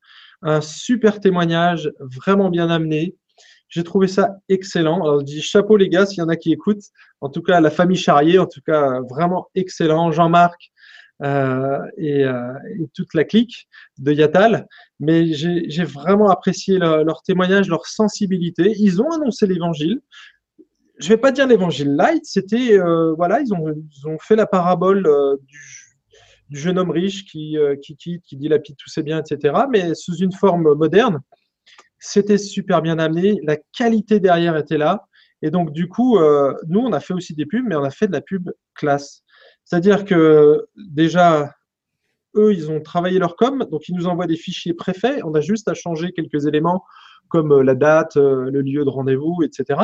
un 0.42 0.62
super 0.62 1.20
témoignage, 1.20 1.92
vraiment 2.00 2.50
bien 2.50 2.70
amené. 2.70 3.16
J'ai 3.70 3.84
trouvé 3.84 4.08
ça 4.08 4.38
excellent. 4.50 5.02
Alors, 5.02 5.22
je 5.22 5.26
dis 5.26 5.42
chapeau 5.42 5.78
les 5.78 5.88
gars, 5.88 6.06
s'il 6.06 6.20
y 6.20 6.22
en 6.22 6.30
a 6.30 6.36
qui 6.36 6.52
écoutent. 6.52 6.84
En 7.22 7.30
tout 7.30 7.42
cas, 7.42 7.62
la 7.62 7.72
famille 7.72 7.98
Charrier, 7.98 8.38
en 8.38 8.48
tout 8.48 8.60
cas, 8.66 9.00
vraiment 9.10 9.48
excellent. 9.56 10.12
Jean-Marc 10.12 10.72
euh, 11.24 11.80
et, 11.98 12.26
euh, 12.26 12.54
et, 12.80 12.88
toute 12.96 13.14
la 13.14 13.24
clique 13.24 13.68
de 14.00 14.12
Yatal. 14.12 14.68
Mais 15.00 15.28
j'ai 15.34 15.84
vraiment 15.84 16.30
apprécié 16.30 16.80
leur 16.80 17.22
témoignage, 17.22 17.70
leur 17.70 17.86
sensibilité. 17.86 18.74
Ils 18.78 19.02
ont 19.02 19.10
annoncé 19.12 19.46
l'évangile 19.46 20.02
je 21.02 21.08
vais 21.08 21.18
pas 21.18 21.32
dire 21.32 21.48
l'évangile 21.48 21.96
light, 21.96 22.26
c'était, 22.26 22.80
euh, 22.80 23.14
voilà, 23.14 23.42
ils 23.42 23.54
ont, 23.54 24.18
fait 24.20 24.36
la 24.36 24.46
parabole 24.46 25.08
euh, 25.08 25.36
du, 26.50 26.60
jeune 26.60 26.78
homme 26.78 26.92
riche 26.92 27.26
qui, 27.26 27.58
euh, 27.58 27.76
qui 27.76 27.96
quitte, 27.96 28.24
qui 28.24 28.38
dilapide 28.38 28.76
tous 28.78 28.90
ses 28.90 29.04
biens, 29.04 29.22
etc., 29.22 29.64
mais 29.70 29.96
sous 29.96 30.16
une 30.18 30.32
forme 30.32 30.74
moderne. 30.76 31.20
C'était 31.98 32.38
super 32.38 32.82
bien 32.82 33.00
amené, 33.00 33.40
la 33.44 33.58
qualité 33.78 34.20
derrière 34.20 34.58
était 34.58 34.78
là. 34.78 35.08
Et 35.42 35.50
donc, 35.50 35.72
du 35.72 35.88
coup, 35.88 36.20
nous, 36.68 36.80
on 36.80 36.94
a 36.94 37.00
fait 37.00 37.14
aussi 37.16 37.34
des 37.34 37.48
pubs, 37.48 37.66
mais 37.66 37.76
on 37.76 37.84
a 37.84 37.90
fait 37.90 38.08
de 38.08 38.12
la 38.12 38.22
pub 38.22 38.52
classe. 38.76 39.24
C'est-à-dire 39.64 40.06
que 40.06 40.68
déjà, 40.76 41.52
eux, 42.36 42.54
ils 42.54 42.70
ont 42.70 42.80
travaillé 42.80 43.18
leur 43.18 43.36
com, 43.36 43.66
donc 43.72 43.88
ils 43.88 43.96
nous 43.96 44.06
envoient 44.08 44.28
des 44.28 44.36
fichiers 44.36 44.74
préfaits. 44.74 45.22
On 45.24 45.34
a 45.34 45.42
juste 45.42 45.68
à 45.68 45.74
changer 45.74 46.12
quelques 46.12 46.46
éléments 46.46 46.84
comme 47.28 47.62
la 47.62 47.74
date, 47.74 48.18
le 48.18 48.62
lieu 48.62 48.84
de 48.84 48.90
rendez-vous, 48.90 49.42
etc. 49.44 49.80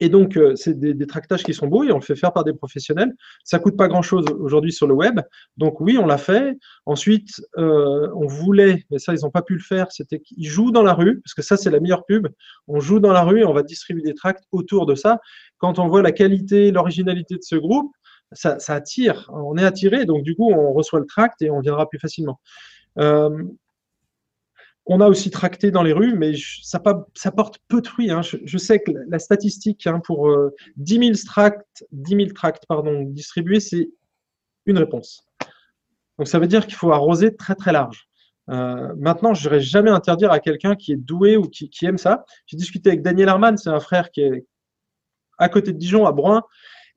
Et 0.00 0.08
donc, 0.08 0.36
euh, 0.36 0.54
c'est 0.54 0.78
des, 0.78 1.06
tractages 1.06 1.42
qui 1.42 1.54
sont 1.54 1.66
beaux 1.66 1.82
et 1.82 1.90
on 1.90 1.96
le 1.96 2.02
fait 2.02 2.14
faire 2.14 2.32
par 2.32 2.44
des 2.44 2.52
professionnels. 2.52 3.12
Ça 3.44 3.58
coûte 3.58 3.76
pas 3.76 3.88
grand-chose 3.88 4.26
aujourd'hui 4.38 4.72
sur 4.72 4.86
le 4.86 4.94
web. 4.94 5.20
Donc 5.56 5.80
oui, 5.80 5.98
on 5.98 6.06
l'a 6.06 6.18
fait. 6.18 6.56
Ensuite, 6.86 7.40
euh, 7.56 8.08
on 8.14 8.26
voulait, 8.26 8.84
mais 8.90 8.98
ça, 8.98 9.14
ils 9.14 9.20
n'ont 9.22 9.30
pas 9.30 9.42
pu 9.42 9.54
le 9.54 9.62
faire, 9.62 9.90
c'était 9.90 10.20
qu'ils 10.20 10.48
jouent 10.48 10.70
dans 10.70 10.82
la 10.82 10.94
rue, 10.94 11.20
parce 11.20 11.34
que 11.34 11.42
ça, 11.42 11.56
c'est 11.56 11.70
la 11.70 11.80
meilleure 11.80 12.04
pub. 12.04 12.28
On 12.68 12.80
joue 12.80 13.00
dans 13.00 13.12
la 13.12 13.22
rue 13.22 13.40
et 13.40 13.44
on 13.44 13.52
va 13.52 13.62
distribuer 13.62 14.02
des 14.02 14.14
tracts 14.14 14.44
autour 14.52 14.86
de 14.86 14.94
ça. 14.94 15.18
Quand 15.58 15.78
on 15.78 15.88
voit 15.88 16.02
la 16.02 16.12
qualité, 16.12 16.70
l'originalité 16.70 17.34
de 17.34 17.42
ce 17.42 17.56
groupe, 17.56 17.92
ça, 18.32 18.58
ça, 18.58 18.74
attire. 18.74 19.30
On 19.32 19.56
est 19.56 19.64
attiré, 19.64 20.04
donc 20.04 20.22
du 20.22 20.36
coup, 20.36 20.52
on 20.52 20.72
reçoit 20.72 21.00
le 21.00 21.06
tract 21.06 21.42
et 21.42 21.50
on 21.50 21.60
viendra 21.60 21.88
plus 21.88 21.98
facilement. 21.98 22.38
Euh, 22.98 23.30
on 24.88 25.00
a 25.00 25.06
aussi 25.06 25.30
tracté 25.30 25.70
dans 25.70 25.82
les 25.82 25.92
rues, 25.92 26.16
mais 26.16 26.32
ça, 26.62 26.80
porte 26.80 27.58
peu 27.68 27.80
de 27.80 27.86
fruits. 27.86 28.10
Hein. 28.10 28.22
Je, 28.22 28.58
sais 28.58 28.80
que 28.80 28.90
la 29.08 29.18
statistique 29.18 29.86
hein, 29.86 30.00
pour 30.00 30.34
10 30.76 30.98
000 30.98 31.12
tracts, 31.26 31.84
10 31.92 32.32
tracts 32.32 32.64
pardon, 32.66 33.02
distribués, 33.02 33.60
c'est 33.60 33.90
une 34.64 34.78
réponse. 34.78 35.24
Donc 36.18 36.26
ça 36.26 36.38
veut 36.38 36.46
dire 36.46 36.66
qu'il 36.66 36.74
faut 36.74 36.90
arroser 36.92 37.36
très 37.36 37.54
très 37.54 37.72
large. 37.72 38.08
Euh, 38.50 38.94
maintenant, 38.96 39.34
je 39.34 39.44
n'aurais 39.44 39.60
jamais 39.60 39.90
interdire 39.90 40.32
à 40.32 40.40
quelqu'un 40.40 40.74
qui 40.74 40.92
est 40.92 40.96
doué 40.96 41.36
ou 41.36 41.42
qui, 41.42 41.70
aime 41.82 41.98
ça. 41.98 42.24
J'ai 42.46 42.56
discuté 42.56 42.90
avec 42.90 43.02
Daniel 43.02 43.28
Arman, 43.28 43.56
c'est 43.56 43.68
un 43.68 43.80
frère 43.80 44.10
qui 44.10 44.22
est 44.22 44.46
à 45.38 45.48
côté 45.48 45.72
de 45.72 45.78
Dijon, 45.78 46.06
à 46.06 46.12
Bruin, 46.12 46.42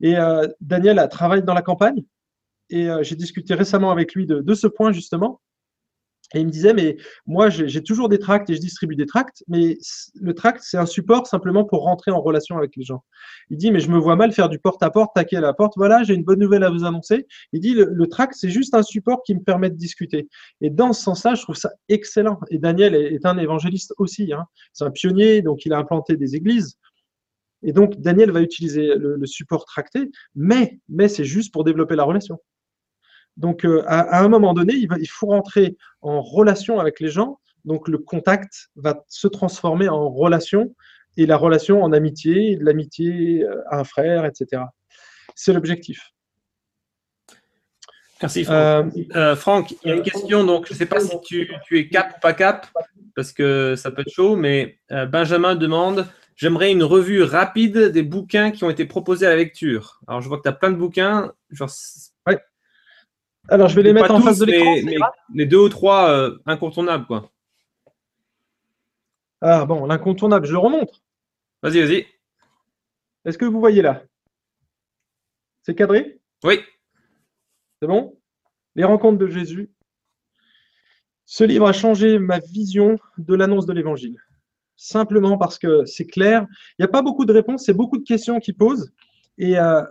et 0.00 0.16
euh, 0.16 0.48
Daniel 0.60 0.98
a 0.98 1.08
travaillé 1.08 1.42
dans 1.42 1.54
la 1.54 1.62
campagne. 1.62 2.02
Et 2.70 2.88
euh, 2.88 3.02
j'ai 3.02 3.16
discuté 3.16 3.54
récemment 3.54 3.90
avec 3.90 4.14
lui 4.14 4.26
de 4.26 4.54
ce 4.54 4.66
point 4.66 4.92
justement. 4.92 5.40
Et 6.34 6.40
il 6.40 6.46
me 6.46 6.50
disait, 6.50 6.72
mais 6.72 6.96
moi, 7.26 7.50
j'ai 7.50 7.82
toujours 7.82 8.08
des 8.08 8.18
tracts 8.18 8.48
et 8.50 8.54
je 8.54 8.60
distribue 8.60 8.96
des 8.96 9.06
tracts, 9.06 9.44
mais 9.48 9.78
le 10.14 10.34
tract, 10.34 10.62
c'est 10.62 10.78
un 10.78 10.86
support 10.86 11.26
simplement 11.26 11.64
pour 11.64 11.82
rentrer 11.82 12.10
en 12.10 12.20
relation 12.20 12.56
avec 12.56 12.76
les 12.76 12.84
gens. 12.84 13.04
Il 13.50 13.56
dit, 13.58 13.70
mais 13.70 13.80
je 13.80 13.90
me 13.90 13.98
vois 13.98 14.16
mal 14.16 14.32
faire 14.32 14.48
du 14.48 14.58
porte-à-porte, 14.58 15.14
taquer 15.14 15.36
à 15.36 15.40
la 15.40 15.52
porte. 15.52 15.74
Voilà, 15.76 16.02
j'ai 16.02 16.14
une 16.14 16.24
bonne 16.24 16.38
nouvelle 16.38 16.64
à 16.64 16.70
vous 16.70 16.84
annoncer. 16.84 17.26
Il 17.52 17.60
dit, 17.60 17.74
le, 17.74 18.06
tract, 18.06 18.34
c'est 18.36 18.50
juste 18.50 18.74
un 18.74 18.82
support 18.82 19.22
qui 19.24 19.34
me 19.34 19.40
permet 19.40 19.70
de 19.70 19.76
discuter. 19.76 20.28
Et 20.60 20.70
dans 20.70 20.92
ce 20.92 21.02
sens-là, 21.02 21.34
je 21.34 21.42
trouve 21.42 21.56
ça 21.56 21.70
excellent. 21.88 22.38
Et 22.50 22.58
Daniel 22.58 22.94
est, 22.94 23.24
un 23.24 23.38
évangéliste 23.38 23.94
aussi. 23.98 24.32
Hein. 24.32 24.44
C'est 24.72 24.84
un 24.84 24.90
pionnier, 24.90 25.42
donc 25.42 25.64
il 25.64 25.72
a 25.72 25.78
implanté 25.78 26.16
des 26.16 26.34
églises. 26.34 26.76
Et 27.62 27.72
donc, 27.72 28.00
Daniel 28.00 28.32
va 28.32 28.40
utiliser 28.40 28.94
le, 28.96 29.24
support 29.26 29.64
tracté, 29.64 30.10
mais 30.34 30.80
c'est 31.08 31.24
juste 31.24 31.52
pour 31.52 31.62
développer 31.64 31.94
la 31.94 32.04
relation. 32.04 32.38
Donc, 33.36 33.64
euh, 33.64 33.82
à, 33.86 34.22
un 34.22 34.28
moment 34.28 34.52
donné, 34.52 34.74
il, 34.74 35.08
faut 35.08 35.26
rentrer 35.26 35.76
en 36.00 36.20
relation 36.20 36.78
avec 36.78 37.00
les 37.00 37.08
gens. 37.08 37.38
Donc, 37.64 37.88
le 37.88 37.98
contact 37.98 38.70
va 38.76 39.04
se 39.08 39.28
transformer 39.28 39.88
en 39.88 40.10
relation 40.10 40.74
et 41.16 41.26
la 41.26 41.36
relation 41.36 41.82
en 41.82 41.92
amitié, 41.92 42.56
de 42.56 42.64
l'amitié 42.64 43.44
euh, 43.44 43.62
à 43.70 43.80
un 43.80 43.84
frère, 43.84 44.24
etc. 44.24 44.62
C'est 45.34 45.52
l'objectif. 45.52 46.10
Merci 48.20 48.44
Franck. 48.44 48.92
Euh, 49.16 49.34
Franck, 49.34 49.72
il 49.82 49.88
y 49.88 49.90
a 49.90 49.94
une 49.96 50.02
question, 50.02 50.44
donc 50.44 50.66
je 50.68 50.74
ne 50.74 50.78
sais 50.78 50.86
pas 50.86 51.00
si 51.00 51.20
tu, 51.22 51.48
es 51.72 51.88
cap 51.88 52.14
ou 52.16 52.20
pas 52.20 52.32
cap, 52.32 52.68
parce 53.16 53.32
que 53.32 53.74
ça 53.76 53.90
peut 53.90 54.02
être 54.02 54.12
chaud, 54.12 54.36
mais 54.36 54.78
Benjamin 55.08 55.56
demande, 55.56 56.06
j'aimerais 56.36 56.70
une 56.70 56.84
revue 56.84 57.24
rapide 57.24 57.78
des 57.78 58.02
bouquins 58.02 58.52
qui 58.52 58.62
ont 58.62 58.70
été 58.70 58.84
proposés 58.84 59.26
à 59.26 59.30
la 59.30 59.36
lecture. 59.36 60.00
Alors, 60.06 60.20
je 60.20 60.28
vois 60.28 60.38
que 60.38 60.42
tu 60.42 60.48
as 60.48 60.52
plein 60.52 60.70
de 60.70 60.76
bouquins. 60.76 61.32
Genre, 61.50 61.70
Alors, 63.48 63.68
je 63.68 63.76
vais 63.76 63.82
les 63.82 63.92
mettre 63.92 64.12
en 64.12 64.20
tous, 64.20 64.26
face 64.26 64.38
de 64.38 64.46
l'écran. 64.46 65.10
les 65.34 65.46
deux 65.46 65.58
ou 65.58 65.68
trois 65.68 66.10
euh, 66.10 66.38
incontournables, 66.46 67.06
quoi. 67.06 67.30
Ah 69.40 69.64
bon, 69.66 69.86
l'incontournable, 69.86 70.46
je 70.46 70.52
le 70.52 70.58
remonte. 70.58 71.02
Vas-y, 71.62 71.80
vas-y. 71.80 72.06
Est-ce 73.24 73.36
que 73.36 73.44
vous 73.44 73.58
voyez 73.58 73.82
là? 73.82 74.04
C'est 75.62 75.74
cadré? 75.74 76.20
Oui. 76.44 76.60
C'est 77.80 77.88
bon? 77.88 78.16
Les 78.76 78.84
rencontres 78.84 79.18
de 79.18 79.26
Jésus. 79.26 79.70
Ce 81.24 81.42
livre 81.42 81.66
a 81.66 81.72
changé 81.72 82.18
ma 82.18 82.38
vision 82.38 82.98
de 83.18 83.34
l'annonce 83.34 83.66
de 83.66 83.72
l'évangile. 83.72 84.16
Simplement 84.76 85.38
parce 85.38 85.58
que 85.58 85.84
c'est 85.84 86.06
clair. 86.06 86.46
Il 86.78 86.82
n'y 86.82 86.84
a 86.84 86.88
pas 86.88 87.02
beaucoup 87.02 87.24
de 87.24 87.32
réponses, 87.32 87.64
c'est 87.64 87.74
beaucoup 87.74 87.98
de 87.98 88.04
questions 88.04 88.38
qui 88.38 88.52
posent. 88.52 88.92
Et, 89.38 89.58
euh, 89.58 89.82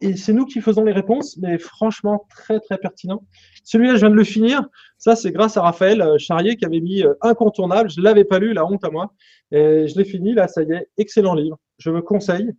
et 0.00 0.16
c'est 0.16 0.32
nous 0.32 0.46
qui 0.46 0.60
faisons 0.60 0.84
les 0.84 0.92
réponses, 0.92 1.36
mais 1.36 1.58
franchement, 1.58 2.26
très, 2.30 2.58
très 2.60 2.78
pertinent. 2.78 3.22
Celui-là, 3.64 3.94
je 3.94 4.00
viens 4.00 4.10
de 4.10 4.14
le 4.14 4.24
finir. 4.24 4.66
Ça, 4.96 5.14
c'est 5.14 5.30
grâce 5.30 5.56
à 5.58 5.62
Raphaël 5.62 6.00
euh, 6.00 6.16
Charrier 6.18 6.56
qui 6.56 6.64
avait 6.64 6.80
mis 6.80 7.02
euh, 7.02 7.14
incontournable. 7.20 7.90
Je 7.90 8.00
ne 8.00 8.04
l'avais 8.04 8.24
pas 8.24 8.38
lu, 8.38 8.54
la 8.54 8.64
honte 8.64 8.82
à 8.84 8.90
moi. 8.90 9.12
Et 9.52 9.86
je 9.88 9.98
l'ai 9.98 10.04
fini, 10.04 10.32
là, 10.32 10.48
ça 10.48 10.62
y 10.62 10.72
est. 10.72 10.88
Excellent 10.96 11.34
livre. 11.34 11.58
Je 11.78 11.90
me 11.90 12.00
conseille, 12.00 12.50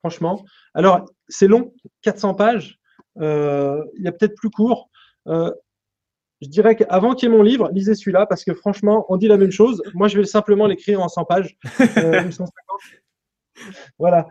franchement. 0.00 0.44
Alors, 0.74 1.04
c'est 1.28 1.46
long, 1.46 1.72
400 2.02 2.34
pages. 2.34 2.78
Euh, 3.20 3.82
il 3.98 4.04
y 4.04 4.08
a 4.08 4.12
peut-être 4.12 4.34
plus 4.34 4.50
court. 4.50 4.90
Je 5.26 6.48
dirais 6.48 6.74
qu'avant 6.74 7.14
qu'il 7.14 7.28
y 7.28 7.32
ait 7.32 7.36
mon 7.36 7.44
livre, 7.44 7.70
lisez 7.72 7.94
celui-là 7.94 8.26
parce 8.26 8.42
que 8.42 8.52
franchement, 8.52 9.06
on 9.08 9.16
dit 9.16 9.28
la 9.28 9.36
même 9.36 9.52
chose. 9.52 9.80
Moi, 9.94 10.08
je 10.08 10.18
vais 10.18 10.24
simplement 10.24 10.66
l'écrire 10.66 11.00
en 11.00 11.08
100 11.08 11.24
pages. 11.24 11.56
ou 11.78 12.32
150. 12.32 12.50
Voilà. 13.98 14.26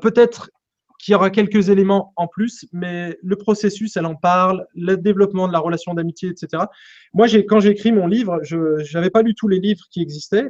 Peut-être 0.00 0.50
qu'il 0.98 1.12
y 1.12 1.14
aura 1.14 1.30
quelques 1.30 1.68
éléments 1.68 2.12
en 2.16 2.26
plus, 2.26 2.66
mais 2.72 3.18
le 3.22 3.36
processus, 3.36 3.96
elle 3.96 4.06
en 4.06 4.16
parle, 4.16 4.66
le 4.74 4.96
développement 4.96 5.46
de 5.48 5.52
la 5.52 5.58
relation 5.58 5.94
d'amitié, 5.94 6.30
etc. 6.30 6.64
Moi, 7.12 7.26
quand 7.48 7.60
j'ai 7.60 7.70
écrit 7.70 7.92
mon 7.92 8.06
livre, 8.06 8.40
je 8.42 8.94
n'avais 8.94 9.10
pas 9.10 9.22
lu 9.22 9.34
tous 9.34 9.48
les 9.48 9.58
livres 9.58 9.84
qui 9.90 10.00
existaient. 10.00 10.48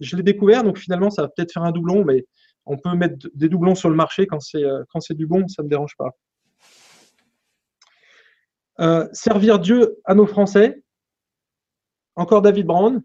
Je 0.00 0.16
l'ai 0.16 0.22
découvert, 0.22 0.64
donc 0.64 0.78
finalement, 0.78 1.10
ça 1.10 1.22
va 1.22 1.28
peut-être 1.28 1.52
faire 1.52 1.64
un 1.64 1.72
doublon, 1.72 2.04
mais 2.04 2.24
on 2.66 2.78
peut 2.78 2.94
mettre 2.94 3.28
des 3.34 3.48
doublons 3.48 3.74
sur 3.74 3.90
le 3.90 3.96
marché 3.96 4.26
quand 4.26 4.40
c'est, 4.40 4.64
euh, 4.64 4.82
quand 4.90 5.00
c'est 5.00 5.14
du 5.14 5.26
bon, 5.26 5.46
ça 5.48 5.62
ne 5.62 5.66
me 5.66 5.70
dérange 5.70 5.96
pas. 5.96 6.10
Euh, 8.80 9.08
servir 9.12 9.58
Dieu 9.58 9.98
à 10.04 10.14
nos 10.14 10.26
Français. 10.26 10.82
Encore 12.16 12.42
David 12.42 12.66
Brown, 12.66 13.02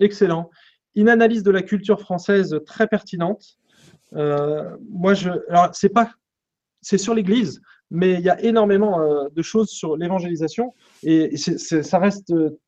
excellent. 0.00 0.50
Une 0.94 1.08
analyse 1.08 1.42
de 1.42 1.50
la 1.50 1.62
culture 1.62 2.00
française 2.00 2.58
très 2.66 2.86
pertinente. 2.86 3.58
Euh, 4.14 4.76
moi, 4.90 5.14
je, 5.14 5.30
alors 5.48 5.70
c'est 5.72 5.88
pas, 5.88 6.10
c'est 6.80 6.98
sur 6.98 7.14
l'Église, 7.14 7.60
mais 7.90 8.14
il 8.14 8.20
y 8.20 8.30
a 8.30 8.40
énormément 8.42 9.00
euh, 9.00 9.28
de 9.30 9.42
choses 9.42 9.70
sur 9.70 9.96
l'évangélisation 9.96 10.74
et 11.02 11.36
ça 11.36 11.98
reste 11.98 12.30
euh, 12.32 12.58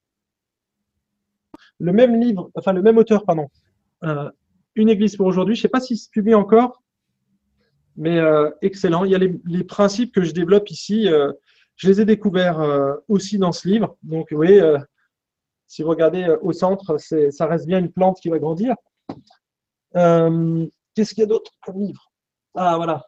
le 1.79 1.93
même 1.93 2.21
livre, 2.21 2.51
enfin 2.55 2.73
le 2.73 2.83
même 2.83 2.99
auteur, 2.99 3.25
pardon. 3.25 3.49
Une 4.77 4.89
Église 4.89 5.17
pour 5.17 5.27
aujourd'hui. 5.27 5.55
Je 5.55 5.63
sais 5.63 5.69
pas 5.69 5.81
s'il 5.81 5.97
se 5.97 6.11
publie 6.11 6.35
encore, 6.35 6.83
mais 7.97 8.21
excellent. 8.61 9.05
Il 9.05 9.13
y 9.13 9.15
a 9.15 9.19
les, 9.19 9.65
principes 9.65 10.15
que 10.15 10.23
je 10.23 10.33
développe 10.33 10.71
ici. 10.71 11.09
je 11.77 11.89
les 11.89 12.01
ai 12.03 12.05
découverts 12.05 12.61
aussi 13.09 13.39
dans 13.39 13.53
ce 13.53 13.67
livre. 13.67 13.97
Donc, 14.03 14.31
vous 14.31 14.37
voyez, 14.37 14.61
si 15.67 15.83
vous 15.83 15.89
regardez 15.89 16.37
au 16.43 16.53
centre, 16.53 16.99
ça 16.99 17.47
reste 17.47 17.67
bien 17.67 17.79
une 17.79 17.91
plante 17.91 18.21
qui 18.21 18.29
va 18.29 18.39
grandir. 18.39 18.77
Euh, 19.97 20.67
Qu'est-ce 20.95 21.15
qu'il 21.15 21.23
y 21.23 21.25
a 21.25 21.29
d'autre 21.29 21.53
comme 21.63 21.81
livre? 21.81 22.11
Ah, 22.55 22.77
voilà. 22.77 23.07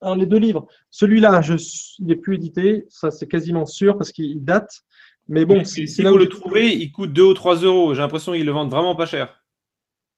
Alors, 0.00 0.16
les 0.16 0.26
deux 0.26 0.38
livres. 0.38 0.66
Celui-là, 0.90 1.40
je, 1.42 1.54
il 1.98 2.06
n'est 2.06 2.16
plus 2.16 2.36
édité. 2.36 2.86
Ça, 2.88 3.10
c'est 3.10 3.26
quasiment 3.26 3.66
sûr 3.66 3.96
parce 3.96 4.12
qu'il 4.12 4.44
date. 4.44 4.82
Mais 5.28 5.44
bon, 5.44 5.56
là 5.56 5.64
faut 5.64 6.14
où 6.14 6.18
le 6.18 6.28
trouver, 6.28 6.72
il 6.74 6.92
coûte 6.92 7.12
2 7.12 7.22
ou 7.22 7.34
3 7.34 7.56
euros. 7.56 7.94
J'ai 7.94 8.02
l'impression 8.02 8.32
qu'ils 8.32 8.46
le 8.46 8.52
vendent 8.52 8.70
vraiment 8.70 8.94
pas 8.94 9.06
cher. 9.06 9.42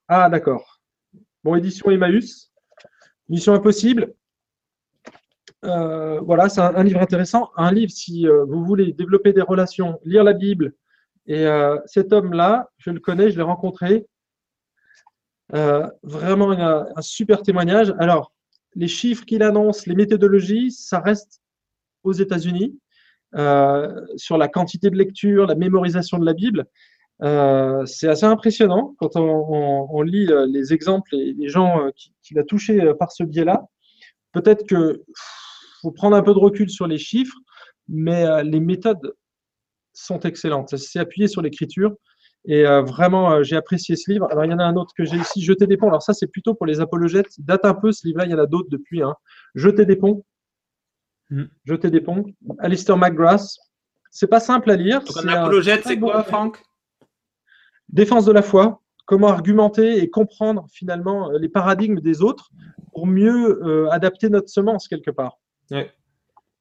Ah, 0.07 0.29
d'accord. 0.29 0.81
Bon, 1.43 1.55
édition 1.55 1.91
Emmaüs. 1.91 2.53
Mission 3.29 3.55
impossible. 3.55 4.15
Euh, 5.65 6.21
voilà, 6.21 6.49
c'est 6.49 6.61
un, 6.61 6.75
un 6.75 6.83
livre 6.83 7.01
intéressant. 7.01 7.51
Un 7.57 7.73
livre, 7.73 7.91
si 7.91 8.29
euh, 8.29 8.45
vous 8.45 8.65
voulez 8.65 8.93
développer 8.93 9.33
des 9.33 9.43
relations, 9.43 9.99
lire 10.05 10.25
la 10.25 10.35
Bible. 10.35 10.75
Et 11.27 11.47
euh, 11.47 11.79
cet 11.87 12.13
homme-là, 12.13 12.71
je 12.79 12.91
le 12.91 13.01
connais, 13.01 13.31
je 13.31 13.37
l'ai 13.37 13.43
rencontré. 13.43 14.07
Euh, 15.55 15.87
vraiment 16.03 16.51
un 16.51 17.03
super 17.03 17.43
témoignage. 17.43 17.95
Alors, 17.99 18.33
les 18.75 18.89
chiffres 18.89 19.25
qu'il 19.25 19.43
annonce, 19.43 19.87
les 19.87 19.95
méthodologies, 19.95 20.71
ça 20.71 21.01
reste 21.01 21.41
aux 22.05 22.13
États-Unis 22.13 22.79
euh, 23.35 24.07
sur 24.17 24.39
la 24.39 24.49
quantité 24.49 24.91
de 24.91 24.97
lecture, 24.97 25.47
la 25.47 25.55
mémorisation 25.55 26.19
de 26.19 26.25
la 26.25 26.35
Bible. 26.35 26.67
Euh, 27.23 27.85
c'est 27.87 28.09
assez 28.09 28.25
impressionnant 28.25 28.95
quand 28.99 29.17
on, 29.17 30.03
lit 30.03 30.29
les 30.49 30.73
exemples 30.73 31.15
et 31.17 31.33
les 31.33 31.49
gens 31.49 31.83
euh, 31.83 31.91
qui- 31.97 32.15
qu'il 32.23 32.39
a 32.39 32.45
touchés 32.45 32.93
par 32.99 33.11
ce 33.11 33.25
biais-là. 33.25 33.65
Peut-être 34.33 34.67
que 34.67 35.03
faut 35.83 35.91
prendre 35.91 36.17
un 36.17 36.23
peu 36.23 36.35
de 36.35 36.39
recul 36.39 36.71
sur 36.71 36.87
les 36.87 36.99
chiffres, 36.99 37.37
mais 37.89 38.45
les 38.45 38.61
méthodes 38.61 39.15
sont 39.93 40.21
excellentes. 40.21 40.77
C'est 40.77 40.99
appuyé 40.99 41.29
sur 41.29 41.41
l'écriture. 41.43 41.95
Et 42.49 42.67
euh, 42.67 42.81
vraiment, 42.81 43.31
euh, 43.31 43.43
j'ai 43.43 43.57
apprécié 43.57 43.95
ce 43.95 44.11
livre. 44.11 44.27
Alors, 44.31 44.47
il 44.47 44.51
y 44.51 44.55
en 44.55 44.59
a 44.59 44.65
un 44.65 44.75
autre 44.75 44.95
que 44.97 45.05
j'ai 45.05 45.19
ici, 45.19 45.43
Jeter 45.43 45.67
des 45.67 45.77
ponts. 45.77 45.89
Alors, 45.89 46.03
ça, 46.03 46.15
c'est 46.15 46.27
plutôt 46.27 46.55
pour 46.55 46.65
les 46.65 46.81
apologètes. 46.81 47.37
Il 47.37 47.45
date 47.45 47.67
un 47.67 47.75
peu, 47.75 47.93
ce 47.93 48.07
livre-là. 48.07 48.25
Il 48.25 48.31
y 48.31 48.35
en 48.35 48.39
a 48.39 48.47
d'autres 48.47 48.71
depuis. 48.71 49.03
Hein. 49.03 49.15
Jeter 49.55 49.85
des 49.85 49.97
ponts. 49.97 50.25
Hmm. 51.29 51.45
Jeter 51.67 51.91
des 51.91 52.01
ponts. 52.01 52.25
Alistair 52.59 52.97
McGrath. 52.97 53.45
C'est 54.11 54.29
pas 54.29 54.41
simple 54.41 54.71
à 54.71 54.77
lire. 54.77 55.01
Donc, 55.01 55.11
C'est 55.13 55.29
un 55.29 55.29
apologète, 55.29 55.83
c'est 55.85 55.99
quoi. 55.99 56.25
Franck? 56.25 56.63
Défense 57.91 58.25
de 58.25 58.33
la 58.33 58.43
foi, 58.43 58.81
comment 59.05 59.29
argumenter 59.29 59.99
et 60.03 60.09
comprendre 60.09 60.67
finalement 60.73 61.31
euh, 61.31 61.39
les 61.39 61.49
paradigmes 61.51 62.01
des 62.01 62.23
autres 62.23 62.51
pour 62.93 63.07
mieux 63.07 63.63
euh, 63.63 63.91
adapter 63.91 64.31
notre 64.31 64.49
semence 64.49 64.89
quelque 64.89 65.11
part. 65.11 65.39
Ouais. 65.71 65.93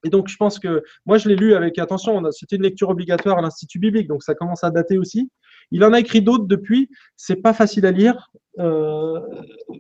Et 0.04 0.10
donc, 0.10 0.28
je 0.28 0.36
pense 0.36 0.60
que 0.60 0.84
moi, 1.06 1.18
je 1.18 1.30
l'ai 1.30 1.36
lu 1.38 1.54
avec 1.54 1.80
attention. 1.80 2.22
C'était 2.32 2.58
une 2.58 2.64
lecture 2.64 2.90
obligatoire 2.90 3.38
à 3.38 3.42
l'Institut 3.42 3.80
biblique, 3.80 4.08
donc 4.08 4.22
ça 4.24 4.36
commence 4.36 4.64
à 4.66 4.70
dater 4.70 4.98
aussi. 4.98 5.32
Il 5.72 5.84
en 5.84 5.94
a 5.94 6.00
écrit 6.00 6.22
d'autres 6.22 6.46
depuis. 6.46 6.90
C'est 7.16 7.38
pas 7.38 7.54
facile 7.54 7.86
à 7.86 7.92
lire. 7.92 8.32
Euh, 8.60 9.20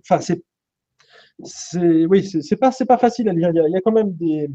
Enfin, 0.09 0.21
c'est, 0.21 2.05
oui, 2.05 2.23
c'est 2.25 2.55
pas, 2.55 2.71
c'est 2.71 2.85
pas 2.85 2.97
facile 2.97 3.29
à 3.29 3.33
lire. 3.33 3.49
Il 3.53 3.71
y 3.71 3.77
a, 3.77 3.81
quand 3.81 3.91
même 3.91 4.13
des, 4.13 4.49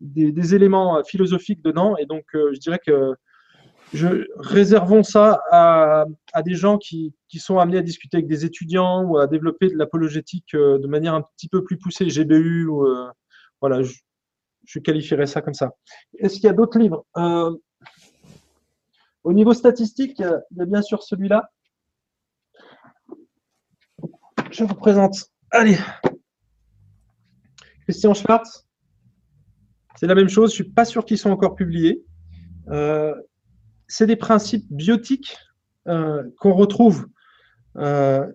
des, 0.00 0.54
éléments 0.54 0.98
euh, 0.98 1.02
philosophiques 1.02 1.62
dedans, 1.62 1.96
et 1.96 2.06
donc 2.06 2.24
euh, 2.34 2.50
je 2.54 2.60
dirais 2.60 2.80
que 2.84 3.14
je, 3.94 4.26
réservons 4.38 5.02
ça 5.02 5.40
à, 5.50 6.06
des 6.44 6.54
gens 6.54 6.78
qui, 6.78 7.14
sont 7.36 7.58
amenés 7.58 7.78
à 7.78 7.82
discuter 7.82 8.18
avec 8.18 8.26
des 8.26 8.44
étudiants 8.44 9.04
ou 9.04 9.18
à 9.18 9.26
développer 9.26 9.68
de 9.68 9.76
l'apologétique 9.76 10.54
de 10.54 10.86
manière 10.86 11.14
un 11.14 11.22
petit 11.22 11.48
peu 11.48 11.62
plus 11.64 11.78
poussée, 11.78 12.08
GBU, 12.08 12.68
voilà, 13.60 13.82
je, 13.82 13.94
je 14.66 14.78
qualifierais 14.78 15.26
ça 15.26 15.40
comme 15.40 15.54
ça. 15.54 15.72
Est-ce 16.18 16.34
qu'il 16.34 16.44
y 16.44 16.48
a 16.48 16.52
d'autres 16.52 16.78
livres? 16.78 17.04
Au 19.28 19.34
niveau 19.34 19.52
statistique, 19.52 20.14
il 20.20 20.22
y 20.22 20.24
a, 20.24 20.64
bien 20.64 20.80
sûr 20.80 21.02
celui-là. 21.02 21.50
Je 24.50 24.64
vous 24.64 24.74
présente. 24.74 25.26
Allez. 25.50 25.76
Christian 27.82 28.14
Schwartz. 28.14 28.66
C'est 29.96 30.06
la 30.06 30.14
même 30.14 30.30
chose. 30.30 30.54
Je 30.54 30.62
ne 30.62 30.64
suis 30.64 30.72
pas 30.72 30.86
sûr 30.86 31.04
qu'ils 31.04 31.18
sont 31.18 31.28
encore 31.28 31.56
publiés. 31.56 32.02
Euh, 32.70 33.14
c'est 33.86 34.06
des 34.06 34.16
principes 34.16 34.64
biotiques 34.70 35.36
euh, 35.88 36.22
qu'on 36.38 36.54
retrouve, 36.54 37.06
euh, 37.76 38.26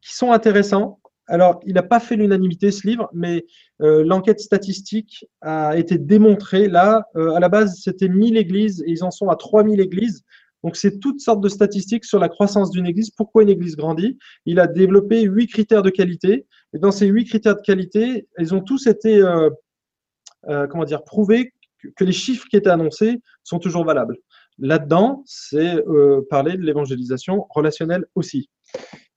qui 0.00 0.14
sont 0.14 0.32
intéressants. 0.32 0.99
Alors, 1.30 1.60
il 1.64 1.74
n'a 1.74 1.84
pas 1.84 2.00
fait 2.00 2.16
l'unanimité 2.16 2.72
ce 2.72 2.84
livre, 2.88 3.08
mais 3.14 3.46
euh, 3.82 4.02
l'enquête 4.04 4.40
statistique 4.40 5.24
a 5.42 5.78
été 5.78 5.96
démontrée. 5.96 6.66
Là, 6.66 7.04
euh, 7.14 7.34
à 7.34 7.40
la 7.40 7.48
base, 7.48 7.80
c'était 7.80 8.08
1000 8.08 8.36
églises 8.36 8.82
et 8.84 8.90
ils 8.90 9.04
en 9.04 9.12
sont 9.12 9.28
à 9.28 9.36
3000 9.36 9.80
églises. 9.80 10.24
Donc, 10.64 10.74
c'est 10.74 10.98
toutes 10.98 11.20
sortes 11.20 11.40
de 11.40 11.48
statistiques 11.48 12.04
sur 12.04 12.18
la 12.18 12.28
croissance 12.28 12.72
d'une 12.72 12.84
église. 12.84 13.10
Pourquoi 13.10 13.44
une 13.44 13.48
église 13.48 13.76
grandit 13.76 14.18
Il 14.44 14.58
a 14.58 14.66
développé 14.66 15.22
huit 15.22 15.46
critères 15.46 15.82
de 15.82 15.90
qualité. 15.90 16.46
Et 16.74 16.80
dans 16.80 16.90
ces 16.90 17.06
huit 17.06 17.26
critères 17.26 17.54
de 17.54 17.62
qualité, 17.62 18.26
ils 18.40 18.52
ont 18.52 18.60
tous 18.60 18.88
été, 18.88 19.22
euh, 19.22 20.66
comment 20.66 20.84
dire, 20.84 21.04
prouvés 21.04 21.52
que, 21.96 22.04
les 22.04 22.12
chiffres 22.12 22.48
qui 22.50 22.56
étaient 22.56 22.70
annoncés 22.70 23.20
sont 23.44 23.60
toujours 23.60 23.84
valables. 23.84 24.16
Là-dedans, 24.58 25.22
c'est 25.26 25.82
parler 26.28 26.56
de 26.56 26.62
l'évangélisation 26.62 27.46
relationnelle 27.48 28.04
aussi. 28.14 28.50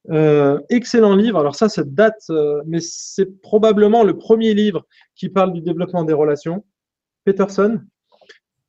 Euh, 0.10 0.60
excellent 0.70 1.16
livre. 1.16 1.40
Alors 1.40 1.56
ça, 1.56 1.70
ça 1.70 1.84
date, 1.84 2.22
euh, 2.30 2.62
mais 2.66 2.80
c'est 2.82 3.42
probablement 3.42 4.04
le 4.04 4.18
premier 4.18 4.54
livre 4.54 4.86
qui 5.16 5.30
parle 5.30 5.54
du 5.54 5.62
développement 5.62 6.04
des 6.04 6.14
relations. 6.14 6.66
Peterson. 7.26 7.80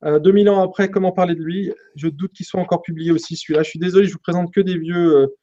2000 0.02 0.50
ans 0.50 0.62
après, 0.62 0.90
comment 0.90 1.12
parler 1.12 1.34
de 1.34 1.40
lui? 1.42 1.72
Je 1.96 2.08
doute 2.08 2.32
qu'il 2.34 2.44
soit 2.44 2.60
encore 2.60 2.82
publié 2.82 3.10
aussi 3.10 3.36
celui-là. 3.36 3.62
Je 3.62 3.70
suis 3.70 3.78
désolé, 3.78 4.06
je 4.06 4.12
vous 4.12 4.18
présente 4.18 4.52
que 4.52 4.60
des 4.60 4.76
vieux. 4.76 5.34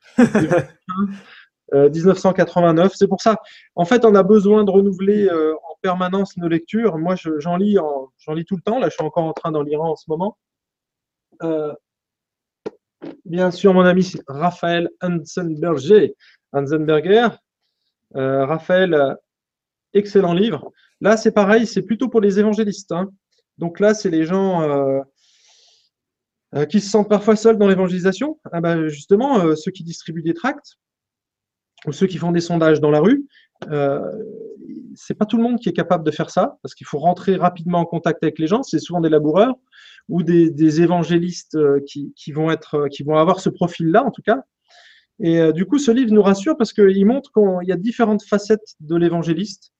1989. 1.74 2.92
C'est 2.96 3.08
pour 3.08 3.22
ça. 3.22 3.38
En 3.74 3.86
fait, 3.86 4.06
on 4.06 4.14
a 4.14 4.22
besoin 4.22 4.64
de 4.64 4.70
renouveler 4.70 5.32
en 5.32 5.76
permanence 5.82 6.38
nos 6.38 6.48
lectures. 6.48 7.00
Moi, 7.00 7.16
j'en 7.40 7.58
lis, 7.58 7.78
j'en 8.20 8.34
lis 8.36 8.46
tout 8.46 8.56
le 8.56 8.62
temps. 8.62 8.78
Là, 8.78 8.90
je 8.90 8.94
suis 8.94 9.04
encore 9.04 9.24
en 9.24 9.34
train 9.34 9.52
d'en 9.52 9.64
lire 9.64 9.82
en 9.82 9.96
ce 9.96 10.06
moment. 10.08 10.38
Bien 13.26 13.52
sûr, 13.52 13.74
mon 13.74 13.86
ami 13.86 14.14
Raphaël 14.28 14.90
Hansenberger, 15.02 16.16
Hansenberger. 16.54 17.28
Raphaël, 18.14 19.18
excellent 19.94 20.34
livre. 20.34 20.72
Là, 21.02 21.18
c'est 21.18 21.32
pareil, 21.32 21.66
c'est 21.66 21.82
plutôt 21.82 22.10
pour 22.10 22.22
les 22.22 22.40
évangélistes. 22.40 22.92
Hein. 22.92 23.10
Donc 23.58 23.80
là, 23.80 23.94
c'est 23.94 24.10
les 24.10 24.26
gens 24.26 24.62
euh, 24.62 25.00
euh, 26.56 26.66
qui 26.66 26.80
se 26.80 26.90
sentent 26.90 27.10
parfois 27.10 27.36
seuls 27.36 27.58
dans 27.58 27.68
l'évangélisation. 27.68 28.40
Ah 28.52 28.62
bah, 28.62 28.88
justement, 28.88 29.40
euh, 29.40 29.56
ceux 29.56 29.72
qui 29.72 29.84
distribuent 29.84 30.22
des 30.22 30.34
tracts 30.34 30.78
ou 31.88 31.92
ceux 31.92 32.08
qui 32.08 32.18
font 32.18 32.32
des 32.32 32.42
sondages 32.42 32.80
dans 32.80 32.92
la 32.92 33.00
rue, 33.00 33.26
c'est 34.96 35.14
pas 35.14 35.26
tout 35.26 35.38
le 35.38 35.44
monde 35.44 35.60
qui 35.60 35.70
est 35.70 35.74
capable 35.74 36.04
de 36.04 36.12
faire 36.12 36.30
ça 36.30 36.58
parce 36.62 36.76
qu'il 36.76 36.88
faut 36.88 37.00
rentrer 37.00 37.36
rapidement 37.36 37.80
en 37.80 37.86
contact 37.86 38.24
avec 38.24 38.40
les 38.40 38.48
gens. 38.48 38.64
C'est 38.64 38.80
souvent 38.80 39.02
des 39.02 39.10
laboureurs 39.10 39.56
ou 40.10 40.24
des, 40.24 40.82
évangélistes 40.82 41.58
qui, 41.86 42.32
vont 42.32 42.52
être, 42.52 42.88
qui 42.90 43.04
vont 43.04 43.18
avoir 43.18 43.40
ce 43.40 43.50
profil-là 43.50 44.04
en 44.04 44.12
tout 44.12 44.22
cas. 44.22 44.44
Et 45.20 45.54
du 45.54 45.66
coup, 45.66 45.78
ce 45.78 45.92
livre 45.92 46.12
nous 46.12 46.22
rassure 46.24 46.58
parce 46.58 46.74
qu'il 46.74 47.06
montre 47.06 47.32
qu'il 47.32 47.70
y 47.70 47.72
a 47.72 47.78
différentes 47.78 48.24
facettes 48.24 48.76
de 48.80 48.96
l'évangéliste 48.96 49.72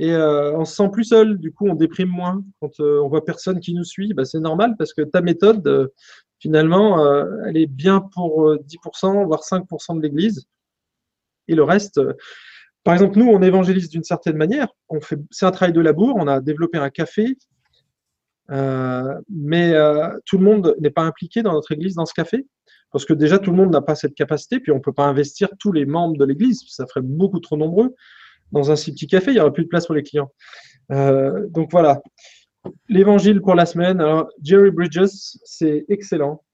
et 0.00 0.14
euh, 0.14 0.56
on 0.56 0.64
se 0.64 0.76
sent 0.76 0.88
plus 0.90 1.04
seul, 1.04 1.36
du 1.36 1.52
coup 1.52 1.68
on 1.68 1.74
déprime 1.74 2.08
moins. 2.08 2.42
Quand 2.60 2.80
euh, 2.80 3.02
on 3.02 3.08
voit 3.08 3.22
personne 3.22 3.60
qui 3.60 3.74
nous 3.74 3.84
suit, 3.84 4.14
bah, 4.14 4.24
c'est 4.24 4.40
normal 4.40 4.74
parce 4.78 4.94
que 4.94 5.02
ta 5.02 5.20
méthode, 5.20 5.66
euh, 5.66 5.88
finalement, 6.38 7.06
elle 7.44 7.58
est 7.58 7.66
bien 7.66 8.00
pour 8.00 8.56
10%, 8.64 9.26
voire 9.26 9.42
5% 9.42 9.98
de 9.98 10.00
l'Église. 10.00 10.46
Et 11.48 11.54
le 11.54 11.64
reste, 11.64 12.00
par 12.84 12.94
exemple, 12.94 13.18
nous, 13.18 13.26
on 13.26 13.42
évangélise 13.42 13.88
d'une 13.88 14.04
certaine 14.04 14.36
manière. 14.36 14.68
C'est 15.30 15.46
un 15.46 15.50
travail 15.50 15.72
de 15.72 15.80
labour. 15.80 16.16
On 16.16 16.26
a 16.26 16.40
développé 16.40 16.78
un 16.78 16.90
café, 16.90 17.36
mais 18.48 19.74
tout 20.24 20.38
le 20.38 20.44
monde 20.44 20.74
n'est 20.80 20.90
pas 20.90 21.02
impliqué 21.02 21.42
dans 21.42 21.52
notre 21.52 21.72
Église 21.72 21.94
dans 21.94 22.06
ce 22.06 22.14
café. 22.14 22.46
Parce 22.92 23.04
que 23.04 23.12
déjà, 23.12 23.38
tout 23.38 23.50
le 23.50 23.56
monde 23.56 23.70
n'a 23.70 23.82
pas 23.82 23.94
cette 23.94 24.14
capacité, 24.14 24.60
puis 24.60 24.72
on 24.72 24.76
ne 24.76 24.80
peut 24.80 24.92
pas 24.92 25.06
investir 25.06 25.48
tous 25.58 25.72
les 25.72 25.86
membres 25.86 26.16
de 26.16 26.24
l'Église, 26.24 26.64
ça 26.68 26.86
ferait 26.86 27.02
beaucoup 27.04 27.38
trop 27.38 27.56
nombreux 27.56 27.94
dans 28.52 28.70
un 28.70 28.76
si 28.76 28.92
petit 28.92 29.06
café, 29.06 29.30
il 29.30 29.34
n'y 29.34 29.40
aurait 29.40 29.52
plus 29.52 29.64
de 29.64 29.68
place 29.68 29.86
pour 29.86 29.94
les 29.94 30.02
clients. 30.02 30.30
Euh, 30.92 31.46
donc 31.48 31.70
voilà. 31.70 32.02
L'évangile 32.88 33.40
pour 33.40 33.54
la 33.54 33.64
semaine. 33.64 34.00
Alors, 34.00 34.28
Jerry 34.42 34.70
Bridges, 34.70 35.38
c'est 35.44 35.84
excellent. 35.88 36.44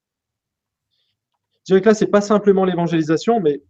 Je 1.67 1.73
dirais 1.73 1.81
que 1.81 1.89
là, 1.89 1.95
ce 1.95 2.05
n'est 2.05 2.11
pas 2.11 2.21
simplement 2.21 2.63
l'évangélisation, 2.63 3.41
mais 3.41 3.61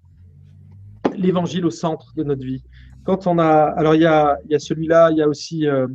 l'évangile 1.18 1.66
au 1.66 1.72
centre 1.72 2.14
de 2.16 2.24
notre 2.24 2.44
vie. 2.44 2.64
Quand 3.06 3.28
on 3.28 3.40
a. 3.40 3.74
Alors, 3.78 3.96
il 3.96 4.02
y 4.02 4.06
a, 4.06 4.38
il 4.46 4.52
y 4.52 4.56
a 4.56 4.60
celui-là, 4.60 5.12
il 5.12 5.18
y 5.18 5.22
a 5.22 5.28
aussi 5.28 5.68
euh, 5.68 5.88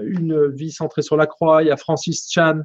Une 0.00 0.48
vie 0.48 0.72
centrée 0.72 1.02
sur 1.02 1.16
la 1.16 1.26
croix, 1.26 1.62
il 1.62 1.68
y 1.68 1.70
a 1.70 1.76
Francis 1.76 2.30
Chan, 2.30 2.60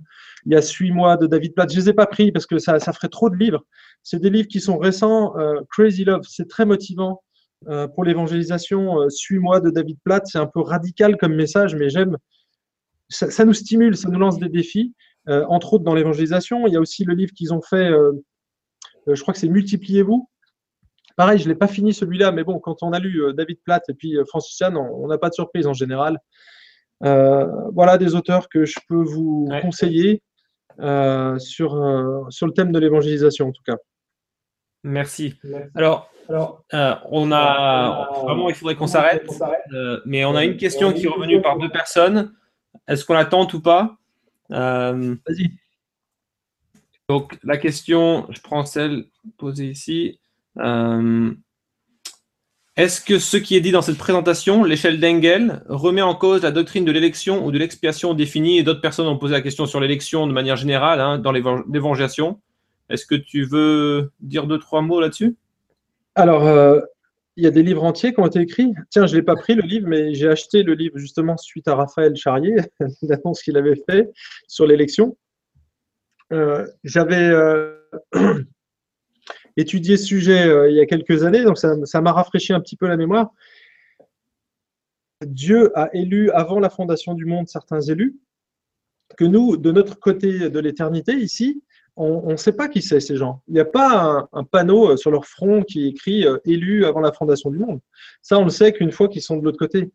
il 0.46 0.54
y 0.54 0.56
a 0.56 0.62
Suis-moi 0.62 1.18
de 1.18 1.28
David 1.28 1.54
Platt. 1.54 1.72
Je 1.72 1.78
les 1.78 1.90
ai 1.90 1.94
pas 1.94 2.08
pris 2.08 2.32
parce 2.32 2.46
que 2.46 2.58
ça, 2.58 2.80
ça 2.80 2.94
ferait 2.94 3.10
trop 3.10 3.30
de 3.30 3.36
livres. 3.36 3.64
C'est 4.04 4.20
des 4.20 4.30
livres 4.30 4.48
qui 4.48 4.60
sont 4.60 4.78
récents. 4.78 5.38
Euh, 5.38 5.62
Crazy 5.70 6.04
Love, 6.04 6.24
c'est 6.28 6.48
très 6.48 6.66
motivant. 6.66 7.22
Euh, 7.68 7.88
pour 7.88 8.04
l'évangélisation, 8.04 9.10
Suis-moi 9.10 9.60
de 9.60 9.70
David 9.70 9.98
Platt, 10.04 10.28
c'est 10.28 10.38
un 10.38 10.46
peu 10.46 10.62
radical 10.62 11.18
comme 11.18 11.36
message, 11.36 11.76
mais 11.76 11.90
j'aime. 11.90 12.18
Ça, 13.10 13.46
nous 13.46 13.54
stimule, 13.54 13.96
ça 13.96 14.10
nous 14.10 14.18
lance 14.18 14.40
des 14.40 14.50
défis, 14.50 14.96
entre 15.28 15.74
autres 15.74 15.84
dans 15.84 15.94
l'évangélisation. 15.94 16.66
Il 16.66 16.74
y 16.74 16.76
a 16.76 16.80
aussi 16.80 17.06
le 17.06 17.14
livre 17.14 17.34
qu'ils 17.34 17.54
ont 17.54 17.62
fait, 17.62 17.92
je 19.06 19.22
crois 19.22 19.32
que 19.32 19.40
c'est 19.40 19.48
Multipliez-vous. 19.48 20.28
Pareil, 21.16 21.40
je 21.40 21.46
ne 21.46 21.50
l'ai 21.50 21.56
pas 21.56 21.68
fini 21.68 21.94
celui-là, 21.94 22.32
mais 22.32 22.44
bon, 22.44 22.60
quand 22.60 22.84
on 22.84 22.92
a 22.92 23.00
lu 23.00 23.22
David 23.34 23.60
Platt 23.64 23.84
et 23.90 23.94
puis 23.94 24.18
Francis 24.28 24.58
Chan, 24.58 24.76
on 24.76 25.08
n'a 25.08 25.18
pas 25.18 25.30
de 25.30 25.34
surprise 25.34 25.66
en 25.66 25.74
général. 25.74 26.20
voilà 27.00 27.98
des 27.98 28.16
auteurs 28.16 28.50
que 28.50 28.66
je 28.66 28.76
peux 28.90 29.02
vous 29.02 29.48
conseiller 29.62 30.22
sur, 30.78 32.28
sur 32.30 32.48
le 32.48 32.52
thème 32.54 32.72
de 32.72 32.80
l'évangélisation, 32.80 33.48
en 33.48 33.52
tout 33.54 33.64
cas. 33.64 33.78
Merci. 34.84 35.36
Alors, 35.74 36.12
alors, 36.30 36.64
euh, 36.74 36.96
on 37.12 37.32
a 37.32 38.10
vraiment, 38.24 38.50
il 38.50 38.56
faudrait 38.56 38.76
qu'on 38.76 38.88
s'arrête, 38.88 39.28
euh, 39.74 40.02
mais 40.06 40.26
on 40.26 40.36
a 40.36 40.44
une 40.44 40.58
question 40.58 40.92
qui 40.92 41.06
est 41.06 41.10
revenue 41.10 41.42
par 41.42 41.58
deux 41.60 41.70
personnes. 41.70 42.34
Est-ce 42.88 43.06
qu'on 43.06 43.14
la 43.14 43.26
tente 43.26 43.54
ou 43.54 43.62
pas? 43.62 43.98
Euh, 44.52 45.16
Vas-y. 45.28 45.52
Donc, 47.08 47.38
la 47.44 47.58
question, 47.58 48.28
je 48.32 48.42
prends 48.42 48.66
celle 48.66 49.06
posée 49.38 49.68
ici. 49.68 50.20
Est-ce 52.78 53.00
que 53.00 53.20
ce 53.20 53.38
qui 53.38 53.56
est 53.56 53.62
dit 53.62 53.72
dans 53.72 53.82
cette 53.82 53.98
présentation, 53.98 54.66
l'échelle 54.66 55.00
d'Engel, 55.00 55.64
remet 55.70 56.02
en 56.02 56.14
cause 56.14 56.44
la 56.44 56.52
doctrine 56.52 56.84
de 56.84 56.92
l'élection 56.92 57.46
ou 57.46 57.52
de 57.52 57.58
l'expiation 57.58 58.14
définie 58.14 58.60
Et 58.60 58.64
d'autres 58.64 58.82
personnes 58.82 59.08
ont 59.08 59.18
posé 59.18 59.34
la 59.34 59.42
question 59.42 59.66
sur 59.66 59.80
l'élection 59.80 60.28
de 60.28 60.34
manière 60.34 60.58
générale 60.58 61.00
hein, 61.00 61.18
dans 61.18 61.32
l'évangélisation? 61.32 62.42
Est-ce 62.90 63.06
que 63.06 63.16
tu 63.16 63.46
veux 63.46 64.12
dire 64.20 64.46
deux, 64.46 64.60
trois 64.60 64.82
mots 64.82 65.00
là-dessus? 65.00 65.38
Alors, 66.16 66.46
euh, 66.46 66.82
il 67.38 67.44
y 67.44 67.48
a 67.48 67.52
des 67.52 67.64
livres 67.64 67.84
entiers 67.84 68.14
qui 68.14 68.20
ont 68.20 68.28
été 68.28 68.40
écrits. 68.40 68.74
Tiens, 68.90 69.06
je 69.08 69.14
ne 69.14 69.20
l'ai 69.20 69.24
pas 69.24 69.36
pris 69.36 69.56
le 69.56 69.64
livre, 69.64 69.88
mais 69.88 70.14
j'ai 70.14 70.28
acheté 70.28 70.64
le 70.64 70.74
livre 70.74 70.98
justement 70.98 71.38
suite 71.38 71.68
à 71.68 71.76
Raphaël 71.76 72.16
Charrier, 72.16 72.56
l'annonce 73.02 73.42
qu'il 73.42 73.58
avait 73.58 73.82
fait 73.90 74.10
sur 74.48 74.66
l'élection. 74.66 75.18
Euh, 76.34 76.66
j'avais 76.84 77.30
euh, 77.30 77.78
étudié 79.58 79.98
ce 79.98 80.06
sujet 80.06 80.70
il 80.70 80.76
y 80.76 80.80
a 80.80 80.86
quelques 80.86 81.24
années, 81.24 81.44
donc 81.44 81.58
ça 81.58 82.02
m'a 82.02 82.12
rafraîchi 82.12 82.54
un 82.54 82.60
petit 82.60 82.76
peu 82.76 82.88
la 82.88 82.98
mémoire. 82.98 83.32
Dieu 85.26 85.72
a 85.78 85.90
élu 85.94 86.30
avant 86.32 86.60
la 86.60 86.70
fondation 86.70 87.14
du 87.14 87.26
monde 87.26 87.48
certains 87.48 87.82
élus, 87.82 88.16
que 89.18 89.26
nous, 89.26 89.58
de 89.58 89.72
notre 89.72 90.00
côté 90.00 90.50
de 90.50 90.60
l'éternité, 90.60 91.14
ici, 91.14 91.62
on 91.98 92.32
ne 92.32 92.36
sait 92.36 92.52
pas 92.52 92.68
qui 92.68 92.82
c'est 92.82 93.00
ces 93.00 93.16
gens. 93.16 93.42
Il 93.48 93.54
n'y 93.54 93.60
a 93.60 93.66
pas 93.66 94.28
un, 94.34 94.44
panneau 94.44 94.92
euh, 94.92 94.98
sur 94.98 95.12
leur 95.12 95.26
front 95.26 95.64
qui 95.64 95.88
écrit 95.88 96.26
euh, 96.26 96.38
élu 96.44 96.86
avant 96.86 97.00
la 97.00 97.14
fondation 97.14 97.50
du 97.50 97.58
monde. 97.58 97.80
Ça, 98.22 98.38
on 98.38 98.44
le 98.44 98.50
sait 98.50 98.74
qu'une 98.74 98.92
fois 98.92 99.08
qu'ils 99.08 99.22
sont 99.22 99.38
de 99.38 99.46
l'autre 99.46 99.58
côté. 99.58 99.92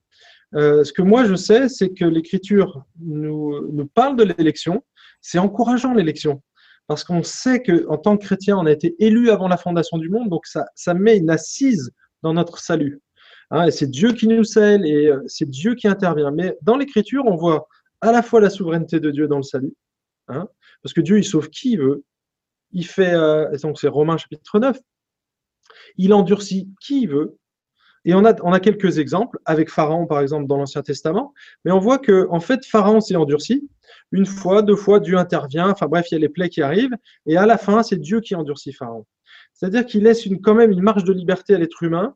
Euh, 0.55 0.83
ce 0.83 0.93
que 0.93 1.03
moi 1.03 1.27
je 1.27 1.35
sais, 1.35 1.69
c'est 1.69 1.91
que 1.91 2.07
l'Écriture 2.07 2.85
nous, 2.99 3.71
nous, 3.71 3.87
parle 3.87 4.17
de 4.17 4.25
l'élection. 4.25 4.83
C'est 5.21 5.39
encourageant 5.39 5.93
l'élection. 5.93 6.43
Parce 6.91 7.05
qu'on 7.05 7.23
sait 7.23 7.63
qu'en 7.63 7.99
tant 7.99 8.17
que 8.17 8.25
chrétien, 8.25 8.59
on 8.59 8.67
a 8.67 8.73
été 8.73 8.97
élu 8.99 9.31
avant 9.31 9.47
la 9.47 9.57
fondation 9.57 9.97
du 9.97 10.09
monde, 10.09 10.29
donc 10.29 10.45
ça, 10.45 10.67
ça 10.75 10.93
met 10.93 11.19
une 11.19 11.31
assise 11.31 11.93
dans 12.25 12.35
notre 12.35 12.59
salut. 12.59 13.01
Hein, 13.53 13.67
et 13.67 13.71
c'est 13.71 13.87
Dieu 13.87 14.13
qui 14.13 14.27
nous 14.27 14.43
scelle 14.43 14.85
et 14.85 15.13
c'est 15.29 15.49
Dieu 15.49 15.77
qui 15.77 15.87
intervient. 15.87 16.33
Mais 16.33 16.59
dans 16.63 16.77
l'Écriture, 16.77 17.27
on 17.27 17.37
voit 17.37 17.69
à 18.01 18.11
la 18.11 18.25
fois 18.25 18.41
la 18.41 18.51
souveraineté 18.51 18.99
de 18.99 19.13
Dieu 19.13 19.29
dans 19.29 19.37
le 19.37 19.45
salut, 19.45 19.73
hein, 20.27 20.49
parce 20.83 20.93
que 20.93 21.01
Dieu, 21.01 21.17
il 21.17 21.23
sauve 21.23 21.49
qui 21.49 21.75
il 21.75 21.79
veut. 21.79 22.03
Il 22.73 22.85
fait, 22.85 23.15
euh, 23.15 23.57
donc 23.59 23.79
c'est 23.79 23.87
Romains 23.87 24.17
chapitre 24.17 24.59
9, 24.59 24.77
il 25.97 26.13
endurcit 26.13 26.71
qui 26.81 27.03
il 27.03 27.09
veut. 27.11 27.39
Et 28.05 28.15
on 28.15 28.25
a, 28.25 28.35
on 28.43 28.53
a 28.53 28.61
quelques 28.61 28.99
exemples, 28.99 29.39
avec 29.45 29.71
Pharaon 29.71 30.07
par 30.07 30.21
exemple 30.21 30.47
dans 30.47 30.57
l'Ancien 30.57 30.83
Testament, 30.83 31.35
mais 31.65 31.73
on 31.73 31.79
voit 31.79 31.99
que 31.99 32.27
en 32.31 32.41
fait 32.41 32.65
Pharaon 32.65 33.01
s'est 33.01 33.17
endurci. 33.17 33.69
Une 34.13 34.27
fois, 34.27 34.63
deux 34.63 34.77
fois, 34.77 35.01
Dieu 35.01 35.17
intervient, 35.17 35.71
enfin 35.71 35.87
bref, 35.87 36.11
il 36.11 36.15
y 36.15 36.17
a 36.17 36.21
les 36.21 36.29
plaies 36.29 36.49
qui 36.49 36.63
arrivent, 36.63 36.97
et 37.27 37.37
à 37.37 37.47
la 37.47 37.59
fin, 37.59 37.83
c'est 37.83 37.99
Dieu 37.99 38.21
qui 38.21 38.35
endurcit 38.35 38.73
Pharaon. 38.73 39.07
C'est-à-dire 39.53 39.85
qu'il 39.85 40.03
laisse 40.03 40.27
quand 40.43 40.55
même 40.55 40.71
une 40.71 40.83
marge 40.83 41.05
de 41.05 41.13
liberté 41.13 41.55
à 41.55 41.59
l'être 41.59 41.83
humain 41.83 42.15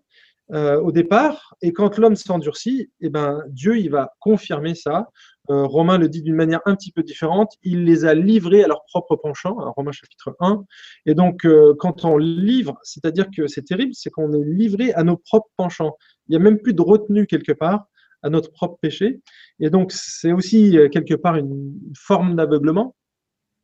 euh, 0.52 0.81
au 0.81 0.93
départ, 0.93 1.55
et 1.62 1.73
quand 1.73 1.98
l'homme 1.98 2.16
s'endurcit, 2.16 2.90
eh 3.01 3.11
ben, 3.11 3.43
Dieu 3.48 3.78
il 3.78 3.90
va 3.90 4.15
confirmer 4.20 4.74
ça 4.74 5.09
euh, 5.51 5.65
Romain 5.66 5.99
le 5.99 6.09
dit 6.09 6.23
d'une 6.23 6.35
manière 6.35 6.61
un 6.65 6.75
petit 6.75 6.91
peu 6.91 7.03
différente, 7.03 7.53
il 7.62 7.85
les 7.85 8.07
a 8.07 8.15
livrés 8.15 8.65
à 8.65 8.66
leur 8.66 8.85
propre 8.87 9.16
penchant, 9.16 9.55
Romain 9.77 9.93
chapitre 9.93 10.35
1. 10.41 10.65
Et 11.05 11.15
donc, 11.15 11.45
euh, 11.45 11.75
quand 11.79 12.05
on 12.07 12.16
livre, 12.16 12.79
c'est-à-dire 12.83 13.27
que 13.37 13.47
c'est 13.47 13.62
terrible, 13.62 13.93
c'est 13.95 14.11
qu'on 14.11 14.33
est 14.33 14.45
livré 14.45 14.95
à 14.95 15.05
nos 15.05 15.19
propres 15.19 15.51
penchants. 15.57 15.97
Il 16.29 16.31
n'y 16.31 16.37
a 16.37 16.39
même 16.39 16.59
plus 16.59 16.73
de 16.73 16.81
retenue 16.81 17.27
quelque 17.27 17.53
part 17.53 17.89
à 18.23 18.31
notre 18.31 18.51
propre 18.53 18.79
péché. 18.81 19.21
Et 19.61 19.69
donc, 19.69 19.93
c'est 19.93 20.33
aussi 20.33 20.79
euh, 20.79 20.89
quelque 20.89 21.15
part 21.15 21.37
une 21.37 21.79
forme 21.95 22.37
d'aveuglement. 22.37 22.97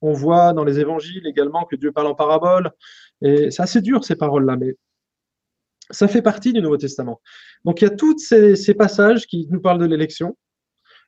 On 0.02 0.12
voit 0.12 0.52
dans 0.52 0.64
les 0.64 0.80
évangiles 0.80 1.26
également 1.26 1.64
que 1.64 1.76
Dieu 1.76 1.92
parle 1.92 2.08
en 2.08 2.14
parabole. 2.14 2.72
Et 3.22 3.50
c'est 3.50 3.62
assez 3.62 3.80
dur 3.80 4.04
ces 4.04 4.16
paroles-là, 4.16 4.56
mais 4.56 4.74
ça 5.90 6.08
fait 6.08 6.22
partie 6.22 6.52
du 6.52 6.60
Nouveau 6.60 6.76
Testament. 6.76 7.20
Donc, 7.64 7.80
il 7.80 7.84
y 7.84 7.88
a 7.88 7.90
tous 7.90 8.18
ces 8.18 8.74
passages 8.74 9.26
qui 9.26 9.48
nous 9.50 9.60
parlent 9.60 9.80
de 9.80 9.86
l'élection 9.86 10.36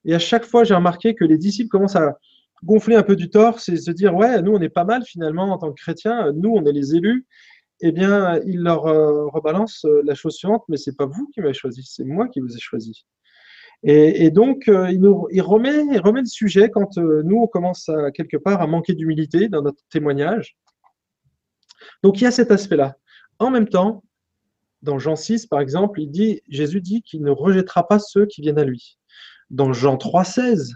et 0.04 0.14
à 0.14 0.18
chaque 0.18 0.44
fois, 0.44 0.64
j'ai 0.64 0.74
remarqué 0.74 1.14
que 1.14 1.24
les 1.24 1.38
disciples 1.38 1.68
commencent 1.68 1.96
à 1.96 2.18
gonfler 2.64 2.96
un 2.96 3.02
peu 3.02 3.16
du 3.16 3.30
torse 3.30 3.68
et 3.68 3.76
se 3.76 3.90
dire 3.90 4.14
Ouais, 4.14 4.42
nous, 4.42 4.52
on 4.52 4.60
est 4.60 4.68
pas 4.68 4.84
mal 4.84 5.04
finalement 5.04 5.52
en 5.52 5.58
tant 5.58 5.72
que 5.72 5.80
chrétiens, 5.80 6.32
nous, 6.32 6.50
on 6.50 6.64
est 6.64 6.72
les 6.72 6.94
élus. 6.94 7.26
Eh 7.80 7.90
bien, 7.90 8.38
ils 8.46 8.60
leur 8.60 8.86
euh, 8.86 9.26
rebalancent 9.26 9.84
euh, 9.86 10.02
la 10.04 10.14
chose 10.14 10.36
suivante 10.36 10.62
Mais 10.68 10.76
c'est 10.76 10.96
pas 10.96 11.06
vous 11.06 11.28
qui 11.34 11.40
m'avez 11.40 11.54
choisi, 11.54 11.82
c'est 11.84 12.04
moi 12.04 12.28
qui 12.28 12.40
vous 12.40 12.54
ai 12.54 12.60
choisi. 12.60 13.04
Et, 13.84 14.30
donc, 14.30 14.68
il, 14.68 15.00
nous, 15.00 15.26
il, 15.32 15.42
remet, 15.42 15.84
il 15.90 15.98
remet 15.98 16.20
le 16.20 16.26
sujet 16.26 16.70
quand 16.70 16.98
nous, 16.98 17.38
on 17.38 17.48
commence 17.48 17.88
à, 17.88 18.12
quelque 18.12 18.36
part 18.36 18.62
à 18.62 18.68
manquer 18.68 18.94
d'humilité 18.94 19.48
dans 19.48 19.60
notre 19.60 19.82
témoignage. 19.90 20.56
Donc, 22.04 22.20
il 22.20 22.24
y 22.24 22.26
a 22.28 22.30
cet 22.30 22.52
aspect-là. 22.52 22.94
En 23.40 23.50
même 23.50 23.68
temps, 23.68 24.04
dans 24.82 25.00
Jean 25.00 25.16
6, 25.16 25.46
par 25.46 25.60
exemple, 25.60 26.00
il 26.00 26.12
dit, 26.12 26.42
Jésus 26.48 26.80
dit 26.80 27.02
qu'il 27.02 27.22
ne 27.22 27.30
rejettera 27.30 27.88
pas 27.88 27.98
ceux 27.98 28.26
qui 28.26 28.40
viennent 28.40 28.60
à 28.60 28.64
lui. 28.64 28.98
Dans 29.52 29.72
Jean 29.72 29.96
3,16, 29.96 30.74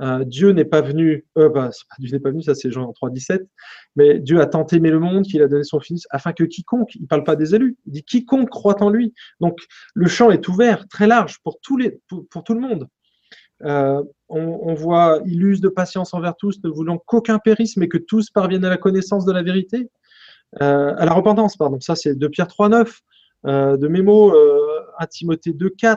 euh, 0.00 0.24
Dieu 0.24 0.50
n'est 0.50 0.64
pas 0.64 0.80
venu, 0.80 1.24
euh, 1.38 1.48
bah, 1.48 1.70
Dieu 1.98 2.10
n'est 2.10 2.20
pas 2.20 2.30
venu, 2.30 2.42
ça 2.42 2.54
c'est 2.54 2.70
Jean 2.70 2.90
3,17, 2.90 3.46
mais 3.94 4.18
Dieu 4.18 4.40
a 4.40 4.46
tant 4.46 4.66
aimé 4.66 4.90
le 4.90 4.98
monde 4.98 5.24
qu'il 5.24 5.40
a 5.42 5.46
donné 5.46 5.62
son 5.62 5.78
Fils 5.78 6.06
afin 6.10 6.32
que 6.32 6.42
quiconque, 6.42 6.94
il 6.96 7.02
ne 7.02 7.06
parle 7.06 7.22
pas 7.22 7.36
des 7.36 7.54
élus, 7.54 7.76
il 7.86 7.92
dit 7.92 8.02
quiconque 8.02 8.50
croit 8.50 8.82
en 8.82 8.90
lui. 8.90 9.14
Donc 9.40 9.58
le 9.94 10.08
champ 10.08 10.30
est 10.30 10.48
ouvert, 10.48 10.88
très 10.88 11.06
large 11.06 11.38
pour, 11.44 11.60
tous 11.60 11.76
les, 11.76 12.00
pour, 12.08 12.42
tout 12.42 12.54
le 12.54 12.60
monde. 12.60 12.88
Euh, 13.62 14.02
on, 14.28 14.74
voit, 14.74 15.20
il 15.26 15.44
use 15.44 15.60
de 15.60 15.68
patience 15.68 16.12
envers 16.12 16.34
tous, 16.34 16.58
ne 16.64 16.68
voulant 16.68 16.98
qu'aucun 16.98 17.38
périsse, 17.38 17.76
mais 17.76 17.86
que 17.86 17.98
tous 17.98 18.30
parviennent 18.30 18.64
à 18.64 18.70
la 18.70 18.78
connaissance 18.78 19.24
de 19.24 19.32
la 19.32 19.44
vérité. 19.44 19.90
à 20.60 21.04
la 21.04 21.12
repentance, 21.12 21.56
pardon, 21.56 21.78
ça 21.78 21.94
c'est 21.94 22.18
de 22.18 22.26
Pierre 22.26 22.48
3,9. 22.48 23.00
Euh, 23.46 23.76
de 23.76 23.88
Mémo 23.88 24.34
à 24.96 25.06
Timothée 25.06 25.52
2.4, 25.52 25.96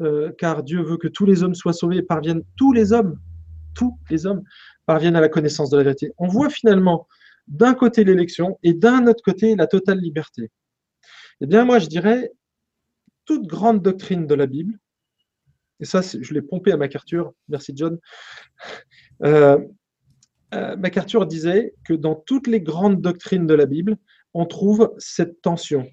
euh, 0.00 0.32
car 0.38 0.62
Dieu 0.62 0.82
veut 0.82 0.96
que 0.96 1.08
tous 1.08 1.26
les 1.26 1.42
hommes 1.42 1.54
soient 1.54 1.72
sauvés, 1.72 2.02
parviennent 2.02 2.42
tous 2.56 2.72
les 2.72 2.92
hommes, 2.92 3.18
tous 3.74 3.98
les 4.10 4.26
hommes 4.26 4.42
parviennent 4.86 5.16
à 5.16 5.20
la 5.20 5.28
connaissance 5.28 5.70
de 5.70 5.76
la 5.76 5.84
vérité. 5.84 6.12
On 6.18 6.28
voit 6.28 6.50
finalement 6.50 7.08
d'un 7.46 7.74
côté 7.74 8.04
l'élection 8.04 8.58
et 8.62 8.74
d'un 8.74 9.06
autre 9.06 9.22
côté 9.22 9.54
la 9.56 9.66
totale 9.66 9.98
liberté. 9.98 10.50
Eh 11.40 11.46
bien, 11.46 11.64
moi, 11.64 11.78
je 11.78 11.86
dirais, 11.86 12.32
toute 13.24 13.46
grande 13.46 13.82
doctrine 13.82 14.26
de 14.26 14.34
la 14.34 14.46
Bible, 14.46 14.78
et 15.80 15.84
ça, 15.84 16.00
je 16.02 16.32
l'ai 16.32 16.42
pompé 16.42 16.72
à 16.72 16.76
MacArthur, 16.76 17.32
merci 17.48 17.72
John, 17.74 17.98
euh, 19.24 19.58
euh, 20.54 20.76
MacArthur 20.76 21.26
disait 21.26 21.74
que 21.84 21.94
dans 21.94 22.14
toutes 22.14 22.46
les 22.46 22.60
grandes 22.60 23.00
doctrines 23.00 23.46
de 23.46 23.54
la 23.54 23.66
Bible, 23.66 23.96
on 24.34 24.46
trouve 24.46 24.92
cette 24.98 25.42
tension 25.42 25.88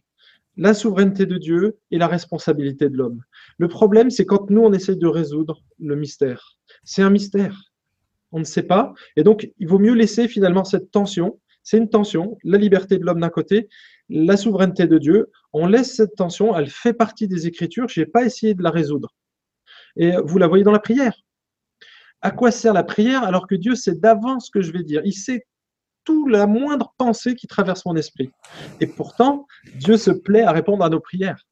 la 0.60 0.74
souveraineté 0.74 1.26
de 1.26 1.38
Dieu 1.38 1.78
et 1.90 1.98
la 1.98 2.08
responsabilité 2.08 2.90
de 2.90 2.98
l'homme. 2.98 3.24
Le 3.58 3.70
problème, 3.70 4.10
c'est 4.10 4.26
quand 4.26 4.50
nous, 4.50 4.62
on 4.62 4.74
essaye 4.74 4.98
de 4.98 5.08
résoudre 5.08 5.64
le 5.80 5.96
mystère. 5.96 6.58
C'est 6.84 7.02
un 7.02 7.10
mystère. 7.10 7.72
On 8.34 8.40
ne 8.40 8.44
sait 8.44 8.64
pas. 8.64 8.94
Et 9.16 9.24
donc, 9.24 9.50
il 9.58 9.68
vaut 9.70 9.80
mieux 9.80 9.94
laisser 9.94 10.28
finalement 10.28 10.66
cette 10.66 10.92
tension. 10.92 11.40
C'est 11.64 11.78
une 11.78 11.90
tension, 11.90 12.38
la 12.44 12.58
liberté 12.58 12.98
de 12.98 13.06
l'homme 13.06 13.22
d'un 13.22 13.30
côté, 13.30 13.70
la 14.10 14.36
souveraineté 14.36 14.86
de 14.86 14.98
Dieu. 14.98 15.32
On 15.54 15.66
laisse 15.66 15.96
cette 15.96 16.16
tension, 16.16 16.56
elle 16.58 16.70
fait 16.70 16.94
partie 16.94 17.30
des 17.30 17.48
Écritures. 17.48 17.88
Je 17.88 18.02
n'ai 18.02 18.06
pas 18.06 18.26
essayé 18.26 18.54
de 18.54 18.62
la 18.62 18.70
résoudre. 18.70 19.16
Et 19.96 20.12
vous 20.26 20.40
la 20.40 20.48
voyez 20.48 20.66
dans 20.66 20.74
la 20.74 20.80
prière. 20.80 21.16
À 22.22 22.32
quoi 22.32 22.52
sert 22.52 22.74
la 22.74 22.84
prière 22.84 23.24
alors 23.24 23.48
que 23.48 23.56
Dieu 23.56 23.76
sait 23.76 23.96
d'avance 23.96 24.48
ce 24.48 24.52
que 24.52 24.62
je 24.62 24.74
vais 24.74 24.84
dire? 24.84 25.02
Il 25.06 25.14
sait 25.14 25.46
la 26.30 26.48
moindre 26.48 26.94
pensée 26.98 27.36
qui 27.36 27.48
traverse 27.48 27.86
mon 27.86 27.96
esprit. 27.96 28.32
Et 28.80 28.88
pourtant, 28.88 29.48
Dieu 29.76 29.98
se 29.98 30.12
plaît 30.12 30.44
à 30.44 30.52
répondre 30.52 30.84
à 30.84 30.90
nos 30.90 31.00
prières. 31.00 31.46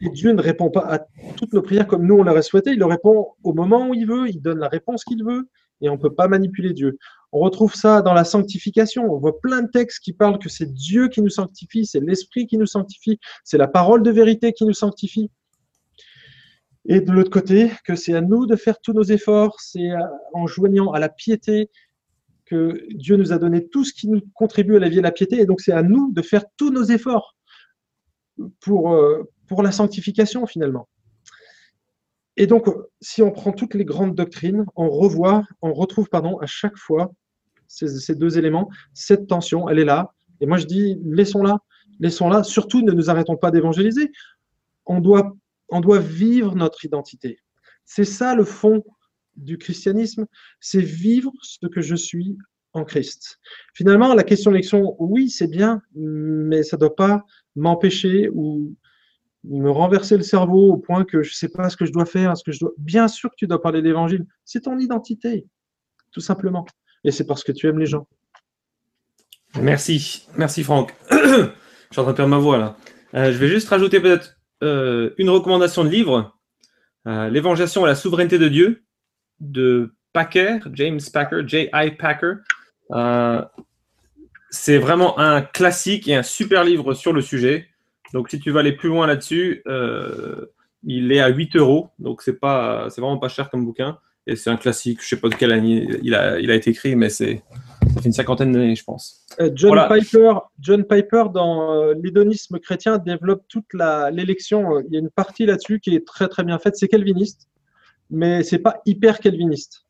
Et 0.00 0.08
Dieu 0.08 0.32
ne 0.32 0.42
répond 0.42 0.70
pas 0.70 0.80
à 0.80 0.98
toutes 1.36 1.52
nos 1.52 1.62
prières 1.62 1.86
comme 1.86 2.06
nous 2.06 2.16
on 2.16 2.22
l'aurait 2.24 2.42
souhaité. 2.42 2.72
Il 2.72 2.82
répond 2.84 3.28
au 3.44 3.52
moment 3.52 3.88
où 3.88 3.94
il 3.94 4.06
veut, 4.06 4.28
il 4.28 4.40
donne 4.40 4.58
la 4.58 4.68
réponse 4.68 5.04
qu'il 5.04 5.24
veut, 5.24 5.48
et 5.80 5.88
on 5.88 5.92
ne 5.92 6.00
peut 6.00 6.14
pas 6.14 6.26
manipuler 6.26 6.72
Dieu. 6.72 6.98
On 7.30 7.38
retrouve 7.38 7.74
ça 7.74 8.02
dans 8.02 8.12
la 8.12 8.24
sanctification. 8.24 9.04
On 9.04 9.18
voit 9.18 9.40
plein 9.40 9.62
de 9.62 9.70
textes 9.70 10.00
qui 10.00 10.12
parlent 10.12 10.38
que 10.38 10.48
c'est 10.48 10.72
Dieu 10.72 11.08
qui 11.08 11.22
nous 11.22 11.30
sanctifie, 11.30 11.86
c'est 11.86 12.00
l'Esprit 12.00 12.46
qui 12.46 12.58
nous 12.58 12.66
sanctifie, 12.66 13.20
c'est 13.44 13.58
la 13.58 13.68
parole 13.68 14.02
de 14.02 14.10
vérité 14.10 14.52
qui 14.52 14.64
nous 14.64 14.74
sanctifie. 14.74 15.30
Et 16.84 17.00
de 17.00 17.12
l'autre 17.12 17.30
côté, 17.30 17.70
que 17.84 17.94
c'est 17.94 18.14
à 18.14 18.20
nous 18.20 18.44
de 18.46 18.56
faire 18.56 18.80
tous 18.80 18.92
nos 18.92 19.04
efforts, 19.04 19.60
c'est 19.60 19.90
en 20.34 20.48
joignant 20.48 20.90
à 20.90 20.98
la 20.98 21.08
piété 21.08 21.70
que 22.44 22.86
Dieu 22.90 23.16
nous 23.16 23.32
a 23.32 23.38
donné 23.38 23.68
tout 23.68 23.84
ce 23.84 23.92
qui 23.92 24.08
nous 24.08 24.20
contribue 24.34 24.76
à 24.76 24.80
la 24.80 24.88
vie 24.88 24.96
et 24.96 25.00
à 25.00 25.02
la 25.02 25.12
piété, 25.12 25.40
et 25.40 25.46
donc 25.46 25.60
c'est 25.60 25.72
à 25.72 25.82
nous 25.82 26.12
de 26.12 26.22
faire 26.22 26.44
tous 26.56 26.70
nos 26.70 26.84
efforts 26.84 27.36
pour, 28.60 28.92
euh, 28.92 29.22
pour 29.46 29.62
la 29.62 29.72
sanctification 29.72 30.46
finalement. 30.46 30.88
Et 32.36 32.46
donc, 32.46 32.66
si 33.00 33.22
on 33.22 33.30
prend 33.30 33.52
toutes 33.52 33.74
les 33.74 33.84
grandes 33.84 34.14
doctrines, 34.14 34.64
on 34.74 34.88
revoit, 34.88 35.44
on 35.60 35.74
retrouve 35.74 36.08
pardon, 36.08 36.38
à 36.38 36.46
chaque 36.46 36.76
fois 36.76 37.12
ces, 37.68 38.14
deux 38.14 38.38
éléments, 38.38 38.68
cette 38.92 39.26
tension, 39.26 39.68
elle 39.68 39.78
est 39.78 39.84
là. 39.84 40.12
Et 40.40 40.46
moi 40.46 40.58
je 40.58 40.66
dis, 40.66 40.98
laissons-la, 41.04 41.58
laissons-la. 42.00 42.42
Surtout, 42.42 42.82
ne 42.82 42.92
nous 42.92 43.10
arrêtons 43.10 43.36
pas 43.36 43.50
d'évangéliser. 43.50 44.10
On 44.86 45.00
doit, 45.00 45.34
on 45.68 45.80
doit 45.80 46.00
vivre 46.00 46.54
notre 46.54 46.84
identité. 46.84 47.38
C'est 47.84 48.04
ça 48.04 48.34
le 48.34 48.44
fond 48.44 48.82
du 49.36 49.58
christianisme, 49.58 50.26
c'est 50.60 50.82
vivre 50.82 51.32
ce 51.42 51.66
que 51.66 51.80
je 51.80 51.94
suis 51.94 52.36
en 52.74 52.84
Christ. 52.84 53.38
Finalement, 53.74 54.14
la 54.14 54.22
question 54.22 54.50
de 54.50 54.56
l'élection, 54.56 54.96
oui, 54.98 55.28
c'est 55.30 55.48
bien, 55.48 55.82
mais 55.94 56.62
ça 56.62 56.76
ne 56.76 56.80
doit 56.80 56.94
pas 56.94 57.24
m'empêcher 57.54 58.28
ou 58.32 58.74
me 59.44 59.70
renverser 59.70 60.16
le 60.16 60.22
cerveau 60.22 60.72
au 60.72 60.76
point 60.76 61.04
que 61.04 61.22
je 61.22 61.30
ne 61.30 61.34
sais 61.34 61.48
pas 61.48 61.68
ce 61.68 61.76
que 61.76 61.84
je 61.84 61.92
dois 61.92 62.06
faire, 62.06 62.36
ce 62.36 62.44
que 62.44 62.52
je 62.52 62.60
dois. 62.60 62.72
Bien 62.78 63.08
sûr 63.08 63.30
que 63.30 63.36
tu 63.36 63.46
dois 63.46 63.60
parler 63.60 63.82
d'évangile. 63.82 64.24
C'est 64.44 64.62
ton 64.62 64.78
identité, 64.78 65.46
tout 66.12 66.20
simplement. 66.20 66.64
Et 67.04 67.10
c'est 67.10 67.26
parce 67.26 67.42
que 67.42 67.52
tu 67.52 67.66
aimes 67.66 67.78
les 67.78 67.86
gens. 67.86 68.06
Merci, 69.60 70.26
merci 70.36 70.62
Franck. 70.62 70.94
je 71.10 71.16
suis 71.16 72.00
en 72.00 72.04
train 72.04 72.12
de 72.12 72.16
perdre 72.16 72.30
ma 72.30 72.38
voix 72.38 72.58
là. 72.58 72.76
Euh, 73.14 73.32
je 73.32 73.38
vais 73.38 73.48
juste 73.48 73.68
rajouter 73.68 74.00
peut-être 74.00 74.38
euh, 74.62 75.10
une 75.18 75.28
recommandation 75.28 75.84
de 75.84 75.90
livre, 75.90 76.38
euh, 77.06 77.28
L'évangélisation 77.28 77.84
à 77.84 77.88
la 77.88 77.94
souveraineté 77.94 78.38
de 78.38 78.48
Dieu, 78.48 78.84
de 79.42 79.92
Packer, 80.12 80.60
James 80.74 81.00
Packer, 81.12 81.42
J.I. 81.46 81.90
Packer. 81.98 82.34
Euh, 82.92 83.42
c'est 84.50 84.78
vraiment 84.78 85.18
un 85.18 85.42
classique 85.42 86.08
et 86.08 86.14
un 86.14 86.22
super 86.22 86.64
livre 86.64 86.94
sur 86.94 87.12
le 87.12 87.20
sujet. 87.20 87.66
Donc, 88.12 88.30
si 88.30 88.38
tu 88.38 88.50
veux 88.50 88.58
aller 88.58 88.72
plus 88.72 88.88
loin 88.88 89.06
là-dessus, 89.06 89.62
euh, 89.66 90.46
il 90.84 91.12
est 91.12 91.20
à 91.20 91.28
8 91.28 91.56
euros. 91.56 91.88
Donc, 91.98 92.22
c'est 92.22 92.38
pas, 92.38 92.88
c'est 92.90 93.00
vraiment 93.00 93.18
pas 93.18 93.28
cher 93.28 93.50
comme 93.50 93.64
bouquin. 93.64 93.98
Et 94.26 94.36
c'est 94.36 94.50
un 94.50 94.56
classique. 94.56 95.00
Je 95.02 95.08
sais 95.08 95.16
pas 95.16 95.28
de 95.28 95.34
quelle 95.34 95.50
année 95.50 95.88
il 96.02 96.14
a, 96.14 96.38
il 96.38 96.50
a 96.50 96.54
été 96.54 96.70
écrit, 96.70 96.94
mais 96.94 97.08
c'est, 97.08 97.42
ça 97.94 98.00
fait 98.00 98.06
une 98.06 98.12
cinquantaine 98.12 98.52
d'années, 98.52 98.76
je 98.76 98.84
pense. 98.84 99.26
Euh, 99.40 99.50
John, 99.54 99.76
Piper, 99.88 100.34
John 100.60 100.84
Piper, 100.84 101.24
dans 101.34 101.92
l'hédonisme 101.94 102.60
chrétien, 102.60 102.98
développe 102.98 103.42
toute 103.48 103.66
l'élection. 103.72 104.78
Il 104.80 104.92
y 104.92 104.96
a 104.96 105.00
une 105.00 105.10
partie 105.10 105.46
là-dessus 105.46 105.80
qui 105.80 105.96
est 105.96 106.06
très 106.06 106.28
très 106.28 106.44
bien 106.44 106.58
faite. 106.58 106.76
C'est 106.76 106.86
calviniste 106.86 107.48
mais 108.12 108.44
c'est 108.44 108.58
pas 108.58 108.80
hyper 108.86 109.18
calviniste. 109.18 109.84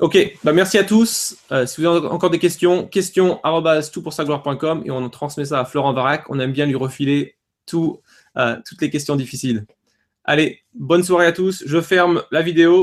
Ok, 0.00 0.18
bah 0.42 0.52
merci 0.52 0.76
à 0.76 0.84
tous. 0.84 1.38
Euh, 1.52 1.66
si 1.66 1.80
vous 1.80 1.86
avez 1.86 2.06
encore 2.08 2.28
des 2.28 2.40
questions, 2.40 2.86
questions 2.86 3.40
gloire.com 3.44 4.82
et 4.84 4.90
on 4.90 5.08
transmet 5.08 5.44
ça 5.44 5.60
à 5.60 5.64
Florent 5.64 5.94
Varac. 5.94 6.24
On 6.28 6.40
aime 6.40 6.52
bien 6.52 6.66
lui 6.66 6.74
refiler 6.74 7.36
euh, 8.36 8.56
toutes 8.66 8.82
les 8.82 8.90
questions 8.90 9.14
difficiles. 9.14 9.64
Allez, 10.24 10.60
bonne 10.74 11.04
soirée 11.04 11.26
à 11.26 11.32
tous. 11.32 11.62
Je 11.64 11.80
ferme 11.80 12.22
la 12.32 12.42
vidéo 12.42 12.82